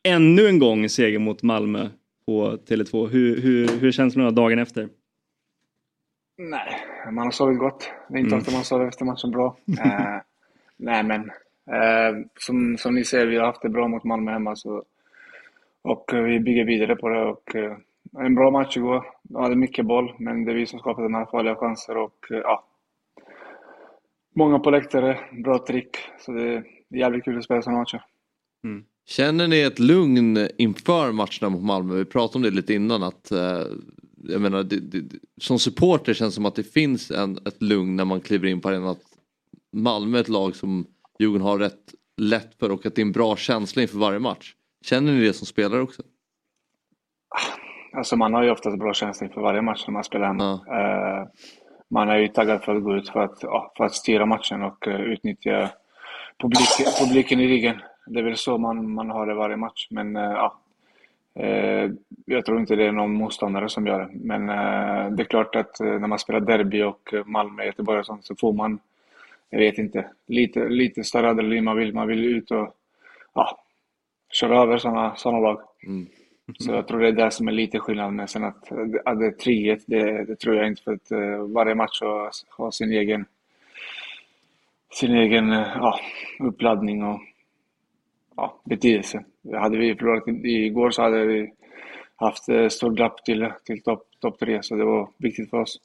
Ännu 0.05 0.47
en 0.49 0.59
gång 0.59 0.89
seger 0.89 1.19
mot 1.19 1.43
Malmö 1.43 1.89
på 2.27 2.59
Tele2. 2.69 3.09
Hur, 3.09 3.41
hur, 3.41 3.69
hur 3.69 3.89
är 3.89 3.93
känslorna 3.93 4.31
dagen 4.31 4.59
efter? 4.59 4.89
Nej, 6.51 6.77
man 7.13 7.25
har 7.25 7.31
sovit 7.31 7.59
gott. 7.59 7.91
Det 8.09 8.15
är 8.15 8.19
inte 8.19 8.29
Mm. 8.35 8.39
ofta 8.39 8.53
man 8.53 8.65
sover 8.65 8.87
efter 8.89 9.05
matchen 9.05 9.31
bra. 9.31 9.57
Eh, 9.85 10.21
nej, 10.77 11.03
men 11.03 11.21
eh, 11.77 12.27
som, 12.39 12.79
som 12.79 12.95
ni 12.95 13.05
ser, 13.05 13.27
vi 13.27 13.37
har 13.39 13.47
haft 13.47 13.63
det 13.63 13.69
bra 13.69 13.89
mot 13.89 14.05
Malmö 14.05 14.31
hemma. 14.33 14.57
Så, 14.57 14.83
och 15.83 16.15
eh, 16.15 16.23
vi 16.23 16.41
bygger 16.41 16.65
vidare 16.65 16.97
på 16.97 17.09
det. 17.09 17.23
Och, 17.25 17.57
eh, 17.57 17.77
en 18.19 18.35
bra 18.35 18.51
match 18.51 18.77
igår. 18.77 19.05
Vi 19.23 19.41
hade 19.41 19.57
mycket 19.57 19.87
boll, 19.87 20.15
men 20.19 20.45
det 20.45 20.53
är 20.53 20.57
vi 20.57 20.67
som 20.67 20.79
skapade 20.79 21.05
de 21.05 21.15
här 21.15 21.27
farliga 21.27 21.55
chanser. 21.57 21.97
Och, 21.97 22.31
eh, 22.31 22.37
ja, 22.39 22.65
många 24.35 24.59
på 24.59 24.71
läktare, 24.71 25.19
bra 25.45 25.59
trick. 25.67 25.97
Så 26.21 26.33
det 26.33 26.43
är 26.55 26.65
jävligt 26.89 27.25
kul 27.25 27.39
att 27.39 27.45
spela 27.45 27.63
sådana 27.63 27.79
matcher. 27.79 28.03
Känner 29.07 29.49
ni 29.49 29.61
ett 29.61 29.79
lugn 29.79 30.49
inför 30.59 31.13
matcherna 31.13 31.49
mot 31.51 31.63
Malmö? 31.63 31.95
Vi 31.95 32.05
pratade 32.05 32.39
om 32.39 32.43
det 32.43 32.51
lite 32.57 32.75
innan 32.75 33.03
att 33.03 33.31
eh, 33.33 33.61
jag 34.23 34.41
menar, 34.41 34.63
det, 34.63 34.81
det, 34.81 35.19
som 35.41 35.59
supporter 35.59 36.15
känns 36.15 36.35
det 36.35 36.35
som 36.35 36.47
att 36.47 36.55
det 36.55 36.73
finns 36.73 37.11
en, 37.11 37.39
ett 37.47 37.63
lugn 37.63 37.97
när 37.97 38.05
man 38.05 38.21
kliver 38.21 38.49
in 38.49 38.61
på 38.61 38.69
arenan. 38.69 38.89
Att 38.89 39.03
Malmö 39.73 40.19
är 40.19 40.21
ett 40.21 40.29
lag 40.29 40.57
som 40.57 40.87
Djurgården 41.19 41.47
har 41.47 41.59
rätt 41.59 41.95
lätt 42.17 42.55
för 42.59 42.71
och 42.71 42.87
att 42.87 42.95
det 42.95 43.01
är 43.03 43.07
en 43.07 43.13
bra 43.13 43.37
känsla 43.37 43.83
inför 43.83 43.99
varje 43.99 44.19
match. 44.19 44.55
Känner 44.85 45.13
ni 45.13 45.21
det 45.21 45.33
som 45.33 45.47
spelare 45.47 45.81
också? 45.81 46.03
Alltså 47.97 48.17
man 48.17 48.35
har 48.35 48.43
ju 48.43 48.51
oftast 48.51 48.79
bra 48.79 48.95
känsla 48.95 49.27
inför 49.27 49.41
varje 49.41 49.63
match 49.63 49.85
när 49.87 49.93
man 49.93 50.05
spelar 50.05 50.27
hemma. 50.27 50.53
Eh, 50.53 51.29
man 51.91 52.09
är 52.09 52.19
ju 52.19 52.29
taggad 52.29 52.63
för 52.63 52.77
att 52.77 52.83
gå 52.83 52.97
ut 52.97 53.09
för 53.09 53.21
att, 53.21 53.39
ja, 53.43 53.73
för 53.77 53.85
att 53.85 53.95
styra 53.95 54.27
matchen 54.27 54.63
och 54.63 54.89
eh, 54.89 55.01
utnyttja 55.01 55.71
publiken, 56.39 56.87
publiken 57.01 57.41
i 57.41 57.49
ryggen. 57.49 57.81
Det 58.07 58.19
är 58.19 58.25
väl 58.25 58.37
så 58.37 58.59
man, 58.59 58.93
man 58.95 59.11
har 59.11 59.27
det 59.27 59.35
varje 59.35 59.57
match. 59.57 59.87
Men 59.91 60.17
eh, 60.17 60.23
ja, 60.23 60.62
jag 62.25 62.45
tror 62.47 62.61
inte 62.61 62.77
det 62.77 62.85
är 62.85 62.93
någon 62.93 63.13
motståndare 63.13 63.69
som 63.69 63.87
gör 63.87 63.99
det. 64.01 64.09
Men 64.13 64.49
eh, 64.49 65.11
det 65.11 65.23
är 65.23 65.25
klart 65.25 65.57
att 65.57 65.81
eh, 65.81 65.87
när 65.87 66.09
man 66.09 66.19
spelar 66.19 66.41
derby 66.41 66.83
och 66.83 67.15
eh, 67.15 67.25
Malmö, 67.25 67.65
Göteborg 67.65 67.99
och 67.99 68.07
sånt 68.07 68.27
så 68.27 68.37
får 68.37 68.53
man, 68.53 68.79
jag 69.51 69.59
vet 69.59 69.79
inte, 69.79 70.07
lite, 70.27 70.69
lite 70.69 71.05
större 71.05 71.31
adrenalin. 71.31 71.65
Man 71.65 71.77
vill, 71.77 71.95
man 71.95 72.09
vill 72.09 72.25
ut 72.25 72.51
och 72.51 72.77
ja, 73.35 73.59
köra 74.33 74.63
över 74.63 74.79
sådana 74.79 75.15
såna 75.17 75.39
lag. 75.39 75.61
Så 76.59 76.73
jag 76.73 76.89
tror 76.89 77.01
det 77.01 77.09
är 77.09 77.13
det 77.13 77.31
som 77.31 77.49
är 77.49 77.53
lite 77.53 77.79
skillnad. 77.79 78.13
Men 78.13 78.29
sen 78.29 78.45
att, 78.45 78.73
att 79.05 79.19
det 79.19 79.27
är 79.27 79.31
3 79.31 79.79
det, 79.87 80.25
det 80.25 80.37
tror 80.37 80.57
jag 80.57 80.67
inte. 80.67 80.83
För 80.83 80.93
att 80.93 81.11
eh, 81.11 81.39
varje 81.39 81.75
match 81.75 82.01
har, 82.01 82.31
har 82.49 82.71
sin 82.71 82.93
egen, 82.93 83.25
sin 84.93 85.15
egen 85.15 85.53
eh, 85.53 85.69
ja, 85.75 86.01
uppladdning 86.41 87.03
och 87.05 87.21
ja, 88.37 88.61
betydelse. 88.65 89.25
Hade 89.55 89.79
vi 89.79 89.95
förlorat 89.95 90.29
igår 90.45 90.91
så 90.91 91.03
hade 91.03 91.25
vi 91.25 91.53
haft 92.17 92.43
stort 92.43 92.73
stor 92.73 92.91
glapp 92.91 93.25
till, 93.25 93.49
till 93.65 93.83
topp 93.83 94.09
top 94.23 94.39
tre, 94.39 94.63
Så 94.63 94.75
det 94.75 94.85
var 94.85 95.09
viktigt 95.19 95.51
för 95.51 95.57
oss. 95.57 95.79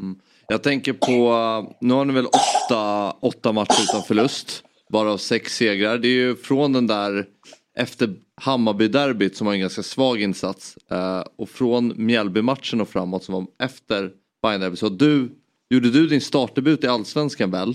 Mm. 0.00 0.18
Jag 0.48 0.62
tänker 0.62 0.92
på, 0.92 1.74
nu 1.80 1.94
har 1.94 2.04
ni 2.04 2.12
väl 2.12 2.26
åtta, 2.26 3.10
åtta 3.20 3.52
matcher 3.52 3.82
utan 3.90 4.02
förlust. 4.02 4.64
Varav 4.88 5.16
sex 5.16 5.56
segrar. 5.56 5.98
Det 5.98 6.08
är 6.08 6.12
ju 6.12 6.36
från 6.36 6.72
den 6.72 6.86
där 6.86 7.26
efter 7.74 8.14
Hammarby-derbyt 8.36 9.36
som 9.36 9.46
var 9.46 9.54
en 9.54 9.60
ganska 9.60 9.82
svag 9.82 10.22
insats. 10.22 10.76
Eh, 10.90 11.24
och 11.36 11.48
från 11.48 11.92
Mjällby-matchen 11.96 12.80
och 12.80 12.88
framåt 12.88 13.24
som 13.24 13.34
var 13.34 13.46
efter 13.66 14.12
Bayern-derbyt. 14.42 14.78
Så 14.78 14.88
du, 14.88 15.30
gjorde 15.70 15.90
du 15.90 16.06
din 16.06 16.20
startdebut 16.20 16.84
i 16.84 16.86
Allsvenskan 16.86 17.50
väl? 17.50 17.68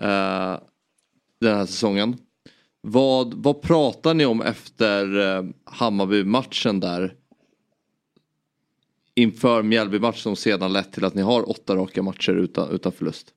Eh, 0.00 0.58
den 1.40 1.56
här 1.56 1.66
säsongen. 1.66 2.16
Vad, 2.82 3.34
vad 3.34 3.62
pratar 3.62 4.14
ni 4.14 4.26
om 4.26 4.42
efter 4.42 5.20
eh, 5.20 5.44
Hammarby-matchen 5.64 6.80
där? 6.80 7.14
Inför 9.14 9.62
Mjällby-matchen 9.62 10.14
som 10.14 10.36
sedan 10.36 10.72
lett 10.72 10.92
till 10.92 11.04
att 11.04 11.14
ni 11.14 11.22
har 11.22 11.50
åtta 11.50 11.76
raka 11.76 12.02
matcher 12.02 12.32
utan, 12.32 12.70
utan 12.70 12.92
förlust. 12.92 13.34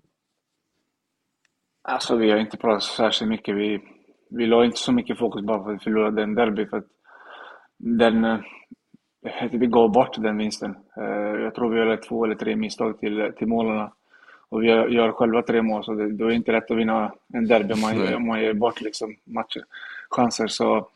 Alltså 1.82 2.16
vi 2.16 2.32
har 2.32 2.38
inte 2.38 2.58
pratat 2.58 2.84
särskilt 2.84 3.30
mycket. 3.30 3.56
Vi, 3.56 3.82
vi 4.30 4.46
la 4.46 4.66
inte 4.66 4.78
så 4.78 4.92
mycket 4.92 5.20
fokus 5.20 5.42
bara 5.42 5.64
för 5.64 5.70
att 5.72 5.76
vi 5.76 5.84
förlorade 5.84 6.22
den 6.22 6.36
derby. 6.36 6.66
För 6.66 6.78
att 6.78 6.88
den, 7.78 8.24
eh, 8.24 8.40
vi 9.52 9.68
gav 9.68 9.92
bort 9.92 10.16
den 10.22 10.38
vinsten. 10.38 10.76
Eh, 10.98 11.42
jag 11.44 11.56
tror 11.56 11.70
vi 11.70 11.80
gjorde 11.80 11.98
två 11.98 12.26
eller 12.26 12.36
tre 12.36 12.56
misstag 12.56 13.00
till, 13.00 13.32
till 13.38 13.48
målarna. 13.48 13.94
Och 14.54 14.64
vi 14.64 14.68
gör, 14.68 14.88
gör 14.88 15.12
själva 15.12 15.42
tre 15.42 15.62
mål, 15.62 15.84
så 15.84 15.94
det, 15.94 16.10
då 16.12 16.26
är 16.26 16.30
det 16.30 16.36
inte 16.36 16.52
lätt 16.52 16.72
att 16.72 16.78
vinna 16.78 17.14
en 17.34 17.48
derby 17.48 17.74
om 17.74 17.82
man, 17.82 17.98
Nej. 17.98 18.16
om 18.16 18.28
man 18.28 18.42
ger 18.42 18.54
bort 18.54 18.82
liksom 18.82 19.16
matcher, 19.24 19.64
chanser. 20.10 20.48
Så, 20.48 20.88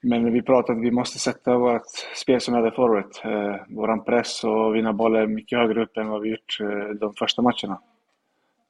men 0.00 0.32
vi 0.32 0.42
pratade 0.42 0.78
att 0.78 0.84
vi 0.84 0.90
måste 0.90 1.18
sätta 1.18 1.56
vårt 1.58 1.86
spel 2.14 2.40
som 2.40 2.54
vi 2.54 2.60
hade 2.60 2.70
förut. 2.76 3.22
Eh, 3.24 3.56
våran 3.68 4.04
press 4.04 4.44
och 4.44 4.76
vinna 4.76 4.92
bollar 4.92 5.26
mycket 5.26 5.58
högre 5.58 5.82
upp 5.82 5.96
än 5.96 6.08
vad 6.08 6.20
vi 6.20 6.30
gjort 6.30 6.58
eh, 6.60 6.88
de 6.88 7.14
första 7.14 7.42
matcherna. 7.42 7.80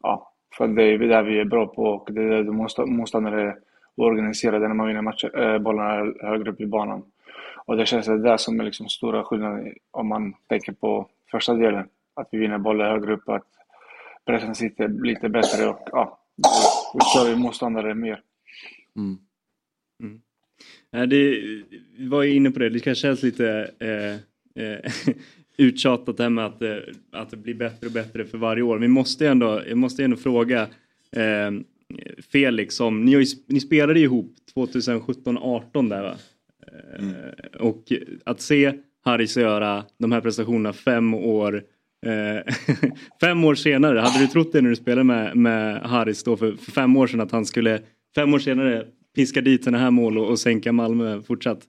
Ja, 0.03 0.33
för 0.59 0.69
det 0.69 0.83
är 0.83 0.99
det 0.99 1.23
vi 1.23 1.41
är 1.41 1.45
bra 1.45 1.67
på 1.67 1.83
och 1.83 2.09
det 2.13 2.23
är 2.23 2.43
det 2.43 2.51
motstå- 2.51 2.87
motståndare 2.87 3.43
är 3.43 3.57
organiserade 3.97 4.69
när 4.69 4.75
man 4.75 4.87
vinner 4.87 5.03
matcher, 5.03 5.41
äh, 5.41 5.59
bollarna 5.59 6.13
högre 6.21 6.51
upp 6.51 6.61
i 6.61 6.67
banan. 6.67 7.03
Och 7.67 7.77
det 7.77 7.87
känns 7.87 8.07
det 8.07 8.19
där 8.23 8.37
som 8.37 8.61
är 8.61 8.65
liksom 8.65 8.89
stora 8.89 9.25
skillnaden 9.25 9.75
om 9.91 10.09
man 10.09 10.35
tänker 10.49 10.73
på 10.73 11.07
första 11.31 11.55
delen. 11.55 11.89
Att 12.15 12.29
vi 12.31 12.39
vinner 12.39 12.59
bollar 12.59 12.91
högre 12.91 13.13
upp, 13.13 13.29
att 13.29 13.45
pressen 14.29 14.55
sitter 14.55 14.89
lite 14.89 15.29
bättre 15.29 15.69
och 15.69 15.89
ja, 15.93 16.21
då 16.95 17.01
kör 17.15 17.31
vi 17.31 17.37
motståndare 17.37 17.95
mer. 17.95 18.21
Nej, 20.93 21.07
det, 21.07 21.41
vi 21.99 22.09
var 22.09 22.23
ju 22.23 22.35
inne 22.35 22.51
på 22.51 22.59
det, 22.59 22.69
det 22.71 22.81
kanske 22.81 23.03
känns 23.03 23.23
lite 23.23 23.71
eh, 23.79 24.65
eh, 24.65 24.93
uttjatat 25.59 26.17
det 26.17 26.23
här 26.23 26.31
med 26.31 26.47
att, 26.47 26.63
eh, 26.63 26.77
att 27.13 27.31
det 27.31 27.37
blir 27.37 27.55
bättre 27.55 27.87
och 27.87 27.93
bättre 27.93 28.25
för 28.25 28.39
varje 28.39 28.63
år. 28.63 28.79
Vi 28.79 28.89
måste 28.89 29.25
ju 29.25 29.31
ändå, 29.31 29.63
jag 29.69 29.79
måste 29.79 30.05
ändå 30.05 30.17
fråga 30.17 30.63
eh, 31.17 31.51
Felix, 32.33 32.75
som, 32.75 33.05
ni, 33.05 33.25
ni 33.47 33.61
spelade 33.61 33.99
ju 33.99 34.05
ihop 34.05 34.35
2017-18 34.55 35.89
där 35.89 36.03
va? 36.03 36.17
Eh, 36.99 37.61
Och 37.61 37.93
att 38.25 38.41
se 38.41 38.73
Harrys 39.05 39.37
göra 39.37 39.85
de 39.99 40.13
här 40.13 40.21
prestationerna 40.21 40.73
fem 40.73 41.15
år 41.15 41.55
eh, 41.57 41.63
fem 43.21 43.45
år 43.45 43.55
senare. 43.55 43.99
Hade 43.99 44.19
du 44.19 44.27
trott 44.27 44.53
det 44.53 44.61
när 44.61 44.71
du 44.71 44.77
spelade 44.77 45.05
med, 45.05 45.37
med 45.37 45.83
Harris 45.83 46.23
då 46.23 46.37
för, 46.37 46.53
för 46.53 46.73
fem 46.73 46.97
år 46.97 47.07
sedan 47.07 47.21
att 47.21 47.33
han 47.33 47.47
skulle 47.47 47.81
fem 48.15 48.35
år 48.35 48.39
senare 48.39 48.85
piska 49.17 49.41
dit 49.41 49.65
sådana 49.65 49.79
här 49.79 49.91
mål 49.91 50.19
och, 50.19 50.29
och 50.29 50.39
sänka 50.39 50.73
Malmö 50.73 51.23
fortsatt? 51.23 51.67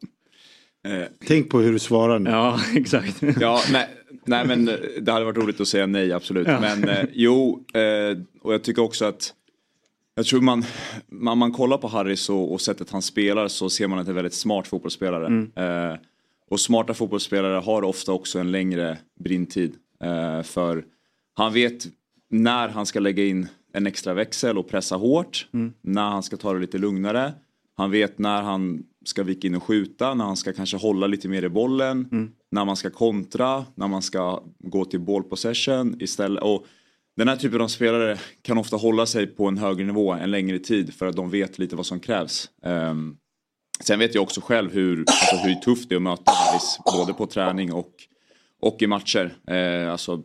Eh, 0.87 1.07
Tänk 1.27 1.49
på 1.49 1.59
hur 1.59 1.73
du 1.73 1.79
svarar 1.79 2.19
nu. 2.19 2.29
Ja, 2.29 2.59
exakt. 2.75 3.23
Ja, 3.39 3.61
nej, 3.71 3.87
nej 4.25 4.47
men 4.47 4.67
eh, 4.67 4.75
det 5.01 5.11
hade 5.11 5.25
varit 5.25 5.37
roligt 5.37 5.61
att 5.61 5.67
säga 5.67 5.85
nej 5.85 6.13
absolut. 6.13 6.47
Ja. 6.47 6.59
Men 6.59 6.89
eh, 6.89 7.05
jo, 7.13 7.65
eh, 7.73 8.17
och 8.41 8.53
jag 8.53 8.63
tycker 8.63 8.81
också 8.81 9.05
att 9.05 9.33
jag 10.15 10.25
tror 10.25 10.41
man, 10.41 10.63
man, 11.07 11.37
man 11.37 11.51
kollar 11.51 11.77
på 11.77 11.87
Harris 11.87 12.29
och, 12.29 12.53
och 12.53 12.61
sättet 12.61 12.89
han 12.91 13.01
spelar 13.01 13.47
så 13.47 13.69
ser 13.69 13.87
man 13.87 13.99
att 13.99 14.05
det 14.05 14.09
är 14.09 14.11
en 14.11 14.15
väldigt 14.15 14.33
smart 14.33 14.67
fotbollsspelare. 14.67 15.25
Mm. 15.25 15.51
Eh, 15.55 15.97
och 16.49 16.59
smarta 16.59 16.93
fotbollsspelare 16.93 17.59
har 17.59 17.83
ofta 17.83 18.11
också 18.11 18.39
en 18.39 18.51
längre 18.51 18.97
brintid. 19.19 19.75
Eh, 20.03 20.43
för 20.43 20.85
han 21.33 21.53
vet 21.53 21.87
när 22.29 22.69
han 22.69 22.85
ska 22.85 22.99
lägga 22.99 23.25
in 23.25 23.47
en 23.73 23.87
extra 23.87 24.13
växel 24.13 24.57
och 24.57 24.67
pressa 24.67 24.95
hårt. 24.95 25.47
Mm. 25.53 25.73
När 25.81 26.09
han 26.09 26.23
ska 26.23 26.37
ta 26.37 26.53
det 26.53 26.59
lite 26.59 26.77
lugnare. 26.77 27.33
Han 27.77 27.91
vet 27.91 28.19
när 28.19 28.41
han 28.41 28.83
ska 29.05 29.23
vika 29.23 29.47
in 29.47 29.55
och 29.55 29.63
skjuta, 29.63 30.13
när 30.13 30.25
han 30.25 30.37
ska 30.37 30.53
kanske 30.53 30.77
hålla 30.77 31.07
lite 31.07 31.27
mer 31.27 31.43
i 31.43 31.49
bollen. 31.49 32.09
Mm. 32.11 32.31
När 32.51 32.65
man 32.65 32.75
ska 32.75 32.89
kontra, 32.89 33.65
när 33.75 33.87
man 33.87 34.01
ska 34.01 34.43
gå 34.59 34.85
till 34.85 34.99
ball 34.99 35.23
possession 35.23 36.01
istället. 36.01 36.43
Och 36.43 36.65
den 37.17 37.27
här 37.27 37.35
typen 37.35 37.61
av 37.61 37.67
spelare 37.67 38.17
kan 38.41 38.57
ofta 38.57 38.75
hålla 38.77 39.05
sig 39.05 39.27
på 39.27 39.47
en 39.47 39.57
högre 39.57 39.85
nivå 39.85 40.13
en 40.13 40.31
längre 40.31 40.59
tid 40.59 40.93
för 40.93 41.07
att 41.07 41.15
de 41.15 41.29
vet 41.29 41.59
lite 41.59 41.75
vad 41.75 41.85
som 41.85 41.99
krävs. 41.99 42.49
Ehm, 42.63 43.17
sen 43.79 43.99
vet 43.99 44.15
jag 44.15 44.23
också 44.23 44.41
själv 44.41 44.73
hur, 44.73 44.99
alltså 44.99 45.35
hur 45.35 45.55
tufft 45.55 45.89
det 45.89 45.95
är 45.95 45.97
att 45.97 46.01
möta 46.01 46.31
Harris 46.31 46.79
både 46.95 47.13
på 47.13 47.25
träning 47.25 47.73
och, 47.73 47.91
och 48.59 48.81
i 48.81 48.87
matcher. 48.87 49.33
Eh, 49.47 49.91
alltså 49.91 50.21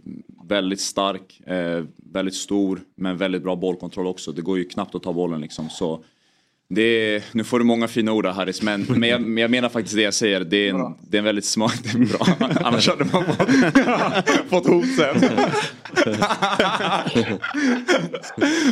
väldigt 0.49 0.81
stark, 0.81 1.41
eh, 1.47 1.85
väldigt 2.13 2.35
stor 2.35 2.81
men 2.97 3.17
väldigt 3.17 3.43
bra 3.43 3.57
bollkontroll 3.57 4.07
också. 4.07 4.33
Det 4.33 4.43
går 4.43 4.59
ju 4.59 4.65
knappt 4.65 4.95
att 4.95 5.03
ta 5.03 5.13
bollen 5.13 5.41
liksom. 5.41 5.71
Så 5.71 6.05
det 6.69 6.83
är, 6.83 7.25
nu 7.33 7.45
får 7.45 7.59
du 7.59 7.65
många 7.65 7.89
fina 7.89 8.13
ord 8.13 8.27
Harris 8.27 8.63
men, 8.63 8.87
men, 8.89 9.09
jag, 9.09 9.21
men 9.21 9.43
jag 9.43 9.51
menar 9.51 9.69
faktiskt 9.69 9.97
det 9.97 10.03
jag 10.03 10.15
säger. 10.15 10.41
Det 10.41 10.57
är 10.57 10.75
en, 10.75 10.95
det 11.01 11.17
är 11.17 11.19
en 11.19 11.25
väldigt 11.25 11.45
smart, 11.45 11.81
det 11.83 11.91
är 11.91 12.07
bra. 12.07 12.49
Annars 12.65 12.89
hade 12.89 13.05
man 13.05 13.25
fått, 13.25 13.49
fått 14.51 14.67
hot 14.67 14.87
sen. 14.97 15.23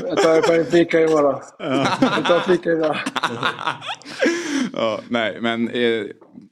Jag 0.09 0.19
tar 0.19 0.59
en 0.59 0.67
fika 0.67 1.01
imorgon. 1.01 1.41
Jag 2.01 2.25
tar 2.25 2.35
en 2.35 2.57
fika 2.57 2.73
imorgon. 2.73 2.97
Ja, 4.73 5.01
nej, 5.09 5.39
men 5.41 5.69
eh, 5.69 6.05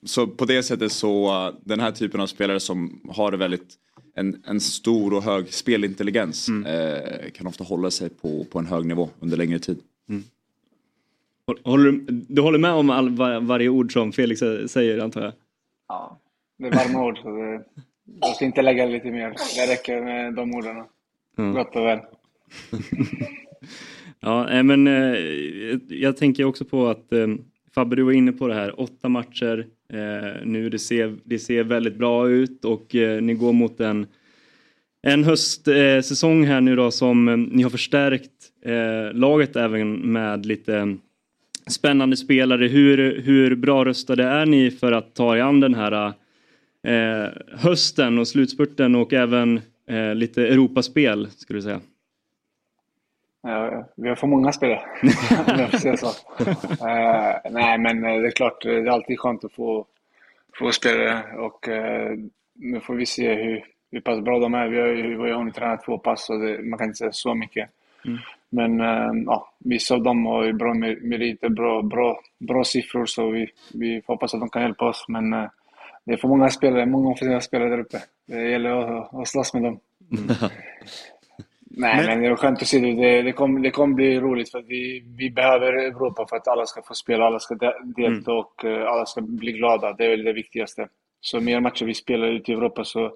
så 0.04 0.26
på 0.26 0.44
det 0.44 0.62
sättet 0.62 0.92
så 0.92 1.46
uh, 1.48 1.54
den 1.64 1.80
här 1.80 1.90
typen 1.92 2.20
av 2.20 2.26
spelare 2.26 2.60
som 2.60 3.00
har 3.08 3.32
väldigt 3.32 3.74
en, 4.14 4.42
en 4.46 4.60
stor 4.60 5.14
och 5.14 5.22
hög 5.22 5.52
spelintelligens 5.52 6.48
eh, 6.48 7.30
kan 7.30 7.46
ofta 7.46 7.64
hålla 7.64 7.90
sig 7.90 8.10
på, 8.10 8.44
på 8.44 8.58
en 8.58 8.66
hög 8.66 8.86
nivå 8.86 9.10
under 9.20 9.36
längre 9.36 9.58
tid. 9.58 9.78
Håller, 11.64 11.84
du- 11.92 12.04
du 12.28 12.42
håller 12.42 12.58
med 12.58 12.72
om 12.72 12.90
all, 12.90 13.10
var, 13.10 13.40
varje 13.40 13.68
ord 13.68 13.92
som 13.92 14.12
Felix 14.12 14.40
säger 14.72 14.98
antar 14.98 15.22
jag? 15.22 15.32
Ja, 15.88 16.20
det 16.58 16.66
är 16.66 16.72
varma 16.72 17.06
ord. 17.06 17.18
Så 17.18 17.30
det, 17.36 17.64
jag 18.20 18.36
ska 18.36 18.44
inte 18.44 18.62
lägga 18.62 18.86
lite 18.86 19.10
mer. 19.10 19.34
Det 19.56 19.72
räcker 19.72 20.00
med 20.04 20.34
de 20.34 20.54
orden. 20.54 20.76
Mm. 21.38 21.52
Gott 21.54 21.76
och 21.76 21.82
väl. 21.84 21.98
Ja, 24.22 24.50
eh, 24.50 24.62
men 24.62 24.86
eh, 24.86 25.18
jag 25.88 26.16
tänker 26.16 26.44
också 26.44 26.64
på 26.64 26.86
att 26.88 27.12
eh, 27.12 27.26
Fabbe, 27.74 27.96
du 27.96 28.02
var 28.02 28.12
inne 28.12 28.32
på 28.32 28.48
det 28.48 28.54
här, 28.54 28.80
åtta 28.80 29.08
matcher 29.08 29.66
eh, 29.92 30.44
nu, 30.44 30.68
det 30.68 30.78
ser, 30.78 31.16
det 31.24 31.38
ser 31.38 31.64
väldigt 31.64 31.96
bra 31.96 32.28
ut 32.28 32.64
och 32.64 32.94
eh, 32.94 33.22
ni 33.22 33.34
går 33.34 33.52
mot 33.52 33.80
en, 33.80 34.06
en 35.02 35.24
höstsäsong 35.24 36.44
eh, 36.44 36.48
här 36.48 36.60
nu 36.60 36.76
då 36.76 36.90
som 36.90 37.28
eh, 37.28 37.36
ni 37.36 37.62
har 37.62 37.70
förstärkt 37.70 38.32
eh, 38.64 39.12
laget 39.12 39.56
även 39.56 40.12
med 40.12 40.46
lite 40.46 40.96
spännande 41.70 42.16
spelare. 42.16 42.66
Hur, 42.66 43.20
hur 43.20 43.54
bra 43.54 43.84
röstade 43.84 44.24
är 44.24 44.46
ni 44.46 44.70
för 44.70 44.92
att 44.92 45.14
ta 45.14 45.36
er 45.36 45.40
an 45.40 45.60
den 45.60 45.74
här 45.74 46.12
eh, 46.86 47.28
hösten 47.52 48.18
och 48.18 48.28
slutspurten 48.28 48.94
och 48.94 49.12
även 49.12 49.60
eh, 49.88 50.14
lite 50.14 50.46
Europaspel 50.46 51.28
skulle 51.30 51.58
du 51.58 51.62
säga? 51.62 51.80
Vi 53.96 54.08
har 54.08 54.14
för 54.14 54.26
många 54.26 54.52
spelare, 54.52 54.82
om 55.48 55.60
jag 55.60 55.70
får 55.70 55.78
säga 55.78 55.96
så. 55.96 56.06
Eh, 56.88 57.36
nej, 57.50 57.78
men 57.78 58.04
eh, 58.04 58.20
det 58.20 58.26
är 58.26 58.30
klart, 58.30 58.62
det 58.62 58.70
är 58.70 58.86
alltid 58.86 59.20
skönt 59.20 59.44
att 59.44 59.52
få, 59.52 59.86
få 60.58 60.72
spelare 60.72 61.36
och 61.36 61.68
eh, 61.68 62.18
nu 62.54 62.80
får 62.80 62.94
vi 62.94 63.06
se 63.06 63.34
hur, 63.34 63.64
hur 63.90 64.00
pass 64.00 64.20
bra 64.20 64.38
de 64.38 64.54
är. 64.54 64.68
Vi 64.68 64.80
har 64.80 64.88
vi 65.24 65.30
har 65.30 65.38
hunnit 65.38 65.54
träna 65.54 65.76
två 65.76 65.98
pass 65.98 66.26
så 66.26 66.36
det, 66.36 66.62
man 66.62 66.78
kan 66.78 66.86
inte 66.86 66.98
säga 66.98 67.12
så 67.12 67.34
mycket. 67.34 67.70
Mm. 68.04 68.18
Men 68.48 68.80
eh, 68.80 69.22
ja, 69.26 69.52
vissa 69.58 69.94
av 69.94 70.02
dem 70.02 70.26
har 70.26 70.44
ju 70.44 70.52
bra 70.52 70.74
mer- 70.74 71.00
meriter, 71.02 71.48
bra, 71.48 71.82
bra, 71.82 72.20
bra 72.38 72.64
siffror 72.64 73.06
så 73.06 73.30
vi, 73.30 73.50
vi 73.74 74.02
får 74.02 74.14
hoppas 74.14 74.34
att 74.34 74.40
de 74.40 74.50
kan 74.50 74.62
hjälpa 74.62 74.88
oss. 74.88 75.04
Men 75.08 75.32
eh, 75.32 75.50
det 76.04 76.12
är 76.12 76.16
för 76.16 76.28
många 76.28 76.48
spelare, 76.50 76.86
många 76.86 77.10
offensiva 77.10 77.40
spelare 77.40 77.68
där 77.70 77.80
uppe. 77.80 77.98
Det 78.26 78.50
gäller 78.50 78.70
att, 78.70 79.14
att 79.14 79.28
slåss 79.28 79.54
med 79.54 79.62
dem. 79.62 79.80
Nej, 81.72 81.96
Men- 81.96 82.06
men, 82.06 82.20
det 82.20 82.26
är 82.26 82.36
skönt 82.36 82.62
att 82.62 82.68
se 82.68 82.78
det. 82.80 82.94
Det, 82.94 83.22
det, 83.22 83.32
kommer, 83.32 83.60
det 83.60 83.70
kommer 83.70 83.94
bli 83.94 84.20
roligt 84.20 84.50
för 84.50 84.58
att 84.58 84.66
vi, 84.68 85.04
vi 85.18 85.30
behöver 85.30 85.72
Europa 85.72 86.26
för 86.28 86.36
att 86.36 86.48
alla 86.48 86.66
ska 86.66 86.82
få 86.82 86.94
spela, 86.94 87.24
alla 87.24 87.38
ska 87.38 87.54
de- 87.54 87.92
delta 87.96 88.32
och 88.32 88.64
eh, 88.64 88.88
alla 88.88 89.06
ska 89.06 89.20
bli 89.20 89.52
glada. 89.52 89.92
Det 89.92 90.04
är 90.04 90.10
väl 90.10 90.24
det 90.24 90.32
viktigaste. 90.32 90.88
Så 91.20 91.40
mer 91.40 91.60
matcher 91.60 91.84
vi 91.86 91.94
spelar 91.94 92.26
ute 92.28 92.50
i 92.52 92.54
Europa 92.54 92.84
så, 92.84 93.12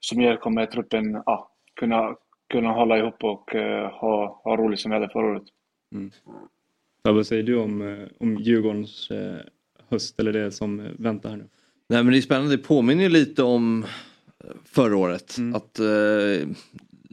så 0.00 0.16
mer 0.18 0.36
kommer 0.36 0.66
truppen 0.66 1.22
ja, 1.26 1.50
kunna, 1.80 2.14
kunna 2.52 2.68
hålla 2.72 2.98
ihop 2.98 3.24
och 3.24 3.54
eh, 3.54 3.90
ha, 3.90 4.40
ha 4.44 4.56
roligt 4.56 4.80
som 4.80 4.90
vi 4.90 4.94
hade 4.96 5.08
förra 5.08 5.26
året. 5.26 5.42
Ja, 7.02 7.12
vad 7.12 7.26
säger 7.26 7.42
du 7.42 7.56
om, 7.56 7.82
eh, 7.82 8.08
om 8.20 8.36
Djurgårdens 8.36 9.10
eh, 9.10 9.36
höst 9.90 10.20
eller 10.20 10.32
det 10.32 10.50
som 10.52 10.88
väntar 10.98 11.30
här 11.30 11.36
nu? 11.36 11.48
Nej 11.88 12.02
men 12.04 12.12
det 12.12 12.18
är 12.18 12.22
spännande, 12.22 12.56
det 12.56 12.62
påminner 12.62 13.02
ju 13.02 13.08
lite 13.08 13.42
om 13.42 13.84
förra 14.64 14.96
året. 14.96 15.36
Att 15.54 15.78
eh, 15.78 16.48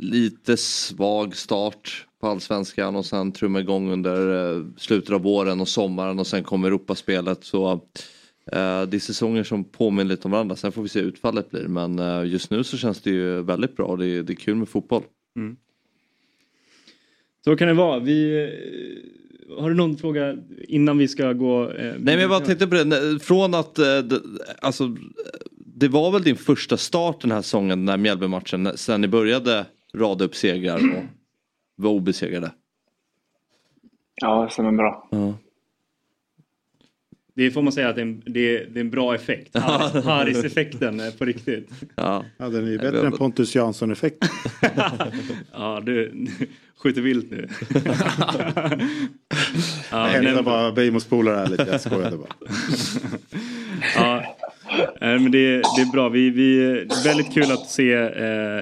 lite 0.03 0.57
svag 0.57 1.35
start 1.35 2.05
på 2.21 2.27
allsvenskan 2.27 2.95
och 2.95 3.05
sen 3.05 3.31
trumma 3.31 3.59
igång 3.59 3.91
under 3.91 4.55
eh, 4.55 4.65
slutet 4.77 5.13
av 5.13 5.21
våren 5.21 5.61
och 5.61 5.67
sommaren 5.67 6.19
och 6.19 6.27
sen 6.27 6.43
kommer 6.43 6.67
Europaspelet. 6.67 7.43
Så 7.43 7.71
eh, 7.71 8.81
det 8.81 8.97
är 8.97 8.99
säsonger 8.99 9.43
som 9.43 9.63
påminner 9.63 10.09
lite 10.09 10.25
om 10.27 10.31
varandra. 10.31 10.55
Sen 10.55 10.71
får 10.71 10.81
vi 10.81 10.89
se 10.89 10.99
hur 10.99 11.07
utfallet 11.07 11.51
blir 11.51 11.67
men 11.67 11.99
eh, 11.99 12.25
just 12.25 12.51
nu 12.51 12.63
så 12.63 12.77
känns 12.77 13.01
det 13.01 13.09
ju 13.09 13.41
väldigt 13.41 13.75
bra. 13.75 13.95
Det 13.95 14.07
är, 14.07 14.23
det 14.23 14.33
är 14.33 14.35
kul 14.35 14.55
med 14.55 14.69
fotboll. 14.69 15.03
Så 17.45 17.55
kan 17.55 17.67
det 17.67 17.73
vara. 17.73 17.99
Vi, 17.99 18.49
har 19.57 19.69
du 19.69 19.75
någon 19.75 19.97
fråga 19.97 20.37
innan 20.67 20.97
vi 20.97 21.07
ska 21.07 21.33
gå? 21.33 21.71
Nej 21.77 21.95
men 21.99 22.19
jag 22.19 22.29
bara 22.29 22.39
tänkte 22.39 22.67
på 22.67 22.75
det, 22.75 23.19
från 23.19 23.53
att, 23.53 23.79
alltså, 24.59 24.95
det 25.75 25.87
var 25.87 26.11
väl 26.11 26.23
din 26.23 26.35
första 26.35 26.77
start 26.77 27.21
den 27.21 27.31
här 27.31 27.41
säsongen, 27.41 27.79
den 27.79 27.89
här 27.89 27.97
Mjällby-matchen, 27.97 28.71
sen 28.75 29.01
ni 29.01 29.07
började 29.07 29.65
rada 29.97 30.25
upp 30.25 30.35
segrar 30.35 30.75
och 30.77 31.03
var 31.75 31.89
obesegrade? 31.91 32.51
Ja, 34.15 34.43
det 34.43 34.49
stämmer 34.51 34.71
bra. 34.71 35.09
Det 37.35 37.51
får 37.51 37.61
man 37.61 37.73
säga 37.73 37.89
att 37.89 37.95
det 37.95 38.01
är 38.01 38.05
en, 38.05 38.23
det 38.25 38.39
är, 38.57 38.65
det 38.69 38.79
är 38.79 38.81
en 38.81 38.89
bra 38.89 39.15
effekt. 39.15 39.55
Harris- 39.55 40.03
Harris-effekten 40.05 41.01
på 41.17 41.25
riktigt. 41.25 41.69
Ja. 41.95 42.25
Ja, 42.37 42.49
den 42.49 42.67
är 42.67 42.71
ju 42.71 42.77
bättre 42.77 43.05
än 43.07 43.11
Pontus 43.11 43.55
Jansson-effekten. 43.55 44.29
Ja, 45.51 45.81
du 45.85 46.27
skjuter 46.77 47.01
vilt 47.01 47.31
nu. 47.31 47.49
Jag 49.91 50.07
hälsar 50.07 50.43
bara 50.43 50.71
Beijmos 50.71 51.05
polare 51.05 51.35
här 51.37 51.47
lite, 51.47 51.67
jag 51.71 51.81
skojade 51.81 52.17
bara. 52.17 52.29
Ja, 53.95 54.35
men 55.01 55.31
det, 55.31 55.47
det 55.55 55.81
är 55.81 55.91
bra. 55.91 56.09
Vi, 56.09 56.29
vi, 56.29 56.57
det 56.57 56.95
är 56.95 57.07
väldigt 57.07 57.33
kul 57.33 57.43
att 57.43 57.69
se 57.69 57.93
eh, 57.93 58.57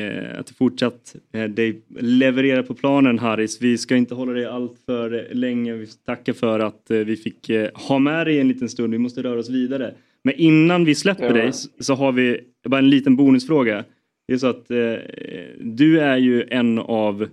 eh, 0.00 0.38
att 0.38 0.46
du 0.46 0.54
fortsatt 0.54 1.16
eh, 1.32 1.44
dig 1.44 1.82
leverera 1.98 2.62
på 2.62 2.74
planen 2.74 3.18
Harris. 3.18 3.62
Vi 3.62 3.78
ska 3.78 3.96
inte 3.96 4.14
hålla 4.14 4.32
dig 4.32 4.44
allt 4.46 4.78
för 4.86 5.28
länge. 5.32 5.72
Vi 5.74 5.86
tackar 5.86 6.32
för 6.32 6.60
att 6.60 6.90
eh, 6.90 6.98
vi 6.98 7.16
fick 7.16 7.50
eh, 7.50 7.68
ha 7.74 7.98
med 7.98 8.26
dig 8.26 8.40
en 8.40 8.48
liten 8.48 8.68
stund. 8.68 8.92
Vi 8.92 8.98
måste 8.98 9.22
röra 9.22 9.38
oss 9.38 9.50
vidare. 9.50 9.94
Men 10.24 10.34
innan 10.34 10.84
vi 10.84 10.94
släpper 10.94 11.24
Ja. 11.26 11.32
dig 11.32 11.50
så, 11.80 11.94
har 11.94 12.12
vi 12.12 12.40
bara 12.68 12.78
en 12.78 12.90
liten 12.90 13.16
bonusfråga. 13.16 13.84
Det 14.28 14.34
är 14.34 14.38
så 14.38 14.46
att 14.46 14.70
eh, 14.70 14.94
du 15.60 16.00
är 16.00 16.16
ju 16.16 16.44
en 16.50 16.78
av 16.78 17.28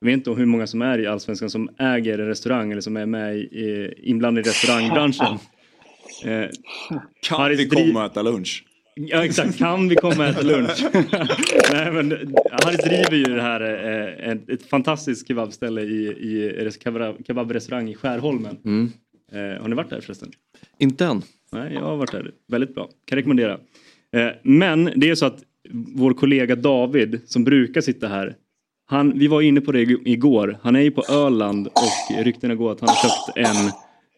jag 0.00 0.06
vet 0.06 0.14
inte 0.14 0.30
hur 0.30 0.46
många 0.46 0.66
som 0.66 0.82
är 0.82 0.98
i 0.98 1.06
Allsvenskan 1.06 1.50
som 1.50 1.68
äger 1.78 2.18
en 2.18 2.26
restaurang 2.26 2.72
eller 2.72 2.80
som 2.80 2.96
är 2.96 3.06
med 3.06 3.36
i, 3.36 3.94
inblandade 4.02 4.48
i 4.48 4.50
restaurangbranschen. 4.50 5.38
Eh, 6.24 6.48
Kan 7.22 7.40
Harris 7.40 7.60
vi 7.60 7.68
komma 7.68 8.00
och 8.04 8.10
äta 8.10 8.22
lunch? 8.22 8.64
Ja 8.94 9.24
exakt, 9.24 9.58
kan 9.58 9.88
vi 9.88 9.94
komma 9.96 10.16
och 10.16 10.24
äta 10.24 10.42
lunch? 10.42 10.84
Nej 11.72 11.92
men 11.92 12.34
Harris 12.50 12.84
driver 12.84 13.16
ju 13.16 13.34
det 13.36 13.42
här 13.42 13.60
eh, 13.60 14.28
ett, 14.32 14.48
ett 14.50 14.66
fantastiskt 14.68 15.28
kebabställe 15.28 15.80
i, 15.82 16.06
i 16.06 16.48
res- 16.64 16.82
kebab, 16.82 17.16
kebabrestaurang 17.26 17.88
i 17.88 17.94
Skärholmen. 17.94 18.56
Mm. 18.64 18.92
Eh, 19.32 19.62
har 19.62 19.68
ni 19.68 19.74
varit 19.74 19.90
där 19.90 20.00
förresten? 20.00 20.30
Inte 20.78 21.04
än. 21.06 21.22
Nej, 21.52 21.72
jag 21.74 21.80
har 21.80 21.96
varit 21.96 22.12
där. 22.12 22.30
Väldigt 22.48 22.74
bra. 22.74 22.88
Kan 23.06 23.16
rekommendera. 23.16 23.52
Eh, 24.16 24.28
men 24.42 24.92
det 24.96 25.10
är 25.10 25.14
så 25.14 25.26
att 25.26 25.38
vår 25.94 26.14
kollega 26.14 26.56
David 26.56 27.20
som 27.26 27.44
brukar 27.44 27.80
sitta 27.80 28.08
här. 28.08 28.34
Han, 28.86 29.18
vi 29.18 29.26
var 29.28 29.42
inne 29.42 29.60
på 29.60 29.72
det 29.72 29.80
igår. 30.04 30.58
Han 30.62 30.76
är 30.76 30.80
ju 30.80 30.90
på 30.90 31.02
Öland 31.10 31.66
och 31.66 32.24
ryktena 32.24 32.54
går 32.54 32.72
att 32.72 32.80
han 32.80 32.88
har 32.88 32.96
köpt 32.96 33.36
en, 33.36 33.70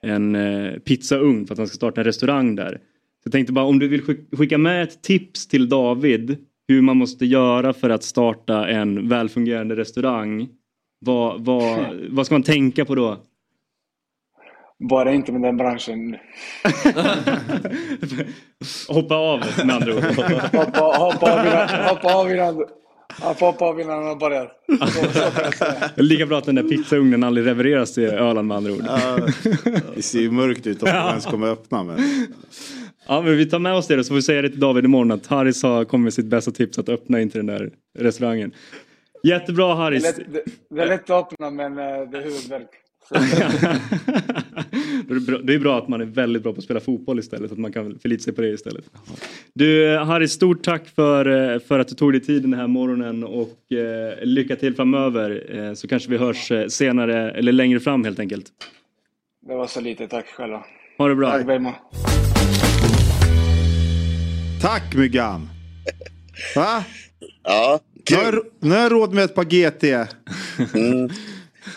en 0.05 0.35
eh, 0.35 0.73
pizzaugn 0.73 1.47
för 1.47 1.55
att 1.55 1.59
han 1.59 1.67
ska 1.67 1.75
starta 1.75 2.01
en 2.01 2.05
restaurang 2.05 2.55
där. 2.55 2.71
Så 3.23 3.27
jag 3.27 3.33
tänkte 3.33 3.53
bara 3.53 3.65
om 3.65 3.79
du 3.79 3.89
vill 3.89 4.03
skicka 4.37 4.59
med 4.59 4.83
ett 4.83 5.03
tips 5.03 5.49
till 5.49 5.69
David 5.69 6.37
hur 6.69 6.83
man 6.83 6.97
måste 6.97 7.27
göra 7.27 7.73
för 7.73 7.91
att 7.91 8.03
starta 8.03 8.69
en 8.69 9.09
välfungerande 9.09 9.77
restaurang. 9.77 10.49
Vad, 10.99 11.45
vad, 11.45 11.87
vad 12.11 12.27
ska 12.27 12.35
man 12.35 12.43
tänka 12.43 12.85
på 12.85 12.95
då? 12.95 13.19
Bara 14.79 15.13
inte 15.13 15.33
med 15.33 15.43
den 15.43 15.57
branschen. 15.57 16.17
hoppa 18.89 19.15
av 19.15 19.41
med 19.65 19.77
andra 19.77 19.95
ord. 19.95 20.03
hoppa, 20.03 20.81
hoppa, 20.81 21.33
av 21.33 21.47
innan, 21.47 21.69
hoppa 21.89 22.15
av 22.15 22.31
innan, 22.31 22.65
hoppa 23.23 23.65
av 23.65 23.81
innan 23.81 24.07
han 24.07 24.19
börjar. 24.19 24.53
Lika 26.03 26.27
bra 26.27 26.39
att 26.39 26.45
den 26.45 26.55
där 26.55 26.63
pizzaugnen 26.63 27.25
aldrig 27.25 27.47
levereras 27.47 27.95
till 27.95 28.05
Öland 28.05 28.49
med 28.49 28.57
andra 28.57 28.73
ord. 28.73 28.85
det 29.95 30.03
ser 30.03 30.21
ju 30.21 30.31
mörkt 30.31 30.67
ut 30.67 30.83
om 30.83 30.89
man 30.89 31.09
ens 31.09 31.27
kommer 31.27 31.47
öppna. 31.47 31.83
Men... 31.83 31.99
Ja 33.07 33.23
men 33.23 33.37
vi 33.37 33.47
tar 33.47 33.59
med 33.59 33.75
oss 33.75 33.87
det 33.87 33.97
då 33.97 34.05
så 34.05 34.09
får 34.09 34.15
vi 34.15 34.23
säga 34.23 34.43
det 34.43 34.51
till 34.51 34.61
David 34.61 34.85
imorgon 34.85 35.13
att 35.13 35.27
Harris 35.27 35.63
har 35.63 35.85
kommit 35.85 36.05
med 36.05 36.15
sitt 36.15 36.27
bästa 36.27 36.51
tips 36.51 36.79
att 36.79 36.89
öppna 36.89 37.21
in 37.21 37.31
till 37.31 37.47
den 37.47 37.59
där 37.59 37.71
restaurangen. 37.99 38.53
Jättebra 39.23 39.75
Harris. 39.75 40.03
Det 40.03 40.09
är 40.09 40.33
lätt, 40.33 40.45
det 40.71 40.83
är 40.83 40.87
lätt 40.87 41.11
att 41.11 41.33
öppna 41.33 41.51
men 41.51 41.79
eh, 41.79 41.85
det 41.85 42.19
är 42.19 42.23
huvudvärk. 42.23 42.84
det 45.43 45.55
är 45.55 45.59
bra 45.59 45.79
att 45.79 45.89
man 45.89 46.01
är 46.01 46.05
väldigt 46.05 46.43
bra 46.43 46.53
på 46.53 46.59
att 46.59 46.65
spela 46.65 46.81
fotboll 46.81 47.19
istället. 47.19 47.53
Att 47.53 47.59
man 47.59 47.73
kan 47.73 47.99
förlita 47.99 48.23
sig 48.23 48.33
på 48.33 48.41
det 48.41 48.49
istället. 48.49 48.85
Du 49.53 49.99
Harry, 49.99 50.29
stort 50.29 50.63
tack 50.63 50.89
för, 50.89 51.53
eh, 51.55 51.61
för 51.61 51.79
att 51.79 51.89
du 51.89 51.95
tog 51.95 52.13
dig 52.13 52.21
tid 52.21 52.43
den 52.43 52.55
här 52.55 52.67
morgonen 52.67 53.25
och 53.25 53.73
eh, 53.73 54.25
lycka 54.25 54.57
till 54.57 54.75
framöver. 54.75 55.57
Eh, 55.59 55.75
så 55.75 55.89
kanske 55.89 56.11
vi 56.11 56.17
hörs 56.17 56.51
eh, 56.51 56.67
senare 56.67 57.31
eller 57.31 57.53
längre 57.53 57.81
fram 57.81 58.05
helt 58.05 58.19
enkelt. 58.19 58.47
Det 59.47 59.55
var 59.55 59.67
så 59.67 59.81
lite, 59.81 60.09
tack 60.09 60.27
själva. 60.27 60.65
Ha 60.99 61.09
det 61.09 61.15
bra. 61.15 61.31
Tack 61.31 61.47
Bejmo. 61.47 61.73
Tack 64.63 64.95
Myggan! 64.95 65.49
Va? 66.57 66.85
Ja, 67.43 67.81
kul. 68.05 68.41
Nu 68.61 68.71
har 68.71 68.79
jag 68.83 68.93
råd 68.93 69.15
med 69.15 69.25
ett 69.25 69.35
par 69.35 69.45
GT. 69.45 69.85
Mm. 70.75 71.11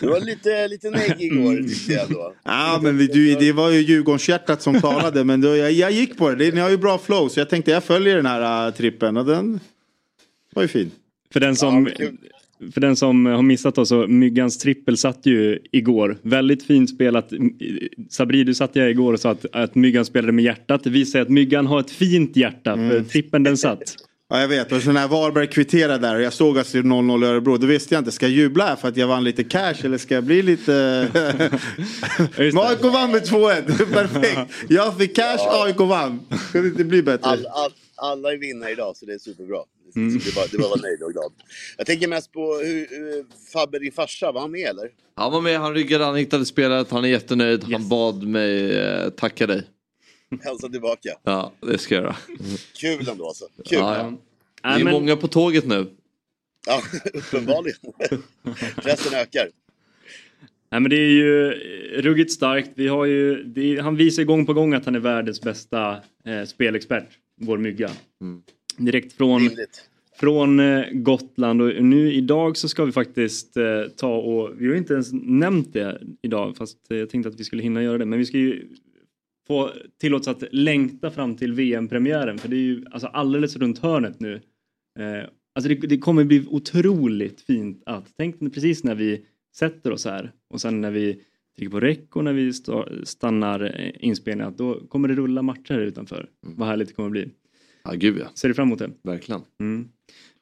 Du 0.00 0.06
var 0.06 0.20
lite, 0.20 0.68
lite 0.68 0.90
negg 0.90 1.14
igår 1.18 1.56
tyckte 1.68 1.92
jag 1.92 2.10
då. 2.10 2.34
Ja 2.44 2.80
men 2.82 2.96
du, 2.96 3.34
det 3.34 3.52
var 3.52 3.70
ju 3.70 3.80
Djurgårdshjärtat 3.80 4.62
som 4.62 4.80
talade 4.80 5.24
men 5.24 5.40
då, 5.40 5.56
jag, 5.56 5.72
jag 5.72 5.92
gick 5.92 6.16
på 6.16 6.30
det. 6.30 6.54
Ni 6.54 6.60
har 6.60 6.70
ju 6.70 6.76
bra 6.76 6.98
flow 6.98 7.28
så 7.28 7.40
jag 7.40 7.50
tänkte 7.50 7.70
jag 7.70 7.84
följer 7.84 8.16
den 8.16 8.26
här 8.26 8.66
uh, 8.66 8.74
trippen 8.74 9.16
och 9.16 9.24
den 9.24 9.60
var 10.54 10.62
ju 10.62 10.68
fin. 10.68 10.90
För 11.32 11.40
den 11.40 11.56
som, 11.56 11.88
ja, 11.98 12.06
för 12.72 12.80
den 12.80 12.96
som 12.96 13.26
har 13.26 13.42
missat 13.42 13.74
då 13.74 13.86
så 13.86 14.06
Myggans 14.06 14.58
trippel 14.58 14.96
satt 14.96 15.26
ju 15.26 15.58
igår. 15.72 16.18
Väldigt 16.22 16.62
fint 16.62 16.90
spelat. 16.90 17.32
Sabri 18.10 18.44
du 18.44 18.54
satt 18.54 18.76
jag 18.76 18.90
igår 18.90 19.12
och 19.12 19.20
sa 19.20 19.30
att, 19.30 19.46
att 19.52 19.74
Myggan 19.74 20.04
spelade 20.04 20.32
med 20.32 20.44
hjärtat. 20.44 20.84
Det 20.84 20.90
visar 20.90 21.20
att 21.20 21.28
Myggan 21.28 21.66
har 21.66 21.80
ett 21.80 21.90
fint 21.90 22.36
hjärta 22.36 22.74
för 22.74 22.90
mm. 22.90 23.04
trippen 23.04 23.42
den 23.42 23.56
satt. 23.56 23.96
Ja 24.30 24.40
jag 24.40 24.48
vet 24.48 24.72
och 24.72 24.82
så 24.82 24.92
när 24.92 25.08
Varberg 25.08 25.46
kvitterade 25.46 26.06
där 26.06 26.14
och 26.14 26.22
jag 26.22 26.32
såg 26.32 26.58
att 26.58 26.72
det 26.72 26.78
0-0 26.78 27.24
i 27.24 27.26
Örebro 27.26 27.56
då 27.56 27.66
visste 27.66 27.94
jag 27.94 28.00
inte, 28.00 28.12
ska 28.12 28.26
jag 28.26 28.32
jubla 28.32 28.66
här 28.66 28.76
för 28.76 28.88
att 28.88 28.96
jag 28.96 29.06
vann 29.06 29.24
lite 29.24 29.44
cash 29.44 29.74
eller 29.84 29.98
ska 29.98 30.14
jag 30.14 30.24
bli 30.24 30.42
lite... 30.42 31.08
AIK 32.38 32.82
vann 32.82 33.10
med 33.10 33.22
2-1, 33.22 33.92
perfekt! 33.92 34.52
Jag 34.68 34.98
fick 34.98 35.16
cash, 35.16 35.36
ja. 35.38 35.64
AIK 35.64 35.78
vann. 35.78 36.20
Kunde 36.52 36.68
inte 36.68 36.84
bli 36.84 37.02
bättre. 37.02 37.30
All, 37.30 37.46
all, 37.46 37.72
alla 37.94 38.32
är 38.32 38.36
vinnare 38.36 38.70
idag 38.70 38.96
så 38.96 39.06
det 39.06 39.14
är 39.14 39.18
superbra. 39.18 39.58
Mm. 39.96 40.18
Det, 40.18 40.36
var, 40.36 40.46
det 40.50 40.58
var 40.58 40.82
nöjd 40.82 41.02
och 41.02 41.12
glad. 41.12 41.32
Jag 41.76 41.86
tänker 41.86 42.08
mest 42.08 42.32
på 42.32 42.54
hur, 42.54 42.86
hur 42.90 43.24
Fabbe, 43.52 43.78
din 43.78 43.92
farsa, 43.92 44.32
var 44.32 44.40
han 44.40 44.50
med 44.50 44.68
eller? 44.68 44.90
Han 45.16 45.32
var 45.32 45.40
med, 45.40 45.58
han 45.58 45.74
ryggade, 45.74 46.04
han 46.04 46.16
hittade 46.16 46.44
spelet, 46.44 46.90
han 46.90 47.04
är 47.04 47.08
jättenöjd. 47.08 47.62
Yes. 47.62 47.72
Han 47.72 47.88
bad 47.88 48.22
mig 48.22 48.78
eh, 48.78 49.10
tacka 49.10 49.46
dig. 49.46 49.62
Hälsa 50.40 50.68
tillbaka. 50.68 51.10
Ja, 51.22 51.52
det 51.60 51.78
ska 51.78 51.94
jag 51.94 52.04
göra. 52.04 52.16
Kul 52.74 53.08
ändå 53.08 53.26
alltså. 53.26 53.44
Kul. 53.64 53.78
Ja, 53.78 53.96
ja. 53.96 54.12
Det 54.62 54.80
är 54.80 54.84
men... 54.84 54.92
många 54.92 55.16
på 55.16 55.28
tåget 55.28 55.66
nu. 55.66 55.86
Ja, 56.66 56.82
uppenbarligen. 57.14 57.78
Pressen 58.82 59.14
ökar. 59.14 59.48
Nej, 60.70 60.80
men 60.80 60.90
det 60.90 60.96
är 60.96 61.10
ju 61.10 61.50
ruggigt 62.02 62.32
starkt. 62.32 62.70
Vi 62.74 62.88
har 62.88 63.04
ju, 63.04 63.32
är, 63.56 63.80
han 63.80 63.96
visar 63.96 64.24
gång 64.24 64.46
på 64.46 64.54
gång 64.54 64.74
att 64.74 64.84
han 64.84 64.94
är 64.94 65.00
världens 65.00 65.40
bästa 65.40 65.96
eh, 66.24 66.44
spelexpert, 66.46 67.08
vår 67.40 67.58
mygga. 67.58 67.90
Mm. 68.20 68.42
Direkt 68.76 69.12
från, 69.12 69.50
från 70.20 70.60
eh, 70.60 70.84
Gotland 70.92 71.62
och 71.62 71.84
nu 71.84 72.12
idag 72.12 72.56
så 72.56 72.68
ska 72.68 72.84
vi 72.84 72.92
faktiskt 72.92 73.56
eh, 73.56 73.82
ta 73.96 74.16
och, 74.16 74.50
vi 74.58 74.68
har 74.68 74.74
inte 74.74 74.92
ens 74.92 75.08
nämnt 75.12 75.72
det 75.72 76.02
idag 76.22 76.56
fast 76.56 76.78
jag 76.88 77.10
tänkte 77.10 77.28
att 77.28 77.40
vi 77.40 77.44
skulle 77.44 77.62
hinna 77.62 77.82
göra 77.82 77.98
det, 77.98 78.04
men 78.04 78.18
vi 78.18 78.26
ska 78.26 78.38
ju 78.38 78.68
få 79.48 79.72
tillåts 80.00 80.28
att 80.28 80.42
längta 80.50 81.10
fram 81.10 81.36
till 81.36 81.52
VM-premiären 81.52 82.38
för 82.38 82.48
det 82.48 82.56
är 82.56 82.60
ju 82.60 82.84
alltså 82.90 83.06
alldeles 83.06 83.56
runt 83.56 83.78
hörnet 83.78 84.20
nu. 84.20 84.34
Eh, 84.98 85.28
alltså 85.54 85.68
det, 85.68 85.74
det, 85.74 85.98
kommer 85.98 86.24
bli 86.24 86.46
otroligt 86.50 87.40
fint 87.40 87.82
att, 87.86 88.12
tänk 88.16 88.54
precis 88.54 88.84
när 88.84 88.94
vi 88.94 89.24
sätter 89.56 89.92
oss 89.92 90.04
här 90.04 90.32
och 90.50 90.60
sen 90.60 90.80
när 90.80 90.90
vi 90.90 91.22
trycker 91.56 91.70
på 91.70 91.80
räck 91.80 92.16
och 92.16 92.24
när 92.24 92.32
vi 92.32 92.52
stannar 93.04 93.80
eh, 93.80 93.90
inspelningen 93.98 94.54
då 94.56 94.86
kommer 94.88 95.08
det 95.08 95.14
rulla 95.14 95.42
matcher 95.42 95.72
här 95.72 95.80
utanför. 95.80 96.28
Mm. 96.46 96.56
Vad 96.58 96.68
härligt 96.68 96.88
det 96.88 96.94
kommer 96.94 97.10
bli. 97.10 97.30
Ja, 97.84 97.92
gud 97.92 98.18
ja. 98.18 98.26
Ser 98.34 98.48
du 98.48 98.54
fram 98.54 98.68
emot 98.68 98.78
det? 98.78 98.90
Verkligen. 99.02 99.40
Mm. 99.60 99.88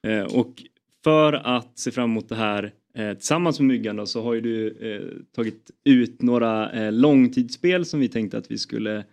Eh, 0.07 0.37
och 0.37 0.63
för 1.05 1.33
att 1.33 1.79
se 1.79 1.91
fram 1.91 2.11
emot 2.11 2.29
det 2.29 2.35
här 2.35 2.73
Eh, 2.97 3.15
tillsammans 3.15 3.61
med 3.61 3.67
Myggan 3.67 3.97
då, 3.97 4.07
så 4.07 4.23
har 4.23 4.35
ju 4.35 4.41
du 4.41 4.69
eh, 4.69 5.35
tagit 5.35 5.71
ut 5.85 6.23
några 6.23 6.73
eh, 6.73 6.93
långtidsspel 6.93 7.87
som 7.87 8.01
vi 8.01 8.09
tänkte 8.09 8.39
att 8.39 8.51
vi 8.51 8.59
skulle 8.59 9.05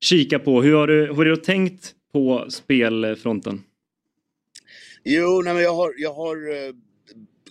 kika 0.00 0.38
på. 0.38 0.62
Hur 0.62 0.74
har 0.74 0.86
du, 0.86 1.06
hur 1.06 1.14
har 1.14 1.24
du 1.24 1.36
tänkt 1.36 1.94
på 2.12 2.46
spelfronten? 2.50 3.62
Jo, 5.04 5.42
nej, 5.44 5.54
men 5.54 5.62
jag 5.62 5.74
har, 5.74 5.94
jag 5.96 6.14
har 6.14 6.36
eh, 6.36 6.74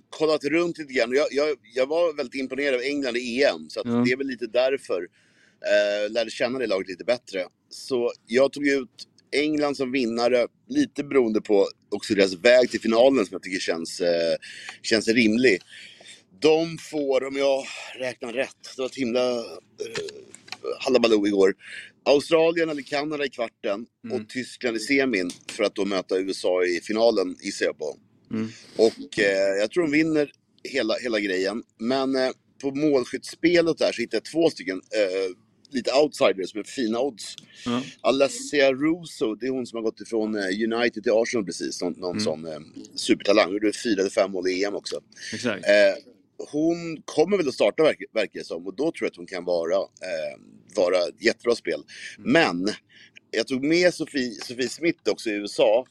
kollat 0.10 0.44
runt 0.44 0.78
lite 0.78 0.94
grann. 0.94 1.14
Jag, 1.14 1.28
jag, 1.32 1.58
jag 1.76 1.88
var 1.88 2.18
väldigt 2.18 2.36
imponerad 2.36 2.76
av 2.76 2.82
England 2.82 3.18
i 3.18 3.44
EM, 3.44 3.70
så 3.70 3.82
ja. 3.86 3.92
det 3.92 4.12
är 4.12 4.18
väl 4.18 4.28
lite 4.28 4.48
därför. 4.48 5.02
Eh, 5.02 6.12
lärde 6.12 6.32
känna 6.32 6.60
det 6.60 6.68
laget 6.68 6.88
lite 6.88 7.04
bättre. 7.04 7.46
Så 7.70 8.12
jag 8.28 8.52
tog 8.52 8.68
ut 8.68 9.08
England 9.34 9.78
som 9.78 9.92
vinnare, 9.92 10.48
lite 10.70 11.04
beroende 11.04 11.42
på 11.42 11.68
också 11.90 12.16
deras 12.16 12.34
väg 12.34 12.72
till 12.72 12.82
finalen 12.82 13.26
som 13.26 13.34
jag 13.34 13.44
tycker 13.44 13.60
känns, 13.60 14.02
eh, 14.02 14.36
känns 14.82 15.08
rimlig. 15.08 15.60
De 16.40 16.78
får, 16.78 17.28
om 17.28 17.38
jag 17.38 17.66
räknar 18.00 18.34
rätt, 18.34 18.58
det 18.76 18.82
var 18.82 18.86
ett 18.86 18.96
himla 18.96 19.32
eh, 19.40 19.44
hallabaloo 20.80 21.28
igår. 21.28 21.54
Australien 22.06 22.70
eller 22.70 22.82
Kanada 22.82 23.26
i 23.26 23.30
kvarten 23.30 23.86
mm. 24.06 24.22
och 24.22 24.30
Tyskland 24.30 24.78
i 24.78 24.80
semin 24.80 25.32
för 25.52 25.64
att 25.64 25.76
då 25.76 25.86
möta 25.86 26.20
USA 26.20 26.64
i 26.64 26.82
finalen 26.82 27.36
gissar 27.42 27.66
jag 27.66 27.78
på. 27.78 27.98
Mm. 28.32 28.50
Och 28.78 29.20
eh, 29.20 29.56
jag 29.60 29.72
tror 29.72 29.84
de 29.84 29.92
vinner 29.92 30.32
hela, 30.64 30.94
hela 30.94 31.20
grejen. 31.20 31.64
Men 31.78 32.16
eh, 32.16 32.32
på 32.62 32.72
målskyttsspelet 32.72 33.78
där 33.78 33.92
så 33.92 34.02
hittade 34.02 34.18
jag 34.18 34.32
två 34.32 34.50
stycken 34.50 34.78
eh, 34.78 35.36
lite 35.74 35.94
outsiders 35.94 36.56
med 36.56 36.68
fina 36.68 37.00
odds. 37.00 37.36
Mm. 37.66 37.82
Alessia 38.02 38.74
Russo, 38.74 39.36
det 39.36 39.46
är 39.46 39.52
hon 39.52 39.66
som 39.66 39.78
har 39.78 39.84
gått 39.84 40.02
ifrån 40.02 40.36
eh, 40.36 40.74
United 40.74 41.04
till 41.04 41.12
Arsenal 41.12 41.46
precis. 41.46 41.82
Någon, 41.82 41.94
någon 41.94 42.12
mm. 42.12 42.24
sån 42.24 42.46
eh, 42.46 42.60
supertalang. 42.96 43.54
Gjorde 43.54 43.72
fyra 43.84 44.02
eller 44.02 44.10
fem 44.10 44.32
mål 44.32 44.48
i 44.48 44.64
EM 44.64 44.76
också. 44.76 45.02
Exakt. 45.34 45.66
Eh, 45.66 46.04
hon 46.52 47.02
kommer 47.06 47.38
väl 47.38 47.48
att 47.48 47.54
starta 47.54 47.84
verkar, 47.84 48.06
verkar 48.14 48.40
det 48.40 48.46
som 48.46 48.68
och 48.68 48.76
då 48.76 48.84
tror 48.84 48.96
jag 49.00 49.08
att 49.08 49.18
hon 49.18 49.26
kan 49.26 49.46
vara, 49.46 49.76
eh, 49.76 50.40
vara 50.76 50.98
ett 50.98 51.24
jättebra 51.24 51.56
spel. 51.56 51.84
Mm. 52.18 52.32
Men 52.32 52.74
jag 53.32 53.48
tog 53.48 53.64
med 53.64 53.94
Sofie, 53.94 54.32
Sofie 54.32 54.70
Smith 54.70 55.10
också 55.10 55.30
i 55.30 55.34
USA 55.34 55.86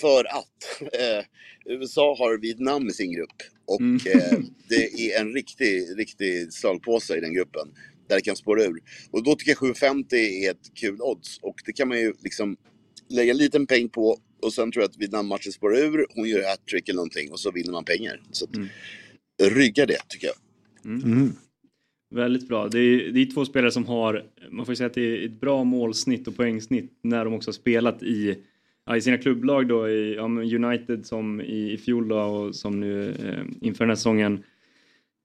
för 0.00 0.24
att 0.24 0.80
eh, 0.80 1.24
USA 1.64 2.16
har 2.18 2.38
Vietnam 2.38 2.88
i 2.88 2.92
sin 2.92 3.12
grupp 3.12 3.42
och 3.64 3.80
mm. 3.80 4.00
eh, 4.06 4.38
det 4.68 4.84
är 4.84 5.20
en 5.20 5.32
riktig, 5.32 5.98
riktig 5.98 6.52
slagpåse 6.52 7.16
i 7.16 7.20
den 7.20 7.34
gruppen 7.34 7.68
där 8.08 8.16
det 8.16 8.22
kan 8.22 8.36
spåra 8.36 8.64
ur. 8.64 8.80
Och 9.10 9.22
då 9.22 9.34
tycker 9.34 9.50
jag 9.50 9.58
750 9.58 10.16
är 10.16 10.50
ett 10.50 10.74
kul 10.74 11.00
odds 11.00 11.38
och 11.42 11.56
det 11.66 11.72
kan 11.72 11.88
man 11.88 11.98
ju 11.98 12.12
liksom 12.22 12.56
lägga 13.08 13.30
en 13.30 13.36
liten 13.36 13.66
peng 13.66 13.88
på 13.88 14.18
och 14.42 14.52
sen 14.52 14.72
tror 14.72 14.82
jag 14.82 14.88
att 14.90 14.96
Vietnam-matchen 14.96 15.52
spårar 15.52 15.78
ur, 15.78 16.06
hon 16.14 16.28
gör 16.28 16.48
hattrick 16.48 16.88
eller 16.88 16.96
någonting 16.96 17.32
och 17.32 17.40
så 17.40 17.50
vinner 17.50 17.72
man 17.72 17.84
pengar. 17.84 18.20
Så 18.30 18.44
att, 18.44 18.56
mm. 18.56 18.68
rygga 19.42 19.86
det 19.86 19.98
tycker 20.08 20.26
jag. 20.26 20.36
Mm. 20.84 21.12
Mm. 21.12 21.32
Väldigt 22.14 22.48
bra. 22.48 22.68
Det 22.68 22.78
är, 22.78 23.12
det 23.12 23.20
är 23.20 23.26
två 23.26 23.44
spelare 23.44 23.70
som 23.70 23.86
har, 23.86 24.24
man 24.50 24.66
får 24.66 24.74
säga 24.74 24.86
att 24.86 24.94
det 24.94 25.00
är 25.00 25.24
ett 25.24 25.40
bra 25.40 25.64
målsnitt 25.64 26.28
och 26.28 26.36
poängsnitt 26.36 26.98
när 27.02 27.24
de 27.24 27.34
också 27.34 27.48
har 27.48 27.54
spelat 27.54 28.02
i, 28.02 28.38
ja, 28.86 28.96
i 28.96 29.00
sina 29.00 29.18
klubblag 29.18 29.68
då, 29.68 29.88
i 29.88 30.14
ja, 30.14 30.24
United 30.24 31.06
som 31.06 31.40
i, 31.40 31.72
i 31.72 31.78
fjol 31.78 32.08
då, 32.08 32.18
och 32.18 32.54
som 32.54 32.80
nu 32.80 33.08
eh, 33.08 33.68
inför 33.68 33.84
den 33.84 33.90
här 33.90 33.96
säsongen 33.96 34.42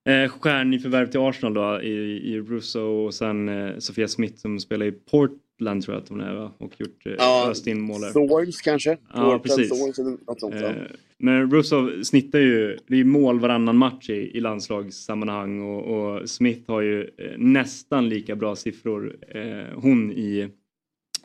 Eh, 0.05 0.29
stjärnnyförvärv 0.29 1.07
till 1.07 1.19
Arsenal 1.19 1.53
då 1.53 1.81
i, 1.81 1.93
i 2.33 2.39
Russo 2.39 2.79
och 2.79 3.13
sen 3.13 3.49
eh, 3.49 3.77
Sofia 3.77 4.07
Smith 4.07 4.35
som 4.37 4.59
spelar 4.59 4.85
i 4.85 4.91
Portland 4.91 5.83
tror 5.83 5.95
jag 5.95 6.03
att 6.03 6.09
hon 6.09 6.21
är 6.21 6.33
va? 6.33 6.51
Och 6.57 6.79
gjort 6.81 7.05
eh, 7.05 7.13
Ja, 7.17 7.47
öst 7.51 7.67
in 7.67 7.81
mål. 7.81 8.01
Thorns 8.01 8.61
kanske? 8.61 8.89
Ja, 8.89 8.97
Portland 9.13 9.43
precis. 9.43 9.69
Thorns 9.69 9.99
eller 9.99 10.17
något 10.27 10.39
sånt. 10.39 10.55
ja. 10.55 10.67
Eh, 10.67 10.75
Men 11.17 11.51
Russo 11.51 12.03
snittar 12.03 12.39
ju, 12.39 12.77
det 12.87 12.93
är 12.93 12.97
ju 12.97 13.03
mål 13.03 13.39
varannan 13.39 13.77
match 13.77 14.09
i, 14.09 14.37
i 14.37 14.39
landslagssammanhang 14.39 15.61
och, 15.61 15.83
och 15.83 16.29
Smith 16.29 16.71
har 16.71 16.81
ju 16.81 17.01
eh, 17.01 17.37
nästan 17.37 18.09
lika 18.09 18.35
bra 18.35 18.55
siffror 18.55 19.15
eh, 19.29 19.65
hon 19.75 20.11
i, 20.11 20.49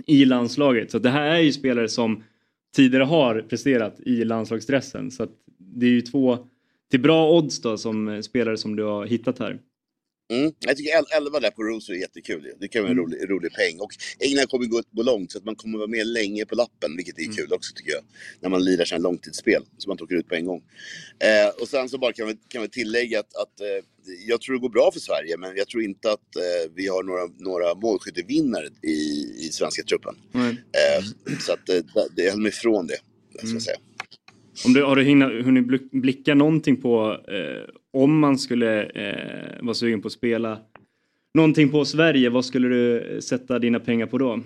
i 0.06 0.24
landslaget. 0.24 0.90
Så 0.90 0.98
det 0.98 1.10
här 1.10 1.26
är 1.30 1.38
ju 1.40 1.52
spelare 1.52 1.88
som 1.88 2.22
tidigare 2.76 3.04
har 3.04 3.40
presterat 3.40 4.00
i 4.00 4.24
landslagsdressen. 4.24 5.10
Så 5.10 5.22
att 5.22 5.30
det 5.58 5.86
är 5.86 5.90
ju 5.90 6.00
två 6.00 6.38
till 6.90 7.00
bra 7.00 7.30
odds 7.32 7.60
då 7.60 7.78
som 7.78 8.08
eh, 8.08 8.20
spelare 8.20 8.56
som 8.56 8.76
du 8.76 8.82
har 8.82 9.06
hittat 9.06 9.38
här. 9.38 9.58
Mm. 10.32 10.52
Jag 10.58 10.76
tycker 10.76 10.98
el- 10.98 11.16
11 11.26 11.40
där 11.40 11.50
på 11.50 11.62
Rose 11.62 11.92
är 11.92 11.96
jättekul. 11.96 12.52
Det 12.60 12.68
kan 12.68 12.82
vara 12.82 12.92
en 12.92 12.98
Mm. 12.98 13.04
rolig, 13.10 13.30
rolig 13.30 13.52
peng. 13.54 13.80
Och 13.80 13.90
England 14.18 14.46
kommer 14.48 14.66
gå, 14.66 14.82
gå 14.90 15.02
långt 15.02 15.32
så 15.32 15.38
att 15.38 15.44
man 15.44 15.56
kommer 15.56 15.78
vara 15.78 15.88
med 15.88 16.06
länge 16.06 16.46
på 16.46 16.54
lappen, 16.54 16.96
vilket 16.96 17.18
är 17.18 17.22
Mm. 17.22 17.36
kul 17.36 17.52
också 17.52 17.74
tycker 17.76 17.90
jag. 17.92 18.02
När 18.40 18.48
man 18.48 18.64
lirar 18.64 18.84
sina 18.84 18.98
långtidsspel, 18.98 19.62
så 19.78 19.88
man 19.88 19.94
inte 19.94 20.04
åker 20.04 20.14
ut 20.16 20.28
på 20.28 20.34
en 20.34 20.44
gång. 20.46 20.62
Eh, 21.18 21.60
och 21.62 21.68
sen 21.68 21.88
så 21.88 21.98
bara 21.98 22.12
kan 22.12 22.26
vi, 22.26 22.36
kan 22.48 22.62
vi 22.62 22.68
tillägga 22.68 23.20
att, 23.20 23.36
att 23.36 23.60
eh, 23.60 23.84
jag 24.26 24.40
tror 24.40 24.54
det 24.54 24.60
går 24.60 24.68
bra 24.68 24.90
för 24.92 25.00
Sverige, 25.00 25.36
men 25.36 25.56
jag 25.56 25.68
tror 25.68 25.82
inte 25.82 26.12
att 26.12 26.36
eh, 26.36 26.72
vi 26.74 26.88
har 26.88 27.02
några, 27.02 27.26
några 27.38 27.74
målskyttevinnare 27.74 28.66
i, 28.82 28.96
i 29.46 29.48
svenska 29.52 29.82
truppen. 29.82 30.14
Eh, 30.34 31.04
så 31.46 31.52
att 31.52 31.68
eh, 31.68 31.76
det, 32.16 32.22
jag 32.22 32.30
håller 32.30 32.42
mig 32.42 32.48
ifrån 32.48 32.86
det, 32.86 32.96
ska 33.34 33.42
Mm. 33.42 33.52
jag 33.54 33.62
säga. 33.62 33.76
Om 34.66 34.72
du, 34.72 34.82
har 34.84 34.96
du 34.96 35.02
hinna, 35.04 35.26
hunnit 35.28 35.66
blick- 35.66 35.88
blicka 36.00 36.34
någonting 36.34 36.76
på 36.76 37.12
eh, 37.28 37.74
om 37.92 38.18
man 38.18 38.38
skulle 38.38 38.82
eh, 38.84 39.62
vara 39.64 39.74
sugen 39.74 40.02
på 40.02 40.06
att 40.06 40.12
spela 40.12 40.58
någonting 41.34 41.68
på 41.68 41.84
Sverige, 41.84 42.30
vad 42.30 42.44
skulle 42.44 42.68
du 42.68 43.18
sätta 43.22 43.58
dina 43.58 43.80
pengar 43.80 44.06
på 44.06 44.18
då? 44.18 44.40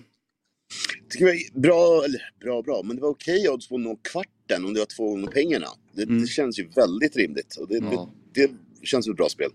tycker 1.11 1.27
jag 1.27 1.35
är 1.37 1.61
bra, 1.61 2.03
eller 2.05 2.21
bra 2.41 2.63
bra, 2.63 2.83
men 2.85 2.97
det 2.97 3.03
var 3.03 3.09
okej 3.09 3.49
odds 3.49 3.69
på 3.69 3.75
att 3.75 3.81
nå 3.81 3.97
kvarten 4.13 4.65
om 4.65 4.75
det 4.75 4.81
var 4.81 4.87
två 4.97 5.11
gånger 5.11 5.27
pengarna. 5.27 5.67
Det, 5.95 6.03
Mm. 6.03 6.21
det 6.21 6.27
känns 6.27 6.59
ju 6.59 6.69
väldigt 6.77 7.17
rimligt. 7.17 7.57
Och 7.61 7.69
det, 7.69 7.81
det, 7.81 8.07
det 8.35 8.87
känns 8.87 9.05
som 9.05 9.13
ett 9.13 9.17
bra 9.17 9.29
spel. 9.29 9.51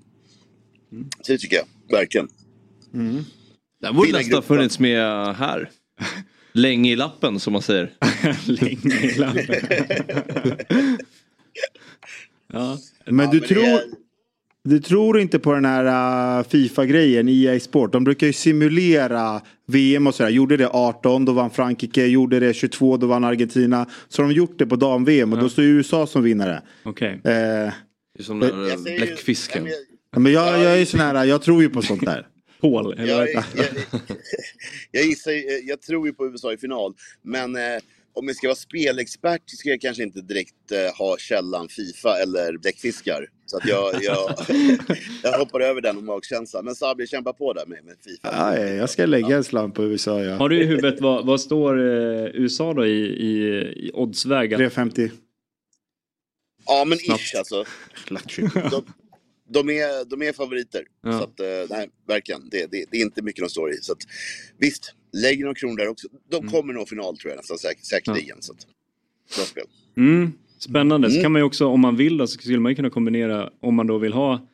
Mm. 0.91 1.09
Så 1.21 1.31
det 1.31 1.37
tycker 1.37 1.55
jag, 1.55 1.65
verkligen. 1.97 2.27
Den 3.81 3.95
borde 3.95 4.11
nästan 4.11 4.43
funnits 4.43 4.79
med 4.79 5.35
här. 5.35 5.69
Länge 6.57 6.91
i 6.91 6.95
lappen 6.95 7.39
som 7.39 7.53
man 7.53 7.61
säger. 7.61 7.93
Länge 8.45 8.95
i 9.01 9.17
lappen. 9.17 9.55
ja. 12.53 12.77
Men 13.05 13.29
du 13.29 13.39
tror... 13.39 13.79
Du 14.63 14.79
tror 14.79 15.19
inte 15.19 15.39
på 15.39 15.53
den 15.53 15.65
här 15.65 16.37
uh, 16.39 16.47
Fifa-grejen, 16.47 17.29
EA 17.29 17.59
Sport. 17.59 17.91
De 17.91 18.03
brukar 18.03 18.27
ju 18.27 18.33
simulera 18.33 19.41
VM 19.67 20.07
och 20.07 20.15
sådär. 20.15 20.29
Gjorde 20.29 20.57
det 20.57 20.67
18, 20.69 21.25
då 21.25 21.31
vann 21.33 21.49
Frankrike. 21.49 22.05
Gjorde 22.05 22.39
det 22.39 22.53
22, 22.53 22.97
då 22.97 23.07
vann 23.07 23.23
Argentina. 23.23 23.85
Så 24.07 24.21
de 24.21 24.31
gjort 24.31 24.59
det 24.59 24.65
på 24.65 24.75
dam-VM 24.75 25.33
och 25.33 25.39
då 25.39 25.49
står 25.49 25.63
ju 25.63 25.69
USA 25.69 26.07
som 26.07 26.23
vinnare. 26.23 26.61
Okej. 26.83 27.21
Eh, 27.23 27.73
Som 28.19 28.39
Men- 28.39 28.49
den 28.49 28.83
där 28.83 28.91
ju- 28.91 28.97
bläckfisken. 28.97 29.67
Ja, 30.13 30.19
men 30.19 30.31
jag, 30.31 30.63
jag 30.63 30.81
är 30.81 30.85
sån 30.85 30.99
här, 30.99 31.25
jag 31.25 31.41
tror 31.41 31.61
ju 31.61 31.69
på 31.69 31.81
sånt 31.81 32.05
där. 32.05 32.27
Paul, 32.61 32.93
eller 32.99 33.05
Jag, 33.07 33.33
jag, 33.33 33.43
jag, 33.55 33.67
jag 34.91 35.03
gissar, 35.05 35.31
jag 35.67 35.81
tror 35.81 36.07
ju 36.07 36.13
på 36.13 36.27
USA 36.27 36.53
i 36.53 36.57
final. 36.57 36.93
Men 37.21 37.55
eh, 37.55 37.61
om 38.13 38.27
jag 38.27 38.35
ska 38.35 38.47
vara 38.47 38.55
spelexpert 38.55 39.41
så 39.45 39.55
ska 39.57 39.69
jag 39.69 39.81
kanske 39.81 40.03
inte 40.03 40.21
direkt 40.21 40.71
eh, 40.71 40.97
ha 40.97 41.17
källan 41.17 41.67
Fifa 41.69 42.17
eller 42.21 42.57
bläckfiskar. 42.57 43.25
Så 43.45 43.57
att 43.57 43.65
jag, 43.65 43.93
jag, 44.03 44.35
jag 45.23 45.39
hoppar 45.39 45.59
över 45.61 45.81
den 45.81 45.97
om 45.97 46.05
magkänslan. 46.05 46.65
Men 46.65 46.75
Sabri, 46.75 47.07
kämpa 47.07 47.33
på 47.33 47.53
där 47.53 47.65
med, 47.65 47.85
med 47.85 47.95
Fifa. 48.03 48.19
Ja, 48.31 48.57
ja, 48.59 48.65
jag 48.67 48.89
ska 48.89 49.05
lägga 49.05 49.35
en 49.35 49.43
slant 49.43 49.75
på 49.75 49.83
USA. 49.83 50.23
Ja. 50.23 50.35
Har 50.35 50.49
du 50.49 50.61
i 50.61 50.65
huvudet, 50.65 51.01
vad, 51.01 51.25
vad 51.25 51.41
står 51.41 51.79
eh, 51.79 52.25
USA 52.33 52.73
då 52.73 52.85
i, 52.85 52.99
i, 53.05 53.37
i 53.87 53.91
oddsväg? 53.93 54.53
att- 54.53 54.57
350. 54.57 55.11
Ja, 56.65 56.85
men 56.85 56.97
Snabbt. 56.97 57.21
ish 57.21 57.35
alltså. 57.37 57.65
De, 58.71 58.85
de, 59.49 59.69
är, 59.69 60.05
de 60.09 60.21
är 60.21 60.33
favoriter. 60.33 60.83
Ja. 61.03 61.11
Så 61.11 61.23
att, 61.23 61.39
eh, 61.39 61.45
nej, 61.69 61.89
verkligen. 62.07 62.49
Det, 62.49 62.71
det, 62.71 62.85
det 62.91 62.97
är 62.97 63.01
inte 63.01 63.21
mycket 63.21 63.43
de 63.43 63.49
står 63.49 63.71
i. 63.73 63.77
Så 63.81 63.91
att, 63.91 63.99
visst, 64.57 64.93
lägg 65.13 65.39
några 65.39 65.55
kronor 65.55 65.77
där 65.77 65.87
också. 65.87 66.07
De 66.29 66.37
Mm. 66.37 66.51
kommer 66.51 66.73
nå 66.73 66.85
final 66.85 67.17
tror 67.17 67.29
jag 67.31 67.37
nästan 67.37 67.57
säk, 67.57 67.77
säkerligen. 67.81 68.37
Så 68.39 68.51
att, 68.53 68.59
bra 69.35 69.45
spel. 69.45 69.63
Mm, 69.97 70.31
spännande. 70.59 71.09
Så 71.09 71.15
Mm. 71.15 71.23
kan 71.23 71.31
man 71.31 71.39
ju 71.39 71.45
också, 71.45 71.65
om 71.65 71.79
man 71.81 71.95
vill 71.95 72.17
då, 72.17 72.27
så 72.27 72.39
skulle 72.39 72.59
man 72.59 72.71
ju 72.71 72.75
kunna 72.75 72.89
kombinera, 72.89 73.49
om 73.59 73.75
man 73.75 73.87
då 73.87 73.97
vill 73.97 74.13
ha 74.13 74.47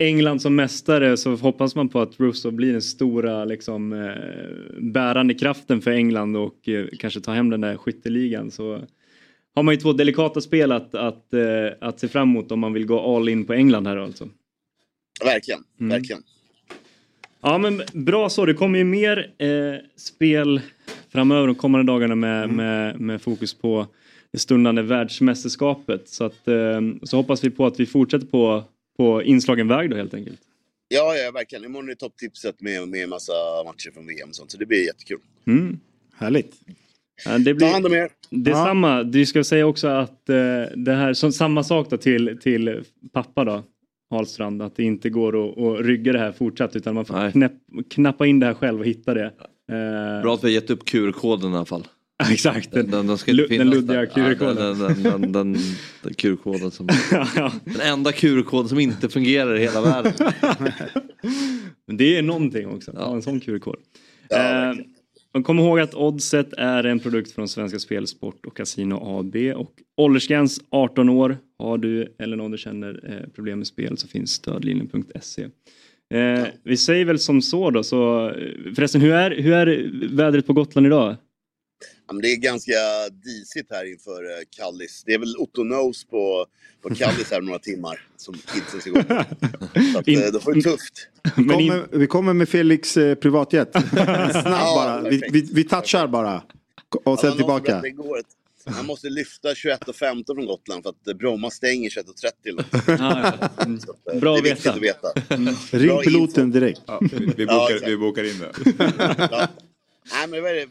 England 0.00 0.42
som 0.42 0.54
mästare 0.56 1.16
så 1.16 1.34
hoppas 1.34 1.74
man 1.74 1.88
på 1.88 2.00
att 2.00 2.20
Russo 2.20 2.50
blir 2.50 2.72
den 2.72 2.82
stora 2.82 3.44
liksom, 3.44 3.92
eh, 3.92 4.82
bärande 4.82 5.34
kraften 5.34 5.80
för 5.80 5.90
England 5.90 6.36
och 6.36 6.68
eh, 6.68 6.86
kanske 6.98 7.20
ta 7.20 7.32
hem 7.32 7.50
den 7.50 7.60
där 7.60 7.76
skytteligan. 7.76 8.50
Så 8.50 8.82
har 9.54 9.62
man 9.62 9.74
ju 9.74 9.80
två 9.80 9.92
delikata 9.92 10.40
spel 10.40 10.72
att, 10.72 10.94
att, 10.94 11.34
eh, 11.34 11.40
att 11.80 12.00
se 12.00 12.08
fram 12.08 12.28
emot 12.30 12.52
om 12.52 12.60
man 12.60 12.72
vill 12.72 12.86
gå 12.86 13.16
all 13.16 13.28
in 13.28 13.44
på 13.44 13.52
England 13.52 13.86
här 13.86 13.96
alltså. 13.96 14.28
Verkligen, 15.24 15.64
Mm. 15.80 15.90
verkligen. 15.90 16.22
Ja 17.42 17.58
men 17.58 17.82
bra 17.92 18.28
så, 18.28 18.46
det 18.46 18.54
kommer 18.54 18.78
ju 18.78 18.84
mer 18.84 19.34
eh, 19.38 19.48
spel 19.96 20.60
framöver 21.12 21.46
de 21.46 21.54
kommande 21.54 21.92
dagarna 21.92 22.14
med, 22.14 22.50
med, 22.50 23.00
med 23.00 23.22
fokus 23.22 23.54
på 23.54 23.86
det 24.32 24.38
stundande 24.38 24.82
världsmästerskapet. 24.82 26.08
Så, 26.08 26.24
att, 26.24 26.48
eh, 26.48 26.80
så 27.02 27.16
hoppas 27.16 27.44
vi 27.44 27.50
på 27.50 27.66
att 27.66 27.80
vi 27.80 27.86
fortsätter 27.86 28.26
på, 28.26 28.64
på 28.96 29.22
inslagen 29.22 29.68
väg 29.68 29.90
då 29.90 29.96
helt 29.96 30.14
enkelt. 30.14 30.40
Ja, 30.88 31.14
ja, 31.16 31.30
verkligen. 31.30 31.64
Imorgon 31.64 31.90
är 31.90 31.94
topptipset 31.94 32.60
med, 32.60 32.88
med 32.88 33.02
en 33.02 33.08
massa 33.10 33.32
matcher 33.64 33.90
från 33.94 34.06
VM 34.06 34.28
och 34.28 34.34
sånt. 34.36 34.50
Så 34.50 34.58
det 34.58 34.66
blir 34.66 34.86
jättekul. 34.86 35.18
Mm. 35.46 35.80
Härligt. 36.16 36.54
Ja, 37.24 37.38
det 37.38 37.54
Ta 37.54 37.66
hand 37.66 37.86
om 37.86 37.92
er. 37.94 38.08
Detsamma. 38.30 39.02
Du 39.02 39.26
ska 39.26 39.44
säga 39.44 39.66
också 39.66 39.88
att 39.88 40.28
eh, 40.28 40.36
det 40.76 40.94
här, 40.94 41.14
som, 41.14 41.32
samma 41.32 41.64
sak 41.64 41.90
då 41.90 41.96
till, 41.96 42.38
till 42.42 42.84
pappa 43.12 43.44
då, 43.44 43.62
Harlstrand, 44.10 44.62
att 44.62 44.76
det 44.76 44.82
inte 44.82 45.10
går 45.10 45.50
att, 45.50 45.58
att 45.58 45.86
rygga 45.86 46.12
det 46.12 46.18
här 46.18 46.32
fortsatt 46.32 46.76
utan 46.76 46.94
man 46.94 47.04
får 47.04 47.30
knäpp, 47.30 47.52
knappa 47.90 48.26
in 48.26 48.38
det 48.40 48.46
här 48.46 48.54
själv 48.54 48.80
och 48.80 48.86
hitta 48.86 49.14
det. 49.14 49.24
Eh, 49.24 50.22
Bra 50.22 50.34
att 50.34 50.44
vi 50.44 50.48
har 50.48 50.52
gett 50.54 50.70
upp 50.70 50.84
QR-koden 50.84 51.52
i 51.52 51.56
alla 51.56 51.64
fall. 51.64 51.86
Exakt. 52.30 52.72
Den, 52.72 52.90
den, 52.90 53.06
den, 53.06 53.18
ska 53.18 53.30
inte 53.30 53.42
Lu- 53.44 53.58
den 53.58 53.70
luddiga. 53.70 54.06
QR-koden. 54.06 54.56
Ja, 54.58 54.88
den, 54.88 55.02
den, 55.02 55.02
den, 55.22 55.32
den, 55.32 55.56
den 56.02 56.14
QR-koden 56.14 56.70
som... 56.70 56.86
Den 57.64 57.80
enda 57.92 58.12
QR-koden 58.12 58.68
som 58.68 58.78
inte 58.78 59.08
fungerar 59.08 59.56
i 59.56 59.60
hela 59.60 59.80
världen. 59.80 60.12
Men 61.86 61.96
det 61.96 62.16
är 62.18 62.22
någonting 62.22 62.68
också, 62.68 62.92
ja. 62.94 63.14
en 63.14 63.22
sån 63.22 63.40
QR-kod. 63.40 63.76
eh, 64.30 64.72
och 65.34 65.44
kom 65.44 65.58
ihåg 65.58 65.80
att 65.80 65.94
Oddset 65.94 66.52
är 66.52 66.84
en 66.84 66.98
produkt 66.98 67.32
från 67.32 67.48
Svenska 67.48 67.78
Spel, 67.78 68.06
Sport 68.06 68.46
och 68.46 68.56
Casino 68.56 68.94
AB 69.18 69.36
och 69.56 69.72
åldersgräns 69.96 70.60
18 70.70 71.08
år. 71.08 71.36
Har 71.58 71.78
du 71.78 72.14
eller 72.18 72.36
någon 72.36 72.50
du 72.50 72.58
känner 72.58 73.00
eh, 73.04 73.28
problem 73.34 73.58
med 73.58 73.66
spel 73.66 73.98
så 73.98 74.08
finns 74.08 74.30
stödlinjen.se. 74.30 75.48
Eh, 76.14 76.46
vi 76.62 76.76
säger 76.76 77.04
väl 77.04 77.18
som 77.18 77.42
så 77.42 77.70
då, 77.70 77.82
så 77.82 78.28
eh, 78.28 78.74
förresten 78.74 79.00
hur 79.00 79.12
är, 79.12 79.30
hur 79.30 79.52
är 79.52 79.90
vädret 80.16 80.46
på 80.46 80.52
Gotland 80.52 80.86
idag? 80.86 81.16
Ja, 82.08 82.14
men 82.14 82.22
det 82.22 82.32
är 82.32 82.36
ganska 82.36 82.72
disigt 83.24 83.70
här 83.70 83.92
inför 83.92 84.24
uh, 84.24 84.30
Kallis. 84.56 85.02
Det 85.06 85.14
är 85.14 85.18
väl 85.18 85.36
Otto 85.38 85.64
Nose 85.64 86.06
på, 86.06 86.46
på 86.82 86.94
Kallis 86.94 87.30
här 87.30 87.38
om 87.38 87.46
några 87.46 87.58
timmar 87.58 88.06
som 88.16 88.34
kidsen 88.34 88.80
ska 88.80 88.90
gå 88.90 89.02
på. 89.02 89.24
Så 89.92 89.98
att, 89.98 90.08
eh, 90.08 90.32
då 90.32 90.40
får 90.40 90.54
det 90.54 90.62
tufft. 90.62 91.08
Vi 91.36 91.44
kommer, 91.44 91.98
vi 91.98 92.06
kommer 92.06 92.32
med 92.32 92.48
Felix 92.48 92.96
eh, 92.96 93.14
privatjet. 93.14 93.72
Snabbt 94.32 94.44
bara. 94.44 95.00
Vi, 95.00 95.22
vi, 95.30 95.48
vi 95.52 95.64
touchar 95.64 96.06
bara. 96.06 96.42
Och 97.04 97.18
sen 97.18 97.30
Ja, 97.30 97.36
tillbaka. 97.36 97.82
Man 98.76 98.86
måste 98.86 99.08
lyfta 99.08 99.48
21.15 99.48 100.34
från 100.34 100.46
Gotland 100.46 100.82
för 100.82 100.90
att 100.90 101.08
eh, 101.08 101.14
Bromma 101.14 101.50
stänger 101.50 101.90
21.30 101.90 102.04
eller 102.44 102.56
något. 102.56 103.58
Mm. 103.60 103.80
Eh, 104.12 104.20
Bra 104.20 104.32
det 104.32 104.38
är 104.38 104.42
viktigt 104.42 104.76
veta. 104.76 105.08
att 105.08 105.30
veta. 105.30 105.78
Ring 105.78 105.98
piloten 105.98 106.50
direkt. 106.50 106.80
Ja, 106.86 107.00
vi, 107.12 107.32
vi, 107.36 107.44
Ja, 107.44 107.68
bokar, 107.70 107.86
vi 107.86 107.96
bokar 107.96 108.24
in 108.24 108.38
det. 108.38 109.48
Ja. 110.10 110.16
Nej, 110.18 110.28
men 110.28 110.42
vad 110.42 110.50
är 110.50 110.54
det? 110.54 110.66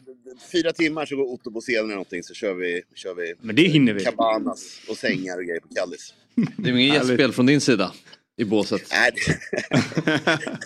Fyra 0.51 0.73
timmar 0.73 1.05
så 1.05 1.15
går 1.15 1.23
Otto 1.33 1.51
på 1.51 1.61
scenen 1.61 1.83
eller 1.85 1.93
någonting 1.93 2.23
så 2.23 2.33
kör 2.33 2.53
vi, 2.53 2.81
kör 2.95 3.15
vi 3.15 3.33
Men 3.41 3.55
det 3.55 3.61
hinner 3.63 3.93
vi. 3.93 4.03
cabanas 4.03 4.81
och 4.89 4.97
sängar 4.97 5.37
och 5.37 5.43
grejer 5.45 5.59
på 5.59 5.67
Kallis. 5.75 6.13
Det 6.57 6.69
är 6.69 6.73
inget 6.77 6.93
gästspel 6.93 7.31
från 7.31 7.45
din 7.45 7.61
sida 7.61 7.93
i 8.37 8.45
båset. 8.45 8.81
Nej, 8.91 9.11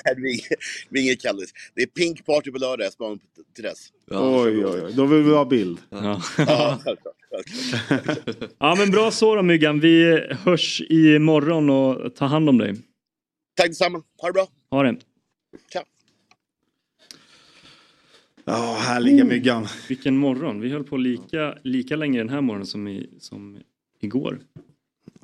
det, 0.05 0.15
blir 0.89 1.01
inget- 1.01 1.21
Kallis. 1.21 1.53
Det 1.75 1.81
är 1.81 1.87
pink 1.87 2.25
party 2.25 2.51
på 2.51 2.57
lördag, 2.57 2.85
jag 2.85 2.93
sparar 2.93 3.19
till 3.55 3.63
dess. 3.63 3.87
Oj, 4.11 4.65
oj, 4.65 4.81
oj. 4.85 4.93
Då 4.95 5.05
vill 5.05 5.23
vi 5.23 5.31
ha 5.31 5.45
bild. 5.45 5.77
Ja. 5.89 6.21
Ja, 6.37 6.79
ja 8.59 8.75
men 8.77 8.91
bra 8.91 9.11
så 9.11 9.35
då 9.35 9.41
Myggan, 9.43 9.79
vi 9.79 10.19
hörs 10.43 10.81
imorgon 10.89 11.69
och 11.69 12.15
ta 12.15 12.25
hand 12.25 12.49
om 12.49 12.57
dig. 12.57 12.75
Tack 13.55 13.67
detsamma, 13.67 14.03
ha 14.21 14.27
det 14.29 14.33
bra. 14.33 14.47
Ha 14.69 14.83
det. 14.83 14.97
Ciao. 15.71 15.83
Ja, 18.45 18.77
härliga 18.79 19.25
myggan. 19.25 19.65
Vilken 19.89 20.17
morgon. 20.17 20.59
Vi 20.61 20.69
höll 20.69 20.83
på 20.83 20.97
lika, 20.97 21.57
lika 21.63 21.95
länge 21.95 22.17
den 22.19 22.29
här 22.29 22.41
morgonen 22.41 22.65
som, 22.67 22.87
i, 22.87 23.09
som 23.19 23.57
igår. 23.99 24.39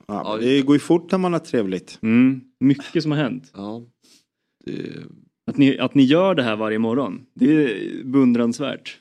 Ja, 0.08 0.38
det 0.42 0.62
går 0.62 0.76
ju 0.76 0.80
fort 0.80 1.12
när 1.12 1.20
man 1.20 1.34
har 1.34 1.40
trevligt. 1.40 2.00
Mm, 2.02 2.42
mycket 2.60 3.04
som 3.04 3.12
har 3.12 3.20
hänt. 3.20 3.52
Ja. 3.56 3.84
Det... 4.66 4.90
Att, 5.52 5.58
ni, 5.58 5.78
att 5.80 5.96
ni 5.96 6.04
gör 6.04 6.36
det 6.36 6.44
här 6.44 6.56
varje 6.56 6.80
morgon, 6.80 7.26
det 7.34 7.52
är 7.54 8.04
beundransvärt. 8.04 8.98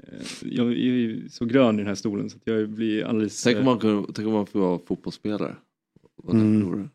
Eh, 0.00 0.26
Jag 0.42 0.66
är 0.66 0.72
ju 0.72 1.28
så 1.28 1.44
grön 1.44 1.74
i 1.74 1.78
den 1.78 1.86
här 1.86 1.94
stolen 1.94 2.30
så 2.30 2.36
att 2.36 2.42
jag 2.46 2.68
blir 2.70 3.04
alldeles... 3.04 3.42
Tänk 3.42 3.58
om 3.58 3.64
man, 3.64 3.78
kunde- 3.78 4.12
tänk 4.12 4.26
om 4.28 4.34
man 4.34 4.46
får 4.46 4.60
vara 4.60 4.78
fotbollsspelare. 4.86 5.56
Vore. 6.22 6.88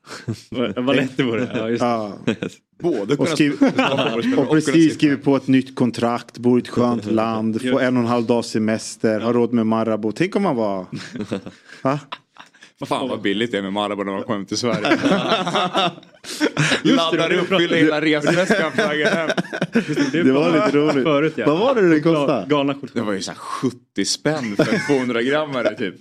Vad- 0.82 0.96
lätt 0.96 1.18
det 1.18 1.24
vore. 1.24 1.52
Ja, 1.54 1.70
just. 1.70 2.58
Både 2.82 3.16
Och, 3.16 3.28
skriv, 3.28 3.52
och 4.38 4.50
precis 4.50 4.94
skrivit 4.94 5.24
på 5.24 5.36
ett 5.36 5.48
nytt 5.48 5.76
kontrakt, 5.76 6.38
bor 6.38 6.60
i 6.60 6.62
ett 6.62 6.68
skönt 6.70 7.06
land, 7.06 7.62
får 7.62 7.82
en 7.82 7.98
och 7.98 8.04
en 8.04 8.10
halv 8.10 8.26
dag 8.26 8.46
semester, 8.46 9.20
har 9.20 9.34
råd 9.34 9.54
med 9.54 9.68
Marabou. 9.68 10.12
Tänk 10.12 10.36
om 10.36 10.44
man 10.44 10.56
var... 10.56 10.86
Va? 11.84 12.00
Fan 12.85 13.10
vad 13.10 13.22
billigt 13.22 13.51
det 13.51 13.57
är 13.57 13.61
med 13.61 13.73
Marabou 13.73 14.03
när 14.03 14.11
man 14.11 14.23
kommer 14.23 14.45
till 14.45 14.57
Sverige. 14.57 14.97
det, 16.84 16.91
Laddar 16.91 17.30
det 17.30 17.38
upp, 17.38 17.47
fyller 17.47 17.77
hela 17.77 18.01
resväskan 18.01 18.72
på 18.72 18.77
vägen 18.88 19.07
hem. 19.07 19.30
Det 20.11 20.31
var 20.31 20.51
lite 20.65 20.77
roligt. 20.77 21.03
Förut, 21.03 21.34
ja. 21.38 21.45
Vad 21.45 21.60
var 21.60 21.76
det 21.76 21.89
det 21.89 21.99
kostade? 21.99 22.45
Galna 22.49 22.76
Det 22.93 23.01
var 23.01 23.14
ju 23.14 23.22
så 23.22 23.31
här 23.31 23.38
70 23.38 24.06
spänn 24.06 24.56
för 24.56 24.73
en 24.73 24.80
200 24.88 25.22
grammare 25.22 25.76
typ. 25.76 25.95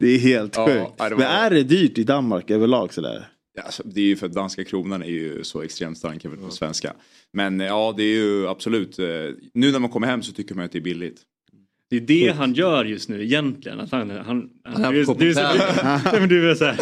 Det 0.00 0.06
är 0.06 0.18
helt 0.18 0.56
Ja, 0.56 0.66
sjukt. 0.66 0.90
ja, 0.98 1.08
det 1.08 1.14
var- 1.14 1.22
Men 1.22 1.30
är 1.30 1.50
det 1.50 1.62
dyrt 1.62 1.98
i 1.98 2.04
Danmark 2.04 2.50
överlag 2.50 2.94
sådär? 2.94 3.28
Ja, 3.54 3.62
alltså, 3.62 3.82
det 3.86 4.00
är 4.00 4.04
ju 4.04 4.16
för 4.16 4.26
att 4.26 4.32
danska 4.34 4.64
kronan 4.64 5.02
är 5.02 5.06
ju 5.06 5.44
så 5.44 5.62
extremt 5.62 5.98
stark 5.98 6.24
jämfört 6.24 6.42
med 6.42 6.52
svenska. 6.52 6.92
Men 7.32 7.60
ja, 7.60 7.94
det 7.96 8.02
är 8.02 8.14
ju 8.14 8.48
absolut. 8.48 8.98
eh, 8.98 9.04
Nu 9.54 9.72
när 9.72 9.78
man 9.78 9.90
kommer 9.90 10.06
hem 10.06 10.22
så 10.22 10.32
tycker 10.32 10.54
man 10.54 10.64
att 10.64 10.72
det 10.72 10.78
är 10.78 10.82
billigt. 10.82 11.20
Det 11.92 11.96
är 11.96 12.00
det 12.28 12.32
han 12.38 12.54
gör 12.54 12.84
just 12.84 13.08
nu 13.08 13.22
egentligen. 13.24 13.80
Att 13.80 13.90
han, 13.92 14.10
han, 14.10 14.50
Han 14.64 14.84
är 14.84 14.92
du, 14.92 15.06
på 15.06 15.14
du, 15.14 15.30
är 15.30 15.34
så- 15.34 15.40
hotell. 15.40 15.60
Nej, 16.04 16.20
men 16.20 16.28
du 16.28 16.50
är 16.50 16.54
så 16.54 16.64
här, 16.64 16.76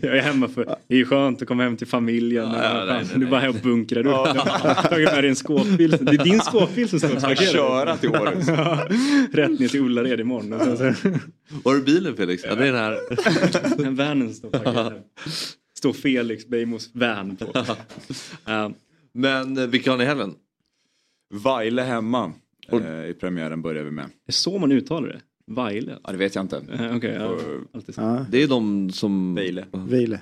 jag 0.00 0.16
är 0.18 0.22
hemma 0.22 0.48
för 0.48 0.76
det 0.88 1.00
är 1.00 1.04
skönt 1.04 1.42
att 1.42 1.48
komma 1.48 1.62
hem 1.62 1.76
till 1.76 1.86
familjen. 1.86 2.44
Ja, 2.52 2.62
ja, 2.62 2.84
nej, 2.84 3.04
nej, 3.04 3.18
du 3.18 3.26
är 3.26 3.30
bara 3.30 3.40
här 3.40 3.48
och 3.48 3.54
bunkrar. 3.54 4.02
Du 4.02 4.08
har 4.08 4.34
tagit 4.88 5.12
med 5.12 5.24
dig 5.24 5.28
en 5.30 5.36
skåpbil. 5.36 5.90
Det 5.90 6.12
är 6.20 6.24
din 6.24 6.40
skåpbil 6.40 6.88
som 6.88 6.98
står 6.98 7.08
Han 7.08 7.20
parkerad. 7.20 7.52
köra 7.52 7.96
till 7.96 8.08
Århus. 8.08 8.48
Ja, 8.48 8.88
Rätt 9.32 9.60
ner 9.60 9.68
till 9.68 9.80
Ullared 9.80 10.20
imorgon. 10.20 10.52
Och 10.52 10.78
sen, 10.78 10.94
så, 10.94 11.08
Var 11.64 11.74
är 11.76 11.80
bilen 11.80 12.16
Felix? 12.16 12.42
Ja, 12.46 12.54
det 12.54 12.68
är 12.68 12.72
den 12.72 12.80
här. 12.80 13.76
den 13.82 13.94
vanen 13.96 14.34
står 14.34 14.50
parkerad. 14.50 14.92
Står 15.78 15.92
Felix 15.92 16.46
Beijmos 16.46 16.90
van 16.92 17.36
på. 17.36 17.46
Ja. 18.44 18.72
Men 19.12 19.58
eh, 19.58 19.66
vilka 19.66 19.90
har 19.90 19.98
ni 19.98 20.04
i 20.04 20.06
helgen? 20.06 20.34
Vaile 21.34 21.82
hemma. 21.82 22.32
Eh, 22.72 23.10
I 23.10 23.14
premiären 23.20 23.62
börjar 23.62 23.84
vi 23.84 23.90
med. 23.90 24.04
Är 24.28 24.32
så 24.32 24.58
man 24.58 24.72
uttalar 24.72 25.08
det. 25.08 25.20
Vaile. 25.46 25.98
Ja, 26.04 26.12
det 26.12 26.18
vet 26.18 26.34
jag 26.34 26.44
inte. 26.44 26.56
Eh, 26.56 26.96
Okej, 26.96 27.14
ja. 27.14 27.38
Ja, 27.96 28.26
Det 28.30 28.42
är 28.42 28.48
de 28.48 28.90
som... 28.90 29.34
Vaile. 29.34 29.64
Vejle. 29.72 30.20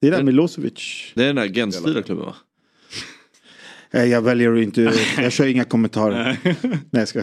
Det 0.00 0.06
är 0.06 0.10
där 0.10 0.22
Milosevic. 0.22 1.12
Det 1.14 1.22
är 1.22 1.26
den 1.26 1.38
här 1.38 1.46
Gent-styrda 1.48 2.02
klubben 2.02 2.26
va? 2.26 2.34
Jag 4.04 4.22
väljer 4.22 4.56
inte, 4.56 4.92
jag 5.16 5.32
kör 5.32 5.46
inga 5.46 5.64
kommentarer. 5.64 6.38
Nej 6.62 6.80
jag 6.90 7.08
ska. 7.08 7.22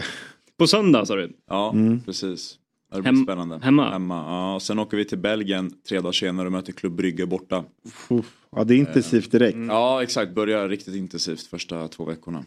På 0.58 0.66
söndag 0.66 1.06
sa 1.06 1.16
du? 1.16 1.32
Ja, 1.48 1.72
Mm. 1.72 2.00
precis. 2.00 2.58
Det 2.94 3.00
blir 3.02 3.12
Hem- 3.12 3.24
spännande. 3.24 3.58
hemma? 3.62 3.90
hemma. 3.90 4.14
Ja, 4.14 4.54
och 4.54 4.62
sen 4.62 4.78
åker 4.78 4.96
vi 4.96 5.04
till 5.04 5.18
Belgien 5.18 5.70
tre 5.88 5.98
dagar 6.00 6.12
senare 6.12 6.46
och 6.46 6.52
möter 6.52 6.72
Klubb 6.72 6.92
Brygge 6.94 7.26
borta. 7.26 7.64
Uff, 8.10 8.24
Ja 8.56 8.64
det 8.64 8.74
är 8.74 8.78
intensivt 8.78 9.32
direkt. 9.32 9.56
Ja, 9.68 10.02
exakt. 10.02 10.34
Börjar 10.34 10.68
riktigt 10.68 10.94
intensivt 10.94 11.42
första 11.42 11.88
två 11.88 12.04
veckorna. 12.04 12.44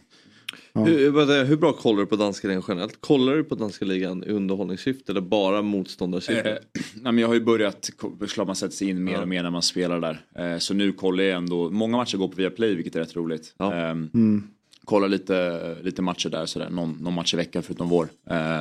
Ja. 0.76 0.84
Hur, 0.84 1.44
hur 1.44 1.56
bra 1.56 1.72
kollar 1.72 2.00
du 2.00 2.06
på 2.06 2.16
danska 2.16 2.48
ligan 2.48 2.62
generellt? 2.68 3.00
Kollar 3.00 3.34
du 3.36 3.44
på 3.44 3.54
danska 3.54 3.84
ligan 3.84 4.24
i 4.24 4.28
underhållningssyfte 4.30 5.12
eller 5.12 5.20
bara 5.20 5.62
motståndarsyfte? 5.62 6.50
Eh, 6.50 6.56
nej, 6.94 7.12
men 7.12 7.18
jag 7.18 7.28
har 7.28 7.34
ju 7.34 7.40
börjat, 7.44 7.90
ko- 7.96 8.16
klart 8.28 8.46
man 8.46 8.56
sätter 8.56 8.76
sig 8.76 8.88
in 8.88 9.04
mer 9.04 9.20
och 9.22 9.28
mer 9.28 9.42
när 9.42 9.50
man 9.50 9.62
spelar 9.62 10.00
där. 10.00 10.20
Eh, 10.52 10.58
så 10.58 10.74
nu 10.74 10.92
kollar 10.92 11.24
jag 11.24 11.36
ändå, 11.36 11.70
många 11.70 11.96
matcher 11.96 12.16
går 12.16 12.28
på 12.28 12.34
Viaplay 12.36 12.74
vilket 12.74 12.96
är 12.96 13.00
rätt 13.00 13.16
roligt. 13.16 13.54
Ja. 13.58 13.74
Ehm, 13.74 14.10
Mm. 14.14 14.42
kollar 14.84 15.08
lite, 15.08 15.76
lite 15.82 16.02
matcher 16.02 16.28
där 16.28 16.46
sådär, 16.46 16.70
någon, 16.70 16.92
någon 17.00 17.14
match 17.14 17.34
i 17.34 17.36
veckan 17.36 17.62
förutom 17.62 17.88
vår. 17.88 18.08
Eh, 18.30 18.58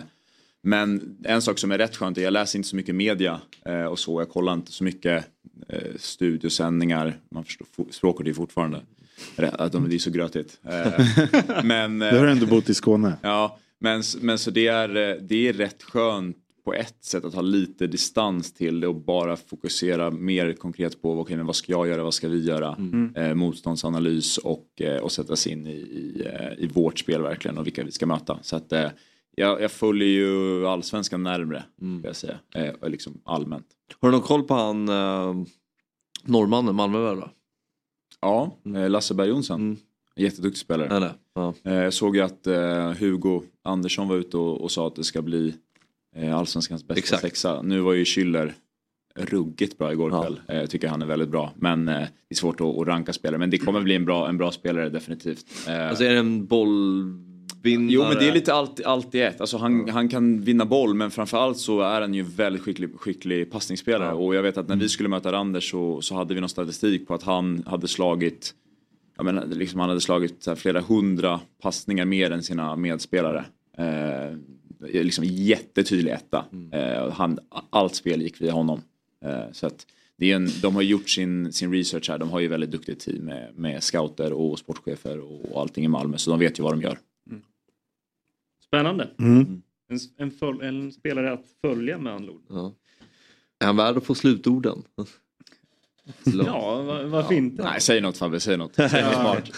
men 0.62 1.18
en 1.24 1.42
sak 1.42 1.60
som 1.60 1.72
är 1.72 1.78
rätt 1.78 1.96
skönt 1.96 2.18
är 2.18 2.22
jag 2.22 2.34
läser 2.34 2.60
inte 2.60 2.70
så 2.70 2.76
mycket 2.76 2.96
media 2.96 3.42
eh, 3.66 3.86
och 3.86 4.00
så. 4.00 4.22
Jag 4.22 4.30
kollar 4.30 4.54
inte 4.54 4.72
så 4.72 4.84
mycket 4.84 5.26
eh, 5.70 5.80
studiosändningar. 6.00 7.18
Man 7.32 7.44
förstår, 7.44 7.68
språket 7.92 8.28
är 8.28 8.34
fortfarande, 8.34 8.82
att 9.38 9.72
de, 9.72 9.90
det 9.90 9.96
är 9.96 10.00
så 10.00 10.12
grötigt. 10.12 10.60
Eh, 10.70 11.64
men, 11.64 12.00
Du 12.00 12.18
har 12.18 12.28
ändå 12.28 12.46
bott 12.46 12.70
i 12.70 12.74
Skåne. 12.74 13.18
Ja, 13.22 13.58
men, 13.80 14.04
men 14.22 14.40
så 14.40 14.52
det 14.52 14.68
är, 14.68 14.90
eh, 14.90 15.16
det 15.22 15.48
är 15.48 15.54
rätt 15.54 15.84
skönt 15.84 16.38
på 16.66 16.74
ett 16.74 17.04
sätt 17.04 17.26
att 17.26 17.34
ha 17.34 17.42
lite 17.42 17.88
distans 17.88 18.54
till 18.54 18.80
det 18.80 18.88
och 18.88 18.96
bara 18.96 19.36
fokusera 19.36 20.12
mer 20.12 20.54
konkret 20.54 21.02
på 21.02 21.20
okay, 21.20 21.38
men 21.38 21.46
vad 21.46 21.56
ska 21.56 21.72
jag 21.72 21.88
göra, 21.88 22.04
vad 22.04 22.14
ska 22.14 22.28
vi 22.28 22.46
göra? 22.46 22.78
Eh, 23.16 23.34
motståndsanalys 23.34 24.38
och, 24.38 24.82
eh, 24.82 24.98
och 24.98 25.12
sätta 25.12 25.36
sig 25.36 25.52
in 25.52 25.68
i, 25.68 25.72
i, 25.72 26.24
eh, 26.26 26.64
i 26.64 26.68
vårt 26.68 27.00
spel 27.00 27.22
verkligen 27.22 27.58
och 27.58 27.66
vilka 27.66 27.84
vi 27.84 27.92
ska 27.92 28.06
möta. 28.06 28.40
Så 28.42 28.56
att 28.56 28.72
eh, 28.72 28.90
jag, 29.36 29.62
jag 29.62 29.72
följer 29.72 30.08
ju 30.08 30.68
allsvenskan 30.68 31.24
närmre, 31.24 31.64
mm. 31.82 32.02
jag 32.04 32.16
säga, 32.16 32.40
eh, 32.56 32.74
och 32.82 32.90
liksom 32.90 33.22
allmänt. 33.26 33.68
Har 34.00 34.10
du 34.10 34.12
någon 34.12 34.22
koll 34.22 34.44
på 34.44 34.54
han 34.54 34.90
eh, 34.90 35.34
norrmannen, 36.24 36.76
Malmövärva? 36.76 37.30
Ja, 38.22 38.58
eh, 38.76 38.90
Lasse 38.90 39.14
Berg 39.14 39.30
Jonsson. 39.30 39.78
Jätteduktig 40.16 40.60
spelare. 40.62 41.14
Ja. 41.36 41.54
Eh, 41.64 41.74
Jag 41.74 41.94
såg 41.94 42.16
ju 42.16 42.22
att 42.22 42.48
eh, 42.48 42.92
Hugo 42.92 43.42
Andersson 43.64 44.08
var 44.08 44.16
ute 44.16 44.38
och, 44.38 44.62
och 44.62 44.72
sa 44.72 44.88
att 44.88 44.96
det 44.96 45.04
ska 45.04 45.22
bli 45.22 45.54
allsvenskans 46.34 46.88
bästa 46.88 47.00
Exakt. 47.00 47.22
sexa. 47.22 47.62
Nu 47.62 47.80
var 47.80 47.94
ju 47.94 48.04
Schüller 48.04 48.54
ruggigt 49.16 49.78
bra 49.78 49.92
igår 49.92 50.10
kväll. 50.22 50.40
Eh, 50.48 50.56
Jag 50.58 50.70
tycker 50.70 50.88
han 50.88 51.02
är 51.02 51.06
väldigt 51.06 51.30
bra. 51.30 51.54
Men 51.56 51.86
det 51.86 52.10
är 52.30 52.36
svårt 52.36 52.62
att, 52.62 52.88
ranka 52.88 53.14
spelare. 53.14 53.38
Men 53.40 53.50
det 53.50 53.58
kommer 53.58 53.82
bli 53.82 53.96
en 53.96 54.06
bra, 54.06 54.30
en 54.30 54.38
bra 54.38 54.52
spelare 54.52 54.90
definitivt. 54.90 55.46
Alltså 55.68 56.04
är 56.04 56.14
det 56.14 56.20
en 56.20 56.46
bollvinnare? 57.66 57.94
Jo 57.94 58.04
men 58.04 58.18
det 58.18 58.28
är 58.28 58.34
lite 58.34 58.54
allt, 58.54 58.86
allt 58.86 59.16
i 59.16 59.22
ett. 59.22 59.42
Alltså 59.42 59.58
han, 59.58 59.90
han 59.90 60.10
kan 60.10 60.42
vinna 60.42 60.66
boll 60.66 60.94
men 60.94 61.12
framförallt 61.12 61.58
så 61.58 61.82
är 61.82 62.02
han 62.02 62.14
ju 62.14 62.24
väldigt 62.24 62.62
skicklig, 62.62 63.00
skicklig 63.00 63.52
passningsspelare. 63.52 64.14
Och 64.14 64.36
jag 64.36 64.44
vet 64.44 64.58
att 64.58 64.68
när 64.68 64.76
vi 64.76 64.90
skulle 64.90 65.10
möta 65.10 65.32
Randers 65.32 65.72
så, 65.72 66.02
så 66.02 66.16
hade 66.16 66.34
vi 66.34 66.40
någon 66.40 66.50
statistik 66.50 67.08
på 67.08 67.14
att 67.14 67.24
han 67.24 67.64
hade 67.66 67.88
slagit 67.88 68.54
jag 69.18 69.26
menar, 69.26 69.46
liksom 69.46 69.80
han 69.80 69.90
hade 69.90 70.02
slagit 70.02 70.48
flera 70.56 70.82
hundra 70.82 71.40
passningar 71.62 72.06
mer 72.06 72.32
än 72.32 72.44
sina 72.44 72.76
medspelare. 72.76 73.46
Eh, 73.78 74.38
liksom 74.80 75.26
jättetydlig 75.26 76.12
etta. 76.12 76.46
Eh, 76.72 77.12
han, 77.12 77.40
allt 77.70 77.96
spel 77.96 78.22
gick 78.22 78.42
via 78.42 78.52
honom. 78.52 78.82
Eh, 79.26 79.52
så 79.52 79.68
att 79.68 79.86
det 80.18 80.32
är 80.32 80.36
en, 80.36 80.50
de 80.62 80.76
har 80.76 80.82
gjort 80.82 81.10
sin, 81.10 81.54
sin 81.54 81.74
research 81.74 82.10
här. 82.10 82.18
De 82.18 82.30
har 82.30 82.40
ju 82.40 82.48
väldigt 82.48 82.72
duktigt 82.72 83.00
team 83.00 83.26
med, 83.26 83.52
med 83.56 83.84
scouter 83.84 84.34
och 84.34 84.60
sportchefer 84.60 85.20
och 85.20 85.62
allting 85.62 85.86
i 85.86 85.88
Malmö. 85.88 86.18
Så 86.18 86.30
de 86.30 86.40
vet 86.40 86.60
ju 86.60 86.64
vad 86.64 86.74
de 86.74 86.82
gör. 86.82 86.98
Spännande. 88.68 89.10
Mm. 89.20 89.62
En, 89.92 90.00
en, 90.18 90.32
föl, 90.32 90.62
en 90.62 90.92
spelare 90.92 91.34
att 91.34 91.46
följa 91.62 91.98
med 91.98 92.14
andra 92.14 92.32
ord. 92.32 92.42
Ja. 92.50 92.74
Är 93.60 93.66
han 93.66 93.78
värd 93.78 93.98
att 93.98 94.06
få 94.06 94.16
slutorden? 94.16 94.84
Ja, 96.46 96.82
va- 96.82 97.04
varför 97.04 97.34
inte? 97.36 97.64
Nej, 97.64 97.82
säg 97.82 98.02
något 98.02 98.18
Fabbe, 98.18 98.40
säg 98.40 98.58
något. 98.58 98.76
Säg 98.90 99.04
något 99.04 99.14
smart. 99.14 99.52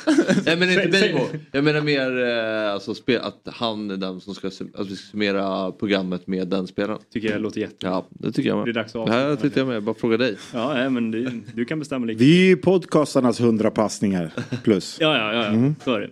Nej 0.46 0.58
men 0.58 0.70
inte 0.70 0.82
Säg- 0.84 0.92
säg- 0.92 1.14
Beijmo. 1.14 1.20
Jag 1.52 1.64
menar 1.64 1.82
mer 1.82 2.18
eh, 2.26 2.74
alltså, 2.74 2.94
att 3.22 3.42
han 3.56 3.92
är 3.92 3.98
den 3.98 4.22
som 4.22 4.36
ska, 4.36 4.48
vi 4.50 4.54
ska 4.56 4.96
summera 4.96 5.72
programmet 5.72 6.28
med 6.28 6.48
den 6.48 6.68
spelaren. 6.68 7.00
Tycker 7.14 7.32
jag 7.32 7.42
låter 7.42 7.62
jättebra. 7.62 7.90
Ja, 7.92 8.06
det 8.10 8.32
tycker 8.32 8.50
jag 8.50 8.58
med. 8.58 8.66
Det 8.66 8.72
är 8.72 8.74
dags 8.74 8.96
att 8.96 9.06
Det 9.06 9.12
här 9.12 9.24
avsluta. 9.26 9.42
tyckte 9.42 9.60
jag 9.60 9.68
med, 9.68 9.84
bara 9.84 9.96
fråga 9.96 10.18
dig. 10.18 10.38
Ja, 10.54 10.74
nej, 10.74 10.90
men 10.90 11.12
du, 11.12 11.42
du 11.54 11.66
kan 11.66 11.80
bestämma 11.80 12.06
lite. 12.06 12.24
Vi 12.24 12.42
är 12.42 12.46
ju 12.46 12.58
podcastarnas 12.58 13.42
hundra 13.42 13.72
passningar 13.72 14.32
plus. 14.64 14.98
Ja, 15.00 15.18
ja, 15.18 15.34
ja, 15.34 15.44
ja. 15.44 15.50
Mm. 15.50 15.76
så 15.84 15.94
är 15.94 16.00
det. 16.00 16.10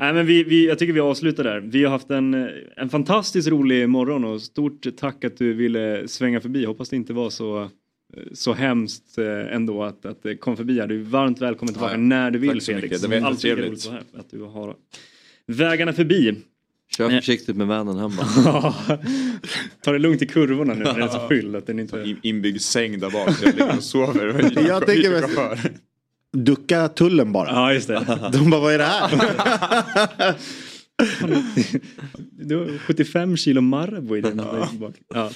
Nej, 0.00 0.12
men 0.12 0.26
vi, 0.26 0.42
vi, 0.44 0.66
jag 0.66 0.78
tycker 0.78 0.92
vi 0.92 1.00
avslutar 1.00 1.44
där. 1.44 1.60
Vi 1.60 1.84
har 1.84 1.90
haft 1.90 2.10
en, 2.10 2.48
en 2.76 2.88
fantastiskt 2.88 3.48
rolig 3.48 3.88
morgon 3.88 4.24
och 4.24 4.42
stort 4.42 4.86
tack 4.96 5.24
att 5.24 5.36
du 5.36 5.52
ville 5.54 6.08
svänga 6.08 6.40
förbi. 6.40 6.64
Hoppas 6.64 6.88
det 6.88 6.96
inte 6.96 7.12
var 7.12 7.30
så, 7.30 7.70
så 8.32 8.52
hemskt 8.52 9.18
eh, 9.18 9.54
ändå 9.54 9.82
att, 9.84 10.06
att 10.06 10.22
det 10.22 10.36
kom 10.36 10.56
förbi 10.56 10.80
här. 10.80 10.86
Du 10.86 11.00
är 11.00 11.04
varmt 11.04 11.40
välkommen 11.40 11.74
tillbaka 11.74 11.92
Ja, 11.94 11.98
när 12.00 12.30
du 12.30 12.38
vill 12.38 12.50
Tack 12.50 12.62
så 12.62 12.72
Felix. 12.72 12.82
mycket. 12.82 13.02
Det 13.10 13.20
var 13.20 13.26
Alltid 13.26 13.58
roligt 13.58 13.72
att 13.78 13.86
vara 13.86 13.94
här, 14.12 14.20
att 14.20 14.30
du 14.30 14.40
har 14.42 14.76
vägarna 15.46 15.92
förbi. 15.92 16.34
Kör 16.96 17.10
försiktigt 17.10 17.56
med 17.56 17.66
vanen 17.66 17.96
hemma. 17.98 18.22
Ta 19.84 19.92
det 19.92 19.98
lugnt 19.98 20.22
i 20.22 20.26
kurvorna 20.26 20.74
nu 20.74 20.84
när 20.84 20.94
den 20.94 21.02
är 21.02 21.08
så 21.08 21.28
fylld 21.28 21.56
att 21.56 21.66
den 21.66 21.78
inte... 21.78 22.02
In- 22.06 22.18
Inbyggd 22.22 22.60
säng 22.60 22.98
där 22.98 23.10
bak 23.10 23.36
så 23.36 23.46
jag 23.46 23.54
ligger 23.54 23.76
och 23.76 23.82
sover. 23.84 24.50
Jag 24.68 24.86
tänker 24.86 25.10
mest- 25.10 25.70
Ducka 26.36 26.88
tullen 26.88 27.32
bara. 27.32 27.48
Ja, 27.48 27.72
just 27.72 27.88
det. 27.88 28.30
De 28.32 28.50
bara, 28.50 28.60
vad 28.60 28.74
är 28.74 28.78
det 28.78 28.84
här? 28.84 30.34
Du 32.30 32.56
har 32.56 32.78
75 32.78 33.36
kilo 33.36 33.60
Marabou 33.60 34.16
i 34.16 34.20
den. 34.20 34.42
Ja. 35.14 35.30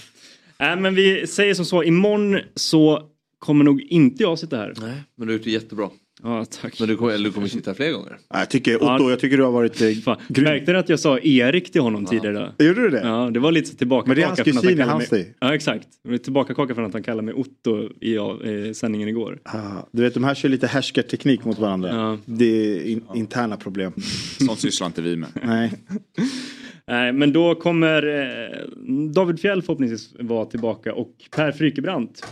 Nej, 0.58 0.76
men 0.76 0.94
vi 0.94 1.26
säger 1.26 1.54
som 1.54 1.64
så, 1.64 1.82
imorgon 1.82 2.40
så 2.54 3.08
kommer 3.38 3.64
nog 3.64 3.80
inte 3.80 4.22
jag 4.22 4.38
sitta 4.38 4.56
här. 4.56 4.74
Nej, 4.80 5.02
men 5.16 5.26
du 5.26 5.32
gjort 5.32 5.44
det 5.44 5.50
jättebra. 5.50 5.90
Ja, 6.24 6.44
tack. 6.44 6.80
Men 6.80 6.88
du 6.88 6.96
kommer, 6.96 7.12
eller 7.12 7.24
du 7.24 7.32
kommer 7.32 7.48
sitta 7.48 7.74
fler 7.74 7.92
gånger? 7.92 8.18
Jag 8.34 8.50
tycker, 8.50 8.82
Otto, 8.82 9.10
jag 9.10 9.20
tycker 9.20 9.36
du 9.36 9.42
har 9.42 9.50
varit 9.50 9.80
eh, 9.80 9.90
Fan. 9.90 10.16
Märkte 10.28 10.72
du 10.72 10.78
att 10.78 10.88
jag 10.88 11.00
sa 11.00 11.18
Erik 11.18 11.72
till 11.72 11.80
honom 11.80 12.06
tidigare? 12.06 12.52
Gjorde 12.58 12.82
du 12.82 12.90
det? 12.90 13.00
Ja, 13.00 13.30
det 13.32 13.40
var 13.40 13.52
lite 13.52 13.76
tillbaka 13.76 14.06
Men 14.06 14.16
det 14.16 14.22
är 14.22 14.26
hans 14.26 14.40
kusin 14.40 14.78
i 14.78 14.82
hans 14.82 15.10
mig... 15.10 15.34
Ja, 15.40 15.54
exakt. 15.54 15.88
Det 16.04 16.10
var 16.10 16.18
Tillbakakaka 16.18 16.74
för 16.74 16.82
att 16.82 16.92
han 16.92 17.02
kallade 17.02 17.22
mig 17.22 17.34
Otto 17.34 17.88
i 18.00 18.14
ja, 18.14 18.38
eh, 18.44 18.72
sändningen 18.72 19.08
igår. 19.08 19.38
Ah, 19.44 19.58
du 19.92 20.02
vet, 20.02 20.14
de 20.14 20.24
här 20.24 20.34
kör 20.34 20.48
lite 20.48 20.66
härskarteknik 20.66 21.44
mot 21.44 21.58
varandra. 21.58 22.18
Det 22.24 22.44
är 22.44 22.84
in, 22.84 23.04
interna 23.14 23.56
problem. 23.56 23.92
Sånt 24.46 24.58
sysslar 24.58 24.86
inte 24.86 25.02
vi 25.02 25.16
med. 25.16 25.28
Nej. 25.42 25.72
Nej, 26.86 27.12
men 27.12 27.32
då 27.32 27.54
kommer 27.54 28.06
eh, 28.06 28.68
David 29.14 29.40
Fjell 29.40 29.62
förhoppningsvis 29.62 30.14
vara 30.18 30.44
tillbaka 30.44 30.94
och 30.94 31.12
Per 31.36 31.52
Frykebrant 31.52 32.26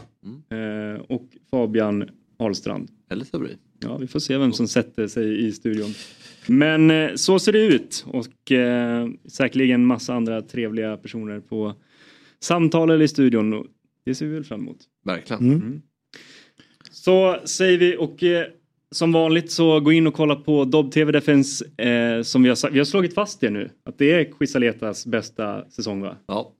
eh, 0.50 1.02
och 1.08 1.28
Fabian 1.50 2.08
Ahlstrand. 2.38 2.88
Eller 3.10 3.24
Sabri. 3.24 3.56
Ja, 3.80 3.96
vi 3.96 4.06
får 4.06 4.20
se 4.20 4.38
vem 4.38 4.52
som 4.52 4.68
sätter 4.68 5.06
sig 5.06 5.46
i 5.46 5.52
studion. 5.52 5.90
Men 6.46 6.90
eh, 6.90 7.14
så 7.14 7.38
ser 7.38 7.52
det 7.52 7.66
ut 7.66 8.04
och 8.06 8.52
eh, 8.52 9.08
säkerligen 9.28 9.86
massa 9.86 10.14
andra 10.14 10.42
trevliga 10.42 10.96
personer 10.96 11.40
på 11.40 11.74
samtal 12.40 12.90
eller 12.90 13.04
i 13.04 13.08
studion. 13.08 13.52
Och 13.52 13.66
Det 14.04 14.14
ser 14.14 14.26
vi 14.26 14.34
väl 14.34 14.44
fram 14.44 14.60
emot. 14.60 14.78
Verkligen. 15.04 15.52
Mm. 15.52 15.82
Så 16.90 17.36
säger 17.44 17.78
vi 17.78 17.96
och 17.96 18.22
eh, 18.22 18.46
som 18.90 19.12
vanligt 19.12 19.50
så 19.50 19.80
gå 19.80 19.92
in 19.92 20.06
och 20.06 20.14
kolla 20.14 20.36
på 20.36 20.64
Dobb 20.64 20.92
TV 20.92 21.12
Defense 21.12 21.64
eh, 21.76 22.22
som 22.22 22.42
vi 22.42 22.48
har. 22.48 22.70
Vi 22.70 22.78
har 22.78 22.84
slagit 22.84 23.14
fast 23.14 23.40
det 23.40 23.50
nu. 23.50 23.70
Att 23.84 23.98
det 23.98 24.12
är 24.12 24.32
Quizaletas 24.32 25.06
bästa 25.06 25.70
säsong 25.70 26.00
va? 26.00 26.16
Ja. 26.26 26.52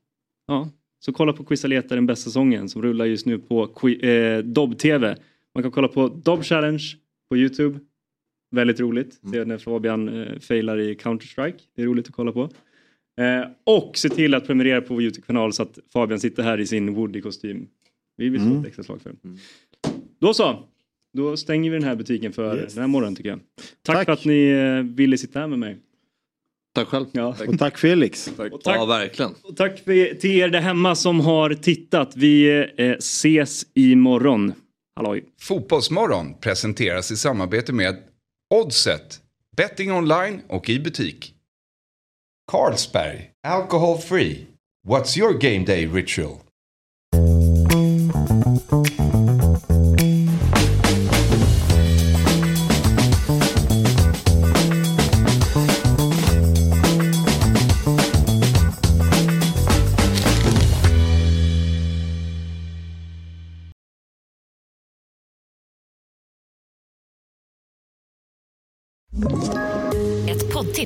Ja. 0.47 0.71
Så 1.05 1.13
kolla 1.13 1.33
på 1.33 1.45
Quizaleta 1.45 1.95
den 1.95 2.07
bästa 2.07 2.25
säsongen 2.25 2.69
som 2.69 2.83
rullar 2.83 3.05
just 3.05 3.27
nu 3.27 3.39
på 3.39 3.89
eh, 3.89 4.39
Dobb 4.39 4.79
TV. 4.79 5.17
Man 5.55 5.63
kan 5.63 5.73
kolla 5.73 5.89
på 5.89 6.09
Dobb 6.09 6.45
Challenge 6.45 6.83
på 7.31 7.37
Youtube. 7.37 7.79
Väldigt 8.51 8.81
roligt. 8.81 9.21
Se 9.33 9.45
när 9.45 9.59
Fabian 9.59 10.09
eh, 10.23 10.39
failar 10.39 10.79
i 10.79 10.95
Counter-Strike. 10.95 11.59
Det 11.77 11.83
är 11.83 11.87
roligt 11.87 12.07
att 12.09 12.15
kolla 12.15 12.33
på. 12.33 12.43
Eh, 13.21 13.45
och 13.65 13.97
se 13.97 14.09
till 14.09 14.35
att 14.35 14.47
prenumerera 14.47 14.81
på 14.81 14.95
vår 14.95 15.03
Youtube-kanal 15.03 15.53
så 15.53 15.63
att 15.63 15.79
Fabian 15.93 16.21
sitter 16.21 16.43
här 16.43 16.61
i 16.61 16.67
sin 16.67 16.97
Woody-kostym. 16.97 17.67
Vi 18.17 18.29
vill 18.29 18.41
slå 18.41 18.51
Mm. 18.51 18.61
ett 18.61 18.67
extra 18.67 18.83
slag 18.83 19.03
för 19.03 19.13
den. 19.23 19.39
Då 20.21 20.35
så. 20.35 20.65
Då 21.17 21.37
stänger 21.37 21.71
vi 21.71 21.77
den 21.77 21.85
här 21.89 21.97
butiken 21.97 22.33
för 22.33 22.57
Yes. 22.57 22.75
den 22.75 22.81
här 22.81 22.89
morgonen 22.89 23.17
tycker 23.17 23.31
jag. 23.31 23.41
Tack, 23.83 24.05
för 24.05 24.13
att 24.13 24.25
ni 24.25 24.49
eh, 24.51 24.83
ville 24.97 25.19
sitta 25.19 25.41
här 25.41 25.47
med 25.47 25.59
mig. 25.59 25.77
Tack 26.75 26.89
själv. 26.89 27.07
Ja. 27.13 27.37
Och 27.49 27.59
tack 27.59 27.79
Felix. 27.79 28.29
Och 28.53 28.61
tack, 28.61 28.77
Ja, 28.77 28.87
verkligen. 28.87 29.31
och 29.43 29.57
tack 29.57 29.79
för, 29.85 30.15
till 30.15 30.31
er 30.31 30.49
där 30.49 30.61
hemma 30.61 30.95
som 30.95 31.21
har 31.21 31.55
tittat. 31.55 32.17
Vi 32.17 32.49
eh, 32.77 32.91
ses 32.91 33.67
imorgon. 33.75 34.53
Halloj. 34.97 35.25
Fotbollsmorgon 35.41 36.35
presenteras 36.41 37.11
i 37.11 37.17
samarbete 37.17 37.73
med 37.73 37.97
Oddset, 38.55 39.21
betting 39.57 39.93
online 39.93 40.43
och 40.49 40.69
i 40.69 40.81
butik. 40.81 41.35
Carlsberg, 42.53 43.31
alcohol 43.47 43.99
free. 43.99 44.47
What's 44.89 45.19
your 45.19 45.33
game 45.33 45.65
day 45.65 45.87
ritual? 45.87 46.37